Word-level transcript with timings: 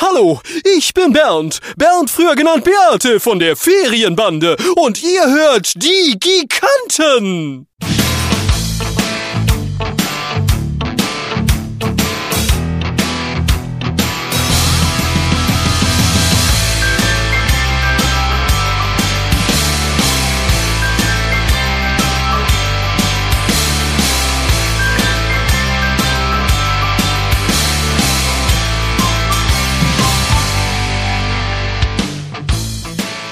Hallo, 0.00 0.40
ich 0.78 0.94
bin 0.94 1.12
Bernd. 1.12 1.58
Bernd, 1.76 2.10
früher 2.10 2.34
genannt 2.34 2.64
Beate 2.64 3.20
von 3.20 3.38
der 3.38 3.54
Ferienbande. 3.54 4.56
Und 4.76 5.02
ihr 5.02 5.26
hört 5.26 5.74
die 5.76 6.18
Giganten. 6.18 7.66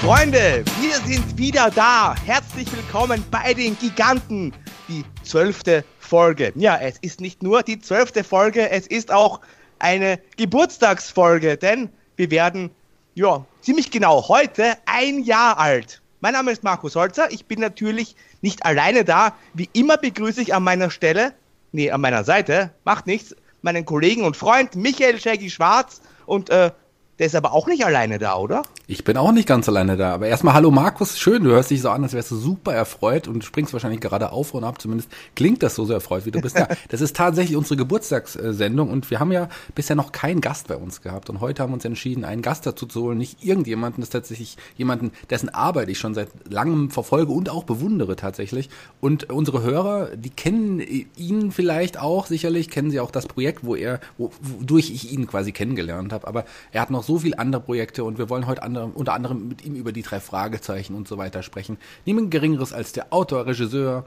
Freunde, 0.09 0.65
wir 0.81 0.95
sind 1.07 1.37
wieder 1.37 1.71
da. 1.71 2.17
Herzlich 2.25 2.67
willkommen 2.75 3.23
bei 3.31 3.53
den 3.53 3.79
Giganten. 3.79 4.55
Die 4.89 5.05
zwölfte 5.23 5.85
Folge. 5.99 6.51
Ja, 6.55 6.79
es 6.79 6.97
ist 7.03 7.21
nicht 7.21 7.43
nur 7.43 7.63
die 7.63 7.79
zwölfte 7.79 8.25
Folge, 8.25 8.71
es 8.71 8.87
ist 8.87 9.13
auch 9.13 9.43
eine 9.79 10.19
Geburtstagsfolge, 10.39 11.59
denn 11.59 11.91
wir 12.17 12.31
werden, 12.31 12.71
ja, 13.17 13.45
ziemlich 13.61 13.91
genau 13.91 14.27
heute 14.29 14.79
ein 14.87 15.25
Jahr 15.25 15.59
alt. 15.59 16.01
Mein 16.21 16.33
Name 16.33 16.53
ist 16.53 16.65
Markus 16.65 16.97
Holzer. 16.97 17.31
Ich 17.31 17.45
bin 17.45 17.61
natürlich 17.61 18.17
nicht 18.41 18.65
alleine 18.65 19.05
da. 19.05 19.35
Wie 19.53 19.69
immer 19.75 19.99
begrüße 19.99 20.41
ich 20.41 20.55
an 20.55 20.65
meiner 20.65 20.91
Stelle, 20.91 21.35
nee, 21.73 21.91
an 21.91 22.01
meiner 22.01 22.25
Seite, 22.25 22.71
macht 22.87 23.07
nichts, 23.07 23.37
meinen 23.61 23.85
Kollegen 23.85 24.25
und 24.25 24.39
Freund 24.39 24.75
Michael 24.75 25.21
Shaggy 25.21 25.51
Schwarz 25.51 26.01
und 26.25 26.49
äh, 26.49 26.71
der 27.19 27.27
ist 27.27 27.35
aber 27.35 27.53
auch 27.53 27.67
nicht 27.67 27.85
alleine 27.85 28.19
da, 28.19 28.37
oder? 28.37 28.63
Ich 28.87 29.03
bin 29.03 29.17
auch 29.17 29.33
nicht 29.33 29.49
ganz 29.49 29.69
alleine 29.69 29.97
da. 29.97 30.15
Aber 30.15 30.29
erstmal 30.29 30.55
hallo 30.55 30.71
Markus, 30.71 31.19
schön, 31.19 31.43
du 31.43 31.51
hörst 31.51 31.71
dich 31.71 31.83
so 31.83 31.91
an, 31.91 32.05
als 32.05 32.13
wärst 32.13 32.31
du 32.31 32.37
super 32.37 32.73
erfreut 32.73 33.27
und 33.27 33.43
springst 33.43 33.73
wahrscheinlich 33.73 34.01
gerade 34.01 34.31
auf 34.31 34.55
und 34.55 34.63
ab. 34.63 34.81
Zumindest 34.81 35.11
klingt 35.35 35.63
das 35.65 35.75
so 35.75 35.85
sehr 35.85 35.97
erfreut, 35.97 36.27
wie 36.27 36.31
du 36.31 36.41
bist. 36.41 36.57
Ja, 36.57 36.69
das 36.89 37.01
ist 37.01 37.17
tatsächlich 37.17 37.57
unsere 37.57 37.77
Geburtstagssendung 37.77 38.89
und 38.89 39.11
wir 39.11 39.19
haben 39.19 39.33
ja 39.33 39.49
bisher 39.75 39.97
noch 39.97 40.13
keinen 40.13 40.41
Gast 40.41 40.69
bei 40.69 40.77
uns 40.77 41.03
gehabt. 41.03 41.29
Und 41.29 41.41
heute 41.41 41.63
haben 41.63 41.71
wir 41.71 41.75
uns 41.75 41.85
entschieden, 41.85 42.25
einen 42.25 42.41
Gast 42.41 42.67
dazu 42.67 42.87
zu 42.87 43.03
holen. 43.03 43.19
Nicht 43.19 43.45
irgendjemanden, 43.45 44.01
das 44.01 44.09
ist 44.09 44.13
tatsächlich 44.13 44.57
jemanden, 44.77 45.11
dessen 45.29 45.49
Arbeit 45.49 45.89
ich 45.89 45.99
schon 45.99 46.15
seit 46.15 46.29
langem 46.49 46.91
verfolge 46.91 47.33
und 47.33 47.51
auch 47.51 47.65
bewundere 47.65 48.15
tatsächlich. 48.15 48.71
Und 49.01 49.31
unsere 49.31 49.63
Hörer, 49.63 50.11
die 50.15 50.31
kennen 50.31 50.81
ihn 51.17 51.51
vielleicht 51.51 51.99
auch, 51.99 52.27
sicherlich 52.27 52.71
kennen 52.71 52.93
sie 52.93 53.01
auch 53.01 53.11
das 53.11 53.27
Projekt, 53.27 53.65
wo 53.65 53.75
er, 53.75 53.99
wodurch 54.19 54.91
ich 54.91 55.13
ihn 55.13 55.27
quasi 55.27 55.51
kennengelernt 55.51 56.13
habe. 56.13 56.29
Aber 56.29 56.45
er 56.71 56.83
hat 56.83 56.91
noch 56.91 57.08
so 57.09 57.19
viele 57.19 57.39
andere 57.39 57.63
Projekte 57.63 58.05
und 58.05 58.19
wir 58.19 58.29
wollen 58.29 58.47
heute 58.47 58.63
andere, 58.63 58.85
unter 58.85 59.15
anderem 59.15 59.49
mit 59.49 59.65
ihm 59.65 59.75
über 59.75 59.93
die 59.93 60.03
drei 60.03 60.21
Fragezeichen 60.21 60.95
und 60.95 61.09
so 61.09 61.17
weiter 61.17 61.43
sprechen. 61.43 61.79
Niemand 62.05 62.31
Geringeres 62.31 62.75
als 62.75 62.93
der 62.93 63.13
Autor, 63.15 63.47
Regisseur 63.47 64.05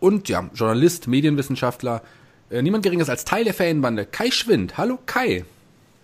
und 0.00 0.28
ja, 0.30 0.48
Journalist, 0.54 1.06
Medienwissenschaftler. 1.06 2.02
Äh, 2.50 2.62
niemand 2.62 2.82
Geringeres 2.82 3.10
als 3.10 3.26
Teil 3.26 3.44
der 3.44 3.52
Fanbande, 3.52 4.06
Kai 4.06 4.30
Schwind. 4.30 4.78
Hallo 4.78 4.98
Kai. 5.04 5.44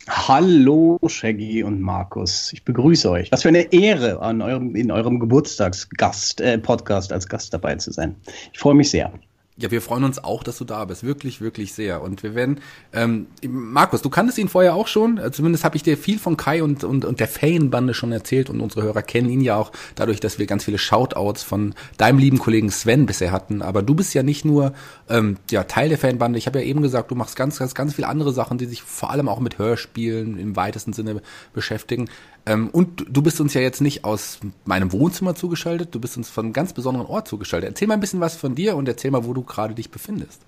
Hallo 0.08 1.00
Shaggy 1.08 1.62
und 1.62 1.80
Markus. 1.80 2.52
Ich 2.52 2.64
begrüße 2.64 3.10
euch. 3.10 3.32
Was 3.32 3.42
für 3.42 3.48
eine 3.48 3.72
Ehre, 3.72 4.20
an 4.20 4.42
eurem, 4.42 4.76
in 4.76 4.92
eurem 4.92 5.18
Geburtstagsgast, 5.18 6.42
äh, 6.42 6.60
als 6.66 7.28
Gast 7.28 7.54
dabei 7.54 7.76
zu 7.76 7.92
sein. 7.92 8.14
Ich 8.52 8.58
freue 8.58 8.74
mich 8.74 8.90
sehr. 8.90 9.10
Ja, 9.58 9.70
wir 9.70 9.80
freuen 9.80 10.04
uns 10.04 10.22
auch, 10.22 10.42
dass 10.42 10.58
du 10.58 10.64
da 10.64 10.84
bist. 10.84 11.02
Wirklich, 11.02 11.40
wirklich 11.40 11.72
sehr. 11.72 12.02
Und 12.02 12.22
wir 12.22 12.34
werden, 12.34 12.60
ähm, 12.92 13.28
Markus, 13.48 14.02
du 14.02 14.10
kanntest 14.10 14.36
ihn 14.36 14.50
vorher 14.50 14.74
auch 14.74 14.86
schon. 14.86 15.16
Äh, 15.16 15.32
zumindest 15.32 15.64
habe 15.64 15.76
ich 15.76 15.82
dir 15.82 15.96
viel 15.96 16.18
von 16.18 16.36
Kai 16.36 16.62
und, 16.62 16.84
und, 16.84 17.06
und 17.06 17.20
der 17.20 17.28
Fanbande 17.28 17.94
schon 17.94 18.12
erzählt. 18.12 18.50
Und 18.50 18.60
unsere 18.60 18.82
Hörer 18.82 19.00
kennen 19.00 19.30
ihn 19.30 19.40
ja 19.40 19.56
auch 19.56 19.72
dadurch, 19.94 20.20
dass 20.20 20.38
wir 20.38 20.44
ganz 20.44 20.64
viele 20.64 20.76
Shoutouts 20.76 21.42
von 21.42 21.74
deinem 21.96 22.18
lieben 22.18 22.38
Kollegen 22.38 22.70
Sven 22.70 23.06
bisher 23.06 23.32
hatten. 23.32 23.62
Aber 23.62 23.82
du 23.82 23.94
bist 23.94 24.12
ja 24.12 24.22
nicht 24.22 24.44
nur 24.44 24.74
ähm, 25.08 25.38
ja, 25.50 25.64
Teil 25.64 25.88
der 25.88 25.96
Fanbande. 25.96 26.38
Ich 26.38 26.46
habe 26.46 26.60
ja 26.60 26.66
eben 26.66 26.82
gesagt, 26.82 27.10
du 27.10 27.14
machst 27.14 27.34
ganz, 27.34 27.58
ganz, 27.58 27.74
ganz 27.74 27.94
viele 27.94 28.08
andere 28.08 28.34
Sachen, 28.34 28.58
die 28.58 28.66
sich 28.66 28.82
vor 28.82 29.10
allem 29.10 29.26
auch 29.26 29.40
mit 29.40 29.56
Hörspielen 29.56 30.38
im 30.38 30.54
weitesten 30.56 30.92
Sinne 30.92 31.22
beschäftigen. 31.54 32.10
Ähm, 32.46 32.68
und 32.70 33.04
du 33.10 33.22
bist 33.22 33.40
uns 33.40 33.54
ja 33.54 33.60
jetzt 33.60 33.80
nicht 33.80 34.04
aus 34.04 34.38
meinem 34.64 34.92
Wohnzimmer 34.92 35.34
zugeschaltet, 35.34 35.94
du 35.94 36.00
bist 36.00 36.16
uns 36.16 36.30
von 36.30 36.46
einem 36.46 36.52
ganz 36.52 36.72
besonderen 36.72 37.06
Ort 37.06 37.28
zugeschaltet. 37.28 37.70
Erzähl 37.70 37.88
mal 37.88 37.94
ein 37.94 38.00
bisschen 38.00 38.20
was 38.20 38.36
von 38.36 38.54
dir 38.54 38.76
und 38.76 38.88
erzähl 38.88 39.10
mal, 39.10 39.24
wo 39.24 39.34
du 39.34 39.42
gerade 39.42 39.74
dich 39.74 39.90
befindest. 39.90 40.40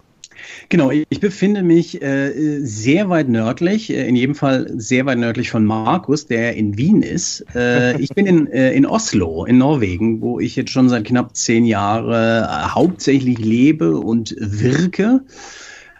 Genau, 0.68 0.90
ich 0.90 1.18
befinde 1.20 1.64
mich 1.64 2.00
äh, 2.00 2.60
sehr 2.60 3.08
weit 3.08 3.28
nördlich, 3.28 3.90
äh, 3.90 4.06
in 4.06 4.14
jedem 4.14 4.36
Fall 4.36 4.70
sehr 4.76 5.04
weit 5.04 5.18
nördlich 5.18 5.50
von 5.50 5.64
Markus, 5.64 6.26
der 6.26 6.54
in 6.54 6.78
Wien 6.78 7.02
ist. 7.02 7.44
Äh, 7.56 8.00
ich 8.00 8.10
bin 8.10 8.26
in, 8.26 8.46
äh, 8.46 8.72
in 8.72 8.86
Oslo, 8.86 9.44
in 9.46 9.58
Norwegen, 9.58 10.20
wo 10.20 10.38
ich 10.38 10.54
jetzt 10.54 10.70
schon 10.70 10.88
seit 10.88 11.04
knapp 11.04 11.34
zehn 11.34 11.64
Jahren 11.64 12.12
äh, 12.12 12.68
hauptsächlich 12.68 13.38
lebe 13.38 13.96
und 13.96 14.36
wirke. 14.38 15.24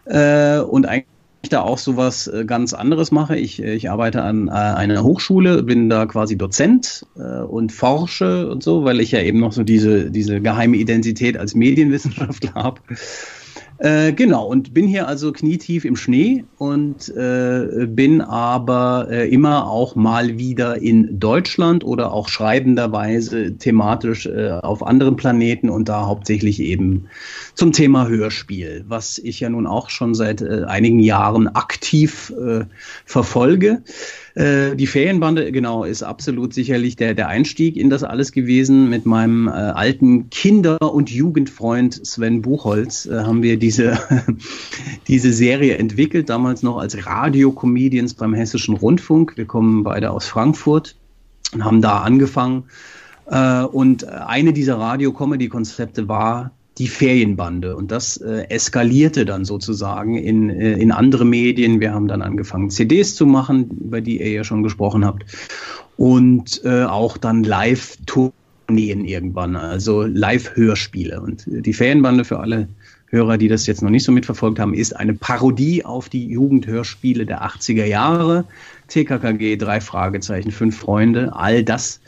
Und 0.05 0.87
eigentlich 0.87 1.18
da 1.43 1.63
auch 1.63 1.79
sowas 1.79 2.27
äh, 2.27 2.45
ganz 2.45 2.75
anderes 2.75 3.11
mache. 3.11 3.37
Ich, 3.37 3.63
äh, 3.63 3.75
ich 3.75 3.91
arbeite 3.91 4.23
an 4.23 4.49
äh, 4.49 4.51
einer 4.51 5.03
Hochschule, 5.03 5.63
bin 5.63 5.89
da 5.89 6.07
quasi 6.07 6.37
Dozent 6.37 7.07
und 7.15 7.73
forsche 7.73 8.51
und 8.51 8.63
so, 8.63 8.85
weil 8.85 9.01
ich 9.01 9.13
ja 9.13 9.21
eben 9.21 9.41
noch 9.41 9.53
so 9.53 9.63
diese, 9.63 10.11
diese 10.11 10.41
geheime 10.41 10.77
Identität 10.77 11.37
als 11.37 11.55
Medienwissenschaftler 11.55 12.55
habe. 12.55 12.81
Äh, 13.79 14.13
genau, 14.13 14.45
und 14.47 14.75
bin 14.75 14.89
hier 14.89 15.07
also 15.07 15.33
knietief 15.33 15.85
im 15.85 15.95
Schnee 15.95 16.45
und 16.59 17.09
äh, 17.17 17.87
bin 17.87 18.21
aber 18.21 19.07
äh, 19.09 19.29
immer 19.29 19.71
auch 19.71 19.95
mal 19.95 20.37
wieder 20.37 20.83
in 20.83 21.21
Deutschland 21.21 21.85
oder 21.85 22.13
auch 22.13 22.29
schreibenderweise 22.29 23.57
thematisch 23.57 24.27
äh, 24.27 24.51
auf 24.51 24.85
anderen 24.85 25.15
Planeten 25.15 25.71
und 25.71 25.89
da 25.89 26.07
hauptsächlich 26.07 26.59
eben 26.59 27.07
zum 27.55 27.71
Thema 27.71 28.09
Hörspiel, 28.09 28.85
was 28.89 29.19
ich 29.19 29.39
ja 29.39 29.49
nun 29.49 29.69
auch 29.69 29.91
schon 29.91 30.17
seit 30.17 30.43
äh, 30.43 30.65
einigen 30.67 30.99
Jahren 30.99 31.47
aktiv 31.47 32.33
verfolge. 33.05 33.83
Äh, 34.39 34.77
die 34.77 34.87
Ferienbande, 34.87 35.51
genau, 35.51 35.83
ist 35.83 36.05
absolut 36.05 36.55
sicherlich 36.55 36.95
der, 36.95 37.15
der 37.15 37.27
Einstieg 37.27 37.77
in 37.77 37.91
das 37.91 38.05
alles 38.05 38.31
gewesen. 38.31 38.89
Mit 38.89 39.05
meinem 39.05 39.49
äh, 39.49 39.51
alten 39.51 40.31
Kinder- 40.31 40.81
und 40.81 41.11
Jugendfreund 41.11 42.07
Sven 42.07 42.41
Buchholz 42.41 43.07
äh, 43.07 43.25
haben 43.25 43.43
wir 43.43 43.59
diese, 43.59 43.99
diese 45.09 45.33
Serie 45.33 45.77
entwickelt, 45.79 46.29
damals 46.29 46.63
noch 46.63 46.79
als 46.79 47.05
Radio-Comedians 47.05 48.15
beim 48.15 48.33
Hessischen 48.33 48.77
Rundfunk. 48.77 49.37
Wir 49.37 49.47
kommen 49.47 49.83
beide 49.83 50.13
aus 50.13 50.29
Frankfurt 50.29 50.95
und 51.53 51.65
haben 51.65 51.83
da 51.83 52.03
angefangen. 52.03 52.67
Äh, 53.27 53.63
und 53.65 54.07
eine 54.07 54.53
dieser 54.53 54.79
Radio-Comedy-Konzepte 54.79 56.07
war 56.07 56.53
die 56.79 56.89
Ferienbande. 56.89 57.77
Und 57.77 57.91
das 57.91 58.17
äh, 58.19 58.47
eskalierte 58.49 59.25
dann 59.25 59.45
sozusagen 59.45 60.17
in, 60.17 60.51
äh, 60.51 60.73
in 60.75 60.93
andere 60.93 61.25
Medien. 61.25 61.81
Wir 61.81 61.93
haben 61.93 62.09
dann 62.09 62.23
angefangen, 62.23 62.71
CDs 62.71 63.15
zu 63.15 63.27
machen, 63.27 63.71
über 63.85 64.01
die 64.01 64.21
ihr 64.21 64.31
ja 64.31 64.45
schon 64.45 64.63
gesprochen 64.63 65.05
habt. 65.05 65.25
Und 65.97 66.63
äh, 66.65 66.85
auch 66.85 67.17
dann 67.17 67.43
Live-Tourneen 67.43 69.05
irgendwann, 69.05 69.57
also 69.57 70.05
Live-Hörspiele. 70.05 71.21
Und 71.21 71.45
die 71.47 71.73
Ferienbande 71.73 72.25
für 72.25 72.39
alle 72.41 72.69
Hörer, 73.11 73.39
die 73.39 73.49
das 73.49 73.67
jetzt 73.67 73.83
noch 73.83 73.91
nicht 73.91 74.05
so 74.05 74.13
mitverfolgt 74.13 74.59
haben, 74.59 74.75
ist 74.75 74.95
eine 74.95 75.15
Parodie 75.15 75.85
auf 75.85 76.09
die 76.09 76.27
Jugendhörspiele 76.27 77.25
der 77.25 77.43
80er 77.43 77.87
Jahre. 77.87 78.45
TKKG, 78.89 79.57
drei 79.57 79.81
Fragezeichen, 79.81 80.51
fünf 80.51 80.79
Freunde, 80.79 81.35
all 81.35 81.65
das 81.65 82.01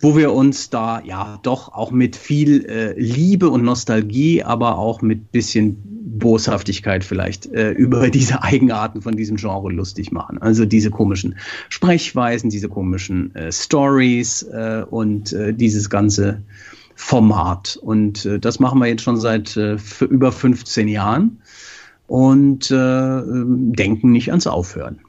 wo 0.00 0.16
wir 0.16 0.32
uns 0.32 0.70
da 0.70 1.00
ja 1.00 1.38
doch 1.42 1.72
auch 1.72 1.90
mit 1.90 2.16
viel 2.16 2.64
äh, 2.66 3.00
Liebe 3.00 3.48
und 3.50 3.64
Nostalgie, 3.64 4.42
aber 4.44 4.78
auch 4.78 5.02
mit 5.02 5.32
bisschen 5.32 5.76
Boshaftigkeit 6.18 7.04
vielleicht 7.04 7.46
äh, 7.46 7.70
über 7.70 8.10
diese 8.10 8.42
Eigenarten 8.42 9.02
von 9.02 9.16
diesem 9.16 9.36
Genre 9.36 9.70
lustig 9.72 10.12
machen. 10.12 10.38
Also 10.38 10.64
diese 10.64 10.90
komischen 10.90 11.36
Sprechweisen, 11.68 12.50
diese 12.50 12.68
komischen 12.68 13.34
äh, 13.34 13.52
Stories 13.52 14.42
äh, 14.42 14.84
und 14.88 15.32
äh, 15.32 15.52
dieses 15.52 15.90
ganze 15.90 16.42
Format. 16.94 17.78
Und 17.80 18.24
äh, 18.24 18.38
das 18.38 18.58
machen 18.60 18.80
wir 18.80 18.86
jetzt 18.86 19.02
schon 19.02 19.18
seit 19.18 19.56
äh, 19.56 19.76
über 20.08 20.32
15 20.32 20.88
Jahren 20.88 21.38
und 22.06 22.70
äh, 22.70 22.74
ähm, 22.74 23.72
denken 23.72 24.10
nicht 24.10 24.30
ans 24.30 24.46
Aufhören. 24.46 25.00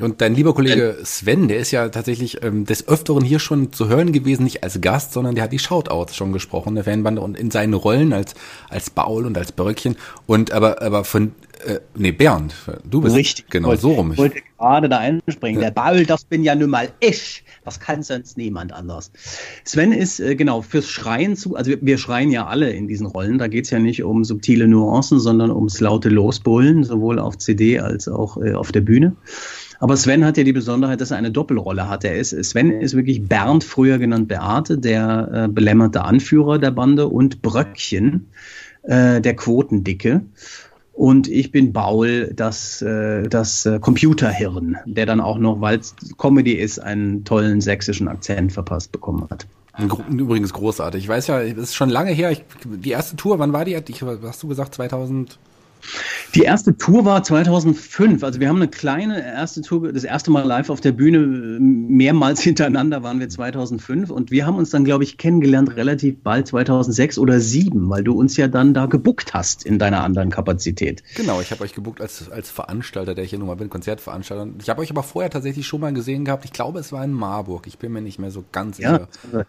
Und 0.00 0.20
dein 0.20 0.34
lieber 0.34 0.54
Kollege 0.54 0.98
Sven, 1.04 1.48
der 1.48 1.58
ist 1.58 1.70
ja 1.70 1.88
tatsächlich 1.88 2.42
ähm, 2.42 2.64
des 2.64 2.88
Öfteren 2.88 3.24
hier 3.24 3.38
schon 3.38 3.72
zu 3.72 3.88
hören 3.88 4.12
gewesen, 4.12 4.44
nicht 4.44 4.62
als 4.62 4.80
Gast, 4.80 5.12
sondern 5.12 5.34
der 5.34 5.44
hat 5.44 5.52
die 5.52 5.58
Shoutouts 5.58 6.16
schon 6.16 6.32
gesprochen, 6.32 6.74
der 6.74 6.84
Fanbande, 6.84 7.20
und 7.20 7.38
in 7.38 7.50
seinen 7.50 7.74
Rollen 7.74 8.12
als, 8.12 8.34
als 8.68 8.90
Baul 8.90 9.26
und 9.26 9.36
als 9.36 9.52
Börkchen. 9.52 9.96
Und 10.26 10.52
aber, 10.52 10.80
aber 10.82 11.04
von, 11.04 11.32
äh, 11.66 11.80
nee, 11.94 12.12
Bernd, 12.12 12.54
du 12.84 13.00
bist 13.00 13.14
Richtig, 13.14 13.50
genau 13.50 13.68
wollte, 13.68 13.82
so 13.82 13.92
rum. 13.92 14.12
Ich 14.12 14.18
wollte 14.18 14.40
gerade 14.58 14.88
da 14.88 14.98
einspringen. 14.98 15.60
Ja. 15.60 15.70
Der 15.70 15.74
Baul, 15.74 16.06
das 16.06 16.24
bin 16.24 16.42
ja 16.44 16.54
nun 16.54 16.70
mal 16.70 16.88
ich. 17.00 17.44
Das 17.64 17.78
kann 17.78 18.02
sonst 18.02 18.38
niemand 18.38 18.72
anders. 18.72 19.12
Sven 19.64 19.92
ist 19.92 20.20
äh, 20.20 20.34
genau 20.34 20.62
fürs 20.62 20.88
Schreien 20.88 21.36
zu, 21.36 21.56
also 21.56 21.70
wir, 21.70 21.78
wir 21.82 21.98
schreien 21.98 22.30
ja 22.30 22.46
alle 22.46 22.70
in 22.70 22.88
diesen 22.88 23.06
Rollen. 23.06 23.38
Da 23.38 23.48
geht's 23.48 23.70
ja 23.70 23.78
nicht 23.78 24.02
um 24.02 24.24
subtile 24.24 24.66
Nuancen, 24.66 25.20
sondern 25.20 25.50
ums 25.50 25.80
laute 25.80 26.08
Losbullen, 26.08 26.84
sowohl 26.84 27.18
auf 27.18 27.36
CD 27.38 27.78
als 27.78 28.08
auch 28.08 28.38
äh, 28.38 28.54
auf 28.54 28.72
der 28.72 28.80
Bühne. 28.80 29.14
Aber 29.80 29.96
Sven 29.96 30.26
hat 30.26 30.36
ja 30.36 30.44
die 30.44 30.52
Besonderheit, 30.52 31.00
dass 31.00 31.10
er 31.10 31.16
eine 31.16 31.30
Doppelrolle 31.30 31.88
hat. 31.88 32.04
Er 32.04 32.16
ist, 32.16 32.30
Sven 32.44 32.70
ist 32.70 32.94
wirklich 32.94 33.26
Bernd, 33.26 33.64
früher 33.64 33.98
genannt 33.98 34.28
Beate, 34.28 34.76
der 34.76 35.30
äh, 35.32 35.48
belämmerte 35.48 36.04
Anführer 36.04 36.58
der 36.58 36.70
Bande 36.70 37.08
und 37.08 37.40
Bröckchen, 37.40 38.28
äh, 38.82 39.22
der 39.22 39.34
Quotendicke. 39.34 40.20
Und 40.92 41.28
ich 41.28 41.50
bin 41.50 41.72
Baul, 41.72 42.30
das, 42.36 42.82
äh, 42.82 43.22
das 43.22 43.64
äh, 43.64 43.78
Computerhirn, 43.80 44.76
der 44.84 45.06
dann 45.06 45.22
auch 45.22 45.38
noch, 45.38 45.62
weil 45.62 45.78
es 45.78 45.94
Comedy 46.18 46.52
ist, 46.52 46.78
einen 46.78 47.24
tollen 47.24 47.62
sächsischen 47.62 48.06
Akzent 48.06 48.52
verpasst 48.52 48.92
bekommen 48.92 49.26
hat. 49.30 49.46
Übrigens 50.10 50.52
großartig. 50.52 51.04
Ich 51.04 51.08
weiß 51.08 51.28
ja, 51.28 51.40
es 51.40 51.56
ist 51.56 51.74
schon 51.74 51.88
lange 51.88 52.10
her. 52.10 52.30
Ich, 52.32 52.44
die 52.66 52.90
erste 52.90 53.16
Tour, 53.16 53.38
wann 53.38 53.54
war 53.54 53.64
die? 53.64 53.80
Ich, 53.88 54.02
hast 54.02 54.42
du 54.42 54.48
gesagt 54.48 54.74
2000? 54.74 55.38
Die 56.34 56.42
erste 56.42 56.76
Tour 56.76 57.04
war 57.04 57.22
2005. 57.22 58.22
Also 58.22 58.40
wir 58.40 58.48
haben 58.48 58.56
eine 58.56 58.68
kleine 58.68 59.22
erste 59.22 59.62
Tour, 59.62 59.92
das 59.92 60.04
erste 60.04 60.30
Mal 60.30 60.44
live 60.46 60.70
auf 60.70 60.80
der 60.80 60.92
Bühne, 60.92 61.18
mehrmals 61.20 62.40
hintereinander 62.42 63.02
waren 63.02 63.20
wir 63.20 63.28
2005 63.28 64.10
und 64.10 64.30
wir 64.30 64.46
haben 64.46 64.56
uns 64.56 64.70
dann, 64.70 64.84
glaube 64.84 65.04
ich, 65.04 65.18
kennengelernt 65.18 65.76
relativ 65.76 66.22
bald 66.22 66.48
2006 66.48 67.18
oder 67.18 67.34
2007, 67.34 67.88
weil 67.90 68.04
du 68.04 68.18
uns 68.18 68.36
ja 68.36 68.48
dann 68.48 68.74
da 68.74 68.86
gebuckt 68.86 69.34
hast 69.34 69.64
in 69.64 69.78
deiner 69.78 70.02
anderen 70.02 70.30
Kapazität. 70.30 71.02
Genau, 71.16 71.40
ich 71.40 71.50
habe 71.50 71.62
euch 71.64 71.74
gebuckt 71.74 72.00
als, 72.00 72.30
als 72.30 72.50
Veranstalter, 72.50 73.14
der 73.14 73.24
ich 73.24 73.30
hier 73.30 73.38
nun 73.38 73.48
mal 73.48 73.56
bin, 73.56 73.70
Konzertveranstalter. 73.70 74.48
Ich 74.60 74.68
habe 74.68 74.80
euch 74.80 74.90
aber 74.90 75.02
vorher 75.02 75.30
tatsächlich 75.30 75.66
schon 75.66 75.80
mal 75.80 75.92
gesehen 75.92 76.24
gehabt. 76.24 76.44
Ich 76.44 76.52
glaube, 76.52 76.78
es 76.78 76.92
war 76.92 77.04
in 77.04 77.12
Marburg. 77.12 77.66
Ich 77.66 77.78
bin 77.78 77.92
mir 77.92 78.02
nicht 78.02 78.18
mehr 78.18 78.30
so 78.30 78.44
ganz 78.52 78.78
sicher. 78.78 79.08
Ja. 79.32 79.44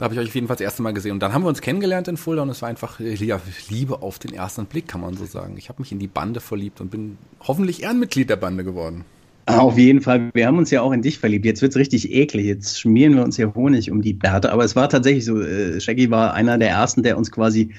Da 0.00 0.04
habe 0.04 0.14
ich 0.14 0.20
euch 0.20 0.28
auf 0.28 0.34
jeden 0.34 0.46
Fall 0.46 0.56
das 0.56 0.64
erste 0.64 0.80
Mal 0.82 0.94
gesehen. 0.94 1.12
Und 1.12 1.20
dann 1.20 1.34
haben 1.34 1.42
wir 1.42 1.50
uns 1.50 1.60
kennengelernt 1.60 2.08
in 2.08 2.16
Fulda 2.16 2.40
und 2.40 2.48
es 2.48 2.62
war 2.62 2.70
einfach 2.70 3.00
ja, 3.00 3.38
Liebe 3.68 4.00
auf 4.00 4.18
den 4.18 4.32
ersten 4.32 4.64
Blick, 4.64 4.88
kann 4.88 5.02
man 5.02 5.14
so 5.14 5.26
sagen. 5.26 5.56
Ich 5.58 5.68
habe 5.68 5.82
mich 5.82 5.92
in 5.92 5.98
die 5.98 6.06
Bande 6.06 6.40
verliebt 6.40 6.80
und 6.80 6.90
bin 6.90 7.18
hoffentlich 7.46 7.82
Ehrenmitglied 7.82 8.30
der 8.30 8.36
Bande 8.36 8.64
geworden. 8.64 9.04
Auf 9.44 9.76
jeden 9.76 10.00
Fall. 10.00 10.30
Wir 10.32 10.46
haben 10.46 10.56
uns 10.56 10.70
ja 10.70 10.80
auch 10.80 10.92
in 10.92 11.02
dich 11.02 11.18
verliebt. 11.18 11.44
Jetzt 11.44 11.60
wird 11.60 11.72
es 11.72 11.76
richtig 11.76 12.10
eklig. 12.12 12.46
Jetzt 12.46 12.80
schmieren 12.80 13.14
wir 13.14 13.24
uns 13.24 13.36
hier 13.36 13.54
Honig 13.54 13.90
um 13.90 14.00
die 14.00 14.14
Bärte. 14.14 14.52
Aber 14.52 14.64
es 14.64 14.74
war 14.74 14.88
tatsächlich 14.88 15.26
so, 15.26 15.38
äh, 15.38 15.78
Shaggy 15.82 16.10
war 16.10 16.32
einer 16.32 16.56
der 16.56 16.70
ersten, 16.70 17.02
der 17.02 17.18
uns 17.18 17.30
quasi 17.30 17.74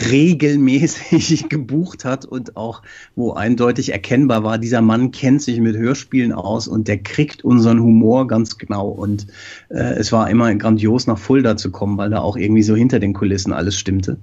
regelmäßig 0.00 1.48
gebucht 1.48 2.04
hat 2.04 2.24
und 2.24 2.56
auch, 2.56 2.82
wo 3.16 3.32
eindeutig 3.32 3.92
erkennbar 3.92 4.44
war, 4.44 4.58
dieser 4.58 4.80
Mann 4.80 5.10
kennt 5.10 5.42
sich 5.42 5.60
mit 5.60 5.76
Hörspielen 5.76 6.32
aus 6.32 6.68
und 6.68 6.88
der 6.88 6.98
kriegt 6.98 7.44
unseren 7.44 7.80
Humor 7.80 8.26
ganz 8.26 8.58
genau. 8.58 8.88
Und 8.88 9.26
äh, 9.68 9.94
es 9.94 10.12
war 10.12 10.30
immer 10.30 10.54
grandios, 10.54 11.06
nach 11.06 11.18
Fulda 11.18 11.56
zu 11.56 11.70
kommen, 11.70 11.98
weil 11.98 12.10
da 12.10 12.20
auch 12.20 12.36
irgendwie 12.36 12.62
so 12.62 12.74
hinter 12.74 12.98
den 12.98 13.12
Kulissen 13.12 13.52
alles 13.52 13.76
stimmte. 13.76 14.18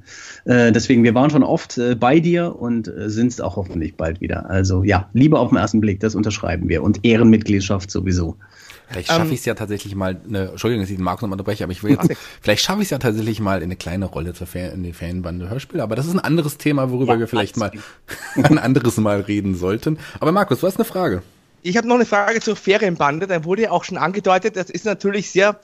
Äh, 0.46 0.72
deswegen, 0.72 1.04
wir 1.04 1.16
waren 1.16 1.30
schon 1.30 1.44
oft 1.44 1.78
äh, 1.78 1.96
bei 1.96 2.20
dir 2.20 2.56
und 2.60 2.88
äh, 2.88 3.10
sind 3.10 3.28
es 3.28 3.42
auch 3.42 3.56
hoffentlich 3.56 3.96
bald 3.96 4.22
wieder. 4.22 4.50
Also 4.50 4.84
ja, 4.84 5.10
Liebe 5.14 5.40
auf 5.40 5.50
den 5.50 5.58
ersten 5.58 5.82
Blick, 5.82 6.00
das 6.00 6.16
unterschreiben 6.16 6.70
wir. 6.70 6.84
Und 6.84 7.06
Ehrenmitgliedschaft 7.06 7.92
sowieso. 7.92 8.38
Vielleicht 8.90 9.10
schaffe 9.10 9.24
ähm, 9.24 9.32
ich 9.32 9.40
es 9.40 9.46
ja 9.46 9.54
tatsächlich 9.54 9.96
mal, 9.96 10.20
eine, 10.28 10.50
Entschuldigung, 10.50 10.84
dass 10.84 10.90
ich 10.90 10.96
den 10.96 11.04
Markus 11.04 11.22
nochmal 11.22 11.36
unterbreche, 11.36 11.64
aber 11.64 11.74
ich 11.74 11.84
will 11.84 11.92
jetzt, 11.92 12.10
vielleicht 12.42 12.64
schaffe 12.64 12.80
ich 12.80 12.86
es 12.86 12.90
ja 12.90 13.00
tatsächlich 13.00 13.40
mal 13.40 13.58
in 13.58 13.66
eine 13.66 13.76
kleine 13.76 14.06
Rolle 14.06 14.34
zur 14.34 14.48
Fan, 14.48 14.72
in 14.72 14.84
die 14.84 14.94
Fanbande 14.94 15.50
Hörspiele, 15.50 15.84
aber 15.84 15.96
das 15.96 16.06
ist 16.06 16.14
ein 16.14 16.20
anderes 16.20 16.58
Thema, 16.58 16.90
worüber 16.90 17.14
ja, 17.14 17.20
wir 17.20 17.28
vielleicht 17.28 17.58
mal 17.58 17.72
ein 18.36 18.58
anderes 18.58 18.98
Mal 18.98 19.22
reden 19.22 19.56
sollten. 19.56 20.00
Aber 20.20 20.32
Markus, 20.32 20.62
du 20.62 20.68
hast 20.68 20.78
eine 20.78 20.86
Frage. 20.86 21.22
Ich 21.64 21.76
habe 21.76 21.88
noch 21.88 21.96
eine 21.96 22.06
Frage 22.06 22.40
zur 22.40 22.56
Ferienbande, 22.56 23.28
da 23.28 23.44
wurde 23.44 23.64
ja 23.64 23.72
auch 23.72 23.84
schon 23.84 23.98
angedeutet, 23.98 24.56
das 24.56 24.70
ist 24.70 24.86
natürlich 24.86 25.32
sehr, 25.32 25.60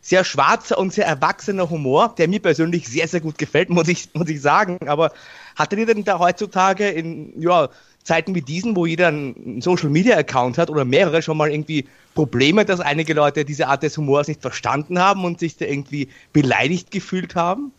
sehr 0.00 0.24
schwarzer 0.24 0.78
und 0.78 0.92
sehr 0.92 1.06
erwachsener 1.06 1.70
Humor, 1.70 2.14
der 2.16 2.28
mir 2.28 2.40
persönlich 2.40 2.88
sehr, 2.88 3.08
sehr 3.08 3.20
gut 3.20 3.36
gefällt, 3.36 3.68
muss 3.68 3.88
ich, 3.88 4.10
muss 4.14 4.28
ich 4.28 4.40
sagen, 4.40 4.78
aber 4.86 5.12
hattet 5.56 5.78
ihr 5.80 5.86
denn 5.86 6.04
da 6.04 6.20
heutzutage 6.20 6.88
in, 6.88 7.40
ja, 7.40 7.68
Zeiten 8.02 8.34
wie 8.34 8.42
diesen, 8.42 8.76
wo 8.76 8.86
jeder 8.86 9.08
einen 9.08 9.60
Social 9.60 9.90
Media 9.90 10.16
Account 10.16 10.58
hat 10.58 10.70
oder 10.70 10.84
mehrere 10.84 11.22
schon 11.22 11.36
mal 11.36 11.50
irgendwie 11.50 11.86
Probleme, 12.14 12.64
dass 12.64 12.80
einige 12.80 13.14
Leute 13.14 13.44
diese 13.44 13.68
Art 13.68 13.82
des 13.82 13.96
Humors 13.96 14.28
nicht 14.28 14.40
verstanden 14.40 14.98
haben 14.98 15.24
und 15.24 15.38
sich 15.38 15.56
da 15.56 15.66
irgendwie 15.66 16.08
beleidigt 16.32 16.90
gefühlt 16.90 17.34
haben? 17.34 17.72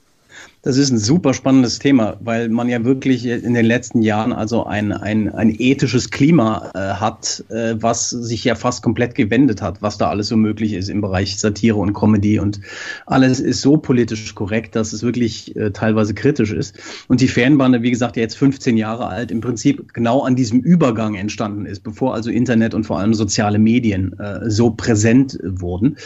Das 0.63 0.77
ist 0.77 0.91
ein 0.91 0.99
super 0.99 1.33
spannendes 1.33 1.79
Thema, 1.79 2.17
weil 2.19 2.47
man 2.49 2.69
ja 2.69 2.83
wirklich 2.83 3.25
in 3.25 3.55
den 3.55 3.65
letzten 3.65 4.03
Jahren 4.03 4.31
also 4.31 4.65
ein, 4.65 4.91
ein, 4.91 5.27
ein 5.33 5.55
ethisches 5.57 6.11
Klima 6.11 6.69
äh, 6.75 6.79
hat, 6.99 7.43
äh, 7.49 7.73
was 7.79 8.11
sich 8.11 8.43
ja 8.43 8.53
fast 8.53 8.83
komplett 8.83 9.15
gewendet 9.15 9.63
hat, 9.63 9.81
was 9.81 9.97
da 9.97 10.09
alles 10.09 10.27
so 10.27 10.37
möglich 10.37 10.73
ist 10.73 10.87
im 10.89 11.01
Bereich 11.01 11.39
Satire 11.39 11.77
und 11.77 11.93
Comedy 11.93 12.37
und 12.37 12.59
alles 13.07 13.39
ist 13.39 13.61
so 13.61 13.77
politisch 13.77 14.35
korrekt, 14.35 14.75
dass 14.75 14.93
es 14.93 15.01
wirklich 15.01 15.55
äh, 15.55 15.71
teilweise 15.71 16.13
kritisch 16.13 16.51
ist. 16.51 16.77
Und 17.07 17.21
die 17.21 17.27
Fanbande, 17.27 17.81
wie 17.81 17.89
gesagt, 17.89 18.15
jetzt 18.15 18.37
15 18.37 18.77
Jahre 18.77 19.07
alt, 19.07 19.31
im 19.31 19.41
Prinzip 19.41 19.95
genau 19.95 20.21
an 20.21 20.35
diesem 20.35 20.59
Übergang 20.59 21.15
entstanden 21.15 21.65
ist, 21.65 21.79
bevor 21.79 22.13
also 22.13 22.29
Internet 22.29 22.75
und 22.75 22.83
vor 22.83 22.99
allem 22.99 23.15
soziale 23.15 23.57
Medien 23.57 24.13
äh, 24.19 24.47
so 24.47 24.69
präsent 24.69 25.39
wurden. 25.43 25.97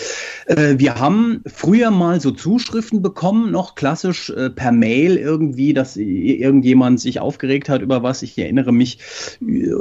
Äh, 0.45 0.75
wir 0.77 0.95
haben 0.95 1.41
früher 1.45 1.91
mal 1.91 2.21
so 2.21 2.31
Zuschriften 2.31 3.01
bekommen, 3.01 3.51
noch 3.51 3.75
klassisch 3.75 4.31
äh, 4.45 4.49
per 4.49 4.71
Mail 4.71 5.17
irgendwie, 5.17 5.73
dass 5.73 5.97
irgendjemand 5.97 6.99
sich 6.99 7.19
aufgeregt 7.19 7.69
hat 7.69 7.81
über 7.81 8.03
was. 8.03 8.21
Ich 8.21 8.37
erinnere 8.37 8.71
mich 8.71 8.99
äh, 9.41 9.71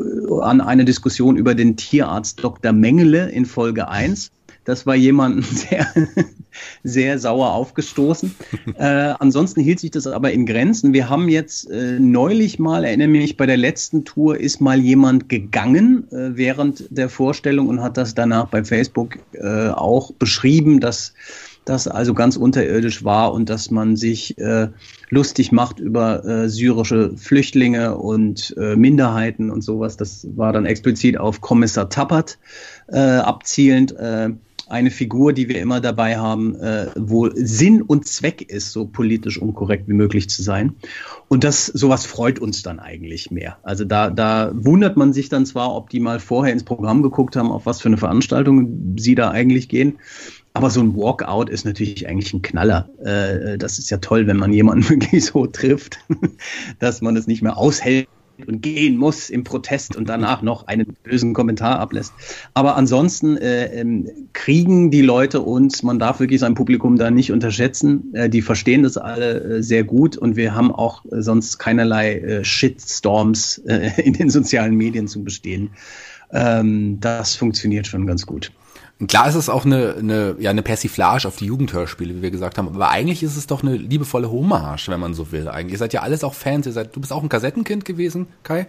an 0.40 0.60
eine 0.60 0.84
Diskussion 0.84 1.36
über 1.36 1.54
den 1.54 1.76
Tierarzt 1.76 2.42
Dr. 2.42 2.72
Mengele 2.72 3.30
in 3.30 3.46
Folge 3.46 3.88
1. 3.88 4.30
Das 4.64 4.86
war 4.86 4.94
jemanden 4.94 5.42
sehr, 5.42 5.86
sehr 6.82 7.18
sauer 7.18 7.52
aufgestoßen. 7.52 8.34
Äh, 8.76 9.14
ansonsten 9.20 9.60
hielt 9.60 9.78
sich 9.78 9.92
das 9.92 10.06
aber 10.06 10.32
in 10.32 10.46
Grenzen. 10.46 10.92
Wir 10.92 11.08
haben 11.08 11.28
jetzt 11.28 11.70
äh, 11.70 11.98
neulich 12.00 12.58
mal, 12.58 12.84
erinnere 12.84 13.08
mich, 13.08 13.36
bei 13.36 13.46
der 13.46 13.56
letzten 13.56 14.04
Tour 14.04 14.40
ist 14.40 14.60
mal 14.60 14.80
jemand 14.80 15.28
gegangen 15.28 16.10
äh, 16.10 16.36
während 16.36 16.86
der 16.90 17.08
Vorstellung 17.08 17.68
und 17.68 17.82
hat 17.82 17.96
das 17.96 18.14
danach 18.14 18.48
bei 18.48 18.64
Facebook 18.64 19.18
äh, 19.32 19.68
auch 19.68 20.12
beschrieben, 20.12 20.80
dass 20.80 21.14
das 21.64 21.88
also 21.88 22.14
ganz 22.14 22.36
unterirdisch 22.36 23.04
war 23.04 23.32
und 23.32 23.48
dass 23.48 23.70
man 23.70 23.96
sich 23.96 24.38
äh, 24.38 24.68
lustig 25.08 25.52
macht 25.52 25.80
über 25.80 26.24
äh, 26.24 26.48
syrische 26.48 27.16
Flüchtlinge 27.16 27.96
und 27.96 28.54
äh, 28.58 28.76
Minderheiten 28.76 29.50
und 29.50 29.62
sowas. 29.62 29.96
Das 29.96 30.26
war 30.36 30.52
dann 30.52 30.66
explizit 30.66 31.18
auf 31.18 31.40
Kommissar 31.40 31.88
Tappert 31.88 32.38
äh, 32.88 32.98
abzielend. 32.98 33.92
Äh, 33.96 34.30
eine 34.66 34.90
Figur, 34.90 35.32
die 35.32 35.48
wir 35.48 35.60
immer 35.60 35.80
dabei 35.80 36.16
haben, 36.16 36.54
äh, 36.56 36.86
wo 36.96 37.28
Sinn 37.34 37.82
und 37.82 38.06
Zweck 38.06 38.42
ist, 38.42 38.72
so 38.72 38.86
politisch 38.86 39.40
unkorrekt 39.40 39.88
wie 39.88 39.92
möglich 39.92 40.30
zu 40.30 40.42
sein. 40.42 40.74
Und 41.28 41.44
das, 41.44 41.66
sowas 41.66 42.06
freut 42.06 42.38
uns 42.38 42.62
dann 42.62 42.80
eigentlich 42.80 43.30
mehr. 43.30 43.58
Also 43.62 43.84
da, 43.84 44.10
da 44.10 44.52
wundert 44.54 44.96
man 44.96 45.12
sich 45.12 45.28
dann 45.28 45.44
zwar, 45.44 45.74
ob 45.74 45.90
die 45.90 46.00
mal 46.00 46.18
vorher 46.18 46.52
ins 46.52 46.64
Programm 46.64 47.02
geguckt 47.02 47.36
haben, 47.36 47.50
auf 47.50 47.66
was 47.66 47.80
für 47.80 47.88
eine 47.88 47.98
Veranstaltung 47.98 48.96
sie 48.98 49.14
da 49.14 49.30
eigentlich 49.30 49.68
gehen. 49.68 49.98
Aber 50.56 50.70
so 50.70 50.80
ein 50.80 50.96
Walkout 50.96 51.50
ist 51.50 51.64
natürlich 51.64 52.08
eigentlich 52.08 52.32
ein 52.32 52.42
Knaller. 52.42 52.88
Äh, 53.04 53.58
das 53.58 53.80
ist 53.80 53.90
ja 53.90 53.96
toll, 53.98 54.28
wenn 54.28 54.36
man 54.36 54.52
jemanden 54.52 54.88
wirklich 54.88 55.24
so 55.24 55.46
trifft, 55.46 55.98
dass 56.78 57.02
man 57.02 57.16
es 57.16 57.26
nicht 57.26 57.42
mehr 57.42 57.58
aushält 57.58 58.08
und 58.46 58.62
gehen 58.62 58.96
muss 58.96 59.30
im 59.30 59.42
Protest 59.42 59.96
und 59.96 60.08
danach 60.08 60.42
noch 60.42 60.68
einen 60.68 60.96
bösen 61.02 61.34
Kommentar 61.34 61.80
ablässt. 61.80 62.12
Aber 62.52 62.76
ansonsten 62.76 63.36
äh, 63.36 63.80
ähm, 63.80 64.08
kriegen 64.32 64.92
die 64.92 65.02
Leute 65.02 65.40
uns, 65.40 65.82
man 65.82 65.98
darf 65.98 66.20
wirklich 66.20 66.40
sein 66.40 66.54
Publikum 66.54 66.98
da 66.98 67.10
nicht 67.10 67.32
unterschätzen, 67.32 68.14
äh, 68.14 68.30
die 68.30 68.42
verstehen 68.42 68.84
das 68.84 68.96
alle 68.96 69.60
sehr 69.60 69.82
gut 69.82 70.16
und 70.16 70.36
wir 70.36 70.54
haben 70.54 70.72
auch 70.72 71.04
sonst 71.10 71.58
keinerlei 71.58 72.44
Shitstorms 72.44 73.58
in 73.96 74.12
den 74.12 74.30
sozialen 74.30 74.76
Medien 74.76 75.08
zu 75.08 75.24
bestehen. 75.24 75.70
Ähm, 76.32 76.98
das 77.00 77.34
funktioniert 77.34 77.88
schon 77.88 78.06
ganz 78.06 78.24
gut. 78.24 78.52
Klar 79.08 79.28
ist 79.28 79.34
es 79.34 79.48
auch 79.48 79.64
eine, 79.64 79.96
eine, 79.98 80.36
ja, 80.38 80.50
eine 80.50 80.62
Persiflage 80.62 81.26
auf 81.26 81.36
die 81.36 81.46
Jugendhörspiele, 81.46 82.16
wie 82.16 82.22
wir 82.22 82.30
gesagt 82.30 82.58
haben. 82.58 82.68
Aber 82.68 82.90
eigentlich 82.90 83.22
ist 83.22 83.36
es 83.36 83.46
doch 83.46 83.62
eine 83.62 83.76
liebevolle 83.76 84.30
Hommage, 84.30 84.88
wenn 84.88 85.00
man 85.00 85.14
so 85.14 85.32
will. 85.32 85.48
Eigentlich 85.48 85.72
ihr 85.72 85.78
seid 85.78 85.92
ja 85.92 86.02
alles 86.02 86.22
auch 86.22 86.34
Fans. 86.34 86.66
Ihr 86.66 86.72
seid, 86.72 86.94
du 86.94 87.00
bist 87.00 87.12
auch 87.12 87.22
ein 87.22 87.28
Kassettenkind 87.28 87.84
gewesen, 87.84 88.26
Kai? 88.44 88.68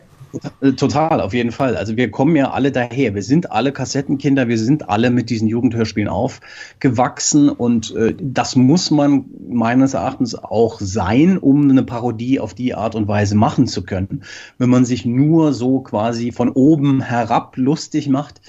Äh, 0.62 0.74
total, 0.74 1.22
auf 1.22 1.34
jeden 1.34 1.52
Fall. 1.52 1.78
Also 1.78 1.96
wir 1.98 2.12
kommen 2.12 2.36
ja 2.36 2.52
alle 2.52 2.72
daher. 2.72 3.16
Wir 3.16 3.24
sind 3.24 3.52
alle 3.52 3.72
Kassettenkinder, 3.72 4.48
wir 4.48 4.58
sind 4.58 4.90
alle 4.90 5.10
mit 5.10 5.30
diesen 5.30 5.48
Jugendhörspielen 5.48 6.10
aufgewachsen 6.10 7.50
und 7.50 7.96
äh, 7.96 8.16
das 8.20 8.56
muss 8.56 8.92
man 8.92 9.26
meines 9.48 9.94
Erachtens 9.94 10.36
auch 10.36 10.80
sein, 10.80 11.38
um 11.38 11.70
eine 11.70 11.84
Parodie 11.84 12.40
auf 12.40 12.54
die 12.54 12.74
Art 12.74 12.96
und 12.96 13.08
Weise 13.08 13.36
machen 13.36 13.68
zu 13.68 13.84
können. 13.84 14.24
Wenn 14.58 14.70
man 14.70 14.86
sich 14.86 15.06
nur 15.06 15.54
so 15.54 15.80
quasi 15.82 16.32
von 16.32 16.50
oben 16.50 17.02
herab 17.02 17.58
lustig 17.58 18.10
macht, 18.10 18.42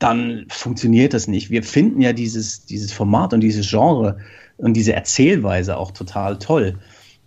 dann 0.00 0.46
funktioniert 0.48 1.14
das 1.14 1.28
nicht. 1.28 1.50
Wir 1.50 1.62
finden 1.62 2.00
ja 2.00 2.12
dieses, 2.12 2.64
dieses 2.64 2.92
Format 2.92 3.32
und 3.32 3.40
dieses 3.40 3.68
Genre 3.70 4.16
und 4.56 4.74
diese 4.74 4.94
Erzählweise 4.94 5.76
auch 5.76 5.92
total 5.92 6.38
toll. 6.38 6.78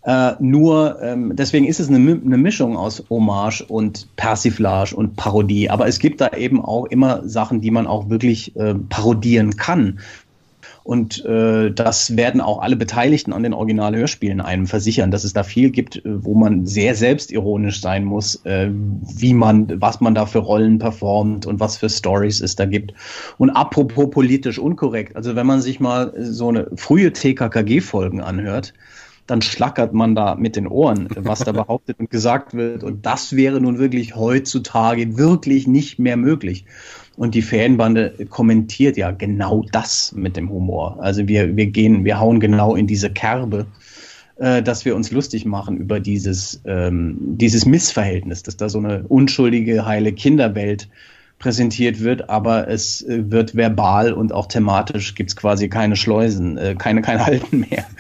Äh, 0.06 0.34
nur 0.40 1.02
ähm, 1.02 1.34
deswegen 1.34 1.66
ist 1.66 1.80
es 1.80 1.88
eine, 1.88 1.98
eine, 1.98 2.38
Mischung 2.38 2.76
aus 2.76 3.04
Hommage 3.10 3.62
und 3.62 4.14
Persiflage 4.18 4.94
und 4.94 5.16
Parodie. 5.16 5.70
Aber 5.70 5.88
es 5.88 6.00
gibt 6.00 6.20
da 6.20 6.32
eben 6.36 6.62
auch 6.62 6.86
immer 6.88 7.26
Sachen, 7.28 7.62
die 7.62 7.72
man 7.72 7.88
auch 7.88 8.10
wirklich 8.10 8.54
äh, 8.58 8.76
parodieren 8.76 9.56
kann. 9.56 10.00
Und 10.84 11.24
äh, 11.24 11.72
das 11.72 12.18
werden 12.18 12.42
auch 12.42 12.62
alle 12.62 12.76
Beteiligten 12.76 13.32
an 13.32 13.44
den 13.44 13.54
Originalhörspielen 13.54 14.42
einem 14.42 14.68
versichern, 14.68 15.12
dass 15.12 15.24
es 15.24 15.32
da 15.32 15.44
viel 15.44 15.70
gibt, 15.70 15.98
äh, 15.98 16.02
wo 16.06 16.36
man 16.36 16.66
sehr 16.66 16.94
selbstironisch 16.94 17.80
sein 17.80 18.04
muss, 18.04 18.44
äh, 18.46 18.70
wie 18.70 19.34
man, 19.34 19.82
was 19.82 20.02
man 20.02 20.14
da 20.14 20.26
für 20.26 20.40
Rollen 20.40 20.80
performt 20.80 21.46
und 21.46 21.62
was 21.62 21.78
für 21.78 21.90
Stories 21.90 22.42
es 22.42 22.58
da 22.58 22.66
gibt. 22.66 22.94
Und 23.38 23.50
apropos 23.50 24.10
politisch 24.10 24.60
unkorrekt, 24.60 25.16
also 25.16 25.36
wenn 25.36 25.48
man 25.48 25.62
sich 25.62 25.80
mal 25.80 26.14
so 26.18 26.50
eine 26.50 26.68
frühe 26.76 27.14
TKKG-Folgen 27.14 28.20
anhört, 28.22 28.74
dann 29.26 29.42
schlackert 29.42 29.94
man 29.94 30.16
da 30.16 30.36
mit 30.36 30.56
den 30.56 30.68
Ohren, 30.68 31.08
was 31.16 31.40
da 31.40 31.52
behauptet 31.54 32.00
und 32.00 32.10
gesagt 32.10 32.54
wird. 32.54 32.84
Und 32.84 33.06
das 33.06 33.36
wäre 33.36 33.62
nun 33.62 33.80
wirklich 33.80 34.16
heutzutage 34.16 35.18
wirklich 35.18 35.66
nicht 35.68 35.98
mehr 35.98 36.18
möglich. 36.18 36.66
Und 37.16 37.36
die 37.36 37.42
Fanbande 37.42 38.14
kommentiert 38.30 38.98
ja 38.98 39.12
genau 39.12 39.64
das 39.72 40.14
mit 40.14 40.36
dem 40.36 40.50
Humor. 40.50 40.98
Also 41.00 41.28
wir, 41.28 41.56
wir 41.56 41.68
gehen, 41.68 42.06
wir 42.06 42.20
hauen 42.20 42.40
genau 42.40 42.76
in 42.76 42.88
diese 42.88 43.12
Kerbe, 43.12 43.68
äh, 44.38 44.64
dass 44.64 44.84
wir 44.84 44.96
uns 44.96 45.12
lustig 45.12 45.46
machen 45.46 45.78
über 45.78 46.00
dieses, 46.00 46.62
ähm, 46.66 47.18
dieses 47.20 47.66
Missverhältnis, 47.66 48.42
dass 48.42 48.58
da 48.58 48.68
so 48.68 48.80
eine 48.80 49.04
unschuldige, 49.08 49.86
heile 49.86 50.12
Kinderwelt 50.12 50.90
präsentiert 51.38 52.00
wird, 52.00 52.30
aber 52.30 52.68
es 52.68 53.04
äh, 53.04 53.30
wird 53.30 53.56
verbal 53.56 54.14
und 54.14 54.34
auch 54.34 54.48
thematisch 54.48 55.14
gibt 55.14 55.30
es 55.30 55.36
quasi 55.36 55.70
keine 55.70 55.96
Schleusen, 55.96 56.58
äh, 56.58 56.74
keine, 56.76 57.02
kein 57.02 57.24
Halten 57.24 57.66
mehr. 57.70 57.86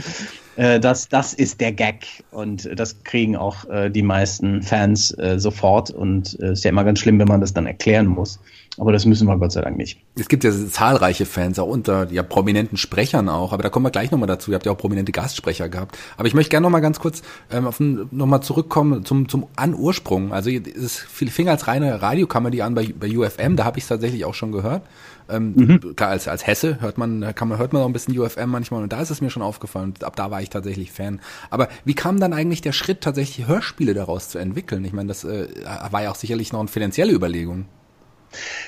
Äh, 0.55 0.79
das, 0.79 1.09
das 1.09 1.33
ist 1.33 1.61
der 1.61 1.71
Gag 1.71 2.05
und 2.29 2.69
das 2.79 3.03
kriegen 3.03 3.35
auch 3.35 3.67
äh, 3.69 3.89
die 3.89 4.03
meisten 4.03 4.61
Fans 4.61 5.11
äh, 5.17 5.39
sofort 5.39 5.89
und 5.89 6.35
es 6.35 6.59
ist 6.59 6.63
ja 6.63 6.69
immer 6.69 6.83
ganz 6.83 6.99
schlimm, 6.99 7.17
wenn 7.17 7.27
man 7.27 7.41
das 7.41 7.53
dann 7.53 7.65
erklären 7.65 8.05
muss. 8.05 8.39
Aber 8.77 8.91
das 8.91 9.05
müssen 9.05 9.27
wir 9.27 9.37
Gott 9.37 9.51
sei 9.51 9.61
Dank 9.61 9.77
nicht. 9.77 9.99
Es 10.17 10.27
gibt 10.27 10.43
ja 10.43 10.51
zahlreiche 10.51 11.27
Fans, 11.27 11.59
auch 11.59 11.67
unter 11.67 12.11
ja, 12.11 12.23
prominenten 12.23 12.77
Sprechern 12.77 13.29
auch, 13.29 13.53
aber 13.53 13.61
da 13.61 13.69
kommen 13.69 13.85
wir 13.85 13.91
gleich 13.91 14.09
nochmal 14.09 14.27
dazu. 14.27 14.49
Ihr 14.49 14.55
habt 14.55 14.65
ja 14.65 14.71
auch 14.71 14.77
prominente 14.77 15.11
Gastsprecher 15.11 15.69
gehabt. 15.69 15.97
Aber 16.17 16.27
ich 16.27 16.33
möchte 16.33 16.49
gerne 16.49 16.63
nochmal 16.63 16.81
ganz 16.81 16.99
kurz 16.99 17.21
ähm, 17.51 17.67
auf 17.67 17.79
nochmal 17.79 18.41
zurückkommen 18.41 19.05
zum, 19.05 19.29
zum 19.29 19.45
An-Ursprung. 19.55 20.33
Also 20.33 20.49
es 20.49 20.97
fing 20.97 21.49
als 21.49 21.67
reine 21.67 22.01
Radiokammer 22.01 22.49
an 22.63 22.73
bei, 22.73 22.93
bei 22.99 23.15
UFM, 23.15 23.55
da 23.55 23.63
habe 23.63 23.77
ich 23.77 23.83
es 23.83 23.89
tatsächlich 23.89 24.25
auch 24.25 24.33
schon 24.33 24.51
gehört. 24.51 24.81
Ähm, 25.29 25.53
mhm. 25.55 25.95
Klar, 25.95 26.09
als, 26.09 26.27
als 26.27 26.45
Hesse 26.47 26.81
hört 26.81 26.97
man, 26.97 27.33
kann 27.35 27.47
man, 27.47 27.59
hört 27.59 27.73
man 27.73 27.83
auch 27.83 27.87
ein 27.87 27.93
bisschen 27.93 28.17
UFM 28.17 28.49
manchmal 28.49 28.83
und 28.83 28.91
da 28.91 29.01
ist 29.01 29.11
es 29.11 29.21
mir 29.21 29.29
schon 29.29 29.43
aufgefallen. 29.43 29.93
Ab 30.01 30.15
da 30.15 30.31
war 30.31 30.41
ich 30.41 30.49
tatsächlich 30.49 30.91
Fan. 30.91 31.21
Aber 31.49 31.69
wie 31.85 31.93
kam 31.93 32.19
dann 32.19 32.33
eigentlich 32.33 32.61
der 32.61 32.73
Schritt, 32.73 33.01
tatsächlich 33.01 33.47
Hörspiele 33.47 33.93
daraus 33.93 34.29
zu 34.29 34.39
entwickeln? 34.39 34.83
Ich 34.83 34.93
meine, 34.93 35.07
das 35.07 35.23
äh, 35.23 35.47
war 35.91 36.03
ja 36.03 36.11
auch 36.11 36.15
sicherlich 36.15 36.51
noch 36.51 36.59
eine 36.59 36.69
finanzielle 36.69 37.13
Überlegung. 37.13 37.65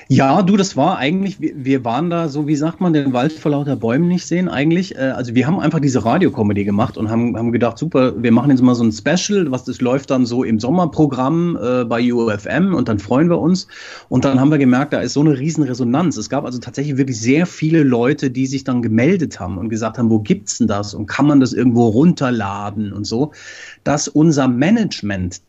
Ja, 0.08 0.42
du, 0.42 0.56
das 0.56 0.76
war 0.76 0.98
eigentlich, 0.98 1.38
wir, 1.40 1.84
waren 1.84 2.10
da 2.10 2.28
so, 2.28 2.46
wie 2.46 2.56
sagt 2.56 2.80
man, 2.80 2.92
den 2.92 3.12
Wald 3.12 3.32
vor 3.32 3.50
lauter 3.50 3.76
Bäumen 3.76 4.08
nicht 4.08 4.26
sehen 4.26 4.48
eigentlich. 4.48 4.96
Äh, 4.96 5.12
also 5.16 5.34
wir 5.34 5.46
haben 5.46 5.58
einfach 5.58 5.80
diese 5.80 6.04
Radiocomedy 6.04 6.64
gemacht 6.64 6.96
und 6.96 7.10
haben, 7.10 7.36
haben 7.36 7.52
gedacht, 7.52 7.78
super, 7.78 8.22
wir 8.22 8.32
machen 8.32 8.50
jetzt 8.50 8.62
mal 8.62 8.74
so 8.74 8.84
ein 8.84 8.92
Special, 8.92 9.50
was 9.50 9.64
das 9.64 9.80
läuft 9.80 10.10
dann 10.10 10.26
so 10.26 10.44
im 10.44 10.60
Sommerprogramm 10.60 11.58
äh, 11.60 11.84
bei 11.84 12.12
UFM 12.12 12.74
und 12.74 12.88
dann 12.88 12.98
freuen 12.98 13.28
wir 13.28 13.38
uns. 13.38 13.66
Und 14.08 14.24
dann 14.24 14.40
haben 14.40 14.50
wir 14.50 14.58
gemerkt, 14.58 14.92
da 14.92 15.00
ist 15.00 15.14
so 15.14 15.20
eine 15.20 15.38
riesen 15.38 15.64
Resonanz. 15.64 16.16
Es 16.16 16.30
gab 16.30 16.44
also 16.44 16.58
tatsächlich 16.58 16.96
wirklich 16.96 17.20
sehr 17.20 17.46
viele 17.46 17.82
Leute, 17.82 18.30
die 18.30 18.46
sich 18.46 18.64
dann 18.64 18.82
gemeldet 18.82 19.40
haben 19.40 19.58
und 19.58 19.68
gesagt 19.68 19.98
haben, 19.98 20.10
wo 20.10 20.20
gibt's 20.20 20.58
denn 20.58 20.68
das 20.68 20.94
und 20.94 21.06
kann 21.06 21.26
man 21.26 21.40
das 21.40 21.52
irgendwo 21.52 21.88
runterladen 21.88 22.92
und 22.92 23.04
so, 23.04 23.32
dass 23.84 24.08
unser 24.08 24.48
Management 24.48 25.40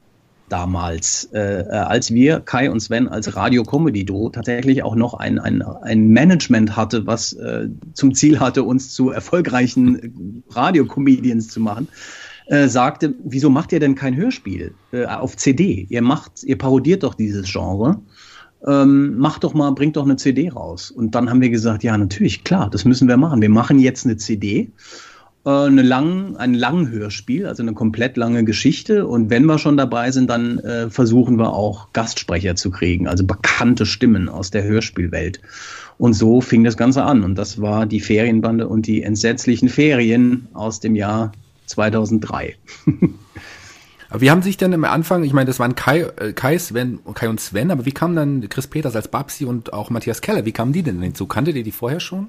damals, 0.49 1.29
äh, 1.33 1.61
äh, 1.61 1.69
als 1.69 2.13
wir, 2.13 2.39
Kai 2.39 2.71
und 2.71 2.79
Sven, 2.79 3.07
als 3.07 3.35
Radio-Comedy-Duo 3.35 4.29
tatsächlich 4.29 4.83
auch 4.83 4.95
noch 4.95 5.13
ein, 5.13 5.39
ein, 5.39 5.61
ein 5.61 6.07
Management 6.09 6.75
hatte, 6.75 7.05
was 7.05 7.33
äh, 7.33 7.69
zum 7.93 8.13
Ziel 8.13 8.39
hatte, 8.39 8.63
uns 8.63 8.93
zu 8.93 9.11
erfolgreichen 9.11 10.43
Radio-Comedians 10.49 11.49
zu 11.49 11.59
machen, 11.59 11.87
äh, 12.47 12.67
sagte, 12.67 13.13
wieso 13.23 13.49
macht 13.49 13.71
ihr 13.73 13.79
denn 13.79 13.95
kein 13.95 14.15
Hörspiel 14.15 14.73
äh, 14.91 15.05
auf 15.05 15.35
CD? 15.35 15.85
Ihr 15.89 16.01
macht, 16.01 16.43
ihr 16.43 16.57
parodiert 16.57 17.03
doch 17.03 17.13
dieses 17.13 17.51
Genre. 17.51 17.99
Ähm, 18.65 19.17
macht 19.17 19.43
doch 19.43 19.53
mal, 19.53 19.71
bringt 19.71 19.97
doch 19.97 20.05
eine 20.05 20.15
CD 20.15 20.49
raus. 20.49 20.89
Und 20.89 21.13
dann 21.13 21.29
haben 21.29 21.41
wir 21.41 21.49
gesagt, 21.49 21.83
ja, 21.83 21.97
natürlich, 21.97 22.43
klar, 22.43 22.69
das 22.69 22.85
müssen 22.85 23.07
wir 23.07 23.17
machen. 23.17 23.41
Wir 23.41 23.49
machen 23.49 23.79
jetzt 23.79 24.05
eine 24.05 24.17
CD 24.17 24.59
äh, 24.59 24.71
eine 25.51 25.81
lang, 25.81 26.35
ein 26.37 26.53
langen 26.53 26.89
Hörspiel, 26.89 27.45
also 27.45 27.63
eine 27.63 27.73
komplett 27.73 28.17
lange 28.17 28.43
Geschichte. 28.43 29.07
Und 29.07 29.29
wenn 29.29 29.45
wir 29.45 29.59
schon 29.59 29.77
dabei 29.77 30.11
sind, 30.11 30.29
dann 30.29 30.59
äh, 30.59 30.89
versuchen 30.89 31.37
wir 31.37 31.53
auch 31.53 31.93
Gastsprecher 31.93 32.55
zu 32.55 32.71
kriegen, 32.71 33.07
also 33.07 33.25
bekannte 33.25 33.85
Stimmen 33.85 34.29
aus 34.29 34.51
der 34.51 34.63
Hörspielwelt. 34.63 35.39
Und 35.97 36.13
so 36.13 36.41
fing 36.41 36.63
das 36.63 36.77
Ganze 36.77 37.03
an. 37.03 37.23
Und 37.23 37.35
das 37.35 37.61
war 37.61 37.85
die 37.85 37.99
Ferienbande 37.99 38.67
und 38.67 38.87
die 38.87 39.03
entsetzlichen 39.03 39.69
Ferien 39.69 40.47
aus 40.53 40.79
dem 40.79 40.95
Jahr 40.95 41.31
2003. 41.67 42.55
Aber 44.09 44.21
wie 44.21 44.31
haben 44.31 44.41
sich 44.41 44.57
denn 44.57 44.73
am 44.73 44.85
Anfang, 44.85 45.23
ich 45.23 45.33
meine, 45.33 45.47
das 45.47 45.59
waren 45.59 45.75
Kai, 45.75 46.07
äh, 46.17 46.33
Kai, 46.33 46.57
Sven, 46.57 46.99
Kai 47.13 47.29
und 47.29 47.41
Sven, 47.41 47.71
aber 47.71 47.85
wie 47.85 47.91
kam 47.91 48.15
dann 48.15 48.47
Chris 48.47 48.67
Peters 48.67 48.95
als 48.95 49.09
Babsi 49.09 49.43
und 49.43 49.73
auch 49.73 49.89
Matthias 49.89 50.21
Keller, 50.21 50.45
wie 50.45 50.53
kamen 50.53 50.71
die 50.71 50.81
denn 50.81 51.01
hinzu? 51.01 51.25
Kanntet 51.25 51.57
ihr 51.57 51.63
die 51.63 51.73
vorher 51.73 51.99
schon? 51.99 52.27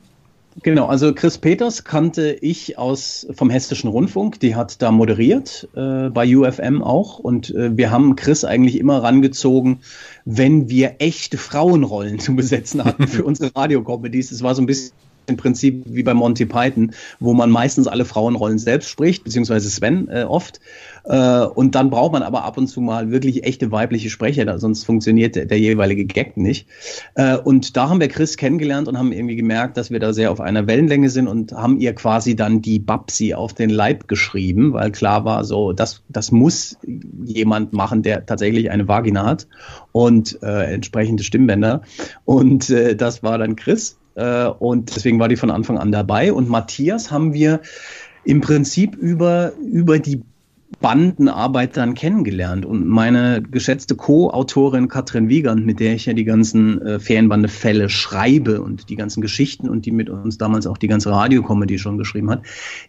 Genau, 0.63 0.87
also 0.87 1.15
Chris 1.15 1.39
Peters 1.39 1.85
kannte 1.85 2.33
ich 2.33 2.79
aus 2.79 3.27
vom 3.33 3.49
Hessischen 3.49 3.91
Rundfunk, 3.91 4.41
die 4.41 4.57
hat 4.57 4.83
da 4.83 4.91
moderiert, 4.91 5.69
äh, 5.77 6.09
bei 6.09 6.37
UFM 6.37 6.83
auch. 6.83 7.19
Und 7.19 7.55
äh, 7.55 7.77
wir 7.77 7.91
haben 7.91 8.17
Chris 8.17 8.45
eigentlich 8.45 8.79
immer 8.79 9.03
rangezogen, 9.03 9.81
wenn 10.25 10.69
wir 10.69 10.97
echte 10.99 11.39
Frauenrollen 11.39 12.19
zu 12.19 12.35
besetzen 12.35 12.85
hatten 12.85 13.07
für 13.07 13.25
unsere 13.27 13.55
Radiocomedies. 13.55 14.33
Es 14.33 14.43
war 14.43 14.55
so 14.55 14.63
ein 14.63 14.67
bisschen 14.67 14.93
im 15.29 15.37
Prinzip 15.37 15.83
wie 15.87 16.03
bei 16.03 16.15
Monty 16.15 16.47
Python, 16.47 16.93
wo 17.21 17.35
man 17.35 17.51
meistens 17.51 17.87
alle 17.87 18.05
Frauenrollen 18.05 18.59
selbst 18.59 18.89
spricht, 18.89 19.25
beziehungsweise 19.25 19.69
Sven 19.69 20.09
äh, 20.09 20.25
oft. 20.25 20.61
Äh, 21.05 21.45
und 21.45 21.75
dann 21.75 21.91
braucht 21.91 22.13
man 22.13 22.23
aber 22.23 22.45
ab 22.45 22.59
und 22.59 22.69
zu 22.69 22.81
mal 22.81 23.11
wirklich 23.11 23.45
echte 23.45 23.71
weibliche 23.73 24.11
Sprecher, 24.11 24.45
da, 24.45 24.59
sonst 24.59 24.85
funktioniert 24.85 25.37
der, 25.37 25.47
der, 25.47 25.59
jeweilige 25.59 26.05
Gag 26.05 26.37
nicht. 26.37 26.69
Äh, 27.15 27.37
und 27.37 27.77
da 27.77 27.89
haben 27.89 28.01
wir 28.01 28.09
Chris 28.09 28.37
kennengelernt 28.37 28.89
und 28.89 28.99
haben 28.99 29.13
irgendwie 29.13 29.37
gemerkt, 29.37 29.77
dass 29.77 29.91
wir 29.91 30.01
da 30.01 30.13
sehr 30.13 30.31
auf 30.31 30.41
einer 30.41 30.67
Wellenlänge 30.67 31.11
sind 31.11 31.29
und 31.29 31.53
haben 31.53 31.79
ihr 31.79 31.95
quasi 31.95 32.37
dann 32.37 32.63
die 32.63 32.79
Babsi 32.79 33.35
auf 33.35 33.55
den 33.55 33.71
Leib 33.71 34.09
geschrieben, 34.09 34.73
weil 34.73 34.93
klar 34.93 35.25
war, 35.25 35.45
so, 35.45 35.73
das, 35.73 36.03
das 36.09 36.31
muss 36.31 36.77
jemand 37.25 37.73
machen, 37.73 38.03
der 38.03 38.27
tatsächlich 38.27 38.71
eine 38.71 38.89
Vagina 38.89 39.25
hat 39.25 39.47
und 39.93 40.39
äh, 40.43 40.73
entsprechende 40.73 41.23
Stimmbänder. 41.23 41.83
Und 42.25 42.71
äh, 42.71 42.97
das 42.97 43.23
war 43.23 43.39
dann 43.39 43.57
Chris. 43.57 43.98
Äh, 44.19 44.49
und 44.59 44.95
deswegen 44.95 45.21
war 45.21 45.29
die 45.29 45.37
von 45.37 45.51
Anfang 45.51 45.79
an 45.79 45.93
dabei. 45.93 46.33
Und 46.33 46.49
Matthias 46.49 47.11
haben 47.11 47.33
wir 47.33 47.61
im 48.25 48.41
Prinzip 48.41 48.97
über, 48.97 49.53
über 49.57 49.99
die 49.99 50.23
Bandenarbeit 50.81 51.77
dann 51.77 51.95
kennengelernt. 51.95 52.67
Und 52.67 52.87
meine 52.87 53.43
geschätzte 53.43 53.97
Co-Autorin 53.97 54.89
Katrin 54.89 55.29
Wiegand, 55.29 55.65
mit 55.65 55.81
der 55.81 55.95
ich 55.95 56.07
ja 56.07 56.13
die 56.13 56.25
ganzen 56.25 56.81
äh, 56.83 56.99
Ferienbande-Fälle 57.01 57.89
schreibe 57.89 58.61
und 58.61 58.89
die 58.89 58.97
ganzen 58.97 59.21
Geschichten 59.21 59.69
und 59.69 59.87
die 59.87 59.93
mit 59.93 60.11
uns 60.11 60.37
damals 60.37 60.67
auch 60.67 60.79
die 60.79 60.89
ganze 60.89 61.11
Radiocomedy 61.11 61.79
schon 61.79 61.97
geschrieben 61.97 62.31
hat, 62.31 62.43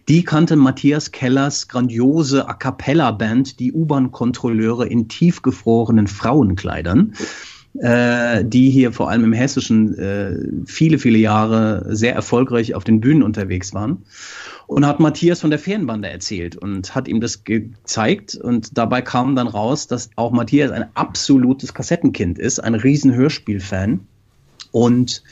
die 0.08 0.24
kannte 0.24 0.56
Matthias 0.56 1.10
Kellers 1.10 1.68
grandiose 1.68 2.48
A 2.48 2.54
Cappella-Band, 2.54 3.58
die 3.58 3.72
U-Bahn-Kontrolleure 3.72 4.86
in 4.86 5.08
tiefgefrorenen 5.08 6.06
Frauenkleidern 6.06 7.14
äh, 7.78 8.44
die 8.44 8.70
hier 8.70 8.92
vor 8.92 9.10
allem 9.10 9.24
im 9.24 9.32
Hessischen 9.32 9.96
äh, 9.98 10.36
viele, 10.66 10.98
viele 10.98 11.18
Jahre 11.18 11.86
sehr 11.88 12.14
erfolgreich 12.14 12.74
auf 12.74 12.84
den 12.84 13.00
Bühnen 13.00 13.22
unterwegs 13.22 13.72
waren. 13.74 14.04
Und 14.66 14.86
hat 14.86 15.00
Matthias 15.00 15.40
von 15.40 15.50
der 15.50 15.58
Ferienbande 15.58 16.08
erzählt 16.08 16.54
und 16.54 16.94
hat 16.94 17.08
ihm 17.08 17.20
das 17.20 17.42
gezeigt. 17.42 18.36
Und 18.36 18.78
dabei 18.78 19.02
kam 19.02 19.34
dann 19.34 19.48
raus, 19.48 19.88
dass 19.88 20.10
auch 20.14 20.30
Matthias 20.30 20.70
ein 20.70 20.84
absolutes 20.94 21.74
Kassettenkind 21.74 22.38
ist, 22.38 22.60
ein 22.60 22.74
riesen 22.74 23.14
Hörspielfan. 23.14 24.00
Und 24.70 25.24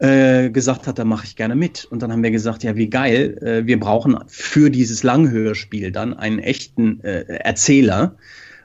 äh, 0.00 0.48
gesagt 0.48 0.86
hat, 0.86 0.98
da 0.98 1.04
mache 1.04 1.26
ich 1.26 1.36
gerne 1.36 1.54
mit. 1.54 1.84
Und 1.84 2.00
dann 2.00 2.10
haben 2.10 2.22
wir 2.22 2.30
gesagt, 2.30 2.62
ja, 2.62 2.74
wie 2.74 2.88
geil, 2.88 3.36
äh, 3.42 3.66
wir 3.66 3.78
brauchen 3.78 4.18
für 4.26 4.70
dieses 4.70 5.02
Langhörspiel 5.02 5.92
dann 5.92 6.14
einen 6.14 6.38
echten 6.38 7.04
äh, 7.04 7.24
Erzähler, 7.26 8.16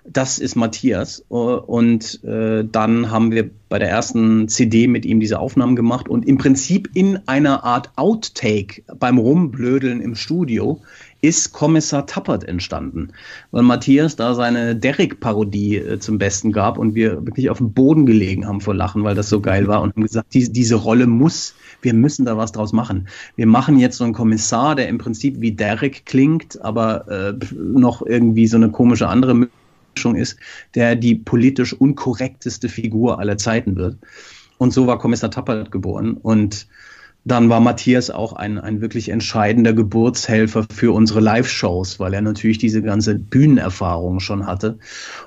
das 0.07 0.39
ist 0.39 0.55
Matthias. 0.55 1.23
Und 1.29 2.23
äh, 2.23 2.63
dann 2.63 3.11
haben 3.11 3.31
wir 3.31 3.49
bei 3.69 3.79
der 3.79 3.89
ersten 3.89 4.47
CD 4.47 4.87
mit 4.87 5.05
ihm 5.05 5.19
diese 5.19 5.39
Aufnahmen 5.39 5.75
gemacht 5.75 6.07
und 6.07 6.27
im 6.27 6.37
Prinzip 6.37 6.89
in 6.93 7.19
einer 7.27 7.63
Art 7.63 7.91
Outtake 7.95 8.83
beim 8.99 9.17
Rumblödeln 9.17 10.01
im 10.01 10.15
Studio 10.15 10.81
ist 11.21 11.53
Kommissar 11.53 12.05
Tappert 12.05 12.43
entstanden, 12.43 13.09
weil 13.49 13.63
Matthias 13.63 14.15
da 14.15 14.35
seine 14.35 14.75
Derrick-Parodie 14.75 15.77
äh, 15.77 15.99
zum 15.99 16.19
Besten 16.19 16.51
gab 16.51 16.77
und 16.77 16.93
wir 16.93 17.25
wirklich 17.25 17.49
auf 17.49 17.57
dem 17.57 17.73
Boden 17.73 18.05
gelegen 18.05 18.45
haben 18.47 18.61
vor 18.61 18.75
Lachen, 18.75 19.03
weil 19.03 19.15
das 19.15 19.29
so 19.29 19.41
geil 19.41 19.67
war 19.67 19.81
und 19.81 19.95
haben 19.95 20.03
gesagt, 20.03 20.35
die, 20.35 20.51
diese 20.51 20.75
Rolle 20.75 21.07
muss, 21.07 21.55
wir 21.81 21.95
müssen 21.95 22.25
da 22.25 22.37
was 22.37 22.51
draus 22.51 22.73
machen. 22.73 23.07
Wir 23.35 23.47
machen 23.47 23.79
jetzt 23.79 23.97
so 23.97 24.03
einen 24.03 24.13
Kommissar, 24.13 24.75
der 24.75 24.87
im 24.87 24.99
Prinzip 24.99 25.41
wie 25.41 25.51
Derrick 25.51 26.05
klingt, 26.05 26.61
aber 26.61 27.07
äh, 27.07 27.33
noch 27.55 28.05
irgendwie 28.05 28.45
so 28.45 28.57
eine 28.57 28.69
komische 28.69 29.07
andere 29.07 29.47
ist, 30.15 30.37
der 30.75 30.95
die 30.95 31.15
politisch 31.15 31.73
unkorrekteste 31.73 32.69
Figur 32.69 33.19
aller 33.19 33.37
Zeiten 33.37 33.75
wird. 33.75 33.97
Und 34.57 34.73
so 34.73 34.87
war 34.87 34.99
Kommissar 34.99 35.31
Tappert 35.31 35.71
geboren. 35.71 36.13
Und 36.13 36.67
dann 37.27 37.49
war 37.49 37.59
Matthias 37.59 38.11
auch 38.11 38.33
ein, 38.33 38.59
ein 38.59 38.81
wirklich 38.81 39.09
entscheidender 39.09 39.73
Geburtshelfer 39.73 40.63
für 40.71 40.93
unsere 40.93 41.21
Live-Shows, 41.21 41.99
weil 41.99 42.13
er 42.13 42.21
natürlich 42.21 42.59
diese 42.59 42.83
ganze 42.83 43.15
Bühnenerfahrung 43.15 44.19
schon 44.19 44.45
hatte 44.45 44.77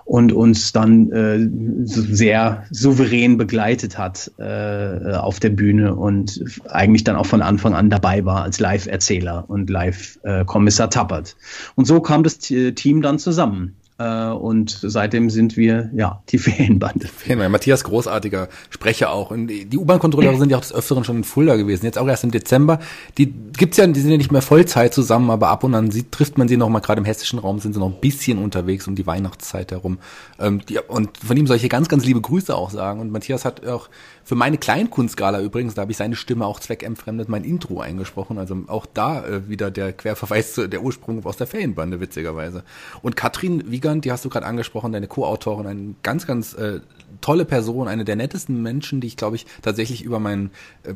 und 0.04 0.32
uns 0.32 0.72
dann 0.72 1.10
äh, 1.10 1.48
sehr 1.84 2.62
souverän 2.70 3.36
begleitet 3.36 3.98
hat 3.98 4.30
äh, 4.38 5.14
auf 5.14 5.40
der 5.40 5.50
Bühne 5.50 5.96
und 5.96 6.40
eigentlich 6.68 7.02
dann 7.02 7.16
auch 7.16 7.26
von 7.26 7.42
Anfang 7.42 7.74
an 7.74 7.90
dabei 7.90 8.24
war 8.24 8.44
als 8.44 8.60
Live-Erzähler 8.60 9.44
und 9.48 9.68
Live-Kommissar 9.68 10.86
äh, 10.86 10.90
Tappert. 10.90 11.36
Und 11.74 11.86
so 11.86 12.00
kam 12.00 12.22
das 12.22 12.38
Team 12.38 13.02
dann 13.02 13.18
zusammen. 13.18 13.74
Äh, 13.98 14.28
und 14.28 14.78
seitdem 14.80 15.28
sind 15.28 15.56
wir, 15.56 15.90
ja, 15.94 16.22
die 16.28 16.38
Ferienbande. 16.38 17.08
Ferienbande. 17.08 17.50
Matthias, 17.50 17.84
großartiger 17.84 18.48
Sprecher 18.70 19.10
auch. 19.12 19.30
Und 19.30 19.48
die 19.48 19.76
U-Bahn-Kontrolleure 19.76 20.38
sind 20.38 20.50
ja 20.50 20.56
auch 20.56 20.62
des 20.62 20.72
Öfteren 20.72 21.04
schon 21.04 21.18
in 21.18 21.24
Fulda 21.24 21.56
gewesen. 21.56 21.84
Jetzt 21.84 21.98
auch 21.98 22.06
erst 22.06 22.24
im 22.24 22.30
Dezember. 22.30 22.78
Die 23.18 23.26
gibt's 23.26 23.76
ja, 23.76 23.86
die 23.86 24.00
sind 24.00 24.10
ja 24.10 24.16
nicht 24.16 24.32
mehr 24.32 24.42
Vollzeit 24.42 24.94
zusammen, 24.94 25.30
aber 25.30 25.48
ab 25.48 25.64
und 25.64 25.74
an 25.74 25.90
sie, 25.90 26.04
trifft 26.10 26.38
man 26.38 26.48
sie 26.48 26.56
noch 26.56 26.68
mal, 26.68 26.80
gerade 26.80 27.00
im 27.00 27.04
hessischen 27.04 27.38
Raum 27.38 27.58
sind 27.58 27.72
sie 27.72 27.80
noch 27.80 27.88
ein 27.92 28.00
bisschen 28.00 28.38
unterwegs 28.38 28.86
um 28.86 28.94
die 28.94 29.06
Weihnachtszeit 29.06 29.72
herum. 29.72 29.98
Ähm, 30.38 30.60
die, 30.68 30.78
und 30.78 31.18
von 31.18 31.36
ihm 31.36 31.46
solche 31.46 31.68
ganz, 31.68 31.88
ganz 31.88 32.04
liebe 32.04 32.20
Grüße 32.20 32.54
auch 32.54 32.70
sagen. 32.70 33.00
Und 33.00 33.10
Matthias 33.10 33.44
hat 33.44 33.66
auch 33.66 33.88
für 34.28 34.34
meine 34.34 34.58
Kleinkunstskala 34.58 35.40
übrigens, 35.40 35.72
da 35.72 35.80
habe 35.80 35.90
ich 35.90 35.96
seine 35.96 36.14
Stimme 36.14 36.44
auch 36.44 36.60
zweckentfremdet, 36.60 37.30
mein 37.30 37.44
Intro 37.44 37.80
eingesprochen. 37.80 38.36
Also 38.36 38.58
auch 38.66 38.84
da 38.84 39.26
äh, 39.26 39.48
wieder 39.48 39.70
der 39.70 39.94
Querverweis 39.94 40.52
zu 40.52 40.68
der 40.68 40.82
Ursprung 40.82 41.24
aus 41.24 41.38
der 41.38 41.46
Ferienbande, 41.46 41.98
witzigerweise. 41.98 42.62
Und 43.00 43.16
Katrin 43.16 43.70
Wiegand, 43.70 44.04
die 44.04 44.12
hast 44.12 44.26
du 44.26 44.28
gerade 44.28 44.44
angesprochen, 44.44 44.92
deine 44.92 45.06
Co-Autorin, 45.06 45.66
eine 45.66 45.94
ganz, 46.02 46.26
ganz 46.26 46.52
äh, 46.52 46.80
tolle 47.22 47.46
Person, 47.46 47.88
eine 47.88 48.04
der 48.04 48.16
nettesten 48.16 48.60
Menschen, 48.62 49.00
die 49.00 49.06
ich, 49.06 49.16
glaube 49.16 49.36
ich, 49.36 49.46
tatsächlich 49.62 50.02
über 50.02 50.20
mein 50.20 50.50
äh, 50.82 50.92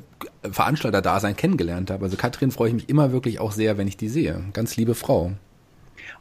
Veranstalter-Dasein 0.50 1.34
kennengelernt 1.34 1.90
habe. 1.90 2.04
Also 2.04 2.18
Katrin 2.18 2.50
freue 2.50 2.68
ich 2.68 2.74
mich 2.74 2.90
immer 2.90 3.12
wirklich 3.12 3.40
auch 3.40 3.52
sehr, 3.52 3.78
wenn 3.78 3.88
ich 3.88 3.96
die 3.96 4.10
sehe. 4.10 4.44
Ganz 4.52 4.76
liebe 4.76 4.94
Frau. 4.94 5.32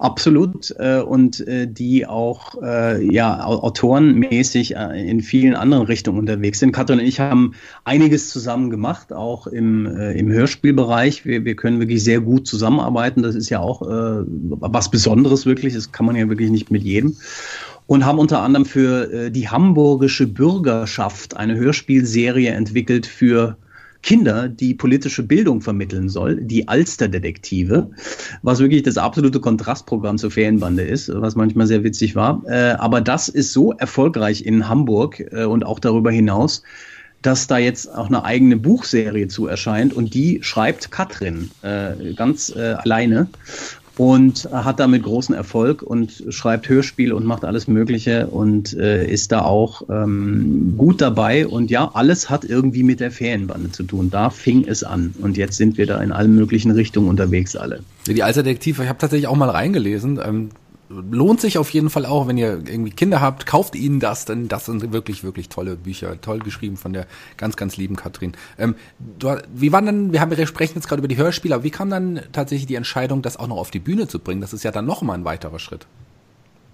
Absolut. 0.02 0.74
Äh, 0.80 1.02
und 1.02 1.48
äh, 1.48 1.68
die 1.68 2.08
auch 2.08 2.60
äh, 2.60 3.06
ja, 3.14 3.44
autorenmäßig 3.44 4.72
in 4.72 5.22
vielen 5.22 5.54
anderen 5.54 5.86
Richtungen 5.86 6.18
unterwegs 6.18 6.58
sind. 6.58 6.72
Katrin 6.72 7.00
und 7.00 7.06
ich 7.06 7.20
haben 7.20 7.54
einiges 7.84 8.32
zusammen 8.32 8.72
gemacht, 8.72 9.14
auch 9.14 9.46
im, 9.46 9.86
im 9.86 10.32
Hörspielbereich. 10.32 11.26
Wir, 11.26 11.46
wir 11.46 11.56
können 11.56 11.80
wirklich 11.80 12.04
sehr 12.04 12.20
gut 12.20 12.48
zusammenarbeiten. 12.48 13.22
Das 13.22 13.36
ist 13.36 13.50
ja 13.50 13.60
auch 13.60 13.82
was 13.84 14.90
Besonderes 14.90 15.46
wirklich. 15.46 15.76
Das 15.76 15.92
kann 15.92 16.08
man 16.08 16.16
ja 16.16 16.28
wirklich 16.30 16.50
nicht 16.50 16.72
mit 16.72 16.82
jedem 16.82 17.18
und 17.86 18.06
haben 18.06 18.18
unter 18.18 18.42
anderem 18.42 18.66
für 18.66 19.30
die 19.30 19.50
hamburgische 19.50 20.26
Bürgerschaft 20.26 21.38
eine 21.38 21.56
Hörspielserie 21.56 22.52
entwickelt 22.52 23.06
für 23.06 23.58
Kinder, 24.04 24.50
die 24.50 24.74
politische 24.74 25.24
Bildung 25.24 25.62
vermitteln 25.62 26.10
soll, 26.10 26.42
die 26.42 26.68
Alsterdetektive, 26.68 27.92
was 28.42 28.60
wirklich 28.60 28.84
das 28.84 28.98
absolute 28.98 29.40
Kontrastprogramm 29.40 30.18
zur 30.18 30.32
Ferienbande 30.32 30.84
ist, 30.84 31.12
was 31.14 31.36
manchmal 31.36 31.68
sehr 31.68 31.84
witzig 31.84 32.16
war. 32.16 32.42
Äh, 32.48 32.72
aber 32.80 33.02
das 33.02 33.30
ist 33.30 33.54
so 33.54 33.74
erfolgreich 33.74 34.46
in 34.46 34.68
Hamburg 34.68 35.20
äh, 35.32 35.46
und 35.46 35.66
auch 35.66 35.80
darüber 35.80 36.12
hinaus, 36.12 36.64
dass 37.22 37.48
da 37.48 37.58
jetzt 37.58 37.94
auch 37.94 38.08
eine 38.08 38.24
eigene 38.26 38.58
Buchserie 38.58 39.28
zu 39.28 39.48
erscheint 39.48 39.94
und 39.94 40.14
die 40.14 40.40
schreibt 40.42 40.90
Katrin 40.90 41.52
äh, 41.62 42.14
ganz 42.16 42.50
äh, 42.56 42.74
alleine 42.74 43.28
und 43.98 44.50
hat 44.52 44.80
damit 44.80 45.04
großen 45.04 45.36
Erfolg 45.36 45.84
und 45.84 46.24
schreibt 46.30 46.70
Hörspiel 46.70 47.14
und 47.14 47.26
macht 47.26 47.44
alles 47.44 47.68
Mögliche 47.68 48.28
und 48.28 48.74
äh, 48.74 49.06
ist 49.06 49.32
da 49.32 49.42
auch 49.42 49.84
ähm, 49.90 50.76
gut 50.78 51.02
dabei. 51.02 51.46
Und 51.46 51.70
ja, 51.70 51.92
alles 51.94 52.30
hat 52.30 52.46
irgendwie 52.46 52.84
mit 52.84 53.00
der 53.00 53.12
Ferienbande 53.12 53.72
zu 53.72 53.84
tun. 53.84 54.10
Da 54.10 54.30
fing 54.30 54.66
es 54.68 54.84
an. 54.84 55.14
Und 55.22 55.38
jetzt 55.38 55.58
sind 55.58 55.78
wir 55.78 55.86
da 55.86 56.02
in 56.02 56.12
allen 56.12 56.36
möglichen 56.36 56.72
Richtungen 56.72 57.10
unterwegs 57.10 57.56
alle. 57.56 57.82
Die 58.08 58.24
Alterdetektiv, 58.24 58.80
ich 58.80 58.88
habe 58.88 58.98
tatsächlich 58.98 59.28
auch 59.28 59.36
mal 59.36 59.50
reingelesen. 59.50 60.20
Ähm, 60.24 60.50
lohnt 61.10 61.42
sich 61.42 61.58
auf 61.58 61.70
jeden 61.72 61.90
Fall 61.90 62.06
auch, 62.06 62.28
wenn 62.28 62.38
ihr 62.38 62.62
irgendwie 62.66 62.92
Kinder 62.92 63.22
habt, 63.22 63.46
kauft 63.46 63.76
ihnen 63.76 64.00
das, 64.00 64.26
denn 64.26 64.48
das 64.48 64.66
sind 64.66 64.92
wirklich, 64.92 65.24
wirklich 65.24 65.50
tolle 65.50 65.76
Bücher, 65.76 66.20
toll 66.22 66.40
geschrieben 66.40 66.78
von 66.78 66.94
der 66.94 67.08
ganz, 67.38 67.56
ganz 67.56 67.78
lieben 67.78 67.96
Katrin. 67.96 68.34
Ähm, 68.58 68.76
du, 69.00 69.42
wie 69.54 69.72
war 69.72 69.82
dann, 69.82 70.12
wir 70.12 70.22
haben, 70.22 70.36
wir 70.36 70.48
sprechen 70.48 70.76
jetzt 70.76 70.88
gerade 70.88 71.00
über 71.00 71.08
die 71.08 71.18
Hörspiele, 71.18 71.56
aber 71.56 71.64
wie 71.64 71.72
kam 71.72 71.90
dann 71.90 72.22
tatsächlich 72.32 72.68
die 72.68 72.76
Entscheidung, 72.76 73.22
das 73.22 73.38
auch 73.38 73.48
noch 73.48 73.58
auf 73.58 73.72
die 73.72 73.80
Bühne 73.80 74.08
zu 74.08 74.20
bringen? 74.20 74.42
Das 74.42 74.54
ist 74.54 74.64
ja 74.64 74.72
dann 74.72 74.86
noch 74.86 75.02
mal 75.02 75.14
ein 75.14 75.26
weiterer 75.26 75.60
Schritt. 75.60 75.88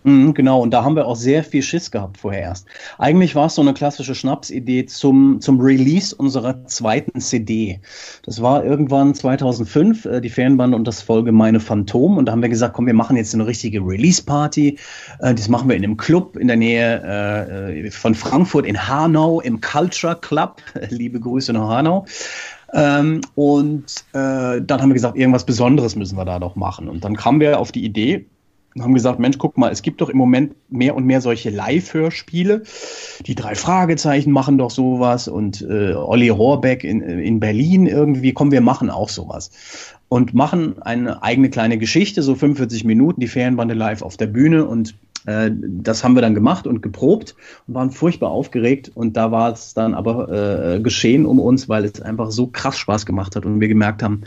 Mhm, 0.03 0.33
genau, 0.33 0.61
und 0.61 0.71
da 0.71 0.83
haben 0.83 0.95
wir 0.95 1.05
auch 1.05 1.15
sehr 1.15 1.43
viel 1.43 1.61
Schiss 1.61 1.91
gehabt 1.91 2.17
vorher 2.17 2.41
erst. 2.41 2.67
Eigentlich 2.97 3.35
war 3.35 3.47
es 3.47 3.55
so 3.55 3.61
eine 3.61 3.73
klassische 3.73 4.15
Schnapsidee 4.15 4.85
zum, 4.85 5.41
zum 5.41 5.59
Release 5.59 6.15
unserer 6.15 6.65
zweiten 6.65 7.19
CD. 7.19 7.81
Das 8.23 8.41
war 8.41 8.63
irgendwann 8.63 9.13
2005, 9.15 10.05
äh, 10.05 10.21
die 10.21 10.29
Fernbande 10.29 10.77
und 10.77 10.87
das 10.87 11.01
Folge 11.01 11.31
Meine 11.31 11.59
Phantom. 11.59 12.17
Und 12.17 12.25
da 12.25 12.31
haben 12.31 12.41
wir 12.41 12.49
gesagt, 12.49 12.73
komm, 12.75 12.85
wir 12.85 12.93
machen 12.93 13.17
jetzt 13.17 13.33
eine 13.33 13.47
richtige 13.47 13.79
Release-Party. 13.79 14.77
Äh, 15.19 15.33
das 15.33 15.49
machen 15.49 15.67
wir 15.67 15.75
in 15.75 15.83
einem 15.83 15.97
Club 15.97 16.37
in 16.37 16.47
der 16.47 16.57
Nähe 16.57 17.73
äh, 17.73 17.91
von 17.91 18.15
Frankfurt 18.15 18.65
in 18.65 18.87
Hanau 18.87 19.41
im 19.41 19.59
Culture 19.61 20.15
Club. 20.15 20.61
Liebe 20.89 21.19
Grüße 21.19 21.51
nach 21.53 21.67
Hanau. 21.69 22.05
Ähm, 22.73 23.21
und 23.35 23.85
äh, 24.13 24.61
dann 24.61 24.81
haben 24.81 24.89
wir 24.89 24.93
gesagt, 24.93 25.17
irgendwas 25.17 25.45
Besonderes 25.45 25.95
müssen 25.95 26.17
wir 26.17 26.25
da 26.25 26.39
doch 26.39 26.55
machen. 26.55 26.87
Und 26.87 27.03
dann 27.03 27.15
kamen 27.15 27.39
wir 27.39 27.59
auf 27.59 27.71
die 27.71 27.83
Idee, 27.83 28.27
und 28.77 28.83
haben 28.83 28.93
gesagt, 28.93 29.19
Mensch, 29.19 29.39
guck 29.39 29.57
mal, 29.57 29.71
es 29.71 29.81
gibt 29.81 30.01
doch 30.01 30.09
im 30.09 30.17
Moment 30.17 30.53
mehr 30.69 30.95
und 30.95 31.03
mehr 31.03 31.19
solche 31.19 31.49
Live-Hörspiele. 31.49 32.61
Die 33.25 33.33
drei 33.33 33.55
Fragezeichen 33.55 34.31
machen 34.31 34.59
doch 34.59 34.69
sowas 34.69 35.27
und 35.27 35.63
äh, 35.67 35.93
Olli 35.93 36.29
Rohrbeck 36.29 36.83
in, 36.83 37.01
in 37.01 37.39
Berlin 37.39 37.87
irgendwie, 37.87 38.33
komm, 38.33 38.51
wir 38.51 38.61
machen 38.61 38.91
auch 38.91 39.09
sowas. 39.09 39.49
Und 40.09 40.35
machen 40.35 40.79
eine 40.81 41.23
eigene 41.23 41.49
kleine 41.49 41.79
Geschichte, 41.79 42.21
so 42.21 42.35
45 42.35 42.83
Minuten, 42.83 43.19
die 43.19 43.27
Ferienbande 43.27 43.73
live 43.73 44.03
auf 44.03 44.15
der 44.15 44.27
Bühne 44.27 44.65
und 44.65 44.95
äh, 45.25 45.51
das 45.51 46.03
haben 46.03 46.15
wir 46.15 46.21
dann 46.21 46.33
gemacht 46.33 46.65
und 46.67 46.81
geprobt 46.81 47.35
und 47.67 47.73
waren 47.73 47.91
furchtbar 47.91 48.31
aufgeregt. 48.31 48.91
Und 48.93 49.17
da 49.17 49.31
war 49.31 49.51
es 49.51 49.73
dann 49.73 49.93
aber 49.93 50.75
äh, 50.75 50.79
geschehen 50.79 51.25
um 51.25 51.39
uns, 51.39 51.67
weil 51.67 51.83
es 51.83 52.01
einfach 52.01 52.31
so 52.31 52.47
krass 52.47 52.77
Spaß 52.77 53.05
gemacht 53.05 53.35
hat 53.35 53.45
und 53.45 53.59
wir 53.59 53.67
gemerkt 53.67 54.01
haben, 54.01 54.21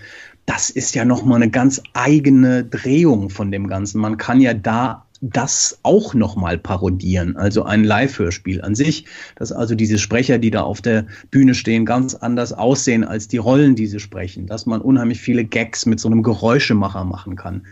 das 0.50 0.68
ist 0.68 0.96
ja 0.96 1.04
nochmal 1.04 1.36
eine 1.36 1.50
ganz 1.50 1.80
eigene 1.92 2.64
Drehung 2.64 3.30
von 3.30 3.52
dem 3.52 3.68
Ganzen. 3.68 4.00
Man 4.00 4.16
kann 4.16 4.40
ja 4.40 4.52
da 4.52 5.06
das 5.20 5.78
auch 5.84 6.12
nochmal 6.12 6.58
parodieren, 6.58 7.36
also 7.36 7.62
ein 7.62 7.84
Live-Hörspiel 7.84 8.60
an 8.60 8.74
sich, 8.74 9.04
dass 9.36 9.52
also 9.52 9.76
diese 9.76 9.98
Sprecher, 9.98 10.38
die 10.38 10.50
da 10.50 10.62
auf 10.62 10.80
der 10.80 11.06
Bühne 11.30 11.54
stehen, 11.54 11.84
ganz 11.84 12.16
anders 12.16 12.52
aussehen 12.52 13.04
als 13.04 13.28
die 13.28 13.36
Rollen, 13.36 13.76
die 13.76 13.86
sie 13.86 14.00
sprechen, 14.00 14.46
dass 14.46 14.66
man 14.66 14.80
unheimlich 14.80 15.20
viele 15.20 15.44
Gags 15.44 15.86
mit 15.86 16.00
so 16.00 16.08
einem 16.08 16.24
Geräuschemacher 16.24 17.04
machen 17.04 17.36
kann, 17.36 17.62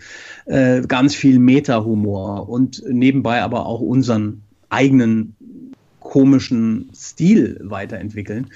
äh, 0.44 0.82
ganz 0.82 1.16
viel 1.16 1.40
Meta-Humor 1.40 2.48
und 2.48 2.84
nebenbei 2.88 3.42
aber 3.42 3.66
auch 3.66 3.80
unseren 3.80 4.42
eigenen 4.68 5.34
komischen 5.98 6.90
Stil 6.94 7.58
weiterentwickeln. 7.64 8.46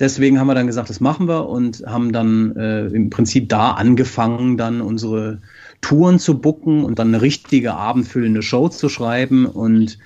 Deswegen 0.00 0.40
haben 0.40 0.48
wir 0.48 0.54
dann 0.54 0.66
gesagt, 0.66 0.90
das 0.90 1.00
machen 1.00 1.28
wir 1.28 1.48
und 1.48 1.84
haben 1.86 2.12
dann 2.12 2.56
äh, 2.56 2.86
im 2.86 3.10
Prinzip 3.10 3.48
da 3.48 3.72
angefangen, 3.72 4.56
dann 4.56 4.80
unsere 4.80 5.40
Touren 5.82 6.18
zu 6.18 6.40
bucken 6.40 6.84
und 6.84 6.98
dann 6.98 7.08
eine 7.08 7.22
richtige 7.22 7.74
abendfüllende 7.74 8.42
Show 8.42 8.68
zu 8.68 8.88
schreiben. 8.88 9.46
Und 9.46 9.98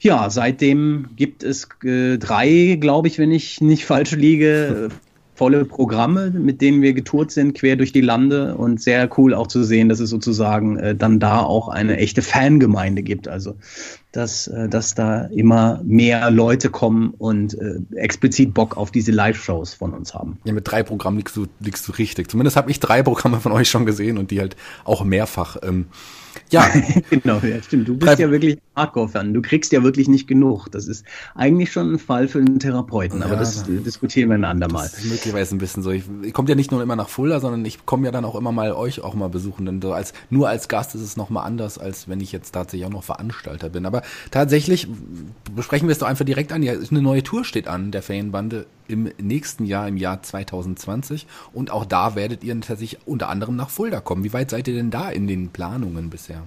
ja, 0.00 0.28
seitdem 0.28 1.08
gibt 1.16 1.44
es 1.44 1.68
äh, 1.82 2.18
drei, 2.18 2.76
glaube 2.78 3.08
ich, 3.08 3.18
wenn 3.18 3.30
ich 3.30 3.62
nicht 3.62 3.86
falsch 3.86 4.12
liege, 4.12 4.90
volle 5.34 5.64
Programme, 5.64 6.30
mit 6.30 6.60
denen 6.60 6.82
wir 6.82 6.92
getourt 6.92 7.30
sind, 7.30 7.54
quer 7.54 7.76
durch 7.76 7.92
die 7.92 8.02
Lande 8.02 8.54
und 8.54 8.82
sehr 8.82 9.08
cool 9.16 9.32
auch 9.32 9.46
zu 9.46 9.64
sehen, 9.64 9.88
dass 9.88 9.98
es 9.98 10.10
sozusagen 10.10 10.76
äh, 10.76 10.94
dann 10.94 11.20
da 11.20 11.40
auch 11.40 11.68
eine 11.68 11.96
echte 11.96 12.20
Fangemeinde 12.20 13.02
gibt. 13.02 13.28
Also 13.28 13.56
dass, 14.12 14.46
äh, 14.46 14.68
dass 14.68 14.94
da 14.94 15.22
immer 15.24 15.80
mehr 15.84 16.30
Leute 16.30 16.70
kommen 16.70 17.14
und 17.16 17.54
äh, 17.54 17.80
explizit 17.96 18.54
Bock 18.54 18.76
auf 18.76 18.90
diese 18.90 19.10
Live-Shows 19.10 19.74
von 19.74 19.92
uns 19.94 20.14
haben. 20.14 20.38
Ja, 20.44 20.52
mit 20.52 20.70
drei 20.70 20.82
Programmen 20.82 21.16
liegst 21.16 21.36
du, 21.36 21.46
liegst 21.60 21.88
du 21.88 21.92
richtig. 21.92 22.30
Zumindest 22.30 22.56
habe 22.56 22.70
ich 22.70 22.78
drei 22.78 23.02
Programme 23.02 23.40
von 23.40 23.52
euch 23.52 23.68
schon 23.68 23.86
gesehen 23.86 24.18
und 24.18 24.30
die 24.30 24.40
halt 24.40 24.56
auch 24.84 25.02
mehrfach. 25.04 25.56
Ähm, 25.62 25.86
ja, 26.50 26.66
genau, 27.10 27.38
ja, 27.38 27.62
stimmt. 27.62 27.88
Du 27.88 27.96
bist 27.96 28.18
drei, 28.18 28.22
ja 28.22 28.30
wirklich 28.30 28.58
Hardcore-Fan. 28.76 29.34
Du 29.34 29.42
kriegst 29.42 29.72
ja 29.72 29.82
wirklich 29.82 30.08
nicht 30.08 30.26
genug. 30.26 30.68
Das 30.70 30.86
ist 30.86 31.04
eigentlich 31.34 31.72
schon 31.72 31.94
ein 31.94 31.98
Fall 31.98 32.28
für 32.28 32.38
einen 32.38 32.58
Therapeuten, 32.58 33.22
aber 33.22 33.34
ja, 33.34 33.38
das 33.38 33.68
äh, 33.68 33.80
diskutieren 33.80 34.28
wir 34.28 34.36
ein 34.36 34.44
andermal. 34.44 34.84
Das 34.84 34.98
ist 34.98 35.10
möglicherweise 35.10 35.54
ein 35.54 35.58
bisschen 35.58 35.82
so. 35.82 35.90
Ich, 35.90 36.04
ich 36.22 36.32
komme 36.32 36.48
ja 36.48 36.54
nicht 36.54 36.70
nur 36.70 36.82
immer 36.82 36.96
nach 36.96 37.08
Fulda, 37.08 37.40
sondern 37.40 37.64
ich 37.64 37.86
komme 37.86 38.06
ja 38.06 38.12
dann 38.12 38.24
auch 38.24 38.34
immer 38.34 38.52
mal 38.52 38.72
euch 38.72 39.00
auch 39.00 39.14
mal 39.14 39.28
besuchen. 39.28 39.66
Denn 39.66 39.82
so 39.82 39.92
als, 39.92 40.12
nur 40.30 40.48
als 40.48 40.68
Gast 40.68 40.94
ist 40.94 41.02
es 41.02 41.16
nochmal 41.16 41.46
anders, 41.46 41.78
als 41.78 42.08
wenn 42.08 42.20
ich 42.20 42.32
jetzt 42.32 42.52
tatsächlich 42.52 42.86
auch 42.86 42.92
noch 42.92 43.04
Veranstalter 43.04 43.68
bin. 43.68 43.86
Aber 43.86 44.02
tatsächlich 44.30 44.88
besprechen 45.54 45.88
wir 45.88 45.92
es 45.92 45.98
doch 45.98 46.06
einfach 46.06 46.24
direkt 46.24 46.52
an. 46.52 46.62
Ja, 46.62 46.72
eine 46.72 47.02
neue 47.02 47.22
Tour 47.22 47.44
steht 47.44 47.68
an 47.68 47.90
der 47.90 48.02
Ferienbande 48.02 48.66
im 48.92 49.10
nächsten 49.20 49.64
Jahr, 49.64 49.88
im 49.88 49.96
Jahr 49.96 50.22
2020. 50.22 51.26
Und 51.52 51.70
auch 51.70 51.84
da 51.84 52.14
werdet 52.14 52.44
ihr 52.44 52.58
tatsächlich 52.60 53.00
unter 53.06 53.28
anderem 53.28 53.56
nach 53.56 53.70
Fulda 53.70 54.00
kommen. 54.00 54.24
Wie 54.24 54.32
weit 54.32 54.50
seid 54.50 54.68
ihr 54.68 54.74
denn 54.74 54.90
da 54.90 55.10
in 55.10 55.26
den 55.26 55.48
Planungen 55.50 56.10
bisher? 56.10 56.42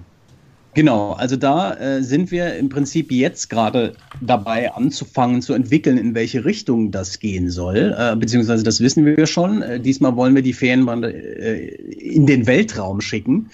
Genau, 0.76 1.12
also 1.12 1.36
da 1.36 1.72
äh, 1.72 2.02
sind 2.02 2.30
wir 2.30 2.54
im 2.56 2.68
Prinzip 2.68 3.10
jetzt 3.10 3.48
gerade 3.48 3.94
dabei 4.20 4.74
anzufangen 4.74 5.40
zu 5.40 5.54
entwickeln, 5.54 5.96
in 5.96 6.14
welche 6.14 6.44
Richtung 6.44 6.90
das 6.90 7.18
gehen 7.18 7.48
soll, 7.48 7.96
äh, 7.98 8.14
beziehungsweise 8.14 8.62
das 8.62 8.82
wissen 8.82 9.06
wir 9.06 9.26
schon. 9.26 9.62
Äh, 9.62 9.80
diesmal 9.80 10.16
wollen 10.16 10.34
wir 10.34 10.42
die 10.42 10.52
Ferienbande 10.52 11.14
äh, 11.14 11.68
in 11.92 12.26
den 12.26 12.46
Weltraum 12.46 13.00
schicken, 13.00 13.48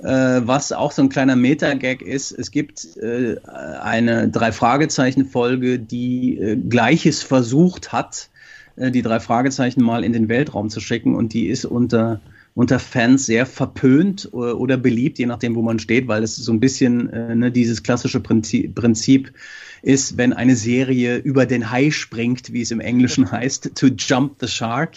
äh, 0.00 0.08
was 0.08 0.72
auch 0.72 0.90
so 0.90 1.02
ein 1.02 1.10
kleiner 1.10 1.36
Meta-Gag 1.36 2.02
ist. 2.02 2.32
Es 2.32 2.50
gibt 2.50 2.96
äh, 2.96 3.36
eine 3.80 4.28
Drei-Fragezeichen-Folge, 4.28 5.78
die 5.78 6.58
Gleiches 6.68 7.22
versucht 7.22 7.92
hat, 7.92 8.30
die 8.76 9.02
drei 9.02 9.20
Fragezeichen 9.20 9.82
mal 9.82 10.04
in 10.04 10.12
den 10.12 10.28
Weltraum 10.28 10.70
zu 10.70 10.80
schicken 10.80 11.14
und 11.14 11.32
die 11.32 11.48
ist 11.48 11.64
unter 11.64 12.20
unter 12.54 12.78
Fans 12.78 13.26
sehr 13.26 13.46
verpönt 13.46 14.30
äh, 14.32 14.36
oder 14.36 14.76
beliebt, 14.76 15.18
je 15.18 15.26
nachdem, 15.26 15.56
wo 15.56 15.62
man 15.62 15.78
steht, 15.78 16.08
weil 16.08 16.22
es 16.22 16.36
so 16.36 16.52
ein 16.52 16.60
bisschen 16.60 17.10
äh, 17.10 17.34
ne, 17.34 17.50
dieses 17.50 17.82
klassische 17.82 18.20
Prinzip, 18.20 18.74
Prinzip 18.74 19.32
ist, 19.84 20.16
wenn 20.16 20.32
eine 20.32 20.56
Serie 20.56 21.16
über 21.16 21.46
den 21.46 21.70
Hai 21.70 21.90
springt, 21.90 22.52
wie 22.52 22.62
es 22.62 22.70
im 22.70 22.80
Englischen 22.80 23.30
heißt, 23.32 23.72
to 23.74 23.88
jump 23.88 24.36
the 24.40 24.48
shark. 24.48 24.96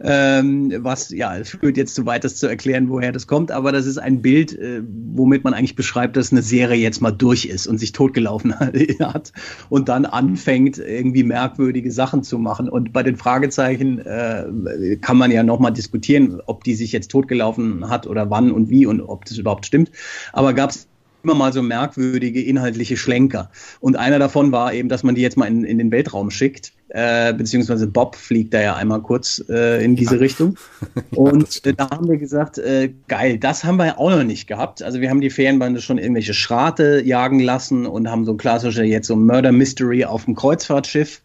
Ähm, 0.00 0.72
was, 0.78 1.10
ja, 1.10 1.36
es 1.36 1.50
führt 1.50 1.76
jetzt 1.76 1.94
zu 1.94 2.06
weit, 2.06 2.24
das 2.24 2.36
zu 2.36 2.46
erklären, 2.46 2.88
woher 2.88 3.12
das 3.12 3.26
kommt, 3.26 3.50
aber 3.50 3.72
das 3.72 3.86
ist 3.86 3.98
ein 3.98 4.22
Bild, 4.22 4.58
äh, 4.58 4.82
womit 4.84 5.44
man 5.44 5.54
eigentlich 5.54 5.76
beschreibt, 5.76 6.16
dass 6.16 6.32
eine 6.32 6.42
Serie 6.42 6.80
jetzt 6.80 7.00
mal 7.00 7.12
durch 7.12 7.46
ist 7.46 7.66
und 7.66 7.78
sich 7.78 7.92
totgelaufen 7.92 8.58
hat 9.00 9.32
und 9.68 9.88
dann 9.88 10.04
anfängt, 10.04 10.78
irgendwie 10.78 11.22
merkwürdige 11.22 11.92
Sachen 11.92 12.22
zu 12.22 12.38
machen. 12.38 12.68
Und 12.68 12.92
bei 12.92 13.02
den 13.02 13.16
Fragezeichen 13.16 14.00
äh, 14.00 14.96
kann 15.00 15.16
man 15.16 15.30
ja 15.30 15.42
nochmal 15.42 15.72
diskutieren, 15.72 16.40
ob 16.46 16.64
die 16.64 16.74
sich 16.74 16.92
jetzt 16.92 17.10
totgelaufen 17.10 17.88
hat 17.88 18.06
oder 18.06 18.30
wann 18.30 18.50
und 18.50 18.68
wie 18.70 18.86
und 18.86 19.00
ob 19.00 19.24
das 19.24 19.38
überhaupt 19.38 19.66
stimmt. 19.66 19.90
Aber 20.32 20.52
gab 20.54 20.70
es 20.70 20.88
immer 21.22 21.34
mal 21.34 21.52
so 21.52 21.62
merkwürdige 21.62 22.42
inhaltliche 22.42 22.96
Schlenker. 22.96 23.50
Und 23.80 23.96
einer 23.96 24.18
davon 24.18 24.52
war 24.52 24.72
eben, 24.72 24.88
dass 24.88 25.02
man 25.02 25.14
die 25.14 25.22
jetzt 25.22 25.36
mal 25.36 25.46
in, 25.46 25.64
in 25.64 25.78
den 25.78 25.90
Weltraum 25.90 26.30
schickt. 26.30 26.72
Äh, 26.90 27.34
beziehungsweise 27.34 27.86
Bob 27.86 28.16
fliegt 28.16 28.54
da 28.54 28.62
ja 28.62 28.76
einmal 28.76 29.02
kurz 29.02 29.44
äh, 29.50 29.84
in 29.84 29.94
diese 29.94 30.14
ja. 30.14 30.20
Richtung. 30.20 30.56
Und 31.10 31.66
ja, 31.66 31.72
da 31.72 31.90
haben 31.90 32.08
wir 32.08 32.16
gesagt, 32.16 32.56
äh, 32.58 32.92
geil, 33.08 33.38
das 33.38 33.62
haben 33.64 33.76
wir 33.76 33.86
ja 33.86 33.98
auch 33.98 34.10
noch 34.10 34.24
nicht 34.24 34.46
gehabt. 34.46 34.82
Also 34.82 35.00
wir 35.00 35.10
haben 35.10 35.20
die 35.20 35.30
Ferienbande 35.30 35.82
schon 35.82 35.98
irgendwelche 35.98 36.32
Schrate 36.32 37.02
jagen 37.04 37.40
lassen 37.40 37.86
und 37.86 38.10
haben 38.10 38.24
so 38.24 38.32
ein 38.32 38.38
klassischer 38.38 38.84
jetzt 38.84 39.08
so 39.08 39.16
ein 39.16 39.26
Murder 39.26 39.52
Mystery 39.52 40.04
auf 40.04 40.24
dem 40.24 40.34
Kreuzfahrtschiff. 40.34 41.20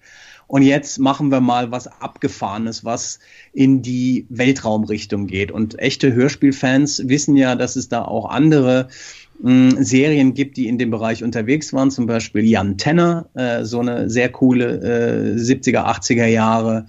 Und 0.48 0.62
jetzt 0.62 1.00
machen 1.00 1.32
wir 1.32 1.40
mal 1.40 1.72
was 1.72 1.88
Abgefahrenes, 1.88 2.84
was 2.84 3.20
in 3.54 3.82
die 3.82 4.28
Weltraumrichtung 4.30 5.28
geht. 5.28 5.52
Und 5.52 5.80
echte 5.80 6.14
Hörspielfans 6.14 7.08
wissen 7.08 7.38
ja, 7.38 7.56
dass 7.56 7.76
es 7.76 7.90
da 7.90 8.04
auch 8.04 8.30
andere 8.30 8.90
Serien 9.42 10.34
gibt, 10.34 10.58
die 10.58 10.68
in 10.68 10.78
dem 10.78 10.90
Bereich 10.92 11.24
unterwegs 11.24 11.74
waren, 11.74 11.92
zum 11.92 12.06
Beispiel 12.06 12.44
Jan 12.46 12.78
Tenner, 12.78 13.30
äh, 13.34 13.64
so 13.66 13.80
eine 13.80 14.10
sehr 14.10 14.30
coole 14.30 15.36
äh, 15.36 15.38
70er, 15.38 15.86
80er 15.86 16.28
Jahre 16.28 16.86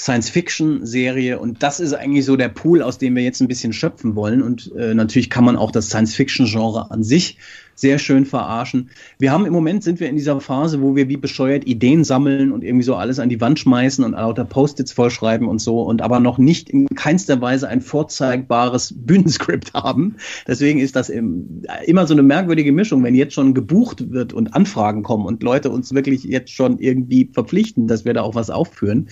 Science-Fiction-Serie 0.00 1.38
und 1.38 1.62
das 1.62 1.80
ist 1.80 1.92
eigentlich 1.92 2.24
so 2.24 2.36
der 2.36 2.48
Pool, 2.48 2.82
aus 2.82 2.98
dem 2.98 3.14
wir 3.16 3.22
jetzt 3.22 3.40
ein 3.40 3.48
bisschen 3.48 3.72
schöpfen 3.72 4.14
wollen 4.16 4.42
und 4.42 4.72
äh, 4.76 4.94
natürlich 4.94 5.30
kann 5.30 5.44
man 5.44 5.56
auch 5.56 5.70
das 5.70 5.86
Science-Fiction-Genre 5.86 6.90
an 6.90 7.02
sich 7.02 7.38
sehr 7.80 7.98
schön 7.98 8.26
verarschen. 8.26 8.90
Wir 9.18 9.32
haben 9.32 9.46
im 9.46 9.54
Moment 9.54 9.82
sind 9.82 10.00
wir 10.00 10.08
in 10.08 10.16
dieser 10.16 10.38
Phase, 10.40 10.82
wo 10.82 10.96
wir 10.96 11.08
wie 11.08 11.16
bescheuert 11.16 11.66
Ideen 11.66 12.04
sammeln 12.04 12.52
und 12.52 12.62
irgendwie 12.62 12.84
so 12.84 12.94
alles 12.94 13.18
an 13.18 13.30
die 13.30 13.40
Wand 13.40 13.58
schmeißen 13.58 14.04
und 14.04 14.12
lauter 14.12 14.44
Post-its 14.44 14.92
vollschreiben 14.92 15.48
und 15.48 15.60
so 15.60 15.80
und 15.82 16.02
aber 16.02 16.20
noch 16.20 16.36
nicht 16.36 16.68
in 16.68 16.86
keinster 16.88 17.40
Weise 17.40 17.68
ein 17.68 17.80
vorzeigbares 17.80 18.94
Bühnenskript 18.96 19.72
haben. 19.72 20.16
Deswegen 20.46 20.78
ist 20.78 20.94
das 20.94 21.08
im, 21.08 21.62
immer 21.86 22.06
so 22.06 22.12
eine 22.12 22.22
merkwürdige 22.22 22.72
Mischung, 22.72 23.02
wenn 23.02 23.14
jetzt 23.14 23.32
schon 23.32 23.54
gebucht 23.54 24.10
wird 24.10 24.34
und 24.34 24.54
Anfragen 24.54 25.02
kommen 25.02 25.24
und 25.24 25.42
Leute 25.42 25.70
uns 25.70 25.94
wirklich 25.94 26.24
jetzt 26.24 26.50
schon 26.50 26.78
irgendwie 26.78 27.30
verpflichten, 27.32 27.86
dass 27.86 28.04
wir 28.04 28.12
da 28.12 28.22
auch 28.22 28.34
was 28.34 28.50
aufführen. 28.50 29.08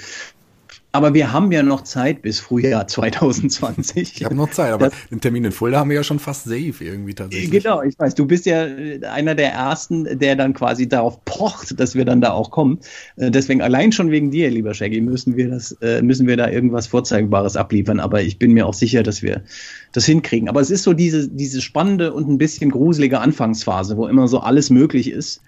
Aber 0.98 1.14
wir 1.14 1.32
haben 1.32 1.52
ja 1.52 1.62
noch 1.62 1.82
Zeit 1.82 2.22
bis 2.22 2.40
Frühjahr 2.40 2.88
2020. 2.88 4.16
Ich 4.16 4.24
habe 4.24 4.34
noch 4.34 4.50
Zeit, 4.50 4.72
aber 4.72 4.88
das, 4.88 4.98
den 5.12 5.20
Termin 5.20 5.44
in 5.44 5.52
Fulda 5.52 5.78
haben 5.78 5.90
wir 5.90 5.94
ja 5.94 6.02
schon 6.02 6.18
fast 6.18 6.46
safe 6.46 6.74
irgendwie 6.80 7.14
tatsächlich. 7.14 7.52
Genau, 7.52 7.82
ich 7.82 7.96
weiß, 7.96 8.16
du 8.16 8.26
bist 8.26 8.46
ja 8.46 8.66
einer 9.08 9.36
der 9.36 9.52
Ersten, 9.52 10.18
der 10.18 10.34
dann 10.34 10.54
quasi 10.54 10.88
darauf 10.88 11.24
pocht, 11.24 11.78
dass 11.78 11.94
wir 11.94 12.04
dann 12.04 12.20
da 12.20 12.32
auch 12.32 12.50
kommen. 12.50 12.80
Äh, 13.14 13.30
deswegen 13.30 13.62
allein 13.62 13.92
schon 13.92 14.10
wegen 14.10 14.32
dir, 14.32 14.50
lieber 14.50 14.74
Shaggy, 14.74 15.00
müssen 15.00 15.36
wir 15.36 15.48
das, 15.50 15.70
äh, 15.82 16.02
müssen 16.02 16.26
wir 16.26 16.36
da 16.36 16.50
irgendwas 16.50 16.88
Vorzeigbares 16.88 17.54
abliefern. 17.54 18.00
Aber 18.00 18.20
ich 18.20 18.40
bin 18.40 18.52
mir 18.52 18.66
auch 18.66 18.74
sicher, 18.74 19.04
dass 19.04 19.22
wir 19.22 19.44
das 19.92 20.04
hinkriegen. 20.04 20.48
Aber 20.48 20.60
es 20.60 20.72
ist 20.72 20.82
so 20.82 20.94
diese, 20.94 21.28
diese 21.28 21.60
spannende 21.60 22.12
und 22.12 22.28
ein 22.28 22.38
bisschen 22.38 22.72
gruselige 22.72 23.20
Anfangsphase, 23.20 23.96
wo 23.96 24.08
immer 24.08 24.26
so 24.26 24.40
alles 24.40 24.68
möglich 24.68 25.12
ist 25.12 25.42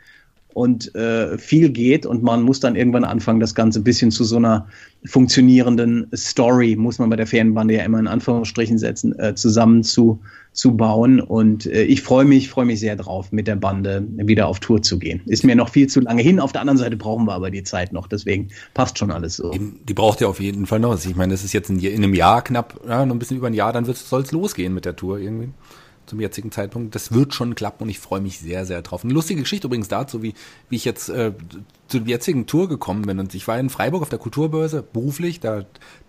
und 0.55 0.95
äh, 0.95 1.39
viel 1.39 1.71
geht 1.71 2.07
und 2.07 2.23
man 2.23 2.43
muss 2.43 2.61
dann 2.61 2.77
irgendwann 2.77 3.05
anfangen, 3.05 3.41
das 3.41 3.55
Ganze 3.55 3.81
ein 3.81 3.85
bisschen 3.85 4.11
zu 4.11 4.25
so 4.25 4.37
einer 4.37 4.67
funktionierenden 5.05 6.09
Story, 6.15 6.77
muss 6.77 6.99
man 6.99 7.09
bei 7.09 7.17
der 7.17 7.27
Ferienbande 7.27 7.75
ja 7.75 7.85
immer 7.85 7.99
in 7.99 8.07
Anführungsstrichen 8.07 8.79
setzen, 8.79 9.19
äh, 9.19 9.35
zusammen 9.35 9.83
zu, 9.83 10.21
zu 10.53 10.77
bauen. 10.77 11.21
Und 11.21 11.67
äh, 11.67 11.85
ich 11.85 12.03
freue 12.03 12.25
mich, 12.25 12.51
freue 12.51 12.67
mich 12.67 12.81
sehr 12.81 12.97
drauf, 12.97 13.33
mit 13.33 13.47
der 13.47 13.57
Bande 13.57 14.07
wieder 14.17 14.47
auf 14.47 14.61
Tour 14.61 14.83
zu 14.83 14.99
gehen. 14.99 15.23
Ist 15.27 15.45
mir 15.45 15.57
noch 15.57 15.71
viel 15.71 15.87
zu 15.87 16.01
lange 16.01 16.23
hin. 16.23 16.39
Auf 16.39 16.53
der 16.53 16.61
anderen 16.61 16.79
Seite 16.79 16.97
brauchen 16.97 17.25
wir 17.27 17.33
aber 17.33 17.51
die 17.51 17.63
Zeit 17.63 17.93
noch, 17.93 18.07
deswegen 18.09 18.49
passt 18.75 18.99
schon 18.99 19.11
alles 19.11 19.37
so. 19.37 19.51
Die 19.51 19.95
braucht 19.95 20.21
ihr 20.21 20.29
auf 20.29 20.41
jeden 20.41 20.67
Fall 20.67 20.81
noch. 20.81 21.03
Ich 21.03 21.17
meine, 21.17 21.33
das 21.33 21.45
ist 21.45 21.53
jetzt 21.53 21.71
in, 21.71 21.79
in 21.79 21.97
einem 21.97 22.15
Jahr 22.15 22.43
knapp, 22.43 22.81
ja, 22.87 23.07
noch 23.07 23.15
ein 23.15 23.19
bisschen 23.19 23.39
über 23.39 23.47
ein 23.47 23.55
Jahr, 23.55 23.73
dann 23.73 23.85
soll 23.85 24.23
es 24.23 24.33
losgehen 24.33 24.75
mit 24.75 24.85
der 24.85 24.97
Tour 24.97 25.19
irgendwie 25.19 25.51
zum 26.11 26.20
jetzigen 26.20 26.51
Zeitpunkt. 26.51 26.94
Das 26.94 27.12
wird 27.12 27.33
schon 27.33 27.55
klappen 27.55 27.85
und 27.85 27.88
ich 27.88 27.99
freue 27.99 28.20
mich 28.20 28.38
sehr, 28.38 28.66
sehr 28.66 28.83
drauf. 28.83 29.05
Eine 29.05 29.14
lustige 29.14 29.40
Geschichte 29.40 29.68
übrigens 29.68 29.88
dazu, 29.88 30.23
wie, 30.23 30.35
wie 30.68 30.77
ich 30.77 30.85
jetzt 30.85 31.09
äh, 31.09 31.33
zur 31.88 32.03
jetzigen 32.03 32.46
Tour 32.46 32.68
gekommen 32.68 33.03
bin. 33.03 33.18
Und 33.18 33.35
ich 33.35 33.49
war 33.49 33.59
in 33.59 33.70
Freiburg 33.70 34.03
auf 34.03 34.09
der 34.09 34.18
Kulturbörse 34.18 34.83
beruflich, 34.83 35.40
da 35.40 35.64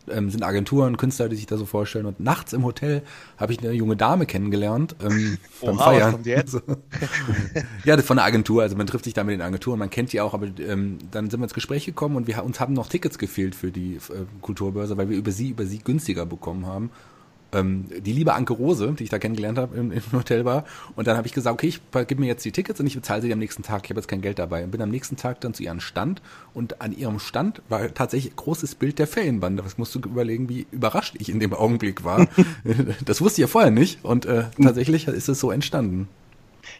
ähm, 0.09 0.31
sind 0.31 0.43
Agenturen, 0.43 0.97
Künstler, 0.97 1.29
die 1.29 1.35
sich 1.35 1.45
da 1.45 1.57
so 1.57 1.65
vorstellen. 1.65 2.07
Und 2.07 2.19
nachts 2.19 2.53
im 2.53 2.63
Hotel 2.63 3.03
habe 3.37 3.53
ich 3.53 3.59
eine 3.59 3.71
junge 3.71 3.95
Dame 3.95 4.25
kennengelernt 4.25 4.95
ähm, 5.03 5.37
beim 5.61 5.77
Oha, 5.77 5.83
Feiern. 5.83 6.03
Was 6.03 6.11
kommt 6.11 6.25
jetzt? 6.25 6.61
ja, 7.85 7.97
von 7.99 8.17
der 8.17 8.25
Agentur. 8.25 8.63
Also 8.63 8.75
man 8.75 8.87
trifft 8.87 9.05
sich 9.05 9.13
da 9.13 9.23
mit 9.23 9.33
den 9.33 9.41
Agenturen, 9.41 9.77
man 9.77 9.91
kennt 9.91 10.11
die 10.13 10.21
auch, 10.21 10.33
aber 10.33 10.47
ähm, 10.59 10.97
dann 11.11 11.29
sind 11.29 11.39
wir 11.39 11.45
ins 11.45 11.53
Gespräch 11.53 11.85
gekommen 11.85 12.15
und 12.15 12.27
wir 12.27 12.43
uns 12.43 12.59
haben 12.59 12.73
noch 12.73 12.87
Tickets 12.87 13.19
gefehlt 13.19 13.53
für 13.53 13.71
die 13.71 13.95
äh, 13.95 14.25
Kulturbörse, 14.41 14.97
weil 14.97 15.09
wir 15.09 15.17
über 15.17 15.31
sie 15.31 15.49
über 15.49 15.65
sie 15.65 15.77
günstiger 15.79 16.25
bekommen 16.25 16.65
haben 16.65 16.89
ähm, 17.53 17.85
die 18.05 18.13
liebe 18.13 18.33
Anke 18.33 18.53
Rose, 18.53 18.93
die 18.97 19.03
ich 19.03 19.09
da 19.09 19.19
kennengelernt 19.19 19.57
habe 19.57 19.77
im, 19.77 19.91
im 19.91 20.01
Hotel 20.11 20.45
war. 20.45 20.65
Und 20.95 21.07
dann 21.07 21.17
habe 21.17 21.27
ich 21.27 21.33
gesagt, 21.33 21.53
okay, 21.53 21.67
ich 21.67 21.81
gib 22.07 22.19
mir 22.19 22.27
jetzt 22.27 22.43
die 22.45 22.51
Tickets 22.51 22.79
und 22.79 22.87
ich 22.87 22.95
bezahle 22.95 23.21
sie 23.21 23.33
am 23.33 23.39
nächsten 23.39 23.63
Tag. 23.63 23.83
Ich 23.85 23.89
habe 23.89 23.99
jetzt 23.99 24.07
kein 24.07 24.21
Geld 24.21 24.39
dabei. 24.39 24.63
Und 24.63 24.71
bin 24.71 24.81
am 24.81 24.89
nächsten 24.89 25.17
Tag 25.17 25.41
dann 25.41 25.53
zu 25.53 25.63
ihrem 25.63 25.79
Stand 25.79 26.21
und 26.53 26.81
an 26.81 26.93
ihrem 26.93 27.19
Stand 27.19 27.61
war 27.69 27.93
tatsächlich 27.93 28.33
ein 28.33 28.37
großes 28.37 28.75
Bild 28.75 28.99
der 28.99 29.07
Ferienbande. 29.07 29.63
Das 29.63 29.77
musst 29.77 29.95
du 29.95 29.99
überlegen, 29.99 30.49
wie 30.49 30.67
überrascht 30.71 31.15
ich 31.19 31.29
in 31.29 31.39
dem 31.39 31.53
Augenblick 31.53 32.03
war. 32.03 32.27
das 33.05 33.21
wusste 33.21 33.41
ich 33.41 33.47
ja 33.47 33.47
vorher 33.47 33.71
nicht 33.71 34.03
und 34.03 34.25
äh, 34.25 34.45
tatsächlich 34.61 35.07
ist 35.07 35.29
es 35.29 35.39
so 35.39 35.51
entstanden. 35.51 36.07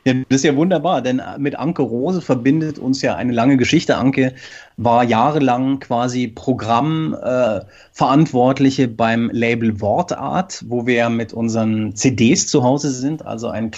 Ja, 0.03 0.13
das 0.29 0.37
ist 0.37 0.45
ja 0.45 0.55
wunderbar, 0.55 1.03
denn 1.03 1.21
mit 1.37 1.59
Anke 1.59 1.83
Rose 1.83 2.21
verbindet 2.21 2.79
uns 2.79 3.03
ja 3.03 3.15
eine 3.15 3.33
lange 3.33 3.57
Geschichte. 3.57 3.97
Anke 3.97 4.33
war 4.77 5.03
jahrelang 5.03 5.79
quasi 5.79 6.27
Programmverantwortliche 6.27 8.83
äh, 8.83 8.87
beim 8.87 9.29
Label 9.31 9.79
Wortart, 9.79 10.65
wo 10.67 10.87
wir 10.87 11.09
mit 11.09 11.33
unseren 11.33 11.95
CDs 11.95 12.47
zu 12.47 12.63
Hause 12.63 12.89
sind, 12.89 13.27
also 13.27 13.49
ein 13.49 13.69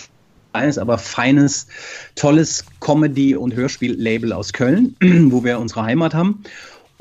kleines, 0.53 0.77
aber 0.77 0.97
feines, 0.97 1.67
tolles 2.15 2.63
Comedy- 2.79 3.35
und 3.35 3.53
Hörspiel-Label 3.53 4.31
aus 4.31 4.53
Köln, 4.53 4.95
wo 5.01 5.43
wir 5.43 5.59
unsere 5.59 5.83
Heimat 5.83 6.13
haben 6.13 6.41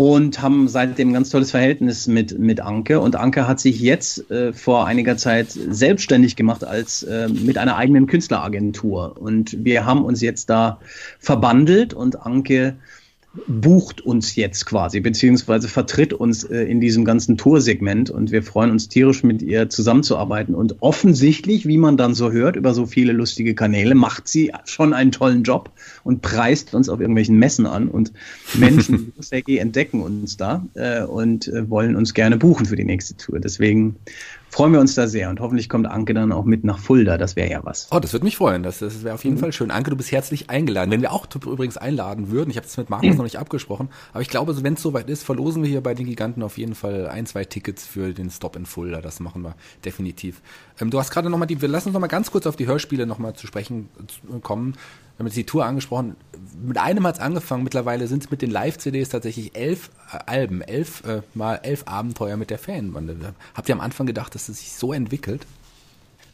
und 0.03 0.43
haben 0.43 0.67
seitdem 0.67 1.11
ein 1.11 1.13
ganz 1.13 1.31
tolles 1.31 1.53
Verhältnis 1.53 2.09
mit, 2.09 2.37
mit 2.37 2.61
Anke. 2.61 2.99
Und 2.99 3.15
Anke 3.15 3.47
hat 3.47 3.61
sich 3.61 3.79
jetzt 3.79 4.29
äh, 4.33 4.53
vor 4.53 4.85
einiger 4.85 5.17
Zeit 5.17 5.53
selbstständig 5.53 6.35
gemacht 6.35 6.65
als 6.65 7.05
äh, 7.05 7.29
mit 7.29 7.57
einer 7.57 7.77
eigenen 7.77 8.09
Künstleragentur. 8.09 9.15
Und 9.21 9.65
wir 9.65 9.87
haben 9.87 10.05
uns 10.05 10.21
jetzt 10.21 10.51
da 10.51 10.81
verbandelt 11.21 11.95
und 11.95 12.21
Anke 12.21 12.75
bucht 13.47 14.03
uns 14.03 14.37
jetzt 14.37 14.67
quasi, 14.67 15.01
beziehungsweise 15.01 15.67
vertritt 15.67 16.13
uns 16.13 16.45
äh, 16.45 16.65
in 16.65 16.81
diesem 16.81 17.05
ganzen 17.05 17.39
Toursegment 17.39 18.11
und 18.11 18.31
wir 18.31 18.43
freuen 18.43 18.71
uns 18.71 18.89
tierisch 18.89 19.23
mit 19.23 19.41
ihr 19.41 19.71
zusammenzuarbeiten. 19.71 20.55
Und 20.55 20.77
offensichtlich, 20.83 21.67
wie 21.67 21.79
man 21.79 21.97
dann 21.97 22.15
so 22.15 22.31
hört, 22.31 22.57
über 22.57 22.75
so 22.75 22.85
viele 22.85 23.13
lustige 23.13 23.55
Kanäle, 23.55 23.95
macht 23.95 24.29
sie 24.29 24.53
schon 24.65 24.93
einen 24.93 25.13
tollen 25.13 25.45
Job 25.45 25.71
und 26.05 26.21
preist 26.21 26.75
uns 26.75 26.91
auf 26.91 27.01
irgendwelchen 27.01 27.39
Messen 27.39 27.67
an 27.67 27.89
und 27.89 28.13
Menschen 28.55 29.13
entdecken 29.47 30.03
uns 30.03 30.37
da 30.37 30.67
äh, 30.75 31.03
und 31.03 31.49
äh, 31.49 31.69
wollen 31.71 31.97
uns 31.97 32.13
gerne 32.13 32.37
buchen 32.37 32.67
für 32.67 32.77
die 32.77 32.85
nächste 32.85 33.17
Tour. 33.17 33.41
Deswegen 33.41 33.97
freuen 34.53 34.75
wir 34.75 34.81
uns 34.81 34.95
da 34.95 35.09
sehr 35.09 35.31
und 35.31 35.41
hoffentlich 35.41 35.71
kommt 35.71 35.87
Anke 35.87 36.13
dann 36.13 36.31
auch 36.31 36.45
mit 36.45 36.63
nach 36.63 36.79
Fulda. 36.79 37.17
Das 37.17 37.37
wäre 37.37 37.51
ja 37.51 37.61
was. 37.65 37.89
Oh, 37.91 37.99
das 37.99 38.13
würde 38.13 38.25
mich 38.25 38.37
freuen. 38.37 38.63
Das, 38.63 38.81
das 38.81 39.03
wäre 39.03 39.15
auf 39.15 39.25
jeden 39.25 39.37
mhm. 39.37 39.41
Fall 39.41 39.53
schön. 39.53 39.71
Anke, 39.71 39.91
du 39.91 39.97
bist 39.97 40.13
herzlich 40.13 40.51
eingeladen. 40.51 40.91
Wenn 40.91 41.01
wir 41.01 41.11
auch 41.13 41.27
übrigens 41.47 41.79
einladen 41.79 42.31
würden, 42.31 42.51
ich 42.51 42.57
habe 42.57 42.67
das 42.67 42.77
mit 42.77 42.91
Markus 42.91 43.11
mhm. 43.11 43.17
noch 43.17 43.25
nicht 43.25 43.39
abgesprochen, 43.39 43.89
aber 44.13 44.21
ich 44.21 44.29
glaube, 44.29 44.63
wenn 44.63 44.75
es 44.75 44.83
soweit 44.83 45.09
ist, 45.09 45.25
verlosen 45.25 45.63
wir 45.63 45.71
hier 45.71 45.81
bei 45.81 45.95
den 45.95 46.07
Giganten 46.07 46.43
auf 46.43 46.59
jeden 46.59 46.75
Fall 46.75 47.09
ein, 47.09 47.25
zwei 47.25 47.47
Tickets 47.47 47.87
für 47.87 48.13
den 48.13 48.31
Stop 48.31 48.55
in 48.55 48.67
Fulda. 48.67 49.01
Das 49.01 49.21
machen 49.21 49.43
wir 49.43 49.55
definitiv. 49.87 50.43
Ähm, 50.79 50.91
du 50.91 50.99
hast 50.99 51.11
gerade 51.11 51.31
nochmal 51.31 51.49
die, 51.49 51.63
wir 51.63 51.69
lassen 51.69 51.89
uns 51.89 51.95
nochmal 51.95 52.11
ganz 52.11 52.31
kurz 52.31 52.47
auf 52.47 52.57
die 52.57 52.67
Hörspiele 52.67 53.07
nochmal 53.07 53.33
zu 53.33 53.47
sprechen 53.47 53.89
kommen. 54.43 54.75
Jetzt 55.27 55.37
die 55.37 55.45
Tour 55.45 55.65
angesprochen. 55.65 56.17
Mit 56.63 56.79
einem 56.79 57.07
hat 57.07 57.17
es 57.17 57.21
angefangen. 57.21 57.65
Mittlerweile 57.65 58.07
sind 58.07 58.25
es 58.25 58.31
mit 58.31 58.43
den 58.43 58.51
Live-CDs 58.51 59.09
tatsächlich 59.09 59.55
elf 59.55 59.91
äh, 60.13 60.19
Alben, 60.27 60.61
elf 60.63 61.05
äh, 61.05 61.23
mal 61.35 61.57
elf 61.63 61.85
Abenteuer 61.87 62.37
mit 62.37 62.51
der 62.51 62.59
Fanbande. 62.59 63.35
Habt 63.55 63.69
ihr 63.69 63.75
am 63.75 63.81
Anfang 63.81 64.07
gedacht, 64.07 64.35
dass 64.35 64.49
es 64.49 64.59
sich 64.59 64.73
so 64.73 64.93
entwickelt? 64.93 65.47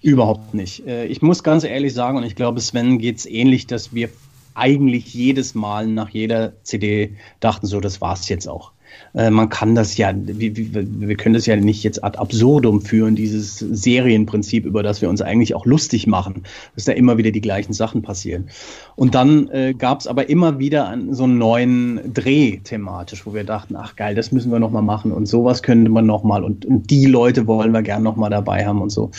Überhaupt 0.01 0.55
nicht. 0.55 0.87
Äh, 0.87 1.07
ich 1.07 1.23
muss 1.23 1.43
ganz 1.43 1.65
ehrlich 1.65 1.95
sagen, 1.95 2.19
und 2.19 2.25
ich 2.25 2.37
glaube, 2.37 2.61
Sven 2.61 2.99
geht 2.99 3.19
es 3.19 3.27
ähnlich, 3.27 3.67
dass 3.67 3.93
wir 3.93 4.11
eigentlich 4.55 5.15
jedes 5.15 5.55
Mal 5.55 5.87
nach 5.87 6.09
jeder 6.09 6.53
CD 6.65 7.17
dachten, 7.41 7.67
so, 7.67 7.81
das 7.81 8.01
war's 8.01 8.29
jetzt 8.29 8.49
auch. 8.49 8.73
Äh, 9.15 9.31
man 9.31 9.49
kann 9.49 9.75
das 9.75 9.97
ja, 9.97 10.13
wir, 10.15 10.57
wir 10.57 11.17
können 11.17 11.35
das 11.35 11.47
ja 11.47 11.57
nicht 11.57 11.83
jetzt 11.83 12.03
ad 12.05 12.19
absurdum 12.19 12.81
führen, 12.81 13.17
dieses 13.17 13.59
Serienprinzip, 13.59 14.65
über 14.65 14.83
das 14.83 15.03
wir 15.03 15.09
uns 15.09 15.23
eigentlich 15.23 15.55
auch 15.55 15.67
lustig 15.67 16.07
machen, 16.07 16.45
dass 16.75 16.85
da 16.85 16.93
immer 16.93 17.19
wieder 17.19 17.31
die 17.31 17.41
gleichen 17.41 17.73
Sachen 17.73 18.03
passieren. 18.03 18.49
Und 18.97 19.15
dann 19.15 19.49
äh, 19.49 19.75
gab 19.75 20.01
es 20.01 20.07
aber 20.07 20.29
immer 20.29 20.59
wieder 20.59 20.89
einen, 20.89 21.15
so 21.15 21.25
einen 21.25 21.39
neuen 21.39 22.13
Dreh 22.13 22.59
thematisch, 22.59 23.27
wo 23.27 23.35
wir 23.35 23.45
dachten, 23.45 23.77
ach 23.77 23.97
geil, 23.97 24.15
das 24.15 24.33
müssen 24.33 24.51
wir 24.53 24.59
nochmal 24.59 24.83
machen 24.83 25.13
und 25.13 25.27
sowas 25.27 25.63
könnte 25.63 25.91
man 25.91 26.07
nochmal 26.07 26.45
und, 26.45 26.67
und 26.67 26.91
die 26.91 27.07
Leute 27.07 27.47
wollen 27.47 27.73
wir 27.73 27.83
gern 27.83 28.03
nochmal 28.03 28.31
dabei 28.31 28.67
haben 28.67 28.83
und 28.83 28.91
so. 28.91 29.11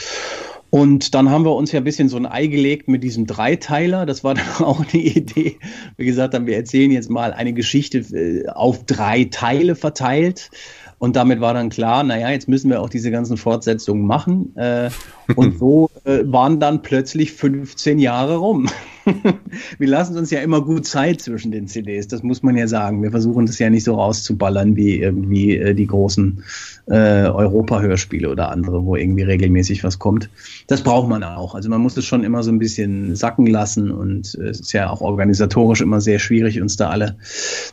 Und 0.69 1.15
dann 1.15 1.29
haben 1.29 1.45
wir 1.45 1.55
uns 1.55 1.71
ja 1.71 1.79
ein 1.79 1.83
bisschen 1.83 2.09
so 2.09 2.17
ein 2.17 2.25
Ei 2.25 2.47
gelegt 2.47 2.87
mit 2.87 3.03
diesem 3.03 3.25
Dreiteiler. 3.25 4.05
Das 4.05 4.23
war 4.23 4.33
dann 4.35 4.47
auch 4.59 4.79
eine 4.79 5.01
Idee. 5.01 5.57
Wir 5.97 6.05
gesagt 6.05 6.33
haben, 6.33 6.45
wir 6.45 6.55
erzählen 6.55 6.91
jetzt 6.91 7.09
mal 7.09 7.33
eine 7.33 7.53
Geschichte 7.53 7.99
äh, 7.99 8.47
auf 8.49 8.85
drei 8.85 9.25
Teile 9.25 9.75
verteilt. 9.75 10.51
Und 10.99 11.15
damit 11.15 11.39
war 11.39 11.53
dann 11.53 11.69
klar, 11.69 12.03
naja, 12.03 12.29
jetzt 12.29 12.49
müssen 12.49 12.69
wir 12.69 12.81
auch 12.81 12.89
diese 12.89 13.09
ganzen 13.09 13.37
Fortsetzungen 13.37 14.05
machen. 14.05 14.53
Und 15.35 15.59
so 15.59 15.89
äh, 16.05 16.19
waren 16.25 16.59
dann 16.59 16.81
plötzlich 16.81 17.33
15 17.33 17.99
Jahre 17.99 18.37
rum. 18.37 18.67
wir 19.77 19.87
lassen 19.87 20.17
uns 20.17 20.31
ja 20.31 20.39
immer 20.39 20.61
gut 20.61 20.85
Zeit 20.85 21.21
zwischen 21.21 21.51
den 21.51 21.67
CDs, 21.67 22.07
das 22.07 22.23
muss 22.23 22.43
man 22.43 22.57
ja 22.57 22.67
sagen. 22.67 23.01
Wir 23.01 23.11
versuchen 23.11 23.45
das 23.45 23.59
ja 23.59 23.69
nicht 23.69 23.83
so 23.83 23.95
rauszuballern 23.95 24.75
wie 24.75 24.99
irgendwie 24.99 25.57
äh, 25.57 25.73
die 25.73 25.87
großen 25.87 26.43
äh, 26.87 27.27
Europa-Hörspiele 27.27 28.29
oder 28.29 28.49
andere, 28.49 28.85
wo 28.85 28.95
irgendwie 28.95 29.23
regelmäßig 29.23 29.83
was 29.83 29.99
kommt. 29.99 30.29
Das 30.67 30.81
braucht 30.81 31.09
man 31.09 31.23
auch. 31.23 31.55
Also 31.55 31.69
man 31.69 31.81
muss 31.81 31.97
es 31.97 32.05
schon 32.05 32.23
immer 32.23 32.43
so 32.43 32.51
ein 32.51 32.59
bisschen 32.59 33.15
sacken 33.15 33.47
lassen 33.47 33.91
und 33.91 34.35
äh, 34.39 34.49
es 34.49 34.59
ist 34.59 34.73
ja 34.73 34.89
auch 34.89 35.01
organisatorisch 35.01 35.81
immer 35.81 36.01
sehr 36.01 36.19
schwierig, 36.19 36.61
uns 36.61 36.77
da 36.77 36.89
alle 36.89 37.17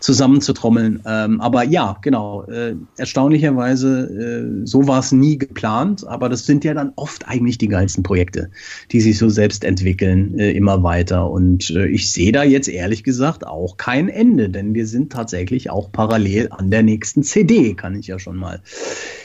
zusammenzutrommeln. 0.01 1.03
Ähm, 1.07 1.41
aber 1.41 1.65
ja, 1.65 1.97
genau, 2.03 2.45
äh, 2.45 2.75
erstaunlicherweise, 2.97 4.63
äh, 4.63 4.67
so 4.67 4.87
war 4.87 5.01
es 5.01 5.13
nie 5.13 5.39
geplant, 5.39 6.07
aber 6.07 6.29
das 6.29 6.47
sind 6.47 6.65
ja 6.65 6.75
dann 6.75 6.93
oft 6.97 7.27
eigentlich 7.29 7.46
die 7.59 7.69
geilsten 7.69 8.03
Projekte, 8.03 8.51
die 8.93 9.01
sich 9.01 9.19
so 9.19 9.29
selbst 9.29 9.65
entwickeln, 9.65 10.39
äh, 10.39 10.51
immer 10.51 10.83
weiter. 10.83 11.31
Und 11.31 11.71
äh, 11.71 11.87
ich 11.87 12.11
sehe 12.11 12.33
da 12.33 12.43
jetzt 12.43 12.69
ehrlich 12.69 13.05
gesagt 13.05 13.47
auch 13.47 13.77
kein 13.77 14.09
Ende, 14.09 14.51
denn 14.51 14.75
wir 14.75 14.87
sind 14.87 15.13
tatsächlich 15.13 15.71
auch 15.71 15.93
parallel 15.93 16.49
an 16.51 16.71
der 16.71 16.83
nächsten 16.83 17.23
CD, 17.23 17.75
kann 17.75 17.95
ich 17.95 18.09
ja 18.09 18.19
schon 18.19 18.37
mal 18.37 18.61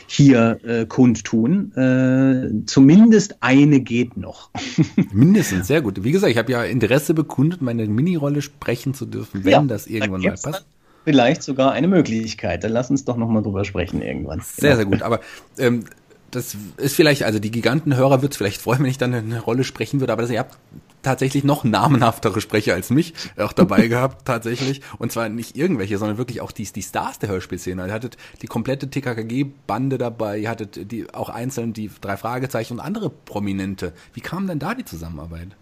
hier 0.07 0.59
äh, 0.63 0.85
kundtun. 0.85 1.71
Äh, 1.75 2.65
zumindest 2.65 3.37
eine 3.41 3.79
geht 3.79 4.17
noch. 4.17 4.51
Mindestens, 5.11 5.67
sehr 5.67 5.81
gut. 5.81 6.03
Wie 6.03 6.11
gesagt, 6.11 6.31
ich 6.31 6.37
habe 6.37 6.51
ja 6.51 6.63
Interesse 6.63 7.13
bekundet, 7.13 7.61
meine 7.61 7.87
Minirolle 7.87 8.41
sprechen 8.41 8.93
zu 8.93 9.05
dürfen, 9.05 9.43
wenn 9.43 9.51
ja, 9.51 9.61
das 9.63 9.87
irgendwann 9.87 10.21
mal 10.21 10.31
passt. 10.31 10.65
Vielleicht 11.03 11.41
sogar 11.41 11.71
eine 11.71 11.87
Möglichkeit. 11.87 12.63
Dann 12.63 12.73
lass 12.73 12.91
uns 12.91 13.05
doch 13.05 13.17
noch 13.17 13.27
mal 13.27 13.41
drüber 13.41 13.65
sprechen 13.65 14.03
irgendwann. 14.03 14.41
Sehr, 14.41 14.75
sehr 14.75 14.85
gut. 14.85 15.01
Aber 15.01 15.19
ähm, 15.57 15.85
das 16.31 16.55
ist 16.77 16.95
vielleicht, 16.95 17.23
also 17.23 17.39
die 17.39 17.51
Gigantenhörer 17.51 18.21
wird 18.21 18.33
es 18.33 18.37
vielleicht 18.37 18.61
freuen, 18.61 18.83
wenn 18.83 18.89
ich 18.89 18.97
dann 18.97 19.13
eine 19.13 19.39
Rolle 19.39 19.63
sprechen 19.63 19.99
würde, 19.99 20.13
aber 20.13 20.21
das, 20.21 20.31
ihr 20.31 20.39
habt 20.39 20.57
tatsächlich 21.01 21.43
noch 21.43 21.63
namenhaftere 21.63 22.41
Sprecher 22.41 22.73
als 22.73 22.89
mich 22.89 23.13
auch 23.37 23.53
dabei 23.53 23.87
gehabt, 23.89 24.25
tatsächlich. 24.25 24.81
Und 24.97 25.11
zwar 25.11 25.29
nicht 25.29 25.57
irgendwelche, 25.57 25.97
sondern 25.97 26.17
wirklich 26.17 26.41
auch 26.41 26.51
die, 26.51 26.63
die 26.63 26.81
Stars 26.81 27.19
der 27.19 27.29
Hörspielszene. 27.29 27.87
Ihr 27.87 27.93
hattet 27.93 28.17
die 28.41 28.47
komplette 28.47 28.89
TKKG-Bande 28.89 29.97
dabei, 29.97 30.39
ihr 30.39 30.49
hattet 30.49 30.91
die 30.91 31.13
auch 31.13 31.29
einzeln 31.29 31.73
die 31.73 31.89
drei 32.01 32.17
Fragezeichen 32.17 32.73
und 32.73 32.79
andere 32.79 33.09
Prominente. 33.09 33.93
Wie 34.13 34.21
kam 34.21 34.47
denn 34.47 34.59
da 34.59 34.75
die 34.75 34.85
Zusammenarbeit? 34.85 35.55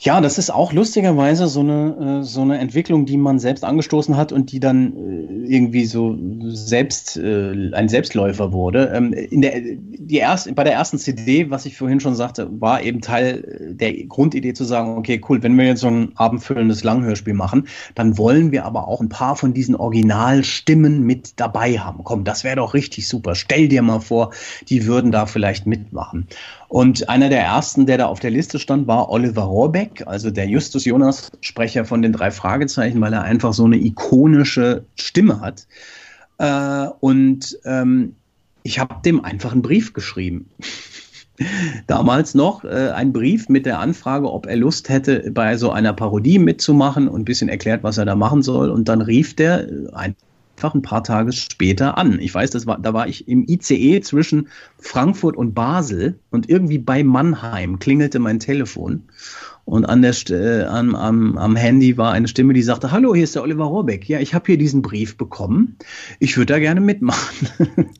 Ja, 0.00 0.20
das 0.20 0.38
ist 0.38 0.50
auch 0.50 0.72
lustigerweise 0.72 1.48
so 1.48 1.58
eine, 1.58 2.20
äh, 2.20 2.22
so 2.22 2.42
eine 2.42 2.58
Entwicklung, 2.58 3.04
die 3.04 3.16
man 3.16 3.40
selbst 3.40 3.64
angestoßen 3.64 4.16
hat 4.16 4.30
und 4.30 4.52
die 4.52 4.60
dann 4.60 4.96
äh, 4.96 5.52
irgendwie 5.52 5.86
so 5.86 6.16
selbst 6.44 7.16
äh, 7.16 7.72
ein 7.72 7.88
Selbstläufer 7.88 8.52
wurde. 8.52 8.92
Ähm, 8.94 9.12
in 9.12 9.40
der, 9.40 9.60
die 9.60 10.18
erst, 10.18 10.54
bei 10.54 10.62
der 10.62 10.74
ersten 10.74 10.98
CD, 10.98 11.50
was 11.50 11.66
ich 11.66 11.76
vorhin 11.76 11.98
schon 11.98 12.14
sagte, 12.14 12.48
war 12.60 12.80
eben 12.80 13.00
Teil 13.00 13.72
der 13.72 13.92
Grundidee 14.04 14.52
zu 14.52 14.62
sagen, 14.62 14.96
okay, 14.96 15.20
cool, 15.28 15.42
wenn 15.42 15.58
wir 15.58 15.64
jetzt 15.64 15.80
so 15.80 15.88
ein 15.88 16.12
abendfüllendes 16.14 16.84
Langhörspiel 16.84 17.34
machen, 17.34 17.66
dann 17.96 18.18
wollen 18.18 18.52
wir 18.52 18.66
aber 18.66 18.86
auch 18.86 19.00
ein 19.00 19.08
paar 19.08 19.34
von 19.34 19.52
diesen 19.52 19.74
Originalstimmen 19.74 21.02
mit 21.02 21.40
dabei 21.40 21.76
haben. 21.76 22.04
Komm, 22.04 22.22
das 22.22 22.44
wäre 22.44 22.56
doch 22.56 22.72
richtig 22.72 23.08
super. 23.08 23.34
Stell 23.34 23.66
dir 23.66 23.82
mal 23.82 23.98
vor, 23.98 24.30
die 24.68 24.86
würden 24.86 25.10
da 25.10 25.26
vielleicht 25.26 25.66
mitmachen. 25.66 26.28
Und 26.68 27.08
einer 27.08 27.30
der 27.30 27.40
ersten, 27.40 27.86
der 27.86 27.96
da 27.96 28.06
auf 28.06 28.20
der 28.20 28.30
Liste 28.30 28.58
stand, 28.58 28.86
war 28.86 29.08
Oliver 29.08 29.44
Rohrbeck, 29.44 30.04
also 30.06 30.30
der 30.30 30.46
Justus 30.46 30.84
Jonas 30.84 31.32
Sprecher 31.40 31.86
von 31.86 32.02
den 32.02 32.12
drei 32.12 32.30
Fragezeichen, 32.30 33.00
weil 33.00 33.14
er 33.14 33.22
einfach 33.22 33.54
so 33.54 33.64
eine 33.64 33.78
ikonische 33.78 34.84
Stimme 34.94 35.40
hat. 35.40 35.66
Äh, 36.36 36.88
und 37.00 37.58
ähm, 37.64 38.14
ich 38.62 38.78
habe 38.78 38.96
dem 39.02 39.24
einfach 39.24 39.52
einen 39.52 39.62
Brief 39.62 39.94
geschrieben. 39.94 40.50
Damals 41.86 42.34
noch 42.34 42.64
äh, 42.64 42.90
ein 42.90 43.12
Brief 43.14 43.48
mit 43.48 43.64
der 43.64 43.78
Anfrage, 43.78 44.30
ob 44.30 44.46
er 44.46 44.56
Lust 44.56 44.90
hätte, 44.90 45.30
bei 45.30 45.56
so 45.56 45.70
einer 45.70 45.94
Parodie 45.94 46.38
mitzumachen 46.38 47.08
und 47.08 47.22
ein 47.22 47.24
bisschen 47.24 47.48
erklärt, 47.48 47.82
was 47.82 47.96
er 47.96 48.04
da 48.04 48.14
machen 48.14 48.42
soll. 48.42 48.68
Und 48.70 48.88
dann 48.88 49.00
rief 49.00 49.34
der 49.34 49.68
ein 49.94 50.16
einfach 50.58 50.74
ein 50.74 50.82
paar 50.82 51.04
Tage 51.04 51.30
später 51.30 51.98
an. 51.98 52.18
Ich 52.18 52.34
weiß, 52.34 52.50
das 52.50 52.66
war, 52.66 52.78
da 52.78 52.92
war 52.92 53.06
ich 53.06 53.28
im 53.28 53.44
ICE 53.46 54.00
zwischen 54.00 54.48
Frankfurt 54.80 55.36
und 55.36 55.54
Basel 55.54 56.18
und 56.30 56.48
irgendwie 56.48 56.78
bei 56.78 57.04
Mannheim 57.04 57.78
klingelte 57.78 58.18
mein 58.18 58.40
Telefon 58.40 59.04
und 59.68 59.84
an 59.84 60.00
der 60.00 60.14
äh, 60.30 60.64
am, 60.64 60.94
am, 60.94 61.36
am 61.36 61.54
Handy 61.54 61.98
war 61.98 62.12
eine 62.12 62.26
Stimme, 62.26 62.54
die 62.54 62.62
sagte, 62.62 62.90
hallo, 62.90 63.14
hier 63.14 63.24
ist 63.24 63.34
der 63.34 63.42
Oliver 63.42 63.64
Rohrbeck. 63.64 64.08
Ja, 64.08 64.18
ich 64.18 64.32
habe 64.32 64.46
hier 64.46 64.56
diesen 64.56 64.80
Brief 64.80 65.18
bekommen. 65.18 65.76
Ich 66.20 66.38
würde 66.38 66.54
da 66.54 66.58
gerne 66.58 66.80
mitmachen. 66.80 67.48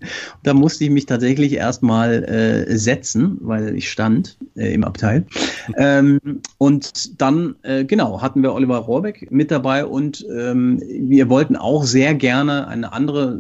da 0.43 0.55
musste 0.55 0.85
ich 0.85 0.91
mich 0.91 1.05
tatsächlich 1.05 1.53
erstmal 1.53 2.25
äh, 2.25 2.79
setzen, 2.79 3.37
weil 3.43 3.77
ich 3.77 3.91
stand 3.91 4.39
äh, 4.57 4.73
im 4.73 4.83
Abteil. 4.83 5.27
ähm, 5.77 6.21
und 6.57 7.21
dann, 7.21 7.57
äh, 7.63 7.85
genau, 7.85 8.23
hatten 8.23 8.43
wir 8.43 8.55
Oliver 8.55 8.79
Rohrbeck 8.79 9.31
mit 9.31 9.51
dabei 9.51 9.85
und 9.85 10.27
ähm, 10.35 10.83
wir 10.89 11.29
wollten 11.29 11.55
auch 11.55 11.85
sehr 11.85 12.15
gerne 12.15 12.67
eine 12.67 12.95
andere 12.95 13.39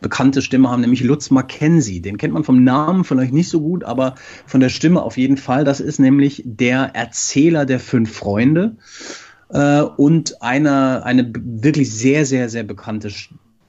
bekannte 0.00 0.42
Stimme 0.42 0.70
haben, 0.70 0.80
nämlich 0.80 1.02
Lutz 1.02 1.30
Mackenzie. 1.30 2.00
Den 2.00 2.18
kennt 2.18 2.34
man 2.34 2.44
vom 2.44 2.64
Namen 2.64 3.04
vielleicht 3.04 3.32
nicht 3.32 3.48
so 3.48 3.60
gut, 3.60 3.84
aber 3.84 4.14
von 4.46 4.60
der 4.60 4.68
Stimme 4.68 5.02
auf 5.02 5.16
jeden 5.16 5.36
Fall. 5.36 5.64
Das 5.64 5.80
ist 5.80 5.98
nämlich 5.98 6.42
der 6.44 6.94
Erzähler 6.94 7.66
der 7.66 7.80
fünf 7.80 8.12
Freunde 8.12 8.76
äh, 9.50 9.82
und 9.82 10.40
eine, 10.42 11.04
eine 11.04 11.32
wirklich 11.34 11.92
sehr, 11.92 12.24
sehr, 12.26 12.48
sehr 12.48 12.62
bekannte 12.62 13.10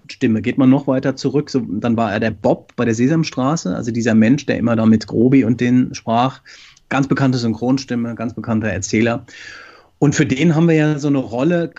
Stimme. 0.07 0.41
Geht 0.41 0.57
man 0.57 0.69
noch 0.69 0.87
weiter 0.87 1.15
zurück, 1.15 1.49
so, 1.49 1.59
dann 1.59 1.97
war 1.97 2.11
er 2.11 2.19
der 2.19 2.31
Bob 2.31 2.75
bei 2.75 2.85
der 2.85 2.95
Sesamstraße, 2.95 3.75
also 3.75 3.91
dieser 3.91 4.15
Mensch, 4.15 4.45
der 4.45 4.57
immer 4.57 4.75
da 4.75 4.85
mit 4.85 5.07
Grobi 5.07 5.43
und 5.43 5.61
den 5.61 5.93
sprach. 5.93 6.41
Ganz 6.89 7.07
bekannte 7.07 7.37
Synchronstimme, 7.37 8.15
ganz 8.15 8.33
bekannter 8.33 8.69
Erzähler. 8.69 9.25
Und 9.99 10.15
für 10.15 10.25
den 10.25 10.55
haben 10.55 10.67
wir 10.67 10.75
ja 10.75 10.97
so 10.97 11.07
eine 11.07 11.19
Rolle 11.19 11.71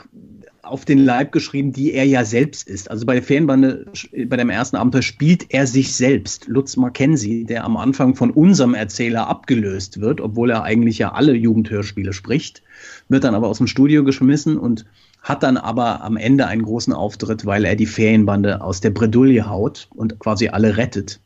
auf 0.62 0.84
den 0.84 0.98
Leib 0.98 1.32
geschrieben, 1.32 1.72
die 1.72 1.92
er 1.92 2.04
ja 2.04 2.24
selbst 2.24 2.68
ist. 2.68 2.90
Also 2.90 3.06
bei 3.06 3.14
der 3.14 3.22
Ferienbande, 3.22 3.86
bei 4.26 4.36
dem 4.36 4.50
ersten 4.50 4.76
Abenteuer 4.76 5.02
spielt 5.02 5.52
er 5.52 5.66
sich 5.66 5.94
selbst. 5.94 6.48
Lutz 6.48 6.76
Mackenzie, 6.76 7.44
der 7.44 7.64
am 7.64 7.76
Anfang 7.76 8.14
von 8.14 8.30
unserem 8.30 8.74
Erzähler 8.74 9.28
abgelöst 9.28 10.00
wird, 10.00 10.20
obwohl 10.20 10.50
er 10.50 10.62
eigentlich 10.62 10.98
ja 10.98 11.12
alle 11.12 11.34
Jugendhörspiele 11.34 12.12
spricht, 12.12 12.62
wird 13.08 13.24
dann 13.24 13.34
aber 13.34 13.48
aus 13.48 13.58
dem 13.58 13.66
Studio 13.66 14.04
geschmissen 14.04 14.58
und 14.58 14.84
hat 15.22 15.42
dann 15.42 15.56
aber 15.56 16.02
am 16.02 16.16
Ende 16.16 16.46
einen 16.46 16.62
großen 16.62 16.92
Auftritt, 16.92 17.44
weil 17.44 17.64
er 17.64 17.76
die 17.76 17.86
Ferienbande 17.86 18.62
aus 18.62 18.80
der 18.80 18.90
Bredouille 18.90 19.48
haut 19.48 19.88
und 19.94 20.18
quasi 20.18 20.48
alle 20.48 20.76
rettet. 20.76 21.20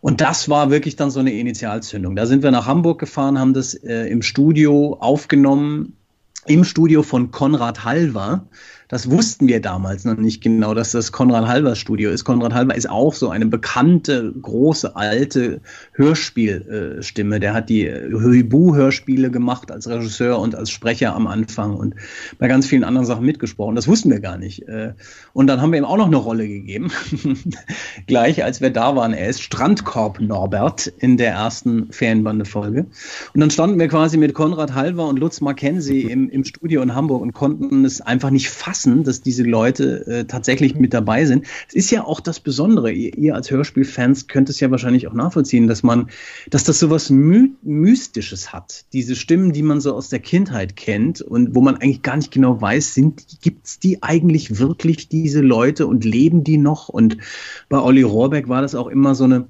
Und 0.00 0.20
das 0.20 0.48
war 0.48 0.70
wirklich 0.70 0.96
dann 0.96 1.10
so 1.10 1.20
eine 1.20 1.32
Initialzündung. 1.32 2.14
Da 2.14 2.26
sind 2.26 2.42
wir 2.42 2.50
nach 2.50 2.66
Hamburg 2.66 3.00
gefahren, 3.00 3.38
haben 3.38 3.52
das 3.52 3.74
äh, 3.74 4.06
im 4.06 4.22
Studio 4.22 4.96
aufgenommen, 5.00 5.97
im 6.48 6.64
Studio 6.64 7.02
von 7.02 7.30
Konrad 7.30 7.84
Halver. 7.84 8.46
Das 8.88 9.10
wussten 9.10 9.48
wir 9.48 9.60
damals 9.60 10.06
noch 10.06 10.16
nicht 10.16 10.42
genau, 10.42 10.72
dass 10.72 10.92
das 10.92 11.12
Konrad 11.12 11.46
Halvers 11.46 11.78
Studio 11.78 12.10
ist. 12.10 12.24
Konrad 12.24 12.54
Halver 12.54 12.74
ist 12.74 12.88
auch 12.88 13.12
so 13.12 13.28
eine 13.28 13.44
bekannte, 13.44 14.32
große, 14.40 14.96
alte 14.96 15.60
Hörspielstimme. 15.92 17.38
Der 17.38 17.52
hat 17.52 17.68
die 17.68 17.86
Huibu-Hörspiele 17.86 19.30
gemacht 19.30 19.70
als 19.70 19.88
Regisseur 19.88 20.38
und 20.38 20.54
als 20.54 20.70
Sprecher 20.70 21.14
am 21.14 21.26
Anfang 21.26 21.74
und 21.74 21.96
bei 22.38 22.48
ganz 22.48 22.66
vielen 22.66 22.82
anderen 22.82 23.06
Sachen 23.06 23.26
mitgesprochen. 23.26 23.76
Das 23.76 23.88
wussten 23.88 24.10
wir 24.10 24.20
gar 24.20 24.38
nicht. 24.38 24.66
Äh, 24.68 24.94
und 25.34 25.48
dann 25.48 25.60
haben 25.60 25.72
wir 25.72 25.78
ihm 25.78 25.84
auch 25.84 25.98
noch 25.98 26.06
eine 26.06 26.16
Rolle 26.16 26.48
gegeben. 26.48 26.90
Gleich 28.06 28.42
als 28.42 28.62
wir 28.62 28.70
da 28.70 28.96
waren. 28.96 29.12
Er 29.12 29.28
ist 29.28 29.42
Strandkorb 29.42 30.18
Norbert 30.20 30.86
in 30.86 31.18
der 31.18 31.32
ersten 31.32 31.92
Ferienbande-Folge. 31.92 32.86
Und 33.34 33.40
dann 33.40 33.50
standen 33.50 33.78
wir 33.78 33.88
quasi 33.88 34.16
mit 34.16 34.32
Konrad 34.32 34.74
Halver 34.74 35.06
und 35.08 35.18
Lutz 35.18 35.42
Mackenzie 35.42 36.02
im, 36.02 36.30
im 36.30 36.44
Studio 36.44 36.80
in 36.80 36.94
Hamburg 36.94 37.20
und 37.20 37.34
konnten 37.34 37.84
es 37.84 38.00
einfach 38.00 38.30
nicht 38.30 38.48
fassen, 38.48 38.77
dass 39.04 39.20
diese 39.20 39.42
Leute 39.42 40.06
äh, 40.06 40.24
tatsächlich 40.24 40.74
mit 40.74 40.94
dabei 40.94 41.24
sind. 41.24 41.46
Es 41.68 41.74
ist 41.74 41.90
ja 41.90 42.04
auch 42.04 42.20
das 42.20 42.40
Besondere. 42.40 42.92
Ihr, 42.92 43.16
ihr 43.16 43.34
als 43.34 43.50
Hörspielfans 43.50 44.26
könnt 44.26 44.48
es 44.48 44.60
ja 44.60 44.70
wahrscheinlich 44.70 45.08
auch 45.08 45.12
nachvollziehen, 45.12 45.66
dass 45.66 45.82
man, 45.82 46.08
dass 46.50 46.64
das 46.64 46.78
so 46.78 46.90
was 46.90 47.10
My 47.10 47.50
Mystisches 47.62 48.52
hat. 48.52 48.84
Diese 48.92 49.16
Stimmen, 49.16 49.52
die 49.52 49.62
man 49.62 49.80
so 49.80 49.94
aus 49.94 50.08
der 50.08 50.20
Kindheit 50.20 50.76
kennt 50.76 51.20
und 51.20 51.54
wo 51.54 51.60
man 51.60 51.76
eigentlich 51.76 52.02
gar 52.02 52.16
nicht 52.16 52.30
genau 52.30 52.60
weiß, 52.60 52.94
sind, 52.94 53.40
gibt's 53.40 53.78
die 53.78 54.02
eigentlich 54.02 54.58
wirklich, 54.58 55.08
diese 55.08 55.40
Leute 55.40 55.86
und 55.86 56.04
leben 56.04 56.44
die 56.44 56.58
noch? 56.58 56.88
Und 56.88 57.18
bei 57.68 57.78
Olli 57.78 58.02
Rohrbeck 58.02 58.48
war 58.48 58.62
das 58.62 58.74
auch 58.74 58.88
immer 58.88 59.14
so 59.14 59.24
eine, 59.24 59.48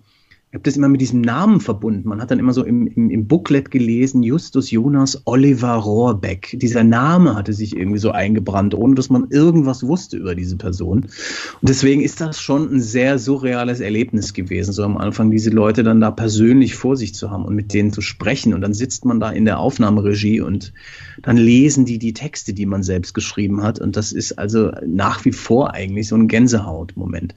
ich 0.50 0.54
habe 0.54 0.62
das 0.62 0.78
immer 0.78 0.88
mit 0.88 1.02
diesem 1.02 1.20
Namen 1.20 1.60
verbunden. 1.60 2.08
Man 2.08 2.22
hat 2.22 2.30
dann 2.30 2.38
immer 2.38 2.54
so 2.54 2.64
im, 2.64 2.86
im, 2.86 3.10
im 3.10 3.26
Booklet 3.26 3.70
gelesen, 3.70 4.22
Justus 4.22 4.70
Jonas 4.70 5.20
Oliver 5.26 5.74
Rohrbeck. 5.74 6.56
Dieser 6.58 6.84
Name 6.84 7.34
hatte 7.36 7.52
sich 7.52 7.76
irgendwie 7.76 7.98
so 7.98 8.12
eingebrannt, 8.12 8.74
ohne 8.74 8.94
dass 8.94 9.10
man 9.10 9.26
irgendwas 9.28 9.86
wusste 9.86 10.16
über 10.16 10.34
diese 10.34 10.56
Person. 10.56 11.00
Und 11.00 11.68
deswegen 11.68 12.00
ist 12.00 12.22
das 12.22 12.40
schon 12.40 12.72
ein 12.72 12.80
sehr 12.80 13.18
surreales 13.18 13.80
Erlebnis 13.80 14.32
gewesen, 14.32 14.72
so 14.72 14.84
am 14.84 14.96
Anfang 14.96 15.30
diese 15.30 15.50
Leute 15.50 15.82
dann 15.82 16.00
da 16.00 16.10
persönlich 16.10 16.76
vor 16.76 16.96
sich 16.96 17.14
zu 17.14 17.30
haben 17.30 17.44
und 17.44 17.54
mit 17.54 17.74
denen 17.74 17.92
zu 17.92 18.00
sprechen. 18.00 18.54
Und 18.54 18.62
dann 18.62 18.72
sitzt 18.72 19.04
man 19.04 19.20
da 19.20 19.28
in 19.30 19.44
der 19.44 19.58
Aufnahmeregie 19.58 20.40
und 20.40 20.72
dann 21.20 21.36
lesen 21.36 21.84
die 21.84 21.98
die 21.98 22.14
Texte, 22.14 22.54
die 22.54 22.64
man 22.64 22.82
selbst 22.82 23.12
geschrieben 23.12 23.62
hat. 23.62 23.80
Und 23.80 23.98
das 23.98 24.12
ist 24.12 24.38
also 24.38 24.72
nach 24.86 25.26
wie 25.26 25.32
vor 25.32 25.74
eigentlich 25.74 26.08
so 26.08 26.16
ein 26.16 26.26
Gänsehautmoment. 26.26 27.34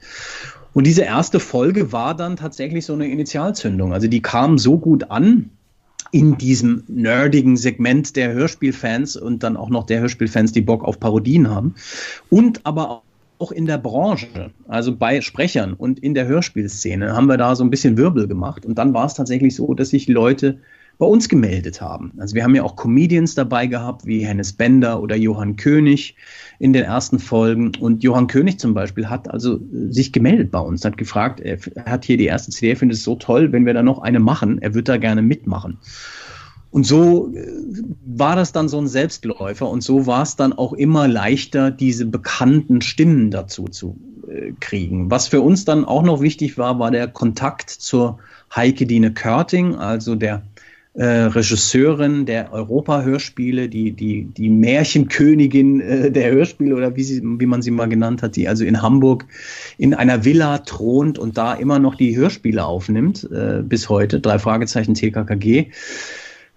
Und 0.74 0.86
diese 0.86 1.02
erste 1.02 1.40
Folge 1.40 1.92
war 1.92 2.16
dann 2.16 2.36
tatsächlich 2.36 2.86
so 2.86 2.94
eine 2.94 3.08
Initialzündung. 3.08 3.92
Also 3.92 4.08
die 4.08 4.22
kam 4.22 4.58
so 4.58 4.78
gut 4.78 5.10
an 5.10 5.50
in 6.12 6.36
diesem 6.36 6.84
nerdigen 6.88 7.56
Segment 7.56 8.16
der 8.16 8.32
Hörspielfans 8.32 9.16
und 9.16 9.42
dann 9.42 9.56
auch 9.56 9.70
noch 9.70 9.84
der 9.84 10.00
Hörspielfans, 10.00 10.52
die 10.52 10.60
Bock 10.60 10.84
auf 10.84 11.00
Parodien 11.00 11.48
haben. 11.48 11.74
Und 12.28 12.64
aber 12.64 13.02
auch 13.38 13.50
in 13.50 13.66
der 13.66 13.78
Branche, 13.78 14.52
also 14.68 14.94
bei 14.94 15.20
Sprechern 15.20 15.72
und 15.72 15.98
in 15.98 16.14
der 16.14 16.26
Hörspielszene, 16.26 17.14
haben 17.14 17.26
wir 17.26 17.38
da 17.38 17.56
so 17.56 17.64
ein 17.64 17.70
bisschen 17.70 17.96
Wirbel 17.96 18.28
gemacht. 18.28 18.64
Und 18.64 18.76
dann 18.76 18.94
war 18.94 19.06
es 19.06 19.14
tatsächlich 19.14 19.56
so, 19.56 19.74
dass 19.74 19.90
sich 19.90 20.06
Leute 20.06 20.58
bei 20.98 21.06
uns 21.06 21.28
gemeldet 21.28 21.80
haben. 21.80 22.12
Also 22.18 22.34
wir 22.34 22.44
haben 22.44 22.54
ja 22.54 22.62
auch 22.62 22.76
Comedians 22.76 23.34
dabei 23.34 23.66
gehabt, 23.66 24.06
wie 24.06 24.24
Hennes 24.24 24.52
Bender 24.52 25.02
oder 25.02 25.16
Johann 25.16 25.56
König 25.56 26.16
in 26.58 26.72
den 26.72 26.84
ersten 26.84 27.18
Folgen. 27.18 27.72
Und 27.80 28.04
Johann 28.04 28.28
König 28.28 28.60
zum 28.60 28.74
Beispiel 28.74 29.08
hat 29.08 29.28
also 29.28 29.58
sich 29.88 30.12
gemeldet 30.12 30.50
bei 30.50 30.60
uns, 30.60 30.84
hat 30.84 30.96
gefragt, 30.96 31.40
er 31.40 31.58
hat 31.86 32.04
hier 32.04 32.16
die 32.16 32.26
erste 32.26 32.52
CD, 32.52 32.70
er 32.70 32.76
findet 32.76 32.98
es 32.98 33.04
so 33.04 33.16
toll, 33.16 33.52
wenn 33.52 33.66
wir 33.66 33.74
da 33.74 33.82
noch 33.82 34.00
eine 34.00 34.20
machen, 34.20 34.60
er 34.62 34.74
wird 34.74 34.88
da 34.88 34.96
gerne 34.96 35.22
mitmachen. 35.22 35.78
Und 36.72 36.86
so 36.86 37.32
äh, 37.34 37.46
war 38.06 38.34
das 38.34 38.52
dann 38.52 38.68
so 38.68 38.78
ein 38.78 38.88
Selbstläufer 38.88 39.68
und 39.68 39.82
so 39.82 40.06
war 40.06 40.22
es 40.22 40.36
dann 40.36 40.52
auch 40.54 40.72
immer 40.72 41.06
leichter, 41.06 41.70
diese 41.70 42.06
bekannten 42.06 42.80
Stimmen 42.80 43.30
dazu 43.30 43.64
zu 43.64 43.98
äh, 44.26 44.52
kriegen. 44.58 45.10
Was 45.10 45.28
für 45.28 45.42
uns 45.42 45.66
dann 45.66 45.84
auch 45.84 46.02
noch 46.02 46.22
wichtig 46.22 46.56
war, 46.56 46.78
war 46.78 46.90
der 46.90 47.08
Kontakt 47.08 47.68
zur 47.68 48.18
Heike 48.54 48.86
Dine 48.86 49.12
Körting, 49.12 49.74
also 49.74 50.14
der 50.14 50.42
äh, 50.94 51.04
Regisseurin 51.04 52.26
der 52.26 52.52
Europa-Hörspiele, 52.52 53.68
die, 53.68 53.92
die, 53.92 54.24
die 54.24 54.50
Märchenkönigin 54.50 55.80
äh, 55.80 56.10
der 56.10 56.30
Hörspiele 56.30 56.74
oder 56.74 56.96
wie, 56.96 57.02
sie, 57.02 57.22
wie 57.22 57.46
man 57.46 57.62
sie 57.62 57.70
mal 57.70 57.88
genannt 57.88 58.22
hat, 58.22 58.36
die 58.36 58.48
also 58.48 58.64
in 58.64 58.82
Hamburg 58.82 59.24
in 59.78 59.94
einer 59.94 60.24
Villa 60.24 60.58
thront 60.58 61.18
und 61.18 61.38
da 61.38 61.54
immer 61.54 61.78
noch 61.78 61.94
die 61.94 62.16
Hörspiele 62.16 62.64
aufnimmt, 62.64 63.28
äh, 63.32 63.62
bis 63.62 63.88
heute, 63.88 64.20
drei 64.20 64.38
Fragezeichen 64.38 64.94
TKKG 64.94 65.70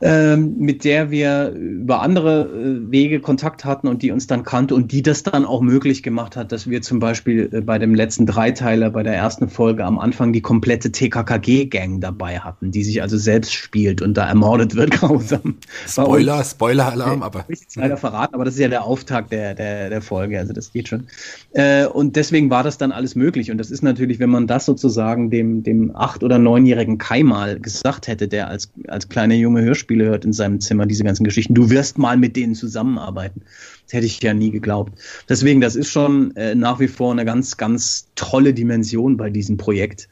ähm, 0.05 0.57
mit 0.59 0.83
der 0.83 1.09
wir 1.09 1.49
über 1.49 2.03
andere 2.03 2.43
äh, 2.43 2.91
Wege 2.91 3.19
Kontakt 3.19 3.65
hatten 3.65 3.87
und 3.87 4.03
die 4.03 4.11
uns 4.11 4.27
dann 4.27 4.43
kannte 4.43 4.75
und 4.75 4.91
die 4.91 5.01
das 5.01 5.23
dann 5.23 5.45
auch 5.45 5.61
möglich 5.61 6.03
gemacht 6.03 6.35
hat, 6.35 6.51
dass 6.51 6.69
wir 6.69 6.83
zum 6.83 6.99
Beispiel 6.99 7.49
äh, 7.51 7.61
bei 7.61 7.79
dem 7.79 7.95
letzten 7.95 8.27
Dreiteiler, 8.27 8.91
bei 8.91 9.01
der 9.01 9.15
ersten 9.15 9.49
Folge 9.49 9.83
am 9.83 9.97
Anfang 9.97 10.31
die 10.31 10.41
komplette 10.41 10.91
TKKG-Gang 10.91 12.01
dabei 12.01 12.37
hatten, 12.37 12.69
die 12.69 12.83
sich 12.83 13.01
also 13.01 13.17
selbst 13.17 13.55
spielt 13.55 14.03
und 14.03 14.13
da 14.15 14.27
ermordet 14.27 14.75
wird 14.75 14.91
grausam. 14.99 15.55
Spoiler, 15.87 16.43
Spoiler-Alarm, 16.43 17.23
aber. 17.23 17.45
Ich 17.47 17.61
will 17.75 17.81
leider 17.81 17.97
verraten, 17.97 18.35
aber 18.35 18.45
das 18.45 18.53
ist 18.53 18.59
ja 18.59 18.67
der 18.67 18.83
Auftakt 18.83 19.31
der, 19.31 19.55
der, 19.55 19.89
der 19.89 20.01
Folge, 20.03 20.37
also 20.37 20.53
das 20.53 20.71
geht 20.71 20.87
schon. 20.87 21.07
Äh, 21.53 21.87
und 21.87 22.15
deswegen 22.15 22.51
war 22.51 22.61
das 22.61 22.77
dann 22.77 22.91
alles 22.91 23.15
möglich 23.15 23.49
und 23.49 23.57
das 23.57 23.71
ist 23.71 23.81
natürlich, 23.81 24.19
wenn 24.19 24.29
man 24.29 24.45
das 24.45 24.67
sozusagen 24.67 25.31
dem, 25.31 25.63
dem 25.63 25.95
acht- 25.95 26.23
oder 26.23 26.37
neunjährigen 26.37 26.99
Kai 26.99 27.23
mal 27.23 27.59
gesagt 27.59 28.07
hätte, 28.07 28.27
der 28.27 28.49
als, 28.49 28.71
als 28.87 29.09
kleiner 29.09 29.33
junge 29.33 29.63
Hörspiel 29.63 29.94
Hörspiele 29.95 30.05
hört 30.05 30.25
in 30.25 30.33
seinem 30.33 30.59
Zimmer, 30.59 30.85
diese 30.85 31.03
ganzen 31.03 31.23
Geschichten. 31.23 31.53
Du 31.53 31.69
wirst 31.69 31.97
mal 31.97 32.17
mit 32.17 32.35
denen 32.35 32.55
zusammenarbeiten. 32.55 33.41
Das 33.85 33.93
hätte 33.93 34.05
ich 34.05 34.21
ja 34.21 34.33
nie 34.33 34.51
geglaubt. 34.51 34.93
Deswegen, 35.29 35.61
das 35.61 35.75
ist 35.75 35.89
schon 35.89 36.35
äh, 36.35 36.55
nach 36.55 36.79
wie 36.79 36.87
vor 36.87 37.11
eine 37.11 37.25
ganz, 37.25 37.57
ganz 37.57 38.09
tolle 38.15 38.53
Dimension 38.53 39.17
bei 39.17 39.29
diesem 39.29 39.57
Projekt. 39.57 40.09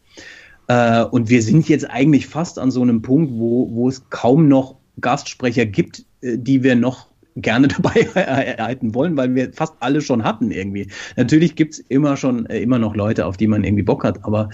Äh, 0.67 1.03
und 1.03 1.29
wir 1.29 1.41
sind 1.41 1.67
jetzt 1.69 1.89
eigentlich 1.89 2.27
fast 2.27 2.59
an 2.59 2.71
so 2.71 2.81
einem 2.81 3.01
Punkt, 3.01 3.33
wo, 3.33 3.69
wo 3.71 3.89
es 3.89 4.09
kaum 4.09 4.47
noch 4.47 4.77
Gastsprecher 5.01 5.65
gibt, 5.65 6.05
äh, 6.21 6.37
die 6.37 6.63
wir 6.63 6.75
noch 6.75 7.07
gerne 7.35 7.67
dabei 7.81 8.07
erhalten 8.13 8.93
wollen, 8.93 9.17
weil 9.17 9.35
wir 9.35 9.51
fast 9.53 9.73
alle 9.79 10.01
schon 10.01 10.23
hatten 10.23 10.51
irgendwie. 10.51 10.87
Natürlich 11.17 11.55
gibt 11.55 11.73
es 11.73 11.79
immer 11.79 12.15
schon 12.15 12.45
äh, 12.45 12.59
immer 12.59 12.79
noch 12.79 12.95
Leute, 12.95 13.25
auf 13.25 13.37
die 13.37 13.47
man 13.47 13.63
irgendwie 13.63 13.83
Bock 13.83 14.03
hat, 14.03 14.23
aber 14.23 14.49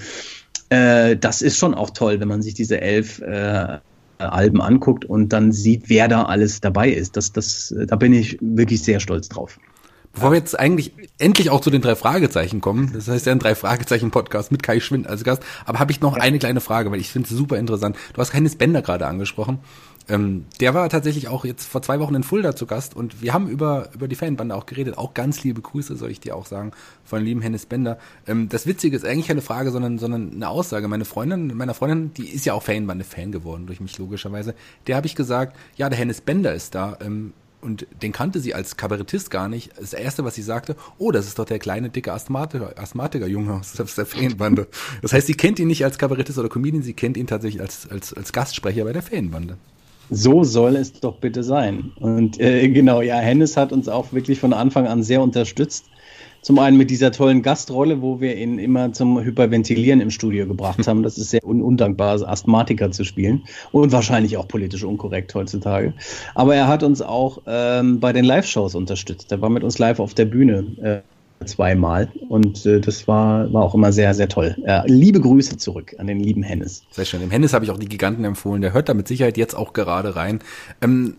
äh, 0.69 1.17
das 1.17 1.41
ist 1.41 1.57
schon 1.57 1.73
auch 1.73 1.89
toll, 1.89 2.19
wenn 2.19 2.27
man 2.27 2.41
sich 2.41 2.53
diese 2.53 2.79
elf 2.79 3.19
äh, 3.19 3.79
Alben 4.19 4.61
anguckt 4.61 5.05
und 5.05 5.29
dann 5.29 5.51
sieht, 5.51 5.83
wer 5.87 6.07
da 6.07 6.23
alles 6.23 6.61
dabei 6.61 6.89
ist. 6.89 7.17
Das, 7.17 7.31
das, 7.31 7.73
da 7.87 7.95
bin 7.95 8.13
ich 8.13 8.37
wirklich 8.41 8.83
sehr 8.83 8.99
stolz 8.99 9.29
drauf. 9.29 9.59
Bevor 10.11 10.31
wir 10.31 10.37
jetzt 10.37 10.59
eigentlich 10.59 10.91
endlich 11.19 11.51
auch 11.51 11.61
zu 11.61 11.69
den 11.69 11.81
drei 11.81 11.95
Fragezeichen 11.95 12.61
kommen, 12.61 12.91
das 12.93 13.07
heißt 13.07 13.27
ja 13.27 13.31
ein 13.31 13.39
drei 13.39 13.53
Fragezeichen 13.53 14.09
Podcast 14.09 14.51
mit 14.51 14.63
Kai 14.63 14.79
Schwind 14.79 15.07
als 15.07 15.23
Gast, 15.23 15.43
aber 15.65 15.79
habe 15.79 15.91
ich 15.91 16.01
noch 16.01 16.17
eine 16.17 16.39
kleine 16.39 16.61
Frage, 16.61 16.91
weil 16.91 16.99
ich 16.99 17.09
finde 17.11 17.29
es 17.29 17.37
super 17.37 17.57
interessant. 17.57 17.95
Du 18.13 18.21
hast 18.21 18.33
Hennis 18.33 18.55
Bender 18.55 18.81
gerade 18.81 19.05
angesprochen. 19.05 19.59
Ähm, 20.09 20.45
der 20.59 20.73
war 20.73 20.89
tatsächlich 20.89 21.27
auch 21.27 21.45
jetzt 21.45 21.65
vor 21.65 21.81
zwei 21.81 21.99
Wochen 21.99 22.15
in 22.15 22.23
Fulda 22.23 22.55
zu 22.55 22.65
Gast 22.65 22.95
und 22.95 23.21
wir 23.21 23.33
haben 23.33 23.47
über, 23.47 23.89
über 23.93 24.07
die 24.07 24.15
Fanbande 24.15 24.55
auch 24.55 24.65
geredet. 24.65 24.97
Auch 24.97 25.13
ganz 25.13 25.43
liebe 25.43 25.61
Grüße, 25.61 25.95
soll 25.95 26.09
ich 26.09 26.19
dir 26.19 26.35
auch 26.35 26.47
sagen, 26.47 26.71
von 27.05 27.23
lieben 27.23 27.41
Hennis 27.41 27.65
Bender. 27.65 27.99
Ähm, 28.27 28.49
das 28.49 28.65
Witzige 28.65 28.95
ist 28.95 29.05
eigentlich 29.05 29.27
keine 29.27 29.41
Frage, 29.41 29.71
sondern, 29.71 29.99
sondern 29.99 30.31
eine 30.33 30.49
Aussage. 30.49 30.87
Meine 30.87 31.05
Freundin, 31.05 31.55
meiner 31.55 31.73
Freundin, 31.73 32.13
die 32.15 32.27
ist 32.27 32.45
ja 32.45 32.53
auch 32.53 32.63
Fanbande-Fan 32.63 33.31
geworden 33.31 33.67
durch 33.67 33.79
mich 33.79 33.97
logischerweise. 33.97 34.55
Der 34.87 34.95
habe 34.95 35.07
ich 35.07 35.15
gesagt, 35.15 35.55
ja, 35.75 35.89
der 35.89 35.99
Hennis 35.99 36.21
Bender 36.21 36.53
ist 36.53 36.73
da. 36.75 36.97
Ähm, 37.01 37.33
und 37.61 37.85
den 38.01 38.11
kannte 38.11 38.39
sie 38.39 38.53
als 38.53 38.77
Kabarettist 38.77 39.29
gar 39.31 39.49
nicht. 39.49 39.71
Das 39.77 39.93
erste, 39.93 40.23
was 40.23 40.35
sie 40.35 40.41
sagte, 40.41 40.75
oh, 40.97 41.11
das 41.11 41.27
ist 41.27 41.39
doch 41.39 41.45
der 41.45 41.59
kleine, 41.59 41.89
dicke 41.89 42.13
Asthmatiker, 42.13 42.73
Asthmatiker-Junge 42.77 43.53
aus 43.53 43.73
der 43.73 44.05
Fanbande. 44.05 44.67
Das 45.01 45.11
heißt, 45.11 45.27
sie 45.27 45.33
kennt 45.33 45.59
ihn 45.59 45.67
nicht 45.67 45.83
als 45.83 45.97
Kabarettist 45.97 46.39
oder 46.39 46.49
Comedian, 46.49 46.83
sie 46.83 46.93
kennt 46.93 47.17
ihn 47.17 47.27
tatsächlich 47.27 47.61
als, 47.61 47.89
als, 47.89 48.13
als 48.13 48.31
Gastsprecher 48.31 48.85
bei 48.85 48.93
der 48.93 49.01
Fanbande. 49.01 49.57
So 50.09 50.43
soll 50.43 50.75
es 50.75 50.93
doch 50.93 51.17
bitte 51.17 51.43
sein. 51.43 51.91
Und 51.99 52.39
äh, 52.39 52.67
genau, 52.69 53.01
ja, 53.01 53.17
Hennes 53.17 53.57
hat 53.57 53.71
uns 53.71 53.87
auch 53.87 54.11
wirklich 54.11 54.39
von 54.39 54.53
Anfang 54.53 54.87
an 54.87 55.03
sehr 55.03 55.21
unterstützt. 55.21 55.85
Zum 56.41 56.57
einen 56.57 56.77
mit 56.77 56.89
dieser 56.89 57.11
tollen 57.11 57.41
Gastrolle, 57.41 58.01
wo 58.01 58.21
wir 58.21 58.37
ihn 58.37 58.59
immer 58.59 58.93
zum 58.93 59.19
Hyperventilieren 59.19 59.99
im 59.99 60.09
Studio 60.09 60.47
gebracht 60.47 60.87
haben. 60.87 61.03
Das 61.03 61.17
ist 61.17 61.31
sehr 61.31 61.45
un 61.45 61.61
undankbar, 61.61 62.21
Asthmatiker 62.27 62.91
zu 62.91 63.03
spielen. 63.03 63.43
Und 63.71 63.91
wahrscheinlich 63.91 64.37
auch 64.37 64.47
politisch 64.47 64.83
unkorrekt 64.83 65.35
heutzutage. 65.35 65.93
Aber 66.35 66.55
er 66.55 66.67
hat 66.67 66.83
uns 66.83 67.01
auch 67.01 67.41
ähm, 67.45 67.99
bei 67.99 68.13
den 68.13 68.23
Live-Shows 68.23 68.75
unterstützt. 68.75 69.31
Er 69.31 69.41
war 69.41 69.49
mit 69.49 69.63
uns 69.63 69.79
live 69.79 69.99
auf 69.99 70.13
der 70.13 70.25
Bühne. 70.25 71.03
Äh, 71.03 71.18
zweimal. 71.45 72.11
Und 72.27 72.65
äh, 72.65 72.79
das 72.79 73.07
war, 73.07 73.51
war 73.53 73.63
auch 73.63 73.75
immer 73.75 73.91
sehr, 73.91 74.13
sehr 74.13 74.27
toll. 74.27 74.55
Äh, 74.65 74.81
liebe 74.87 75.19
Grüße 75.19 75.57
zurück 75.57 75.95
an 75.97 76.07
den 76.07 76.19
lieben 76.19 76.43
Hennes. 76.43 76.83
Sehr 76.91 77.05
schön. 77.05 77.21
Dem 77.21 77.31
Hennes 77.31 77.53
habe 77.53 77.65
ich 77.65 77.71
auch 77.71 77.77
die 77.77 77.87
Giganten 77.87 78.25
empfohlen. 78.25 78.61
Der 78.61 78.73
hört 78.73 78.89
da 78.89 78.93
mit 78.93 79.07
Sicherheit 79.07 79.37
jetzt 79.37 79.55
auch 79.55 79.73
gerade 79.73 80.15
rein. 80.15 80.39
Ähm, 80.81 81.15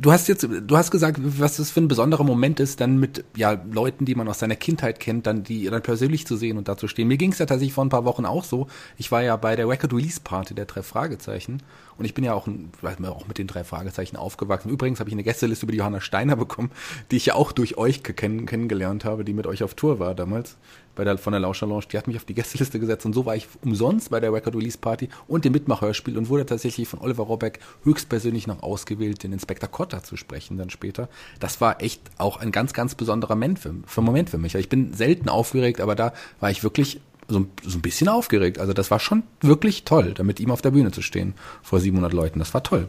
du 0.00 0.12
hast 0.12 0.28
jetzt, 0.28 0.46
du 0.48 0.76
hast 0.76 0.90
gesagt, 0.90 1.18
was 1.22 1.56
das 1.56 1.70
für 1.70 1.80
ein 1.80 1.88
besonderer 1.88 2.24
Moment 2.24 2.60
ist, 2.60 2.80
dann 2.80 2.98
mit 2.98 3.24
ja 3.36 3.60
Leuten, 3.70 4.04
die 4.04 4.14
man 4.14 4.28
aus 4.28 4.38
seiner 4.38 4.56
Kindheit 4.56 5.00
kennt, 5.00 5.26
dann 5.26 5.44
die 5.44 5.64
dann 5.64 5.82
persönlich 5.82 6.26
zu 6.26 6.36
sehen 6.36 6.58
und 6.58 6.68
da 6.68 6.76
zu 6.76 6.88
stehen. 6.88 7.08
Mir 7.08 7.16
ging 7.16 7.32
es 7.32 7.38
ja 7.38 7.46
tatsächlich 7.46 7.74
vor 7.74 7.84
ein 7.84 7.88
paar 7.88 8.04
Wochen 8.04 8.24
auch 8.24 8.44
so. 8.44 8.68
Ich 8.96 9.10
war 9.10 9.22
ja 9.22 9.36
bei 9.36 9.56
der 9.56 9.68
Record 9.68 9.92
Release 9.92 10.20
Party 10.22 10.54
der 10.54 10.66
drei 10.66 10.82
Fragezeichen 10.82 11.62
und 11.96 12.04
ich 12.04 12.14
bin 12.14 12.24
ja 12.24 12.34
auch, 12.34 12.48
auch 12.48 13.28
mit 13.28 13.38
den 13.38 13.46
drei 13.46 13.64
Fragezeichen 13.64 14.16
aufgewachsen. 14.16 14.70
Übrigens 14.70 15.00
habe 15.00 15.10
ich 15.10 15.14
eine 15.14 15.24
Gästeliste 15.24 15.66
über 15.66 15.72
die 15.72 15.78
Johanna 15.78 16.00
Steiner 16.00 16.36
bekommen, 16.36 16.70
die 17.10 17.16
ich 17.16 17.26
ja 17.26 17.34
auch 17.34 17.52
durch 17.52 17.76
euch 17.76 18.02
kenn 18.02 18.46
kennengelernt 18.46 19.04
habe, 19.04 19.24
die 19.24 19.32
mit 19.32 19.46
euch 19.46 19.62
auf 19.62 19.74
Tour 19.74 19.98
war 19.98 20.14
damals 20.14 20.56
bei 20.98 21.04
der, 21.04 21.16
von 21.16 21.32
der 21.32 21.40
Lauscher 21.40 21.66
Die 21.90 21.96
hat 21.96 22.08
mich 22.08 22.16
auf 22.16 22.24
die 22.24 22.34
Gästeliste 22.34 22.78
gesetzt 22.78 23.06
und 23.06 23.14
so 23.14 23.24
war 23.24 23.36
ich 23.36 23.46
umsonst 23.64 24.10
bei 24.10 24.20
der 24.20 24.32
Record 24.32 24.56
Release 24.56 24.76
Party 24.76 25.08
und 25.28 25.46
dem 25.46 25.52
Mitmachhörspiel 25.52 26.18
und 26.18 26.28
wurde 26.28 26.44
tatsächlich 26.44 26.88
von 26.88 27.00
Oliver 27.00 27.22
Robeck 27.22 27.60
höchstpersönlich 27.84 28.46
noch 28.46 28.62
ausgewählt, 28.62 29.22
den 29.22 29.32
Inspektor 29.32 29.70
Cotta 29.70 30.02
zu 30.02 30.16
sprechen 30.16 30.58
dann 30.58 30.70
später. 30.70 31.08
Das 31.38 31.60
war 31.60 31.80
echt 31.80 32.02
auch 32.18 32.38
ein 32.38 32.52
ganz, 32.52 32.72
ganz 32.72 32.94
besonderer 32.94 33.36
Moment 33.36 33.60
für, 33.60 33.74
für 33.86 34.02
Moment 34.02 34.30
für 34.30 34.38
mich. 34.38 34.56
Ich 34.56 34.68
bin 34.68 34.92
selten 34.92 35.28
aufgeregt, 35.28 35.80
aber 35.80 35.94
da 35.94 36.12
war 36.40 36.50
ich 36.50 36.64
wirklich 36.64 37.00
so, 37.28 37.46
so 37.62 37.78
ein 37.78 37.82
bisschen 37.82 38.08
aufgeregt. 38.08 38.58
Also 38.58 38.72
das 38.72 38.90
war 38.90 38.98
schon 38.98 39.22
wirklich 39.40 39.84
toll, 39.84 40.14
da 40.14 40.24
mit 40.24 40.40
ihm 40.40 40.50
auf 40.50 40.62
der 40.62 40.72
Bühne 40.72 40.90
zu 40.90 41.02
stehen 41.02 41.34
vor 41.62 41.78
700 41.78 42.12
Leuten. 42.12 42.40
Das 42.40 42.54
war 42.54 42.64
toll. 42.64 42.88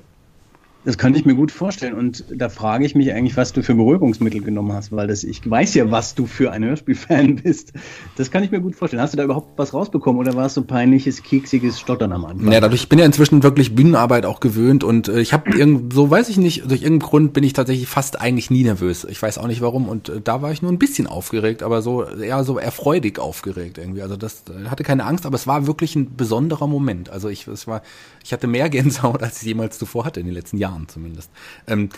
Das 0.86 0.98
kann 0.98 1.14
ich 1.14 1.26
mir 1.26 1.36
gut 1.36 1.52
vorstellen. 1.52 1.94
Und 1.94 2.24
da 2.34 2.48
frage 2.48 2.86
ich 2.86 2.96
mich 2.96 3.12
eigentlich, 3.12 3.36
was 3.36 3.52
du 3.52 3.62
für 3.62 3.76
Beruhigungsmittel 3.76 4.42
genommen 4.42 4.72
hast, 4.72 4.94
weil 4.94 5.08
das, 5.08 5.26
ich 5.26 5.48
weiß 5.48 5.74
ja, 5.74 5.92
was 5.92 6.16
du 6.16 6.26
für 6.26 6.52
ein 6.52 6.64
Hörspielfan 6.64 7.36
bist. 7.44 7.74
Das 8.16 8.32
kann 8.32 8.44
ich 8.44 8.52
mir 8.52 8.62
gut 8.62 8.76
vorstellen. 8.76 9.02
Hast 9.02 9.14
du 9.14 9.18
da 9.18 9.26
überhaupt 9.26 9.58
was 9.58 9.74
rausbekommen 9.74 10.22
oder 10.22 10.36
war 10.36 10.46
es 10.46 10.54
so 10.54 10.64
peinliches, 10.64 11.22
kieksiges 11.22 11.80
Stottern 11.80 12.14
am 12.14 12.24
Anfang? 12.24 12.50
Ja, 12.52 12.62
dadurch, 12.62 12.84
ich 12.84 12.90
bin 12.90 12.98
ja 12.98 13.06
inzwischen 13.06 13.44
wirklich 13.44 13.76
Bühnenarbeit 13.76 14.26
auch 14.26 14.40
gewöhnt 14.40 14.86
und 14.86 15.10
äh, 15.10 15.20
ich 15.20 15.34
habe 15.34 15.52
irgend, 15.52 15.92
so 15.92 16.10
weiß 16.10 16.30
ich 16.30 16.38
nicht, 16.38 16.64
durch 16.72 16.82
irgendeinen 16.82 17.10
Grund 17.10 17.34
bin 17.34 17.44
ich 17.44 17.52
tatsächlich 17.52 17.88
fast 17.88 18.22
eigentlich 18.22 18.50
nie 18.50 18.64
nervös. 18.64 19.06
Ich 19.10 19.22
weiß 19.22 19.38
auch 19.38 19.48
nicht 19.48 19.62
warum 19.62 19.90
und 19.90 20.08
äh, 20.08 20.22
da 20.22 20.42
war 20.42 20.54
ich 20.54 20.62
nur 20.62 20.72
ein 20.72 20.80
bisschen 20.80 21.08
aufgeregt, 21.08 21.62
aber 21.62 21.82
so 21.82 22.06
eher 22.06 22.46
so 22.46 22.58
erfreudig 22.58 23.20
aufgeregt 23.20 23.78
irgendwie. 23.78 24.02
Also 24.02 24.16
das 24.16 24.44
äh, 24.50 24.70
hatte 24.70 24.84
keine 24.84 25.04
Angst, 25.04 25.26
aber 25.26 25.36
es 25.36 25.46
war 25.46 25.68
wirklich 25.68 25.98
ein 25.98 26.16
besonderer 26.16 26.68
Moment. 26.68 27.10
Also 27.10 27.28
ich, 27.28 27.48
es 27.48 27.68
war, 27.68 27.82
ich 28.24 28.32
hatte 28.32 28.48
mehr 28.48 28.70
Gänsehaut, 28.80 29.22
als 29.22 29.42
ich 29.42 29.48
jemals 29.48 29.78
zuvor 29.78 30.06
hatte 30.06 30.22
in 30.22 30.26
den 30.26 30.36
letzten 30.36 30.58
Jahren 30.58 30.69
zumindest. 30.88 31.32
Ähm, 31.68 31.90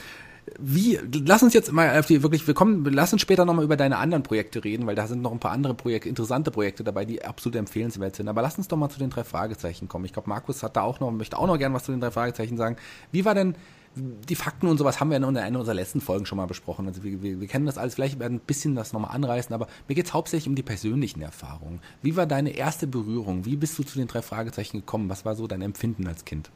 wie, 0.59 0.99
lass 1.26 1.43
uns 1.43 1.53
jetzt 1.53 1.72
mal 1.72 1.97
auf 1.99 2.07
die 2.07 2.24
wirklich, 2.24 2.45
wir 2.47 2.53
kommen, 2.53 2.84
lass 2.86 3.13
uns 3.13 3.22
später 3.22 3.45
nochmal 3.45 3.63
über 3.63 3.78
deine 3.78 3.97
anderen 3.97 4.24
Projekte 4.24 4.63
reden, 4.63 4.88
weil 4.88 4.95
da 4.95 5.07
sind 5.07 5.22
noch 5.22 5.32
ein 5.32 5.39
paar 5.39 5.51
andere 5.51 5.74
Projekte, 5.74 6.09
interessante 6.09 6.51
Projekte 6.51 6.84
dabei, 6.84 7.05
die 7.05 7.24
absolut 7.24 7.55
empfehlenswert 7.55 8.15
sind. 8.15 8.28
Aber 8.28 8.41
lass 8.41 8.57
uns 8.57 8.67
doch 8.67 8.78
mal 8.78 8.89
zu 8.89 8.99
den 8.99 9.11
drei 9.11 9.24
Fragezeichen 9.24 9.88
kommen. 9.88 10.05
Ich 10.05 10.13
glaube, 10.13 10.30
Markus 10.30 10.63
hat 10.63 10.76
da 10.76 10.82
auch 10.82 10.99
noch, 10.99 11.11
möchte 11.11 11.38
auch 11.38 11.47
noch 11.47 11.57
gern 11.57 11.74
was 11.74 11.84
zu 11.84 11.91
den 11.91 12.01
drei 12.01 12.11
Fragezeichen 12.11 12.57
sagen. 12.57 12.76
Wie 13.11 13.24
war 13.24 13.36
denn, 13.36 13.55
die 13.95 14.36
Fakten 14.36 14.67
und 14.67 14.78
sowas 14.78 14.99
haben 14.99 15.09
wir 15.09 15.17
in 15.17 15.24
einer 15.24 15.59
unserer 15.59 15.76
letzten 15.76 15.99
Folgen 15.99 16.26
schon 16.26 16.38
mal 16.38 16.45
besprochen. 16.45 16.88
Also 16.88 17.03
wir, 17.03 17.22
wir, 17.22 17.41
wir 17.41 17.47
kennen 17.47 17.65
das 17.65 17.78
alles, 17.78 17.95
vielleicht 17.95 18.19
werden 18.19 18.38
ein 18.38 18.39
bisschen 18.39 18.74
das 18.74 18.93
nochmal 18.93 19.13
anreißen, 19.13 19.53
aber 19.53 19.67
mir 19.89 19.95
geht 19.95 20.05
es 20.05 20.13
hauptsächlich 20.13 20.47
um 20.47 20.55
die 20.55 20.63
persönlichen 20.63 21.22
Erfahrungen. 21.22 21.82
Wie 22.01 22.15
war 22.15 22.26
deine 22.26 22.51
erste 22.51 22.88
Berührung? 22.88 23.45
Wie 23.45 23.57
bist 23.57 23.78
du 23.78 23.84
zu 23.84 23.99
den 23.99 24.07
drei 24.07 24.22
Fragezeichen 24.22 24.78
gekommen? 24.78 25.09
Was 25.09 25.26
war 25.26 25.36
so 25.36 25.45
dein 25.45 25.61
Empfinden 25.61 26.07
als 26.07 26.24
Kind? 26.24 26.51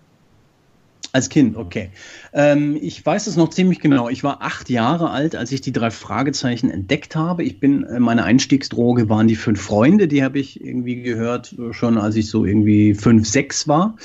Als 1.15 1.29
Kind, 1.29 1.55
okay. 1.55 1.91
Ähm, 2.33 2.77
ich 2.81 3.05
weiß 3.05 3.27
es 3.27 3.37
noch 3.37 3.49
ziemlich 3.49 3.79
genau. 3.79 4.09
Ich 4.09 4.25
war 4.25 4.41
acht 4.41 4.69
Jahre 4.69 5.11
alt, 5.11 5.33
als 5.33 5.53
ich 5.53 5.61
die 5.61 5.71
drei 5.71 5.89
Fragezeichen 5.89 6.69
entdeckt 6.69 7.15
habe. 7.15 7.41
Ich 7.41 7.61
bin, 7.61 7.85
äh, 7.85 8.01
meine 8.01 8.25
Einstiegsdroge 8.25 9.07
waren 9.07 9.29
die 9.29 9.37
fünf 9.37 9.61
Freunde, 9.61 10.09
die 10.09 10.25
habe 10.25 10.39
ich 10.39 10.61
irgendwie 10.61 11.01
gehört, 11.01 11.55
äh, 11.57 11.71
schon 11.71 11.97
als 11.97 12.17
ich 12.17 12.29
so 12.29 12.43
irgendwie 12.43 12.95
fünf, 12.95 13.29
sechs 13.29 13.65
war. 13.65 13.95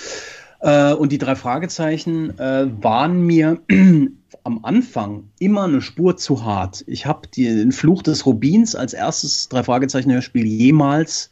Äh, 0.61 0.92
und 0.92 1.11
die 1.11 1.18
drei 1.18 1.34
Fragezeichen 1.34 2.38
äh, 2.38 2.68
waren 2.80 3.26
mir 3.26 3.61
am 4.44 4.64
Anfang 4.64 5.30
immer 5.40 5.64
eine 5.64 5.82
Spur 5.82 6.16
zu 6.16 6.44
hart. 6.44 6.84
Ich 6.86 7.06
habe 7.06 7.26
den 7.26 7.72
Fluch 7.72 8.04
des 8.04 8.24
Rubins 8.24 8.76
als 8.76 8.92
erstes 8.92 9.48
drei 9.48 9.64
Fragezeichen-Hörspiel 9.64 10.46
jemals 10.46 11.30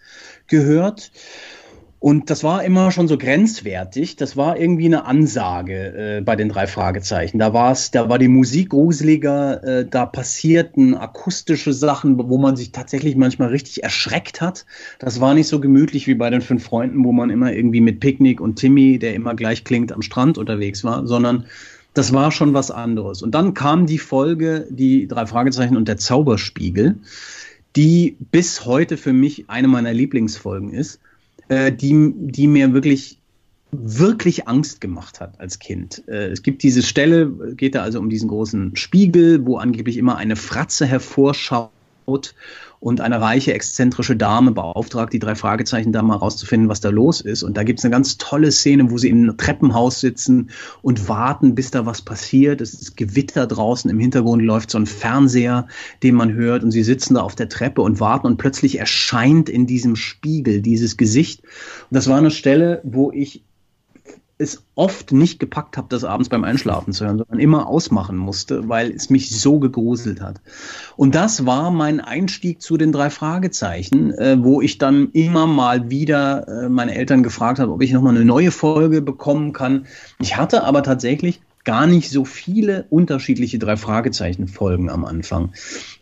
gehört. 0.49 1.13
Und 2.01 2.31
das 2.31 2.45
war 2.45 2.63
immer 2.63 2.93
schon 2.93 3.09
so 3.09 3.19
grenzwertig. 3.19 4.15
Das 4.15 4.37
war 4.37 4.57
irgendwie 4.57 4.87
eine 4.87 5.05
Ansage 5.05 6.19
äh, 6.19 6.21
bei 6.21 6.37
den 6.37 6.49
drei 6.49 6.69
Fragezeichen. 6.69 7.41
Da 7.41 7.53
war 7.53 7.73
es, 7.73 7.91
da 7.91 8.09
war 8.09 8.21
die 8.21 8.29
Musik 8.29 8.71
gruseliger, 8.71 9.65
äh, 9.65 9.85
da 9.85 10.07
passierten 10.07 10.95
akustische 10.95 11.73
Sachen, 11.73 12.17
wo 12.17 12.39
man 12.39 12.55
sich 12.55 12.71
tatsächlich 12.71 13.17
manchmal 13.17 13.49
richtig 13.49 13.83
erschreckt 13.83 14.41
hat. 14.41 14.65
Das 15.01 15.21
war 15.21 15.35
nicht 15.35 15.49
so 15.49 15.61
gemütlich 15.61 16.07
wie 16.07 16.15
bei 16.15 16.31
den 16.31 16.41
fünf 16.41 16.63
Freunden, 16.63 17.05
wo 17.05 17.11
man 17.11 17.31
immer 17.31 17.53
irgendwie 17.53 17.81
mit 17.81 17.99
Picknick 17.99 18.41
und 18.41 18.57
Timmy, 18.57 19.01
der 19.01 19.15
immer 19.15 19.35
gleich 19.35 19.65
klingt, 19.65 19.91
am 19.91 20.03
Strand 20.03 20.39
unterwegs 20.39 20.85
war, 20.85 21.05
sondern 21.05 21.47
das 21.95 22.13
war 22.13 22.31
schon 22.31 22.55
was 22.55 22.71
anderes. 22.71 23.23
Und 23.23 23.35
dann 23.35 23.55
kam 23.55 23.87
die 23.87 23.99
Folge, 23.99 24.69
die 24.71 25.09
drei 25.09 25.27
Fragezeichen 25.27 25.77
und 25.77 25.89
der 25.89 25.97
Zauberspiegel, 25.97 27.01
die 27.75 28.17
bis 28.31 28.67
heute 28.67 28.97
für 28.97 29.13
mich 29.13 29.51
eine 29.51 29.67
meiner 29.67 29.93
Lieblingsfolgen 29.93 30.73
ist 30.73 31.01
äh, 31.49 31.73
die, 31.73 32.13
die 32.17 32.47
mir 32.47 32.73
wirklich 32.73 33.19
wirklich 33.71 34.49
Angst 34.49 34.81
gemacht 34.81 35.21
hat 35.21 35.41
als 35.41 35.59
Kind. 35.59 36.03
Äh, 36.09 36.29
es 36.29 36.43
gibt 36.43 36.63
diese 36.63 36.83
Stelle, 36.83 37.55
geht 37.55 37.75
da 37.75 37.83
also 37.83 37.99
um 37.99 38.09
diesen 38.09 38.29
großen 38.29 38.77
Spiegel, 38.77 39.45
wo 39.45 39.59
angeblich 39.59 39.99
immer 39.99 40.17
eine 40.17 40.37
Fratze 40.37 40.87
hervorschaut 40.87 41.71
und 42.81 43.01
eine 43.01 43.21
reiche, 43.21 43.53
exzentrische 43.53 44.17
Dame 44.17 44.53
beauftragt, 44.53 45.13
die 45.13 45.19
drei 45.19 45.35
Fragezeichen 45.35 45.93
da 45.93 46.03
mal 46.03 46.17
rauszufinden, 46.17 46.69
was 46.69 46.81
da 46.81 46.91
los 46.91 47.21
ist. 47.21 47.43
Und 47.43 47.57
da 47.57 47.65
gibt 47.65 47.81
es 47.81 47.85
eine 47.85 47.93
ganz 47.93 48.19
tolle 48.19 48.53
Szene, 48.53 48.91
wo 48.91 48.99
sie 48.99 49.09
im 49.09 49.37
Treppenhaus 49.37 50.01
sitzen 50.01 50.51
und 50.81 51.09
warten, 51.09 51.55
bis 51.55 51.71
da 51.71 51.87
was 51.87 52.03
passiert. 52.03 52.61
Es 52.61 52.75
ist 52.75 52.97
Gewitter 52.97 53.47
draußen, 53.47 53.91
im 53.91 53.99
Hintergrund 53.99 54.43
läuft 54.43 54.71
so 54.71 54.79
ein 54.79 54.87
Fernseher, 54.87 55.67
den 56.03 56.15
man 56.15 56.33
hört 56.33 56.63
und 56.63 56.71
sie 56.71 56.85
sitzen 56.85 57.15
da 57.15 57.23
auf 57.23 57.35
der 57.35 57.49
Treppe 57.49 57.83
und 57.83 58.01
warten 58.01 58.27
und 58.27 58.37
plötzlich 58.37 58.79
erscheint 58.79 59.49
in 59.49 59.67
diesem 59.67 59.97
Spiegel 59.97 60.63
dieses 60.63 60.97
Gesicht. 60.97 61.43
Und 61.43 61.95
das 61.97 62.09
war 62.09 62.19
eine 62.19 62.31
Stelle, 62.31 62.81
wo 62.85 63.11
ich 63.11 63.43
es 64.39 64.65
oft 64.77 65.11
nicht 65.11 65.41
gepackt 65.41 65.77
habe, 65.77 65.89
das 65.91 66.05
abends 66.05 66.29
beim 66.29 66.45
Einschlafen 66.45 66.93
zu 66.93 67.05
hören, 67.05 67.19
sondern 67.19 67.41
immer 67.41 67.67
ausmachen 67.67 68.17
musste, 68.17 68.69
weil 68.69 68.93
es 68.93 69.11
mich 69.11 69.31
so 69.31 69.59
gegruselt 69.59 70.21
hat. 70.21 70.41
Und 70.97 71.17
das 71.17 71.45
war 71.45 71.73
mein 71.73 72.01
Einstieg 72.01 72.63
zu 72.63 72.77
den 72.77 72.93
drei 72.93 73.11
Fragezeichen, 73.11 74.13
äh, 74.13 74.37
wo 74.41 74.61
ich 74.63 74.79
dann 74.79 75.11
immer 75.11 75.47
mal 75.47 75.91
wieder 75.91 76.47
äh, 76.47 76.69
meine 76.69 76.95
Eltern 76.95 77.25
gefragt 77.25 77.59
habe, 77.59 77.73
ob 77.73 77.83
ich 77.83 77.93
nochmal 77.93 78.15
eine 78.15 78.25
neue 78.25 78.53
Folge 78.53 79.03
bekommen 79.03 79.53
kann. 79.53 79.87
Ich 80.21 80.37
hatte 80.37 80.63
aber 80.63 80.85
tatsächlich 80.85 81.41
gar 81.65 81.87
nicht 81.87 82.11
so 82.11 82.25
viele 82.25 82.87
unterschiedliche 82.91 83.59
drei 83.59 83.77
Fragezeichen 83.77 84.49
Folgen 84.49 84.91
am 84.91 85.05
Anfang. 85.05 85.53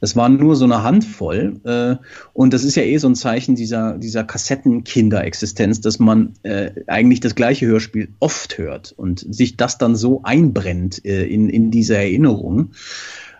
Das 0.00 0.16
waren 0.16 0.36
nur 0.36 0.56
so 0.56 0.64
eine 0.64 0.82
Handvoll 0.82 1.60
äh, 1.64 1.96
und 2.32 2.52
das 2.52 2.64
ist 2.64 2.76
ja 2.76 2.82
eh 2.82 2.98
so 2.98 3.08
ein 3.08 3.14
Zeichen 3.14 3.54
dieser 3.54 3.98
dieser 3.98 4.24
Kassettenkinderexistenz, 4.24 5.80
dass 5.80 5.98
man 5.98 6.34
äh, 6.42 6.70
eigentlich 6.86 7.20
das 7.20 7.34
gleiche 7.34 7.66
Hörspiel 7.66 8.08
oft 8.20 8.58
hört 8.58 8.92
und 8.96 9.26
sich 9.28 9.56
das 9.56 9.78
dann 9.78 9.96
so 9.96 10.22
einbrennt 10.22 11.04
äh, 11.04 11.26
in 11.26 11.48
in 11.48 11.70
diese 11.70 11.96
Erinnerung, 11.96 12.70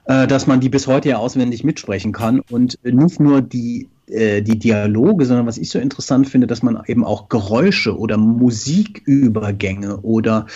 äh, 0.07 0.27
dass 0.27 0.47
man 0.47 0.61
die 0.61 0.69
bis 0.69 0.87
heute 0.87 1.11
ja 1.11 1.19
auswendig 1.19 1.65
mitsprechen 1.65 2.13
kann 2.13 2.41
und 2.41 2.79
nicht 2.83 3.21
nur 3.21 3.43
die 3.43 3.89
äh, 4.09 4.41
die 4.41 4.59
Dialoge, 4.59 5.25
sondern 5.25 5.47
was 5.47 5.59
ich 5.59 5.71
so 5.71 5.81
interessant 5.81 6.29
finde, 6.29 6.47
dass 6.47 6.63
man 6.63 6.81
eben 6.87 7.05
auch 7.05 7.29
Geräusche 7.29 7.99
oder 7.99 8.17
Musikübergänge 8.17 9.99
oder 9.99 10.47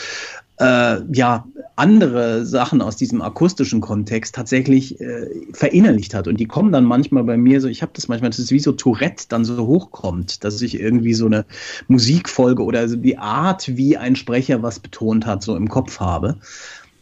äh, 0.61 1.01
ja 1.13 1.47
andere 1.77 2.45
Sachen 2.45 2.83
aus 2.83 2.97
diesem 2.97 3.23
akustischen 3.23 3.81
Kontext 3.81 4.35
tatsächlich 4.35 5.01
äh, 5.01 5.27
verinnerlicht 5.53 6.15
hat. 6.15 6.29
Und 6.29 6.39
die 6.39 6.45
kommen 6.45 6.73
dann 6.73 6.85
manchmal 6.85 7.25
bei 7.25 7.39
mir 7.39 7.61
so, 7.61 7.69
ich 7.69 7.81
habe 7.81 7.93
das 7.95 8.09
manchmal, 8.09 8.31
das 8.31 8.39
ist 8.39 8.51
wie 8.51 8.61
so 8.61 8.73
Tourette 8.73 9.25
dann 9.29 9.47
so 9.47 9.67
hochkommt, 9.67 10.45
dass 10.45 10.61
ich 10.61 10.79
irgendwie 10.79 11.15
so 11.15 11.27
eine 11.27 11.47
Musikfolge 11.89 12.63
oder 12.63 12.81
also 12.81 12.97
die 12.97 13.17
Art, 13.17 13.77
wie 13.77 13.97
ein 13.97 14.15
Sprecher 14.15 14.63
was 14.63 14.79
betont 14.79 15.25
hat, 15.25 15.43
so 15.43 15.57
im 15.57 15.69
Kopf 15.69 16.01
habe 16.01 16.37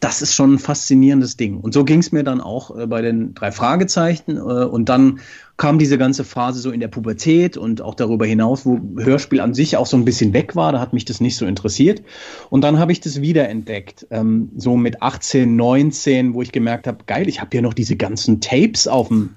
das 0.01 0.23
ist 0.23 0.35
schon 0.35 0.55
ein 0.55 0.59
faszinierendes 0.59 1.37
Ding. 1.37 1.59
Und 1.59 1.75
so 1.75 1.85
ging 1.85 1.99
es 1.99 2.13
mir 2.13 2.23
dann 2.23 2.41
auch 2.41 2.77
äh, 2.77 2.87
bei 2.87 3.03
den 3.03 3.35
drei 3.35 3.51
Fragezeichen. 3.51 4.37
Äh, 4.37 4.41
und 4.41 4.89
dann 4.89 5.21
kam 5.57 5.79
diese 5.79 5.99
ganze 5.99 6.23
Phase 6.23 6.61
so 6.61 6.71
in 6.71 6.79
der 6.79 6.89
Pubertät 6.89 7.57
und 7.57 7.83
auch 7.83 7.97
darüber 7.97 8.25
hinaus, 8.25 8.65
wo 8.65 8.79
Hörspiel 9.03 9.41
an 9.41 9.55
sich 9.55 9.77
auch 9.77 9.87
so 9.87 9.97
ein 9.97 10.05
bisschen 10.05 10.33
weg 10.33 10.55
war. 10.55 10.71
Da 10.73 10.81
hat 10.81 10.93
mich 10.93 11.05
das 11.05 11.21
nicht 11.21 11.37
so 11.37 11.47
interessiert. 11.47 12.03
Und 12.49 12.63
dann 12.63 12.79
habe 12.79 12.93
ich 12.93 13.01
das 13.01 13.21
wiederentdeckt, 13.21 14.07
ähm, 14.11 14.51
so 14.57 14.77
mit 14.77 15.03
18, 15.03 15.57
19, 15.57 16.35
wo 16.35 16.43
ich 16.43 16.53
gemerkt 16.53 16.87
habe, 16.87 16.99
geil, 17.07 17.29
ich 17.29 17.41
habe 17.41 17.51
hier 17.53 17.63
noch 17.63 17.75
diese 17.75 17.97
ganzen 17.97 18.41
Tapes 18.41 18.87
auf 18.87 19.09
dem 19.09 19.35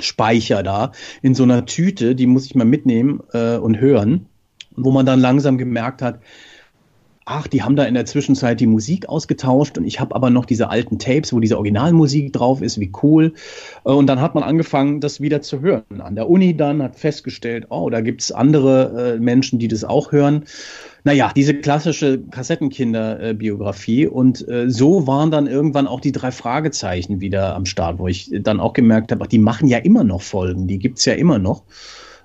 Speicher 0.00 0.64
da 0.64 0.90
in 1.20 1.34
so 1.34 1.44
einer 1.44 1.64
Tüte, 1.64 2.16
die 2.16 2.26
muss 2.26 2.46
ich 2.46 2.56
mal 2.56 2.64
mitnehmen 2.64 3.20
äh, 3.32 3.56
und 3.56 3.78
hören. 3.78 4.26
Wo 4.74 4.90
man 4.90 5.06
dann 5.06 5.20
langsam 5.20 5.58
gemerkt 5.58 6.00
hat, 6.02 6.20
ach, 7.24 7.46
die 7.46 7.62
haben 7.62 7.76
da 7.76 7.84
in 7.84 7.94
der 7.94 8.04
Zwischenzeit 8.04 8.60
die 8.60 8.66
Musik 8.66 9.08
ausgetauscht 9.08 9.78
und 9.78 9.84
ich 9.84 10.00
habe 10.00 10.14
aber 10.14 10.30
noch 10.30 10.44
diese 10.44 10.70
alten 10.70 10.98
Tapes, 10.98 11.32
wo 11.32 11.40
diese 11.40 11.56
Originalmusik 11.56 12.32
drauf 12.32 12.62
ist, 12.62 12.80
wie 12.80 12.92
cool. 13.02 13.34
Äh, 13.84 13.90
und 13.90 14.06
dann 14.06 14.20
hat 14.20 14.34
man 14.34 14.44
angefangen, 14.44 15.00
das 15.00 15.20
wieder 15.20 15.42
zu 15.42 15.60
hören. 15.60 16.00
An 16.00 16.14
der 16.14 16.28
Uni 16.28 16.56
dann 16.56 16.82
hat 16.82 16.96
festgestellt, 16.96 17.66
oh, 17.70 17.90
da 17.90 18.00
gibt 18.00 18.22
es 18.22 18.32
andere 18.32 19.14
äh, 19.14 19.20
Menschen, 19.20 19.58
die 19.58 19.68
das 19.68 19.84
auch 19.84 20.12
hören. 20.12 20.44
Naja, 21.04 21.32
diese 21.34 21.54
klassische 21.54 22.20
Kassettenkinder-Biografie. 22.30 24.06
Und 24.06 24.46
äh, 24.48 24.70
so 24.70 25.06
waren 25.06 25.30
dann 25.30 25.46
irgendwann 25.48 25.88
auch 25.88 26.00
die 26.00 26.12
drei 26.12 26.30
Fragezeichen 26.30 27.20
wieder 27.20 27.56
am 27.56 27.66
Start, 27.66 27.98
wo 27.98 28.06
ich 28.06 28.30
dann 28.32 28.60
auch 28.60 28.72
gemerkt 28.72 29.10
habe, 29.10 29.26
die 29.26 29.38
machen 29.38 29.66
ja 29.66 29.78
immer 29.78 30.04
noch 30.04 30.22
Folgen, 30.22 30.68
die 30.68 30.78
gibt's 30.78 31.04
ja 31.04 31.14
immer 31.14 31.38
noch. 31.38 31.64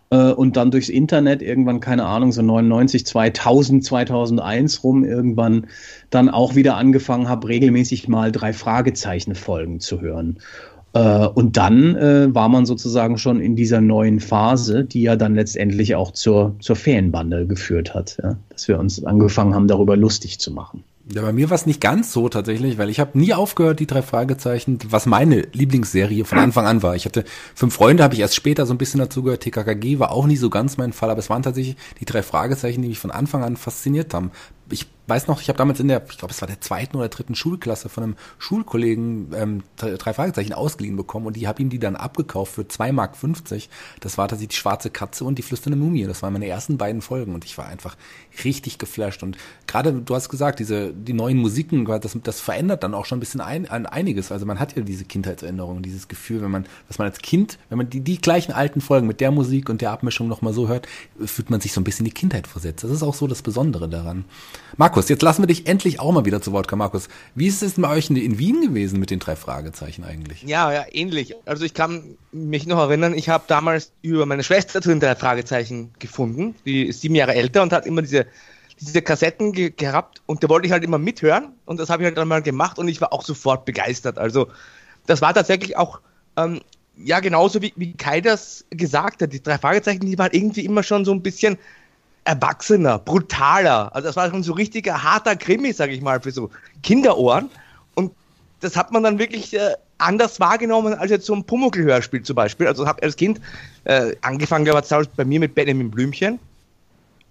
Äh, 0.09 0.31
und 0.31 0.57
dann 0.57 0.71
durchs 0.71 0.89
Internet 0.89 1.41
irgendwann, 1.41 1.79
keine 1.79 2.05
Ahnung, 2.05 2.31
so 2.31 2.41
99, 2.41 3.05
2000, 3.05 3.83
2001 3.83 4.83
rum, 4.83 5.03
irgendwann 5.03 5.67
dann 6.09 6.29
auch 6.29 6.55
wieder 6.55 6.77
angefangen 6.77 7.29
habe, 7.29 7.47
regelmäßig 7.47 8.07
mal 8.07 8.31
drei 8.31 8.53
Fragezeichen-Folgen 8.53 9.79
zu 9.79 10.01
hören. 10.01 10.37
Äh, 10.93 11.27
und 11.27 11.57
dann 11.57 11.95
äh, 11.95 12.33
war 12.33 12.49
man 12.49 12.65
sozusagen 12.65 13.17
schon 13.17 13.41
in 13.41 13.55
dieser 13.55 13.81
neuen 13.81 14.19
Phase, 14.19 14.83
die 14.85 15.01
ja 15.01 15.15
dann 15.15 15.35
letztendlich 15.35 15.95
auch 15.95 16.11
zur, 16.11 16.55
zur 16.59 16.75
Ferienbande 16.75 17.45
geführt 17.45 17.93
hat, 17.93 18.17
ja? 18.23 18.37
dass 18.49 18.67
wir 18.67 18.79
uns 18.79 19.03
angefangen 19.03 19.53
haben, 19.53 19.67
darüber 19.67 19.97
lustig 19.97 20.39
zu 20.39 20.51
machen. 20.51 20.83
Ja, 21.13 21.21
bei 21.21 21.31
mir 21.31 21.49
war 21.49 21.55
es 21.55 21.65
nicht 21.65 21.79
ganz 21.79 22.11
so 22.11 22.27
tatsächlich, 22.27 22.77
weil 22.77 22.89
ich 22.89 22.99
habe 22.99 23.17
nie 23.17 23.33
aufgehört, 23.33 23.79
die 23.79 23.87
drei 23.87 24.01
Fragezeichen, 24.01 24.79
was 24.89 25.05
meine 25.05 25.47
Lieblingsserie 25.53 26.25
von 26.25 26.37
Anfang 26.37 26.65
an 26.65 26.83
war. 26.83 26.95
Ich 26.95 27.05
hatte 27.05 27.23
fünf 27.55 27.75
Freunde, 27.75 28.03
habe 28.03 28.13
ich 28.13 28.19
erst 28.19 28.35
später 28.35 28.65
so 28.65 28.73
ein 28.73 28.77
bisschen 28.77 28.99
dazu 28.99 29.23
gehört. 29.23 29.41
TKKG 29.43 29.99
war 29.99 30.11
auch 30.11 30.27
nie 30.27 30.35
so 30.35 30.49
ganz 30.49 30.75
mein 30.75 30.91
Fall, 30.91 31.09
aber 31.09 31.19
es 31.19 31.29
waren 31.29 31.43
tatsächlich 31.43 31.77
die 32.01 32.05
drei 32.05 32.23
Fragezeichen, 32.23 32.81
die 32.81 32.89
mich 32.89 32.99
von 32.99 33.11
Anfang 33.11 33.41
an 33.41 33.55
fasziniert 33.55 34.13
haben. 34.13 34.31
Ich 34.69 34.87
weiß 35.07 35.27
noch, 35.27 35.41
ich 35.41 35.49
habe 35.49 35.57
damals 35.57 35.79
in 35.79 35.87
der, 35.87 36.03
ich 36.09 36.17
glaube, 36.17 36.33
es 36.33 36.41
war 36.41 36.47
der 36.47 36.61
zweiten 36.61 36.97
oder 36.97 37.09
dritten 37.09 37.35
Schulklasse 37.35 37.89
von 37.89 38.03
einem 38.03 38.15
Schulkollegen 38.39 39.33
ähm, 39.35 39.63
drei 39.77 40.13
Fragezeichen 40.13 40.53
ausgeliehen 40.53 40.97
bekommen 40.97 41.25
und 41.27 41.35
die 41.35 41.47
habe 41.47 41.61
ihm 41.61 41.69
die 41.69 41.79
dann 41.79 41.95
abgekauft 41.95 42.53
für 42.53 42.67
zwei 42.67 42.91
Mark. 42.91 43.15
fünfzig. 43.15 43.69
Das 43.99 44.17
war 44.17 44.27
tatsächlich 44.27 44.55
die 44.55 44.61
schwarze 44.61 44.89
Katze 44.89 45.23
und 45.23 45.37
die 45.37 45.43
flüsternde 45.43 45.77
Mumie. 45.77 46.05
Das 46.05 46.21
waren 46.21 46.33
meine 46.33 46.47
ersten 46.47 46.77
beiden 46.77 47.01
Folgen 47.01 47.33
und 47.33 47.45
ich 47.45 47.57
war 47.57 47.67
einfach 47.67 47.95
richtig 48.43 48.77
geflasht. 48.77 49.23
Und 49.23 49.37
gerade, 49.65 49.93
du 49.93 50.15
hast 50.15 50.29
gesagt, 50.29 50.59
diese, 50.59 50.93
die 50.93 51.13
neuen 51.13 51.37
Musiken, 51.37 51.85
das, 51.85 52.17
das 52.23 52.39
verändert 52.39 52.83
dann 52.83 52.93
auch 52.93 53.05
schon 53.05 53.17
ein 53.17 53.21
bisschen 53.21 53.41
ein, 53.41 53.67
ein, 53.69 53.85
einiges. 53.85 54.31
Also 54.31 54.45
man 54.45 54.59
hat 54.59 54.75
ja 54.75 54.83
diese 54.83 55.05
Kindheitserinnerung, 55.05 55.81
dieses 55.81 56.07
Gefühl, 56.07 56.41
wenn 56.41 56.51
man, 56.51 56.65
was 56.87 56.97
man 56.97 57.07
als 57.07 57.19
Kind, 57.19 57.57
wenn 57.69 57.77
man 57.77 57.89
die, 57.89 58.01
die 58.01 58.19
gleichen 58.19 58.51
alten 58.51 58.81
Folgen 58.81 59.07
mit 59.07 59.21
der 59.21 59.31
Musik 59.31 59.69
und 59.69 59.81
der 59.81 59.91
Abmischung 59.91 60.27
nochmal 60.27 60.53
so 60.53 60.67
hört, 60.67 60.87
fühlt 61.23 61.49
man 61.49 61.61
sich 61.61 61.73
so 61.73 61.81
ein 61.81 61.83
bisschen 61.83 62.05
die 62.05 62.11
Kindheit 62.11 62.47
versetzt. 62.47 62.83
Das 62.83 62.91
ist 62.91 63.03
auch 63.03 63.13
so 63.13 63.27
das 63.27 63.41
Besondere 63.41 63.87
daran. 63.87 64.25
Markus, 64.97 65.09
jetzt 65.09 65.21
lassen 65.21 65.43
wir 65.43 65.47
dich 65.47 65.67
endlich 65.67 65.99
auch 65.99 66.11
mal 66.11 66.25
wieder 66.25 66.41
zu 66.41 66.51
Wort 66.53 66.67
kommen, 66.67 66.79
Markus. 66.79 67.07
Wie 67.35 67.45
ist 67.45 67.61
es 67.61 67.75
bei 67.75 67.87
euch 67.87 68.09
in 68.09 68.39
Wien 68.39 68.61
gewesen 68.61 68.99
mit 68.99 69.11
den 69.11 69.19
drei 69.19 69.35
Fragezeichen 69.35 70.03
eigentlich? 70.03 70.41
Ja, 70.41 70.73
ja, 70.73 70.85
ähnlich. 70.91 71.35
Also 71.45 71.65
ich 71.65 71.75
kann 71.75 72.17
mich 72.31 72.65
noch 72.65 72.79
erinnern, 72.79 73.13
ich 73.13 73.29
habe 73.29 73.43
damals 73.45 73.91
über 74.01 74.25
meine 74.25 74.41
Schwester 74.41 74.81
zu 74.81 74.89
den 74.89 74.99
drei 74.99 75.15
Fragezeichen 75.15 75.91
gefunden. 75.99 76.55
Die 76.65 76.87
ist 76.87 77.01
sieben 77.01 77.13
Jahre 77.13 77.35
älter 77.35 77.61
und 77.61 77.73
hat 77.73 77.85
immer 77.85 78.01
diese, 78.01 78.25
diese 78.81 79.03
Kassetten 79.03 79.51
ge 79.51 79.69
gehabt 79.69 80.23
und 80.25 80.43
da 80.43 80.49
wollte 80.49 80.65
ich 80.65 80.71
halt 80.71 80.83
immer 80.83 80.97
mithören 80.97 81.49
und 81.65 81.79
das 81.79 81.91
habe 81.91 82.01
ich 82.01 82.07
halt 82.07 82.17
dann 82.17 82.27
mal 82.27 82.41
gemacht 82.41 82.79
und 82.79 82.87
ich 82.87 82.99
war 82.99 83.13
auch 83.13 83.23
sofort 83.23 83.65
begeistert. 83.65 84.17
Also 84.17 84.47
das 85.05 85.21
war 85.21 85.31
tatsächlich 85.31 85.77
auch 85.77 85.99
ähm, 86.37 86.61
ja, 86.95 87.19
genauso 87.19 87.61
wie, 87.61 87.71
wie 87.75 87.93
Kai 87.93 88.19
das 88.19 88.65
gesagt 88.71 89.21
hat, 89.21 89.31
die 89.31 89.43
drei 89.43 89.59
Fragezeichen, 89.59 90.07
die 90.07 90.17
waren 90.17 90.31
irgendwie 90.31 90.65
immer 90.65 90.81
schon 90.81 91.05
so 91.05 91.11
ein 91.11 91.21
bisschen 91.21 91.59
erwachsener, 92.27 92.99
brutaler. 92.99 93.95
Also 93.95 94.07
das 94.07 94.15
war 94.17 94.29
schon 94.29 94.43
so 94.43 94.53
richtiger 94.53 95.01
harter 95.01 95.35
Krimi, 95.35 95.71
sage 95.71 95.93
ich 95.93 96.01
mal, 96.01 96.19
für 96.21 96.31
so 96.31 96.49
Kinderohren. 96.83 97.49
Und 97.95 98.11
das 98.59 98.75
hat 98.75 98.91
man 98.91 99.03
dann 99.03 99.17
wirklich 99.17 99.53
äh, 99.53 99.75
anders 99.97 100.39
wahrgenommen 100.39 100.93
als 100.93 101.09
jetzt 101.09 101.25
so 101.25 101.33
ein 101.33 101.45
Pumuckl-Hörspiel 101.45 102.23
zum 102.23 102.35
Beispiel. 102.35 102.67
Also 102.67 102.85
habe 102.85 103.01
als 103.01 103.15
Kind 103.15 103.39
äh, 103.85 104.13
angefangen, 104.21 104.65
glaube 104.65 104.81
ich, 104.81 105.09
bei 105.15 105.23
mir 105.23 105.39
mit 105.39 105.55
Benjamin 105.55 105.89
Blümchen, 105.89 106.37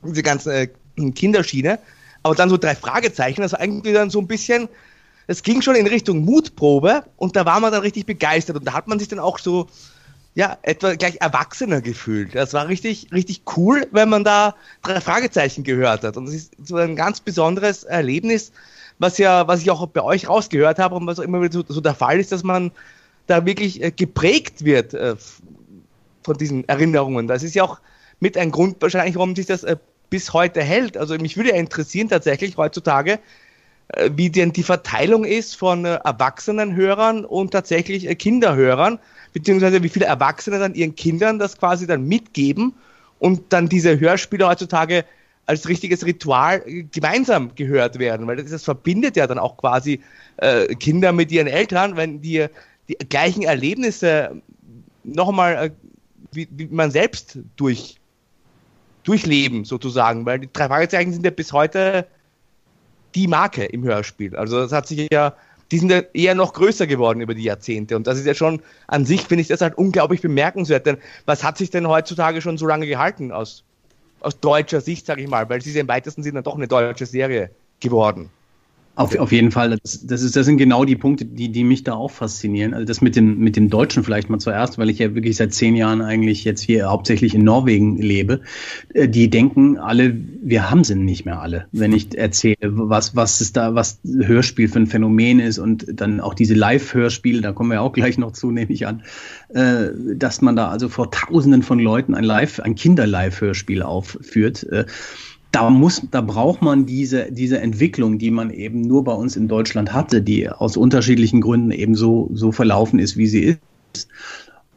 diese 0.02 0.22
ganze 0.22 0.62
äh, 0.62 0.68
Kinderschiene. 1.14 1.78
Aber 2.22 2.34
dann 2.34 2.48
so 2.48 2.56
drei 2.56 2.74
Fragezeichen, 2.74 3.42
das 3.42 3.52
war 3.52 3.60
eigentlich 3.60 3.92
dann 3.92 4.08
so 4.08 4.18
ein 4.18 4.26
bisschen, 4.26 4.66
es 5.26 5.42
ging 5.42 5.60
schon 5.60 5.76
in 5.76 5.86
Richtung 5.86 6.24
Mutprobe 6.24 7.04
und 7.18 7.36
da 7.36 7.44
war 7.44 7.60
man 7.60 7.70
dann 7.70 7.82
richtig 7.82 8.06
begeistert 8.06 8.56
und 8.56 8.64
da 8.64 8.72
hat 8.72 8.88
man 8.88 8.98
sich 8.98 9.08
dann 9.08 9.18
auch 9.18 9.38
so 9.38 9.68
ja, 10.36 10.58
etwa 10.60 10.94
gleich 10.94 11.16
erwachsener 11.22 11.80
gefühlt. 11.80 12.34
Das 12.34 12.52
war 12.52 12.68
richtig, 12.68 13.08
richtig 13.10 13.40
cool, 13.56 13.86
wenn 13.90 14.10
man 14.10 14.22
da 14.22 14.54
drei 14.82 15.00
Fragezeichen 15.00 15.64
gehört 15.64 16.04
hat. 16.04 16.18
Und 16.18 16.26
das 16.26 16.34
ist 16.34 16.52
so 16.62 16.76
ein 16.76 16.94
ganz 16.94 17.20
besonderes 17.20 17.84
Erlebnis, 17.84 18.52
was 18.98 19.16
ja, 19.16 19.48
was 19.48 19.62
ich 19.62 19.70
auch 19.70 19.86
bei 19.86 20.02
euch 20.02 20.28
rausgehört 20.28 20.78
habe 20.78 20.94
und 20.94 21.06
was 21.06 21.18
auch 21.18 21.22
immer 21.24 21.40
wieder 21.40 21.54
so, 21.54 21.64
so 21.66 21.80
der 21.80 21.94
Fall 21.94 22.20
ist, 22.20 22.32
dass 22.32 22.44
man 22.44 22.70
da 23.26 23.46
wirklich 23.46 23.82
äh, 23.82 23.90
geprägt 23.90 24.62
wird 24.62 24.92
äh, 24.92 25.16
von 26.22 26.36
diesen 26.36 26.68
Erinnerungen. 26.68 27.28
Das 27.28 27.42
ist 27.42 27.54
ja 27.54 27.64
auch 27.64 27.80
mit 28.20 28.36
ein 28.36 28.50
Grund 28.50 28.76
wahrscheinlich, 28.82 29.16
warum 29.16 29.34
sich 29.34 29.46
das 29.46 29.64
äh, 29.64 29.76
bis 30.10 30.34
heute 30.34 30.62
hält. 30.62 30.98
Also 30.98 31.14
mich 31.16 31.38
würde 31.38 31.50
ja 31.50 31.56
interessieren 31.56 32.10
tatsächlich 32.10 32.58
heutzutage, 32.58 33.20
wie 34.10 34.28
denn 34.28 34.52
die 34.52 34.64
Verteilung 34.64 35.24
ist 35.24 35.56
von 35.56 35.86
äh, 35.86 35.98
erwachsenen 36.04 36.76
Hörern 36.76 37.24
und 37.24 37.52
tatsächlich 37.52 38.06
Kinderhörern 38.18 38.98
beziehungsweise 39.36 39.82
wie 39.82 39.90
viele 39.90 40.06
Erwachsene 40.06 40.58
dann 40.58 40.74
ihren 40.74 40.94
Kindern 40.94 41.38
das 41.38 41.58
quasi 41.58 41.86
dann 41.86 42.08
mitgeben 42.08 42.72
und 43.18 43.52
dann 43.52 43.68
diese 43.68 44.00
Hörspiele 44.00 44.48
heutzutage 44.48 45.04
als 45.44 45.68
richtiges 45.68 46.06
Ritual 46.06 46.62
gemeinsam 46.90 47.54
gehört 47.54 47.98
werden, 47.98 48.26
weil 48.26 48.36
das, 48.36 48.50
das 48.50 48.64
verbindet 48.64 49.14
ja 49.14 49.26
dann 49.26 49.38
auch 49.38 49.58
quasi 49.58 50.00
äh, 50.38 50.74
Kinder 50.76 51.12
mit 51.12 51.30
ihren 51.30 51.48
Eltern, 51.48 51.98
wenn 51.98 52.22
die 52.22 52.46
die 52.88 52.94
gleichen 53.10 53.42
Erlebnisse 53.42 54.40
nochmal 55.04 55.66
äh, 55.66 55.70
wie, 56.32 56.48
wie 56.52 56.68
man 56.68 56.90
selbst 56.90 57.38
durch, 57.56 58.00
durchleben 59.04 59.66
sozusagen, 59.66 60.24
weil 60.24 60.38
die 60.38 60.48
drei 60.50 60.68
Fragezeichen 60.68 61.12
sind 61.12 61.26
ja 61.26 61.30
bis 61.30 61.52
heute 61.52 62.06
die 63.14 63.28
Marke 63.28 63.66
im 63.66 63.84
Hörspiel. 63.84 64.34
Also 64.34 64.60
das 64.60 64.72
hat 64.72 64.88
sich 64.88 65.08
ja 65.12 65.34
die 65.70 65.78
sind 65.78 65.90
ja 65.90 66.00
eher 66.12 66.34
noch 66.34 66.52
größer 66.52 66.86
geworden 66.86 67.20
über 67.20 67.34
die 67.34 67.42
Jahrzehnte. 67.42 67.96
Und 67.96 68.06
das 68.06 68.18
ist 68.18 68.26
ja 68.26 68.34
schon 68.34 68.62
an 68.86 69.04
sich, 69.04 69.22
finde 69.22 69.42
ich 69.42 69.48
das 69.48 69.60
halt 69.60 69.76
unglaublich 69.76 70.20
bemerkenswert. 70.20 70.86
Denn 70.86 70.98
was 71.24 71.42
hat 71.42 71.58
sich 71.58 71.70
denn 71.70 71.88
heutzutage 71.88 72.40
schon 72.40 72.58
so 72.58 72.66
lange 72.66 72.86
gehalten 72.86 73.32
aus, 73.32 73.64
aus 74.20 74.38
deutscher 74.40 74.80
Sicht, 74.80 75.06
sage 75.06 75.22
ich 75.22 75.28
mal? 75.28 75.48
Weil 75.48 75.58
es 75.58 75.66
ist 75.66 75.74
ja 75.74 75.80
im 75.80 75.88
weitesten 75.88 76.22
Sinne 76.22 76.42
doch 76.42 76.54
eine 76.54 76.68
deutsche 76.68 77.06
Serie 77.06 77.50
geworden. 77.80 78.30
Auf, 78.96 79.14
auf 79.18 79.30
jeden 79.30 79.50
Fall, 79.50 79.78
das, 79.82 80.06
das, 80.06 80.22
ist, 80.22 80.36
das 80.36 80.46
sind 80.46 80.56
genau 80.56 80.86
die 80.86 80.96
Punkte, 80.96 81.26
die, 81.26 81.52
die 81.52 81.64
mich 81.64 81.84
da 81.84 81.92
auch 81.92 82.10
faszinieren. 82.10 82.72
Also 82.72 82.86
das 82.86 83.02
mit 83.02 83.14
dem, 83.14 83.38
mit 83.38 83.54
dem 83.54 83.68
Deutschen 83.68 84.02
vielleicht 84.02 84.30
mal 84.30 84.38
zuerst, 84.38 84.78
weil 84.78 84.88
ich 84.88 84.98
ja 84.98 85.14
wirklich 85.14 85.36
seit 85.36 85.52
zehn 85.52 85.76
Jahren 85.76 86.00
eigentlich 86.00 86.44
jetzt 86.44 86.62
hier 86.62 86.88
hauptsächlich 86.88 87.34
in 87.34 87.44
Norwegen 87.44 87.98
lebe. 87.98 88.40
Äh, 88.94 89.06
die 89.06 89.28
denken 89.28 89.76
alle, 89.76 90.16
wir 90.40 90.70
haben 90.70 90.82
sie 90.82 90.94
nicht 90.94 91.26
mehr 91.26 91.42
alle. 91.42 91.66
Wenn 91.72 91.92
ich 91.92 92.16
erzähle, 92.16 92.56
was, 92.62 93.14
was 93.14 93.42
ist 93.42 93.58
da, 93.58 93.74
was 93.74 94.00
Hörspiel 94.02 94.68
für 94.68 94.78
ein 94.78 94.86
Phänomen 94.86 95.40
ist 95.40 95.58
und 95.58 95.84
dann 95.92 96.20
auch 96.20 96.32
diese 96.32 96.54
Live-Hörspiele, 96.54 97.42
da 97.42 97.52
kommen 97.52 97.70
wir 97.70 97.82
auch 97.82 97.92
gleich 97.92 98.16
noch 98.16 98.32
zu, 98.32 98.50
nehme 98.50 98.72
ich 98.72 98.86
an, 98.86 99.02
äh, 99.50 99.88
dass 100.14 100.40
man 100.40 100.56
da 100.56 100.70
also 100.70 100.88
vor 100.88 101.10
Tausenden 101.10 101.62
von 101.62 101.78
Leuten 101.78 102.14
ein 102.14 102.24
Live, 102.24 102.60
ein 102.60 102.74
Kinder-Live-Hörspiel 102.74 103.82
aufführt. 103.82 104.66
Da 105.52 105.70
muss, 105.70 106.02
da 106.10 106.20
braucht 106.20 106.60
man 106.60 106.84
diese, 106.84 107.32
diese 107.32 107.60
Entwicklung, 107.60 108.18
die 108.18 108.30
man 108.30 108.50
eben 108.50 108.82
nur 108.82 109.04
bei 109.04 109.12
uns 109.12 109.36
in 109.36 109.48
Deutschland 109.48 109.92
hatte, 109.92 110.20
die 110.20 110.50
aus 110.50 110.76
unterschiedlichen 110.76 111.40
Gründen 111.40 111.70
eben 111.70 111.94
so, 111.94 112.30
so 112.34 112.52
verlaufen 112.52 112.98
ist, 112.98 113.16
wie 113.16 113.26
sie 113.26 113.56
ist. 113.94 114.08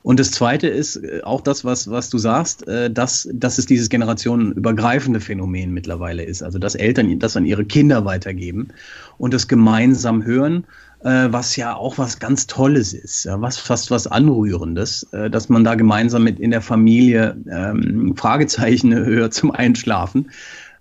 Und 0.02 0.20
das 0.20 0.32
Zweite 0.32 0.68
ist 0.68 0.96
äh, 0.96 1.22
auch 1.24 1.42
das, 1.42 1.66
was, 1.66 1.90
was 1.90 2.10
du 2.10 2.18
sagst, 2.18 2.68
äh, 2.68 2.90
dass, 2.90 3.30
dass 3.34 3.58
es 3.58 3.66
dieses 3.66 3.90
generationenübergreifende 3.90 5.20
Phänomen 5.20 5.72
mittlerweile 5.72 6.24
ist. 6.24 6.42
Also 6.42 6.58
dass 6.58 6.76
Eltern 6.76 7.20
das 7.20 7.36
an 7.36 7.46
ihre 7.46 7.66
Kinder 7.66 8.06
weitergeben 8.06 8.70
und 9.18 9.34
das 9.34 9.48
gemeinsam 9.48 10.24
hören, 10.24 10.66
äh, 11.04 11.28
was 11.30 11.56
ja 11.58 11.76
auch 11.76 11.98
was 11.98 12.20
ganz 12.20 12.48
Tolles 12.48 12.94
ist, 12.94 13.28
was 13.30 13.58
fast 13.58 13.92
was 13.92 14.08
Anrührendes, 14.08 15.08
dass 15.12 15.48
man 15.50 15.64
da 15.64 15.76
gemeinsam 15.76 16.24
mit 16.24 16.40
in 16.40 16.52
der 16.52 16.62
Familie 16.62 17.38
ähm, 17.52 18.16
Fragezeichen 18.18 18.94
hört 19.06 19.34
zum 19.34 19.52
Einschlafen 19.52 20.32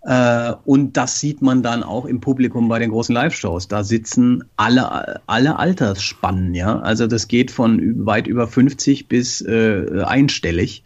und 0.01 0.97
das 0.97 1.21
sieht 1.21 1.43
man 1.43 1.63
dann 1.63 1.83
auch 1.83 2.05
im 2.05 2.21
Publikum 2.21 2.69
bei 2.69 2.79
den 2.79 2.91
großen 2.91 3.15
Live-Shows. 3.15 3.69
Da 3.69 3.83
sitzen 3.83 4.45
alle, 4.57 5.21
alle 5.27 5.59
Altersspannen, 5.59 6.55
ja. 6.55 6.79
Also 6.79 7.07
das 7.07 7.29
geht 7.29 7.51
von 7.51 8.07
weit 8.07 8.27
über 8.27 8.47
50 8.47 9.09
bis 9.09 9.41
äh, 9.41 10.03
einstellig. 10.05 10.85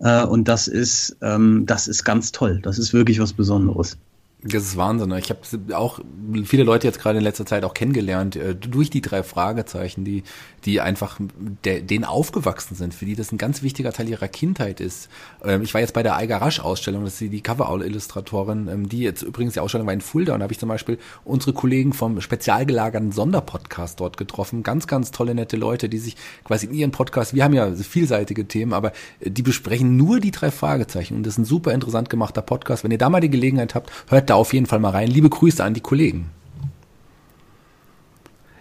Äh, 0.00 0.24
und 0.24 0.48
das 0.48 0.68
ist, 0.68 1.16
ähm, 1.22 1.64
das 1.66 1.88
ist 1.88 2.04
ganz 2.04 2.32
toll. 2.32 2.60
Das 2.62 2.78
ist 2.78 2.92
wirklich 2.92 3.20
was 3.20 3.32
Besonderes. 3.32 3.98
Das 4.46 4.62
ist 4.62 4.76
Wahnsinn. 4.76 5.08
Ne? 5.08 5.18
Ich 5.18 5.30
habe 5.30 5.40
auch 5.74 6.00
viele 6.44 6.64
Leute 6.64 6.86
jetzt 6.86 7.00
gerade 7.00 7.16
in 7.16 7.24
letzter 7.24 7.46
Zeit 7.46 7.64
auch 7.64 7.72
kennengelernt 7.72 8.36
äh, 8.36 8.54
durch 8.54 8.90
die 8.90 9.00
drei 9.00 9.22
Fragezeichen, 9.22 10.04
die 10.04 10.22
die 10.64 10.80
einfach 10.80 11.18
der, 11.64 11.80
denen 11.80 12.04
aufgewachsen 12.04 12.74
sind, 12.74 12.94
für 12.94 13.04
die 13.04 13.14
das 13.14 13.32
ein 13.32 13.38
ganz 13.38 13.62
wichtiger 13.62 13.92
Teil 13.92 14.08
ihrer 14.08 14.28
Kindheit 14.28 14.80
ist. 14.80 15.08
Ähm, 15.44 15.62
ich 15.62 15.74
war 15.74 15.80
jetzt 15.80 15.92
bei 15.92 16.02
der 16.02 16.16
Eiger 16.16 16.38
Rasch 16.38 16.60
Ausstellung, 16.60 17.04
das 17.04 17.20
ist 17.20 17.32
die 17.32 17.40
Cover-Illustratorin, 17.40 18.68
ähm, 18.68 18.88
die 18.88 19.00
jetzt 19.00 19.22
übrigens 19.22 19.54
die 19.54 19.60
Ausstellung 19.60 19.86
war 19.86 19.94
in 19.94 20.00
Fulda 20.00 20.32
und 20.32 20.40
da 20.40 20.44
habe 20.44 20.52
ich 20.52 20.58
zum 20.58 20.68
Beispiel 20.68 20.98
unsere 21.24 21.52
Kollegen 21.52 21.92
vom 21.92 22.20
spezial 22.20 22.64
gelagerten 22.66 23.12
Sonderpodcast 23.12 24.00
dort 24.00 24.16
getroffen. 24.16 24.62
Ganz, 24.62 24.86
ganz 24.86 25.10
tolle, 25.10 25.34
nette 25.34 25.56
Leute, 25.56 25.88
die 25.88 25.98
sich 25.98 26.16
quasi 26.44 26.66
in 26.66 26.74
ihren 26.74 26.90
Podcast, 26.90 27.34
wir 27.34 27.44
haben 27.44 27.54
ja 27.54 27.70
vielseitige 27.72 28.48
Themen, 28.48 28.72
aber 28.72 28.92
äh, 29.20 29.30
die 29.30 29.42
besprechen 29.42 29.96
nur 29.96 30.20
die 30.20 30.30
drei 30.30 30.50
Fragezeichen 30.50 31.16
und 31.16 31.26
das 31.26 31.34
ist 31.34 31.38
ein 31.38 31.44
super 31.44 31.72
interessant 31.72 32.08
gemachter 32.08 32.42
Podcast. 32.42 32.84
Wenn 32.84 32.90
ihr 32.90 32.98
da 32.98 33.10
mal 33.10 33.20
die 33.20 33.30
Gelegenheit 33.30 33.74
habt, 33.74 33.90
hört 34.08 34.30
da 34.30 34.33
da 34.34 34.38
auf 34.38 34.52
jeden 34.52 34.66
Fall 34.66 34.80
mal 34.80 34.90
rein. 34.90 35.08
Liebe 35.08 35.30
Grüße 35.30 35.62
an 35.62 35.74
die 35.74 35.80
Kollegen. 35.80 36.30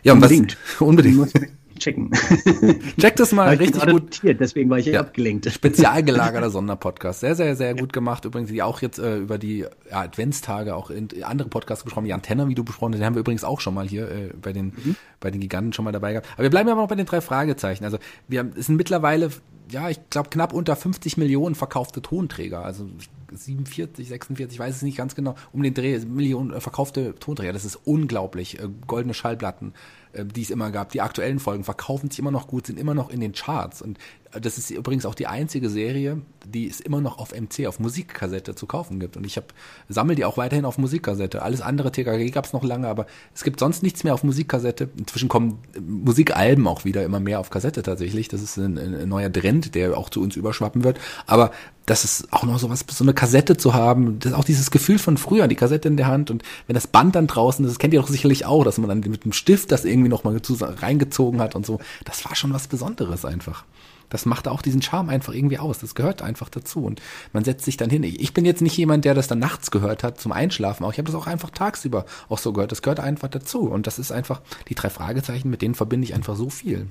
Ja, 0.04 0.14
unbedingt. 0.14 0.58
Was, 0.80 0.82
unbedingt. 0.82 1.34
Checken. 1.80 2.12
Check 3.00 3.16
das 3.16 3.32
mal 3.32 3.56
richtig 3.56 3.82
gut. 3.82 4.04
Notiert, 4.04 4.40
deswegen 4.40 4.70
war 4.70 4.78
ich 4.78 4.86
ja, 4.86 5.00
abgelenkt. 5.00 5.52
Spezial 5.52 6.04
gelagerter 6.04 6.50
Sonderpodcast. 6.52 7.22
Sehr, 7.22 7.36
sehr, 7.36 7.56
sehr 7.56 7.74
gut 7.74 7.92
gemacht. 7.92 8.26
Übrigens, 8.26 8.52
die 8.52 8.62
auch 8.62 8.82
jetzt 8.82 9.00
äh, 9.00 9.18
über 9.18 9.40
die 9.40 9.66
ja, 9.90 10.02
Adventstage 10.02 10.76
auch 10.76 10.92
in 10.92 11.10
andere 11.24 11.50
Podcasts 11.50 11.84
besprochen. 11.84 12.06
Die 12.06 12.14
Antenna, 12.14 12.48
wie 12.48 12.56
du 12.56 12.64
besprochen 12.64 12.94
hast, 12.94 13.00
den 13.00 13.06
haben 13.06 13.16
wir 13.16 13.22
übrigens 13.22 13.44
auch 13.44 13.60
schon 13.60 13.74
mal 13.74 13.88
hier 13.88 14.10
äh, 14.10 14.30
bei 14.40 14.54
den 14.54 14.68
mhm. 14.68 14.96
bei 15.20 15.32
den 15.32 15.42
Giganten 15.42 15.74
schon 15.74 15.84
mal 15.84 15.92
dabei 15.92 16.12
gehabt. 16.14 16.28
Aber 16.34 16.44
wir 16.44 16.52
bleiben 16.52 16.70
aber 16.70 16.82
noch 16.82 16.90
bei 16.90 16.96
den 16.96 17.08
drei 17.08 17.22
Fragezeichen. 17.22 17.84
Also 17.84 17.98
wir 18.28 18.40
haben, 18.40 18.54
es 18.56 18.68
sind 18.68 18.76
mittlerweile 18.76 19.32
ja, 19.74 19.90
ich 19.90 20.00
glaube, 20.10 20.30
knapp 20.30 20.54
unter 20.54 20.76
50 20.76 21.18
Millionen 21.18 21.56
verkaufte 21.56 22.02
Tonträger. 22.02 22.64
Also 22.64 22.88
47, 23.32 24.08
46, 24.08 24.56
ich 24.56 24.60
weiß 24.60 24.76
es 24.76 24.82
nicht 24.84 24.98
ganz 24.98 25.16
genau, 25.16 25.36
um 25.52 25.64
den 25.64 25.74
Dreh, 25.74 25.98
Millionen 26.00 26.54
äh, 26.54 26.62
verkaufte 26.62 27.16
Tonträger. 27.16 27.54
Das 27.54 27.66
ist 27.66 27.76
unglaublich. 27.84 28.60
Äh, 28.60 28.70
goldene 28.86 29.16
Schallplatten, 29.16 29.74
äh, 30.14 30.26
die 30.26 30.44
es 30.44 30.52
immer 30.52 30.72
gab. 30.72 30.92
Die 30.92 31.02
aktuellen 31.02 31.40
Folgen 31.40 31.64
verkaufen 31.64 32.10
sich 32.10 32.20
immer 32.20 32.32
noch 32.32 32.48
gut, 32.48 32.68
sind 32.68 32.80
immer 32.80 32.94
noch 32.94 33.10
in 33.10 33.20
den 33.20 33.34
Charts. 33.34 33.82
Und 33.82 33.98
das 34.42 34.58
ist 34.58 34.70
übrigens 34.72 35.06
auch 35.06 35.16
die 35.16 35.28
einzige 35.28 35.70
Serie, 35.70 36.22
die 36.46 36.68
es 36.68 36.80
immer 36.80 37.02
noch 37.02 37.20
auf 37.20 37.34
MC, 37.34 37.68
auf 37.68 37.80
Musikkassette 37.80 38.56
zu 38.56 38.66
kaufen 38.66 39.00
gibt. 39.00 39.18
Und 39.18 39.26
ich 39.26 39.38
habe 39.38 39.48
sammle 39.90 40.16
die 40.16 40.26
auch 40.26 40.38
weiterhin 40.38 40.66
auf 40.66 40.78
Musikkassette. 40.78 41.42
Alles 41.42 41.62
andere 41.62 41.92
TKG 41.92 42.32
gab 42.32 42.46
es 42.46 42.54
noch 42.54 42.64
lange, 42.64 42.88
aber 42.88 43.06
es 43.34 43.44
gibt 43.44 43.60
sonst 43.60 43.84
nichts 43.84 44.04
mehr 44.04 44.14
auf 44.14 44.24
Musikkassette. 44.24 44.90
Inzwischen 44.98 45.30
kommen 45.30 45.60
Musikalben 45.80 46.68
auch 46.68 46.86
wieder 46.86 47.04
immer 47.04 47.20
mehr 47.20 47.40
auf 47.40 47.50
Kassette 47.50 47.84
tatsächlich. 47.84 48.28
Das 48.28 48.42
ist 48.42 48.58
ein, 48.58 48.78
ein 48.78 49.10
neuer 49.10 49.32
Trend, 49.32 49.76
der 49.76 49.98
auch 49.98 50.10
zu 50.10 50.22
uns 50.22 50.36
überschwappen 50.36 50.84
wird. 50.84 51.00
Aber 51.26 51.52
das 51.86 52.06
ist 52.06 52.32
auch 52.32 52.44
noch 52.44 52.60
so 52.60 52.70
was, 52.70 52.86
so 52.90 53.04
eine 53.04 53.14
Kassette 53.14 53.58
zu 53.58 53.74
haben, 53.74 54.20
das 54.20 54.32
ist 54.32 54.38
auch 54.38 54.46
dieses 54.46 54.72
Gefühl 54.72 55.00
von 55.00 55.18
früher, 55.18 55.48
die 55.48 55.56
Kassette 55.56 55.88
in 55.90 55.98
der 55.98 56.08
Hand 56.08 56.32
und 56.32 56.44
wenn 56.68 56.76
das 56.76 56.88
Band 56.88 57.16
dann 57.16 57.28
draußen 57.28 57.66
ist, 57.66 57.72
das 57.72 57.80
kennt 57.80 57.94
ihr 57.94 58.00
doch 58.00 58.08
sicherlich 58.08 58.46
auch, 58.46 58.64
dass 58.64 58.78
man 58.78 58.88
dann 58.88 59.00
mit 59.00 59.26
dem 59.26 59.34
Stift 59.34 59.72
das 59.72 59.84
irgendwie 59.84 60.10
noch 60.10 60.24
mal 60.24 60.40
reingezogen 60.60 61.42
hat 61.42 61.56
und 61.56 61.66
so. 61.66 61.80
Das 62.06 62.24
war 62.26 62.36
schon 62.36 62.54
was 62.54 62.68
Besonderes 62.68 63.26
einfach. 63.26 63.66
Das 64.14 64.28
macht 64.28 64.48
auch 64.48 64.62
diesen 64.62 64.82
Charme 64.82 65.10
einfach 65.10 65.34
irgendwie 65.34 65.58
aus. 65.58 65.80
Das 65.80 65.96
gehört 65.96 66.22
einfach 66.22 66.48
dazu. 66.48 66.86
Und 66.86 67.02
man 67.34 67.44
setzt 67.44 67.66
sich 67.66 67.78
dann 67.78 67.90
hin. 67.90 68.04
Ich 68.04 68.34
bin 68.34 68.46
jetzt 68.46 68.62
nicht 68.62 68.78
jemand, 68.78 69.06
der 69.06 69.16
das 69.16 69.28
dann 69.28 69.40
nachts 69.40 69.72
gehört 69.72 70.04
hat 70.04 70.22
zum 70.22 70.32
Einschlafen. 70.32 70.86
Auch 70.86 70.92
ich 70.92 71.00
habe 71.00 71.12
das 71.12 71.16
auch 71.16 71.26
einfach 71.26 71.50
tagsüber 71.50 72.06
auch 72.30 72.38
so 72.38 72.54
gehört. 72.54 72.72
Das 72.72 72.84
gehört 72.84 73.00
einfach 73.00 73.28
dazu. 73.28 73.62
Und 73.62 73.88
das 73.88 73.98
ist 73.98 74.12
einfach 74.12 74.42
die 74.70 74.76
drei 74.76 74.92
Fragezeichen, 74.92 75.50
mit 75.50 75.64
denen 75.64 75.74
verbinde 75.74 76.06
ich 76.06 76.14
einfach 76.14 76.36
so 76.36 76.50
viel 76.52 76.88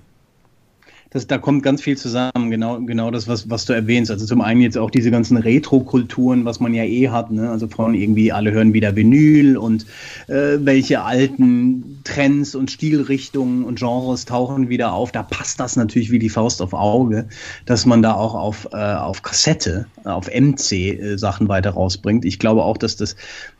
das, 1.12 1.26
da 1.26 1.36
kommt 1.36 1.62
ganz 1.62 1.82
viel 1.82 1.98
zusammen, 1.98 2.50
genau, 2.50 2.80
genau 2.80 3.10
das, 3.10 3.28
was, 3.28 3.50
was 3.50 3.66
du 3.66 3.74
erwähnst. 3.74 4.10
Also 4.10 4.24
zum 4.24 4.40
einen 4.40 4.62
jetzt 4.62 4.78
auch 4.78 4.90
diese 4.90 5.10
ganzen 5.10 5.36
Retro-Kulturen, 5.36 6.46
was 6.46 6.58
man 6.58 6.72
ja 6.72 6.84
eh 6.84 7.10
hat, 7.10 7.30
ne? 7.30 7.50
also 7.50 7.68
von 7.68 7.94
irgendwie 7.94 8.32
alle 8.32 8.52
hören 8.52 8.72
wieder 8.72 8.96
Vinyl 8.96 9.58
und 9.58 9.84
äh, 10.28 10.58
welche 10.60 11.02
alten 11.02 12.00
Trends 12.04 12.54
und 12.54 12.70
Stilrichtungen 12.70 13.64
und 13.64 13.78
Genres 13.78 14.24
tauchen 14.24 14.70
wieder 14.70 14.94
auf. 14.94 15.12
Da 15.12 15.22
passt 15.22 15.60
das 15.60 15.76
natürlich 15.76 16.10
wie 16.10 16.18
die 16.18 16.30
Faust 16.30 16.62
auf 16.62 16.72
Auge, 16.72 17.28
dass 17.66 17.84
man 17.84 18.00
da 18.00 18.14
auch 18.14 18.34
auf, 18.34 18.68
äh, 18.72 18.76
auf 18.76 19.22
Kassette, 19.22 19.86
auf 20.04 20.28
MC 20.28 20.72
äh, 20.72 21.18
Sachen 21.18 21.48
weiter 21.48 21.70
rausbringt. 21.70 22.24
Ich 22.24 22.38
glaube 22.38 22.64
auch, 22.64 22.78
dass 22.78 22.96
das 22.96 23.16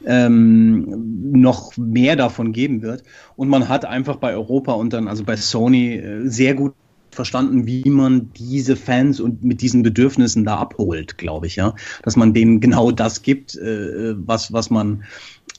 ähm, 0.06 1.32
noch 1.32 1.76
mehr 1.76 2.16
davon 2.16 2.52
geben 2.52 2.80
wird. 2.80 3.02
Und 3.36 3.48
man 3.48 3.68
hat 3.68 3.84
einfach 3.84 4.16
bei 4.16 4.32
Europa 4.32 4.72
und 4.72 4.94
dann, 4.94 5.06
also 5.06 5.24
bei 5.24 5.36
Sony, 5.36 5.96
äh, 5.96 6.28
sehr 6.28 6.54
gut 6.54 6.72
verstanden, 7.14 7.66
wie 7.66 7.88
man 7.88 8.30
diese 8.32 8.74
Fans 8.74 9.20
und 9.20 9.44
mit 9.44 9.60
diesen 9.60 9.82
Bedürfnissen 9.82 10.44
da 10.44 10.56
abholt, 10.56 11.18
glaube 11.18 11.46
ich, 11.46 11.56
ja. 11.56 11.74
Dass 12.02 12.16
man 12.16 12.32
denen 12.32 12.60
genau 12.60 12.90
das 12.90 13.22
gibt, 13.22 13.54
äh, 13.56 14.14
was, 14.16 14.52
was 14.52 14.70
man, 14.70 15.04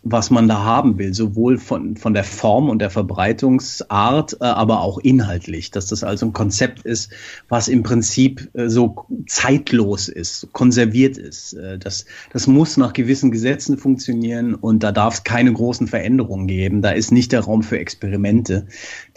was 0.01 0.32
man 0.32 0.47
da 0.47 0.64
haben 0.64 0.97
will, 0.97 1.14
sowohl 1.14 1.58
von, 1.58 1.95
von 1.95 2.14
der 2.14 2.24
Form 2.24 2.70
und 2.70 2.80
der 2.80 2.89
Verbreitungsart, 2.89 4.38
äh, 4.41 4.45
aber 4.45 4.82
auch 4.82 4.97
inhaltlich, 4.97 5.70
dass 5.70 5.86
das 5.86 6.04
also 6.04 6.26
ein 6.26 6.34
Konzept 6.34 6.86
ist, 6.86 7.12
was 7.49 7.68
im 7.68 7.84
Prinzip 7.84 8.49
äh, 8.54 8.68
so 8.70 9.06
zeitlos 9.28 10.10
ist, 10.10 10.47
konserviert 10.54 11.18
ist. 11.18 11.54
Äh, 11.54 11.78
das, 11.78 12.06
das 12.32 12.47
muss 12.47 12.78
nach 12.78 12.93
gewissen 12.93 13.32
Gesetzen 13.32 13.78
funktionieren 13.78 14.56
und 14.56 14.82
da 14.82 14.91
darf 14.91 15.14
es 15.16 15.24
keine 15.24 15.54
großen 15.54 15.88
Veränderungen 15.88 16.47
geben. 16.47 16.82
Da 16.82 16.91
ist 16.91 17.12
nicht 17.12 17.32
der 17.32 17.41
Raum 17.41 17.62
für 17.62 17.78
Experimente. 17.78 18.66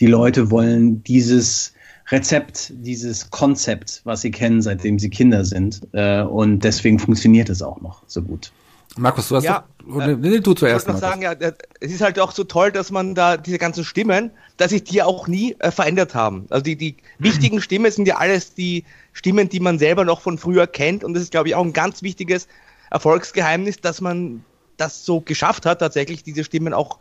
Die 0.00 0.06
Leute 0.06 0.50
wollen 0.50 1.02
dieses 1.02 1.72
Rezept, 2.08 2.72
dieses 2.72 3.30
Konzept, 3.30 4.00
was 4.04 4.20
sie 4.20 4.30
kennen, 4.30 4.62
seitdem 4.62 4.98
sie 4.98 5.10
Kinder 5.10 5.44
sind. 5.44 5.80
Äh, 5.92 6.22
und 6.22 6.60
deswegen 6.60 6.98
funktioniert 6.98 7.48
es 7.48 7.62
auch 7.62 7.80
noch 7.80 8.02
so 8.06 8.22
gut. 8.22 8.52
Markus, 8.98 9.28
du 9.28 9.36
hast 9.36 9.44
ja, 9.44 9.64
doch, 9.86 10.00
äh, 10.00 10.16
nee, 10.16 10.40
du 10.40 10.54
zuerst. 10.54 10.86
Ich 10.86 10.92
wollte 10.92 11.00
sagen, 11.00 11.22
ja, 11.22 11.34
es 11.80 11.92
ist 11.92 12.00
halt 12.00 12.18
auch 12.18 12.32
so 12.32 12.44
toll, 12.44 12.72
dass 12.72 12.90
man 12.90 13.14
da 13.14 13.36
diese 13.36 13.58
ganzen 13.58 13.84
Stimmen, 13.84 14.30
dass 14.56 14.70
sich 14.70 14.84
die 14.84 15.02
auch 15.02 15.28
nie 15.28 15.54
äh, 15.58 15.70
verändert 15.70 16.14
haben. 16.14 16.46
Also 16.48 16.62
die, 16.62 16.76
die 16.76 16.96
wichtigen 17.18 17.60
Stimmen 17.60 17.90
sind 17.90 18.08
ja 18.08 18.16
alles 18.16 18.54
die 18.54 18.84
Stimmen, 19.12 19.48
die 19.48 19.60
man 19.60 19.78
selber 19.78 20.04
noch 20.04 20.20
von 20.20 20.38
früher 20.38 20.66
kennt. 20.66 21.04
Und 21.04 21.14
das 21.14 21.24
ist, 21.24 21.30
glaube 21.30 21.48
ich, 21.48 21.54
auch 21.54 21.64
ein 21.64 21.72
ganz 21.72 22.02
wichtiges 22.02 22.48
Erfolgsgeheimnis, 22.90 23.80
dass 23.80 24.00
man 24.00 24.44
das 24.76 25.04
so 25.04 25.20
geschafft 25.20 25.66
hat, 25.66 25.80
tatsächlich 25.80 26.22
diese 26.22 26.44
Stimmen 26.44 26.72
auch 26.72 26.98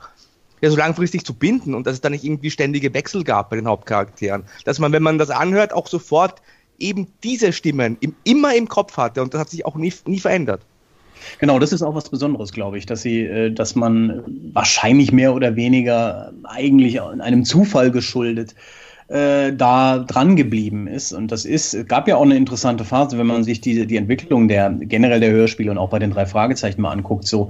ja, 0.66 0.72
so 0.72 0.78
langfristig 0.78 1.24
zu 1.26 1.34
binden 1.34 1.76
und 1.76 1.86
dass 1.86 1.94
es 1.94 2.02
da 2.02 2.10
nicht 2.10 2.24
irgendwie 2.24 2.50
ständige 2.50 2.94
Wechsel 2.94 3.24
gab 3.24 3.50
bei 3.52 3.56
den 3.56 3.68
Hauptcharakteren. 3.68 4.44
Dass 4.66 4.80
man, 4.80 4.92
wenn 4.92 5.04
man 5.04 5.18
das 5.18 5.30
anhört, 5.30 5.74
auch 5.74 5.88
sofort 5.88 6.42
eben 6.80 7.08
diese 7.24 7.54
Stimmen 7.54 7.98
im, 8.00 8.16
immer 8.24 8.56
im 8.56 8.68
Kopf 8.68 8.98
hatte 8.98 9.22
und 9.22 9.34
das 9.34 9.42
hat 9.42 9.50
sich 9.50 9.66
auch 9.66 9.76
nie, 9.76 9.94
nie 10.06 10.20
verändert. 10.20 10.62
Genau, 11.40 11.60
das 11.60 11.72
ist 11.72 11.82
auch 11.82 11.96
was 11.96 12.10
Besonderes, 12.10 12.52
glaube 12.52 12.78
ich, 12.78 12.86
dass 12.86 13.02
sie, 13.02 13.22
äh, 13.22 13.52
dass 13.52 13.76
man 13.76 14.24
wahrscheinlich 14.54 15.12
mehr 15.12 15.34
oder 15.34 15.56
weniger 15.56 16.34
eigentlich 16.44 17.02
einem 17.02 17.46
Zufall 17.46 17.92
geschuldet 17.92 18.56
äh, 19.08 19.54
da 19.54 20.00
dran 20.00 20.36
geblieben 20.36 20.88
ist. 20.88 21.14
Und 21.14 21.32
das 21.32 21.46
ist, 21.46 21.74
es 21.76 21.88
gab 21.88 22.08
ja 22.08 22.16
auch 22.16 22.24
eine 22.24 22.36
interessante 22.36 22.84
Phase, 22.84 23.18
wenn 23.18 23.28
man 23.28 23.44
sich 23.44 23.62
die, 23.62 23.86
die 23.86 23.98
Entwicklung 23.98 24.48
der 24.48 24.72
generell 24.72 25.20
der 25.20 25.32
Hörspiele 25.32 25.70
und 25.70 25.78
auch 25.78 25.92
bei 25.92 26.00
den 26.00 26.12
drei 26.12 26.26
Fragezeichen 26.26 26.82
mal 26.82 26.92
anguckt, 26.92 27.28
so 27.28 27.50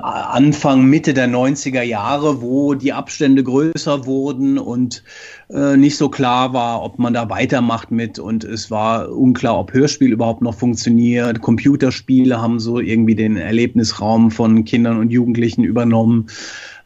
Anfang, 0.00 0.84
Mitte 0.84 1.12
der 1.12 1.28
90er 1.28 1.82
Jahre, 1.82 2.40
wo 2.40 2.74
die 2.74 2.92
Abstände 2.92 3.42
größer 3.42 4.06
wurden 4.06 4.58
und 4.58 5.02
äh, 5.52 5.76
nicht 5.76 5.96
so 5.96 6.08
klar 6.08 6.52
war, 6.52 6.82
ob 6.82 7.00
man 7.00 7.14
da 7.14 7.28
weitermacht 7.28 7.90
mit 7.90 8.20
und 8.20 8.44
es 8.44 8.70
war 8.70 9.10
unklar, 9.10 9.58
ob 9.58 9.72
Hörspiel 9.72 10.12
überhaupt 10.12 10.42
noch 10.42 10.54
funktioniert. 10.54 11.40
Computerspiele 11.40 12.40
haben 12.40 12.60
so 12.60 12.78
irgendwie 12.78 13.16
den 13.16 13.36
Erlebnisraum 13.36 14.30
von 14.30 14.64
Kindern 14.64 14.98
und 14.98 15.10
Jugendlichen 15.10 15.64
übernommen. 15.64 16.28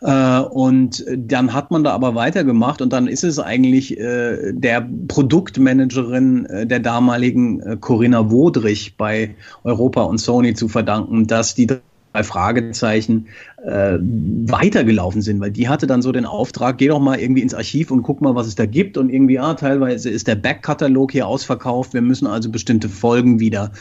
Äh, 0.04 0.40
und 0.40 1.02
dann 1.16 1.54
hat 1.54 1.70
man 1.70 1.82
da 1.82 1.92
aber 1.92 2.14
weitergemacht 2.14 2.82
und 2.82 2.92
dann 2.92 3.06
ist 3.06 3.24
es 3.24 3.38
eigentlich 3.38 3.98
äh, 3.98 4.52
der 4.52 4.86
Produktmanagerin 5.08 6.44
äh, 6.44 6.66
der 6.66 6.80
damaligen 6.80 7.80
Corinna 7.80 8.30
Wodrich 8.30 8.98
bei 8.98 9.34
Europa 9.64 10.02
und 10.02 10.18
Sony 10.18 10.52
zu 10.52 10.68
verdanken, 10.68 11.26
dass 11.26 11.54
die 11.54 11.66
drei 11.66 12.22
Fragezeichen 12.22 13.26
weitergelaufen 13.66 15.22
sind, 15.22 15.40
weil 15.40 15.50
die 15.50 15.68
hatte 15.68 15.86
dann 15.86 16.02
so 16.02 16.12
den 16.12 16.26
Auftrag, 16.26 16.76
geh 16.76 16.88
doch 16.88 17.00
mal 17.00 17.18
irgendwie 17.18 17.40
ins 17.40 17.54
Archiv 17.54 17.90
und 17.90 18.02
guck 18.02 18.20
mal, 18.20 18.34
was 18.34 18.46
es 18.46 18.54
da 18.54 18.66
gibt 18.66 18.98
und 18.98 19.08
irgendwie, 19.08 19.38
ah, 19.38 19.54
teilweise 19.54 20.10
ist 20.10 20.28
der 20.28 20.34
Backkatalog 20.34 21.12
hier 21.12 21.26
ausverkauft, 21.26 21.94
wir 21.94 22.02
müssen 22.02 22.26
also 22.26 22.50
bestimmte 22.50 22.90
Folgen 22.90 23.40
wieder 23.40 23.72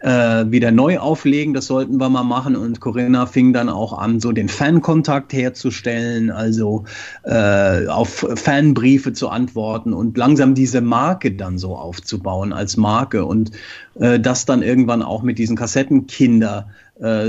äh, 0.00 0.44
wieder 0.50 0.70
neu 0.70 0.98
auflegen. 0.98 1.54
Das 1.54 1.66
sollten 1.66 1.98
wir 1.98 2.08
mal 2.08 2.24
machen. 2.24 2.56
Und 2.56 2.80
Corinna 2.80 3.26
fing 3.26 3.52
dann 3.52 3.68
auch 3.68 3.96
an, 3.98 4.20
so 4.20 4.32
den 4.32 4.48
Fankontakt 4.48 5.32
herzustellen, 5.32 6.30
also 6.30 6.84
äh, 7.24 7.86
auf 7.86 8.26
Fanbriefe 8.34 9.12
zu 9.12 9.28
antworten 9.28 9.92
und 9.92 10.16
langsam 10.16 10.54
diese 10.54 10.80
Marke 10.80 11.32
dann 11.32 11.58
so 11.58 11.76
aufzubauen 11.76 12.52
als 12.52 12.76
Marke 12.76 13.24
und 13.24 13.50
äh, 13.98 14.20
das 14.20 14.44
dann 14.44 14.62
irgendwann 14.62 15.02
auch 15.02 15.22
mit 15.22 15.38
diesen 15.38 15.56
Kassettenkinder 15.56 16.68
äh, 17.00 17.26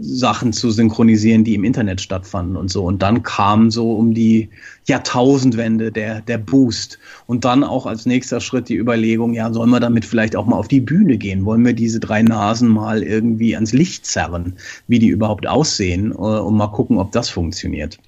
Sachen 0.00 0.52
zu 0.52 0.70
synchronisieren, 0.70 1.44
die 1.44 1.54
im 1.54 1.64
Internet 1.64 2.00
stattfanden 2.00 2.56
und 2.56 2.70
so. 2.70 2.84
Und 2.84 3.02
dann 3.02 3.22
kam 3.22 3.70
so 3.70 3.92
um 3.92 4.14
die 4.14 4.48
Jahrtausendwende 4.86 5.92
der, 5.92 6.20
der 6.22 6.38
Boost. 6.38 6.98
Und 7.26 7.44
dann 7.44 7.62
auch 7.62 7.86
als 7.86 8.04
nächster 8.06 8.40
Schritt 8.40 8.68
die 8.68 8.76
Überlegung, 8.76 9.32
ja, 9.32 9.52
sollen 9.52 9.70
wir 9.70 9.80
damit 9.80 10.04
vielleicht 10.04 10.34
auch 10.34 10.46
mal 10.46 10.56
auf 10.56 10.68
die 10.68 10.80
Bühne 10.80 11.18
gehen? 11.18 11.44
Wollen 11.44 11.64
wir 11.64 11.72
diese 11.72 12.00
drei 12.00 12.22
Nasen 12.22 12.68
mal 12.68 13.02
irgendwie 13.02 13.54
ans 13.54 13.72
Licht 13.72 14.06
zerren, 14.06 14.54
wie 14.88 14.98
die 14.98 15.08
überhaupt 15.08 15.46
aussehen 15.46 16.10
äh, 16.10 16.14
und 16.14 16.56
mal 16.56 16.68
gucken, 16.68 16.98
ob 16.98 17.12
das 17.12 17.28
funktioniert? 17.28 17.98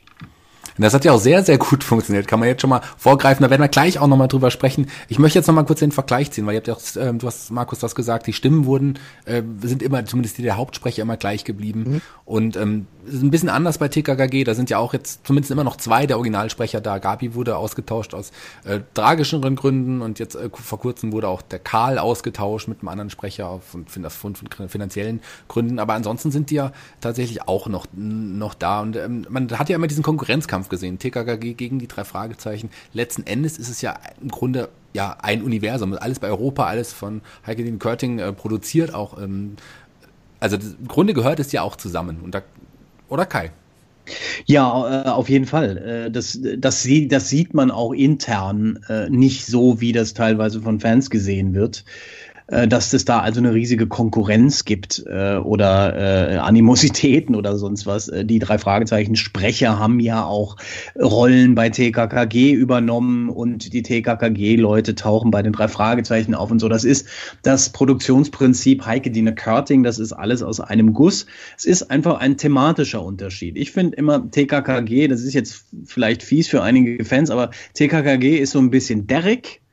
Und 0.77 0.83
das 0.83 0.95
hat 0.95 1.05
ja 1.05 1.12
auch 1.12 1.20
sehr, 1.20 1.45
sehr 1.45 1.59
gut 1.59 1.85
funktioniert. 1.85 2.27
Kann 2.27 2.41
man 2.41 2.49
jetzt 2.49 2.62
schon 2.62 2.70
mal 2.70 2.83
vorgreifen. 2.97 3.43
Da 3.43 3.51
werden 3.51 3.62
wir 3.62 3.68
gleich 3.68 3.99
auch 3.99 4.07
nochmal 4.07 4.29
drüber 4.29 4.51
sprechen. 4.51 4.89
Ich 5.09 5.18
möchte 5.18 5.39
jetzt 5.39 5.47
nochmal 5.47 5.64
kurz 5.64 5.81
den 5.81 5.93
Vergleich 5.93 6.31
ziehen, 6.33 6.47
weil 6.47 6.55
ihr 6.55 6.59
habt 6.59 6.68
ja 6.68 6.75
auch, 6.75 6.97
äh, 6.97 7.12
du 7.12 7.27
hast, 7.27 7.51
Markus, 7.51 7.79
das 7.79 7.95
gesagt, 7.95 8.27
die 8.27 8.33
Stimmen 8.33 8.64
wurden, 8.64 8.99
äh, 9.25 9.43
sind 9.62 9.83
immer, 9.83 10.05
zumindest 10.05 10.39
die 10.39 10.43
der 10.43 10.57
Hauptsprecher 10.57 11.03
immer 11.03 11.16
gleich 11.16 11.45
geblieben. 11.45 11.85
Mhm. 11.87 12.01
Und 12.25 12.57
ähm, 12.57 12.87
ist 13.07 13.22
ein 13.22 13.31
bisschen 13.31 13.51
anders 13.51 13.79
bei 13.79 13.89
TKKG. 13.89 14.45
Da 14.45 14.55
sind 14.55 14.70
ja 14.70 14.79
auch 14.79 14.95
jetzt 14.95 15.27
zumindest 15.27 15.51
immer 15.51 15.64
noch 15.64 15.77
zwei 15.77 16.07
der 16.07 16.16
Originalsprecher 16.16 16.81
da. 16.81 16.99
Gabi 16.99 17.35
wurde 17.35 17.57
ausgetauscht 17.57 18.14
aus 18.14 18.33
äh, 18.64 18.81
tragischeren 18.95 19.57
Gründen 19.57 20.01
und 20.01 20.18
jetzt 20.18 20.35
äh, 20.35 20.49
vor 20.53 20.81
kurzem 20.81 21.12
wurde 21.12 21.29
auch 21.29 21.43
der 21.43 21.59
Karl 21.59 21.99
ausgetauscht 21.99 22.66
mit 22.68 22.81
einem 22.81 22.89
anderen 22.89 23.11
Sprecher 23.11 23.61
von, 23.61 23.87
von, 23.87 24.35
von 24.35 24.68
finanziellen 24.68 25.20
Gründen. 25.49 25.79
Aber 25.79 25.95
ansonsten 25.95 26.31
sind 26.31 26.51
die 26.51 26.57
ja 26.57 26.72
tatsächlich 27.01 27.47
auch 27.47 27.68
noch, 27.68 27.87
noch 27.93 28.55
da. 28.55 28.81
Und 28.81 28.97
ähm, 28.97 29.27
man 29.29 29.51
hat 29.59 29.68
ja 29.68 29.77
immer 29.77 29.87
diesen 29.87 30.03
Konkurrenzkampf 30.03 30.63
gesehen. 30.68 30.98
TKKG 30.98 31.54
gegen 31.54 31.78
die 31.78 31.88
drei 31.88 32.04
Fragezeichen. 32.04 32.70
Letzten 32.92 33.24
Endes 33.26 33.58
ist 33.58 33.68
es 33.68 33.80
ja 33.80 33.98
im 34.20 34.28
Grunde 34.28 34.68
ja 34.92 35.16
ein 35.20 35.42
Universum. 35.42 35.92
Alles 35.94 36.18
bei 36.18 36.28
Europa, 36.28 36.66
alles 36.66 36.92
von 36.92 37.20
Heike 37.46 37.64
Dean 37.64 37.78
Körting 37.78 38.18
äh, 38.18 38.32
produziert 38.32 38.94
auch. 38.94 39.20
Ähm, 39.20 39.56
also 40.40 40.56
im 40.56 40.88
Grunde 40.88 41.14
gehört 41.14 41.40
es 41.40 41.52
ja 41.52 41.62
auch 41.62 41.76
zusammen. 41.76 42.20
Und 42.22 42.34
da, 42.34 42.42
oder 43.08 43.26
Kai? 43.26 43.50
Ja, 44.46 45.04
äh, 45.04 45.08
auf 45.08 45.28
jeden 45.28 45.46
Fall. 45.46 45.78
Äh, 45.78 46.10
das, 46.10 46.38
das, 46.58 46.86
das 47.08 47.28
sieht 47.28 47.54
man 47.54 47.70
auch 47.70 47.92
intern 47.92 48.78
äh, 48.88 49.08
nicht 49.08 49.46
so, 49.46 49.80
wie 49.80 49.92
das 49.92 50.14
teilweise 50.14 50.60
von 50.60 50.80
Fans 50.80 51.10
gesehen 51.10 51.54
wird. 51.54 51.84
Äh, 52.47 52.68
dass 52.68 52.92
es 52.92 53.07
da 53.07 53.20
also 53.20 53.40
eine 53.40 53.55
riesige 53.55 53.86
Konkurrenz 53.86 54.66
gibt 54.66 55.03
äh, 55.07 55.36
oder 55.36 56.32
äh, 56.32 56.36
Animositäten 56.36 57.34
oder 57.34 57.57
sonst 57.57 57.86
was. 57.86 58.09
Äh, 58.09 58.26
die 58.26 58.38
drei 58.38 58.59
Fragezeichen 58.59 59.16
Sprecher 59.16 59.78
haben 59.78 59.99
ja 59.99 60.24
auch 60.24 60.57
Rollen 61.01 61.55
bei 61.55 61.70
TKKG 61.70 62.53
übernommen 62.53 63.30
und 63.30 63.72
die 63.72 63.82
TKKG-Leute 63.82 64.95
tauchen 64.95 65.30
bei 65.30 65.42
den 65.42 65.55
drei 65.55 65.68
Fragezeichen 65.68 66.34
auf 66.34 66.51
und 66.51 66.59
so. 66.59 66.68
Das 66.68 66.84
ist 66.84 67.09
das 67.42 67.70
Produktionsprinzip 67.70 68.84
Heike 68.84 69.11
Dine 69.11 69.34
Körting, 69.34 69.82
das 69.82 69.99
ist 69.99 70.12
alles 70.12 70.42
aus 70.42 70.61
einem 70.61 70.92
Guss. 70.92 71.24
Es 71.57 71.64
ist 71.64 71.90
einfach 71.90 72.20
ein 72.20 72.36
thematischer 72.36 73.03
Unterschied. 73.03 73.57
Ich 73.57 73.72
finde 73.72 73.97
immer 73.97 74.30
TKKG, 74.30 75.09
das 75.09 75.22
ist 75.22 75.32
jetzt 75.32 75.64
vielleicht 75.86 76.22
fies 76.22 76.49
für 76.49 76.62
einige 76.62 77.07
Fans, 77.07 77.30
aber 77.30 77.53
TKKG 77.72 78.36
ist 78.36 78.51
so 78.51 78.59
ein 78.59 78.68
bisschen 78.68 79.07
Derrick 79.07 79.63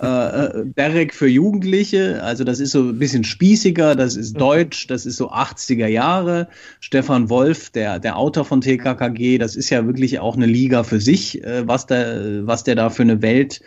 äh, 0.00 0.06
äh, 0.06 0.64
Derek 0.76 1.12
für 1.12 1.26
Jugendliche, 1.26 2.22
also 2.22 2.44
das 2.44 2.60
ist 2.60 2.70
so 2.70 2.82
ein 2.82 2.98
bisschen 2.98 3.24
spießiger, 3.24 3.96
das 3.96 4.14
ist 4.16 4.34
mhm. 4.34 4.38
deutsch, 4.38 4.86
das 4.86 5.06
ist 5.06 5.16
so 5.16 5.32
80er 5.32 5.88
Jahre. 5.88 6.48
Stefan 6.78 7.28
Wolf, 7.30 7.70
der, 7.70 7.98
der 7.98 8.16
Autor 8.16 8.44
von 8.44 8.60
TKKG, 8.60 9.38
das 9.38 9.56
ist 9.56 9.70
ja 9.70 9.86
wirklich 9.86 10.20
auch 10.20 10.36
eine 10.36 10.46
Liga 10.46 10.84
für 10.84 11.00
sich, 11.00 11.42
äh, 11.42 11.66
was, 11.66 11.86
der, 11.86 12.46
was 12.46 12.62
der 12.62 12.76
da 12.76 12.90
für 12.90 13.02
eine 13.02 13.22
Welt 13.22 13.60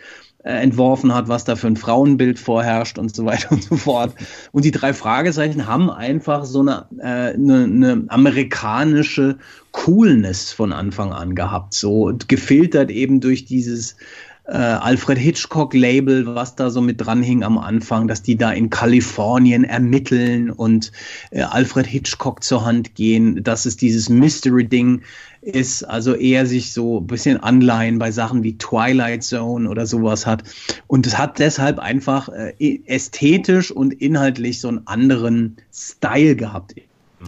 äh, 0.44 0.54
entworfen 0.54 1.14
hat, 1.14 1.28
was 1.28 1.44
da 1.44 1.54
für 1.54 1.66
ein 1.66 1.76
Frauenbild 1.76 2.38
vorherrscht 2.38 2.98
und 2.98 3.14
so 3.14 3.26
weiter 3.26 3.50
und 3.52 3.62
so 3.62 3.76
fort. 3.76 4.14
Und 4.52 4.64
die 4.64 4.70
drei 4.70 4.94
Fragezeichen 4.94 5.66
haben 5.66 5.90
einfach 5.90 6.46
so 6.46 6.60
eine, 6.60 6.86
äh, 6.98 7.34
eine, 7.34 7.64
eine 7.64 8.04
amerikanische 8.08 9.36
Coolness 9.72 10.50
von 10.50 10.72
Anfang 10.72 11.12
an 11.12 11.34
gehabt, 11.34 11.74
so 11.74 12.12
gefiltert 12.26 12.90
eben 12.90 13.20
durch 13.20 13.44
dieses 13.44 13.96
äh, 14.44 14.56
Alfred 14.56 15.18
Hitchcock-Label, 15.18 16.34
was 16.34 16.56
da 16.56 16.70
so 16.70 16.80
mit 16.80 17.00
dran 17.00 17.22
hing 17.22 17.44
am 17.44 17.58
Anfang, 17.58 18.08
dass 18.08 18.22
die 18.22 18.36
da 18.36 18.50
in 18.50 18.70
Kalifornien 18.70 19.64
ermitteln 19.64 20.50
und 20.50 20.90
äh, 21.30 21.42
Alfred 21.42 21.86
Hitchcock 21.86 22.42
zur 22.42 22.64
Hand 22.64 22.94
gehen, 22.94 23.44
dass 23.44 23.66
es 23.66 23.76
dieses 23.76 24.08
Mystery-Ding 24.08 25.02
ist, 25.42 25.84
also 25.84 26.14
eher 26.14 26.46
sich 26.46 26.72
so 26.72 27.00
ein 27.00 27.06
bisschen 27.06 27.42
Anleihen 27.42 27.98
bei 27.98 28.10
Sachen 28.10 28.42
wie 28.42 28.58
Twilight 28.58 29.22
Zone 29.22 29.68
oder 29.68 29.86
sowas 29.86 30.26
hat. 30.26 30.44
Und 30.86 31.06
es 31.06 31.18
hat 31.18 31.38
deshalb 31.38 31.78
einfach 31.78 32.28
äh, 32.28 32.80
ästhetisch 32.86 33.70
und 33.70 33.92
inhaltlich 33.92 34.60
so 34.60 34.68
einen 34.68 34.86
anderen 34.86 35.56
Style 35.72 36.36
gehabt 36.36 36.74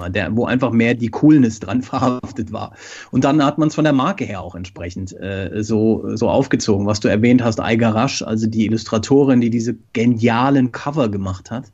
der, 0.09 0.35
wo 0.37 0.47
einfach 0.47 0.71
mehr 0.71 0.95
die 0.95 1.09
Coolness 1.09 1.61
dran 1.61 1.83
verhaftet 1.83 2.53
war. 2.53 2.73
Und 3.11 3.25
dann 3.25 3.45
hat 3.45 3.59
man 3.59 3.69
es 3.69 3.75
von 3.75 3.85
der 3.85 3.93
Marke 3.93 4.25
her 4.25 4.41
auch 4.41 4.55
entsprechend 4.55 5.13
äh, 5.21 5.63
so, 5.63 6.17
so 6.17 6.29
aufgezogen. 6.29 6.87
Was 6.87 7.01
du 7.01 7.09
erwähnt 7.09 7.43
hast, 7.43 7.61
Aiga 7.61 7.91
Rasch, 7.91 8.23
also 8.23 8.47
die 8.47 8.67
Illustratorin, 8.67 9.41
die 9.41 9.51
diese 9.51 9.77
genialen 9.93 10.73
Cover 10.73 11.09
gemacht 11.09 11.51
hat. 11.51 11.73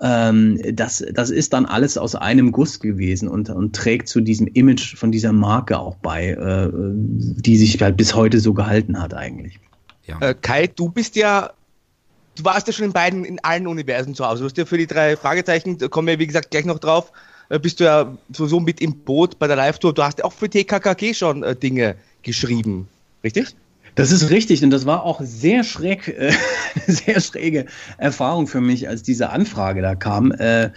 Ähm, 0.00 0.60
das, 0.72 1.04
das 1.12 1.30
ist 1.30 1.52
dann 1.52 1.66
alles 1.66 1.98
aus 1.98 2.14
einem 2.14 2.52
Guss 2.52 2.78
gewesen 2.78 3.28
und, 3.28 3.50
und 3.50 3.74
trägt 3.74 4.08
zu 4.08 4.20
diesem 4.20 4.46
Image 4.46 4.96
von 4.96 5.10
dieser 5.10 5.32
Marke 5.32 5.78
auch 5.78 5.96
bei, 5.96 6.30
äh, 6.30 6.70
die 6.72 7.56
sich 7.56 7.80
halt 7.82 7.96
bis 7.96 8.14
heute 8.14 8.38
so 8.38 8.54
gehalten 8.54 9.00
hat 9.00 9.14
eigentlich. 9.14 9.58
Ja. 10.06 10.20
Äh, 10.20 10.34
Kai, 10.40 10.68
du 10.68 10.88
bist 10.88 11.16
ja 11.16 11.50
du 12.38 12.44
warst 12.44 12.66
ja 12.66 12.72
schon 12.72 12.86
in 12.86 12.92
beiden, 12.92 13.24
in 13.24 13.38
allen 13.42 13.66
Universen 13.66 14.14
zu 14.14 14.24
Hause. 14.24 14.40
Du 14.40 14.44
hast 14.46 14.56
ja 14.56 14.64
für 14.64 14.78
die 14.78 14.86
drei 14.86 15.16
Fragezeichen, 15.16 15.78
da 15.78 15.88
kommen 15.88 16.08
wir 16.08 16.18
wie 16.18 16.26
gesagt 16.26 16.50
gleich 16.50 16.64
noch 16.64 16.78
drauf, 16.78 17.12
bist 17.48 17.80
du 17.80 17.84
ja 17.84 18.16
sowieso 18.32 18.60
mit 18.60 18.80
im 18.80 18.98
Boot 18.98 19.38
bei 19.38 19.46
der 19.46 19.56
Live-Tour. 19.56 19.94
Du 19.94 20.02
hast 20.02 20.18
ja 20.18 20.24
auch 20.24 20.32
für 20.32 20.50
TKKG 20.50 21.14
schon 21.14 21.42
äh, 21.42 21.56
Dinge 21.56 21.96
geschrieben, 22.22 22.88
richtig? 23.24 23.54
Das 23.94 24.12
ist 24.12 24.30
richtig 24.30 24.62
und 24.62 24.70
das 24.70 24.86
war 24.86 25.02
auch 25.02 25.20
sehr 25.22 25.64
schräg, 25.64 26.06
äh, 26.08 26.32
sehr 26.86 27.20
schräge 27.20 27.66
Erfahrung 27.96 28.46
für 28.46 28.60
mich, 28.60 28.88
als 28.88 29.02
diese 29.02 29.30
Anfrage 29.30 29.82
da 29.82 29.94
kam. 29.94 30.30
Äh, 30.30 30.70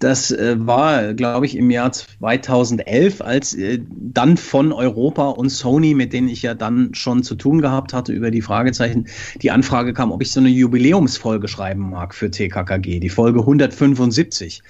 das 0.00 0.32
äh, 0.32 0.56
war, 0.58 1.14
glaube 1.14 1.46
ich, 1.46 1.56
im 1.56 1.70
Jahr 1.70 1.92
2011, 1.92 3.20
als 3.22 3.54
äh, 3.54 3.78
dann 3.88 4.36
von 4.36 4.72
Europa 4.72 5.28
und 5.28 5.50
Sony, 5.50 5.94
mit 5.94 6.12
denen 6.12 6.28
ich 6.28 6.42
ja 6.42 6.54
dann 6.54 6.94
schon 6.94 7.22
zu 7.22 7.36
tun 7.36 7.60
gehabt 7.62 7.92
hatte 7.92 8.12
über 8.12 8.30
die 8.30 8.42
Fragezeichen, 8.42 9.06
die 9.40 9.50
Anfrage 9.50 9.94
kam, 9.94 10.10
ob 10.10 10.20
ich 10.20 10.32
so 10.32 10.40
eine 10.40 10.48
Jubiläumsfolge 10.48 11.48
schreiben 11.48 11.90
mag 11.90 12.14
für 12.14 12.30
TKKG, 12.30 12.98
die 12.98 13.08
Folge 13.08 13.40
175. 13.40 14.62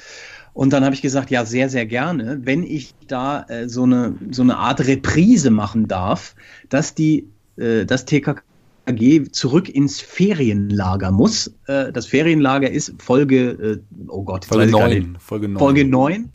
Und 0.55 0.73
dann 0.73 0.85
habe 0.85 0.95
ich 0.95 1.03
gesagt, 1.03 1.31
ja, 1.31 1.45
sehr, 1.45 1.69
sehr 1.69 1.85
gerne, 1.85 2.39
wenn 2.45 2.63
ich 2.63 2.95
da 3.09 3.43
äh, 3.49 3.69
so, 3.69 3.83
eine, 3.83 4.15
so 4.31 4.43
eine 4.43 4.57
Art 4.57 4.87
Reprise 4.87 5.51
machen 5.51 5.89
darf, 5.89 6.37
dass 6.69 6.95
die, 6.95 7.29
äh, 7.57 7.85
das 7.85 8.05
TKKG 8.05 9.31
zurück 9.33 9.69
ins 9.69 10.01
Ferienlager 10.01 11.11
muss. 11.11 11.49
Äh, 11.67 11.93
das 11.93 12.07
Ferienlager 12.07 12.71
ist 12.71 12.95
Folge, 13.03 13.51
äh, 13.51 13.81
oh 14.07 14.23
Gott, 14.23 14.45
Folge 14.45 14.71
9. 14.71 15.17
Folge 15.19 15.49
9. 15.49 15.59
Folge 15.59 15.85
9. 15.85 16.33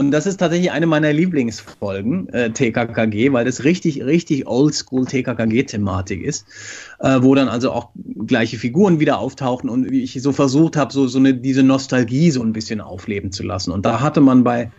Und 0.00 0.12
das 0.12 0.24
ist 0.24 0.38
tatsächlich 0.38 0.72
eine 0.72 0.86
meiner 0.86 1.12
Lieblingsfolgen, 1.12 2.30
äh, 2.30 2.50
TKKG, 2.52 3.34
weil 3.34 3.44
das 3.44 3.64
richtig, 3.64 4.02
richtig 4.02 4.46
oldschool 4.46 5.04
TKKG-Thematik 5.04 6.22
ist, 6.22 6.46
äh, 7.00 7.18
wo 7.20 7.34
dann 7.34 7.48
also 7.48 7.70
auch 7.70 7.90
gleiche 8.26 8.56
Figuren 8.56 8.98
wieder 8.98 9.18
auftauchen 9.18 9.68
und 9.68 9.92
ich 9.92 10.22
so 10.22 10.32
versucht 10.32 10.78
habe, 10.78 10.90
so, 10.90 11.06
so 11.06 11.18
eine, 11.18 11.34
diese 11.34 11.62
Nostalgie 11.62 12.30
so 12.30 12.42
ein 12.42 12.54
bisschen 12.54 12.80
aufleben 12.80 13.30
zu 13.30 13.42
lassen. 13.42 13.72
Und 13.72 13.84
da 13.84 14.00
hatte 14.00 14.22
man 14.22 14.42
bei 14.42 14.70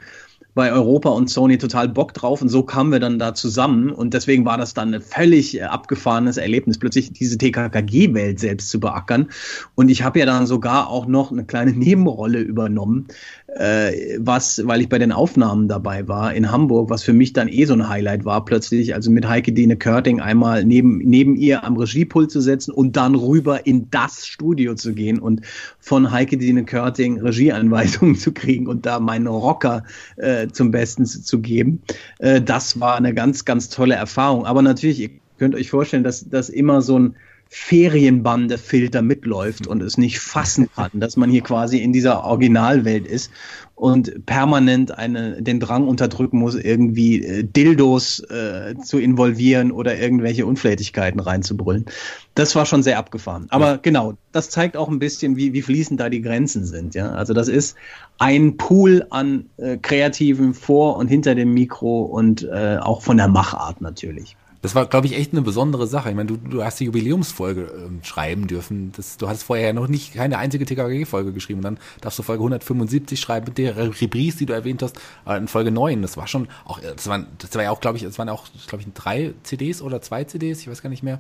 bei 0.54 0.72
Europa 0.72 1.10
und 1.10 1.30
Sony 1.30 1.58
total 1.58 1.88
Bock 1.88 2.14
drauf 2.14 2.42
und 2.42 2.50
so 2.50 2.64
kamen 2.64 2.92
wir 2.92 3.00
dann 3.00 3.20
da 3.20 3.34
zusammen 3.34 3.90
und 3.90 4.14
deswegen 4.14 4.44
war 4.44 4.58
das 4.58 4.74
dann 4.74 4.94
ein 4.94 5.02
völlig 5.02 5.58
äh, 5.58 5.64
abgefahrenes 5.64 6.38
Erlebnis, 6.38 6.78
plötzlich 6.78 7.14
diese 7.14 7.38
TKKG-Welt 7.38 8.40
selbst 8.40 8.70
zu 8.70 8.80
beackern 8.80 9.30
und 9.76 9.90
ich 9.90 10.04
habe 10.04 10.20
ja 10.20 10.26
dann 10.26 10.46
sogar 10.48 10.90
auch 10.90 11.06
noch 11.06 11.32
eine 11.32 11.46
kleine 11.46 11.72
Nebenrolle 11.76 12.40
übernommen, 12.40 13.08
äh, 13.56 14.18
was, 14.20 14.66
weil 14.66 14.82
ich 14.82 14.90
bei 14.90 14.98
den 14.98 15.12
Aufnahmen 15.12 15.68
dabei 15.68 16.08
war 16.08 16.34
in 16.34 16.52
Hamburg, 16.52 16.90
was 16.90 17.04
für 17.04 17.14
mich 17.14 17.34
dann 17.34 17.48
eh 17.48 17.66
so 17.66 17.74
ein 17.74 17.90
Highlight 17.90 18.24
war, 18.24 18.46
plötzlich, 18.46 18.96
also 18.96 19.12
mit 19.12 19.28
Heike 19.28 19.52
Dene 19.52 19.76
Körting 19.76 20.22
einmal 20.22 20.64
neben, 20.64 21.00
neben 21.00 21.36
ihr 21.36 21.64
am 21.64 21.76
Regiepult 21.76 22.32
zu 22.32 22.40
setzen 22.40 22.72
und 22.72 22.96
dann 22.96 23.16
rüber 23.16 23.66
in 23.66 23.90
das 23.92 24.26
Studio 24.26 24.76
zu 24.76 24.94
gehen 24.94 25.20
und 25.20 25.42
von 25.80 26.12
Heike 26.12 26.38
Dene 26.38 26.64
Körting 26.64 27.20
Regieanweisungen 27.20 28.16
zu 28.18 28.32
kriegen 28.32 28.68
und 28.68 28.86
da 28.86 29.00
meinen 29.00 29.28
Rocker 29.28 29.84
äh, 30.16 30.48
zum 30.48 30.72
Besten 30.72 31.06
zu, 31.06 31.22
zu 31.22 31.42
geben. 31.42 31.82
Äh, 32.20 32.42
das 32.42 32.80
war 32.80 32.96
eine 32.96 33.14
ganz, 33.14 33.44
ganz 33.44 33.70
tolle 33.70 33.96
Erfahrung. 33.96 34.46
Aber 34.46 34.62
natürlich, 34.62 35.00
ihr 35.00 35.10
könnt 35.38 35.56
euch 35.56 35.70
vorstellen, 35.70 36.04
dass 36.04 36.30
das 36.30 36.50
immer 36.50 36.82
so 36.82 36.98
ein 36.98 37.16
Ferienbande-Filter 37.54 39.02
mitläuft 39.02 39.68
und 39.68 39.84
es 39.84 39.98
nicht 39.98 40.20
fassen 40.20 40.70
kann, 40.74 40.92
dass 40.94 41.18
man 41.18 41.30
hier 41.30 41.42
quasi 41.42 41.80
in 41.80 41.92
dieser 41.92 42.24
Originalwelt 42.24 43.06
ist 43.06 43.30
und 43.76 44.26
permanent 44.26 44.98
eine, 44.98 45.42
den 45.42 45.60
Drang 45.60 45.86
unterdrücken 45.86 46.40
muss, 46.40 46.56
irgendwie 46.56 47.22
äh, 47.22 47.44
Dildos 47.44 48.22
äh, 48.22 48.76
zu 48.82 49.00
involvieren 49.00 49.74
oder 49.74 50.00
irgendwelche 50.00 50.46
Unflätigkeiten 50.46 51.20
reinzubrüllen. 51.20 51.88
Das 52.36 52.56
war 52.56 52.66
schon 52.66 52.84
sehr 52.84 52.98
abgefahren. 52.98 53.48
Aber 53.50 53.72
ja. 53.72 53.80
genau, 53.82 54.14
das 54.32 54.50
zeigt 54.50 54.78
auch 54.78 54.88
ein 54.88 55.00
bisschen, 55.00 55.36
wie, 55.36 55.52
wie 55.52 55.62
fließend 55.62 56.00
da 56.00 56.08
die 56.10 56.22
Grenzen 56.22 56.64
sind. 56.64 56.96
Ja? 56.96 57.12
Also 57.12 57.34
das 57.34 57.50
ist 57.50 57.76
ein 58.18 58.56
Pool 58.56 59.06
an 59.10 59.50
äh, 59.58 59.76
Kreativen 59.76 60.54
vor 60.54 60.96
und 60.96 61.10
hinter 61.10 61.36
dem 61.36 61.54
Mikro 61.54 62.04
und 62.04 62.44
äh, 62.44 62.78
auch 62.80 63.02
von 63.02 63.18
der 63.18 63.28
Machart 63.28 63.82
natürlich. 63.82 64.38
Das 64.62 64.76
war, 64.76 64.86
glaube 64.86 65.08
ich, 65.08 65.18
echt 65.18 65.32
eine 65.32 65.42
besondere 65.42 65.88
Sache. 65.88 66.10
Ich 66.10 66.16
meine, 66.16 66.28
du, 66.28 66.38
du 66.38 66.64
hast 66.64 66.80
die 66.80 66.86
Jubiläumsfolge 66.86 67.62
äh, 67.64 68.06
schreiben 68.06 68.48
dürfen. 68.48 68.92
Das, 68.96 69.18
du 69.18 69.28
hast 69.28 69.44
vorher 69.44 69.68
ja 69.68 69.74
noch 69.74 69.88
nicht 69.88 70.14
keine 70.14 70.38
einzige 70.38 70.66
TKG-Folge 70.66 71.34
geschrieben. 71.34 71.60
Und 71.60 71.64
dann 71.64 71.80
darfst 72.02 72.20
du 72.20 72.24
Folge 72.24 72.42
175 72.42 73.20
schreiben 73.20 73.48
mit 73.48 73.58
der 73.58 73.76
Reprise, 73.76 74.38
die 74.38 74.46
du 74.46 74.54
erwähnt 74.54 74.84
hast, 74.84 74.98
äh, 75.26 75.38
in 75.38 75.48
Folge 75.48 75.72
9. 75.72 76.04
Das 76.04 76.16
war 76.16 76.28
schon 76.28 76.48
auch, 76.66 76.80
das 76.80 77.08
waren, 77.08 77.28
das 77.40 77.56
war 77.56 77.64
ja 77.64 77.72
auch, 77.72 77.82
glaube 77.82 77.98
ich, 77.98 78.04
es 78.04 78.20
waren 78.20 78.30
auch, 78.30 78.46
glaube 78.68 78.84
ich, 78.84 78.94
drei 78.94 79.34
CDs 79.44 79.82
oder 79.82 80.02
zwei 80.02 80.26
CDs, 80.26 80.62
ich 80.62 80.68
weiß 80.68 80.84
gar 80.84 80.90
nicht 80.90 81.04
mehr. 81.04 81.20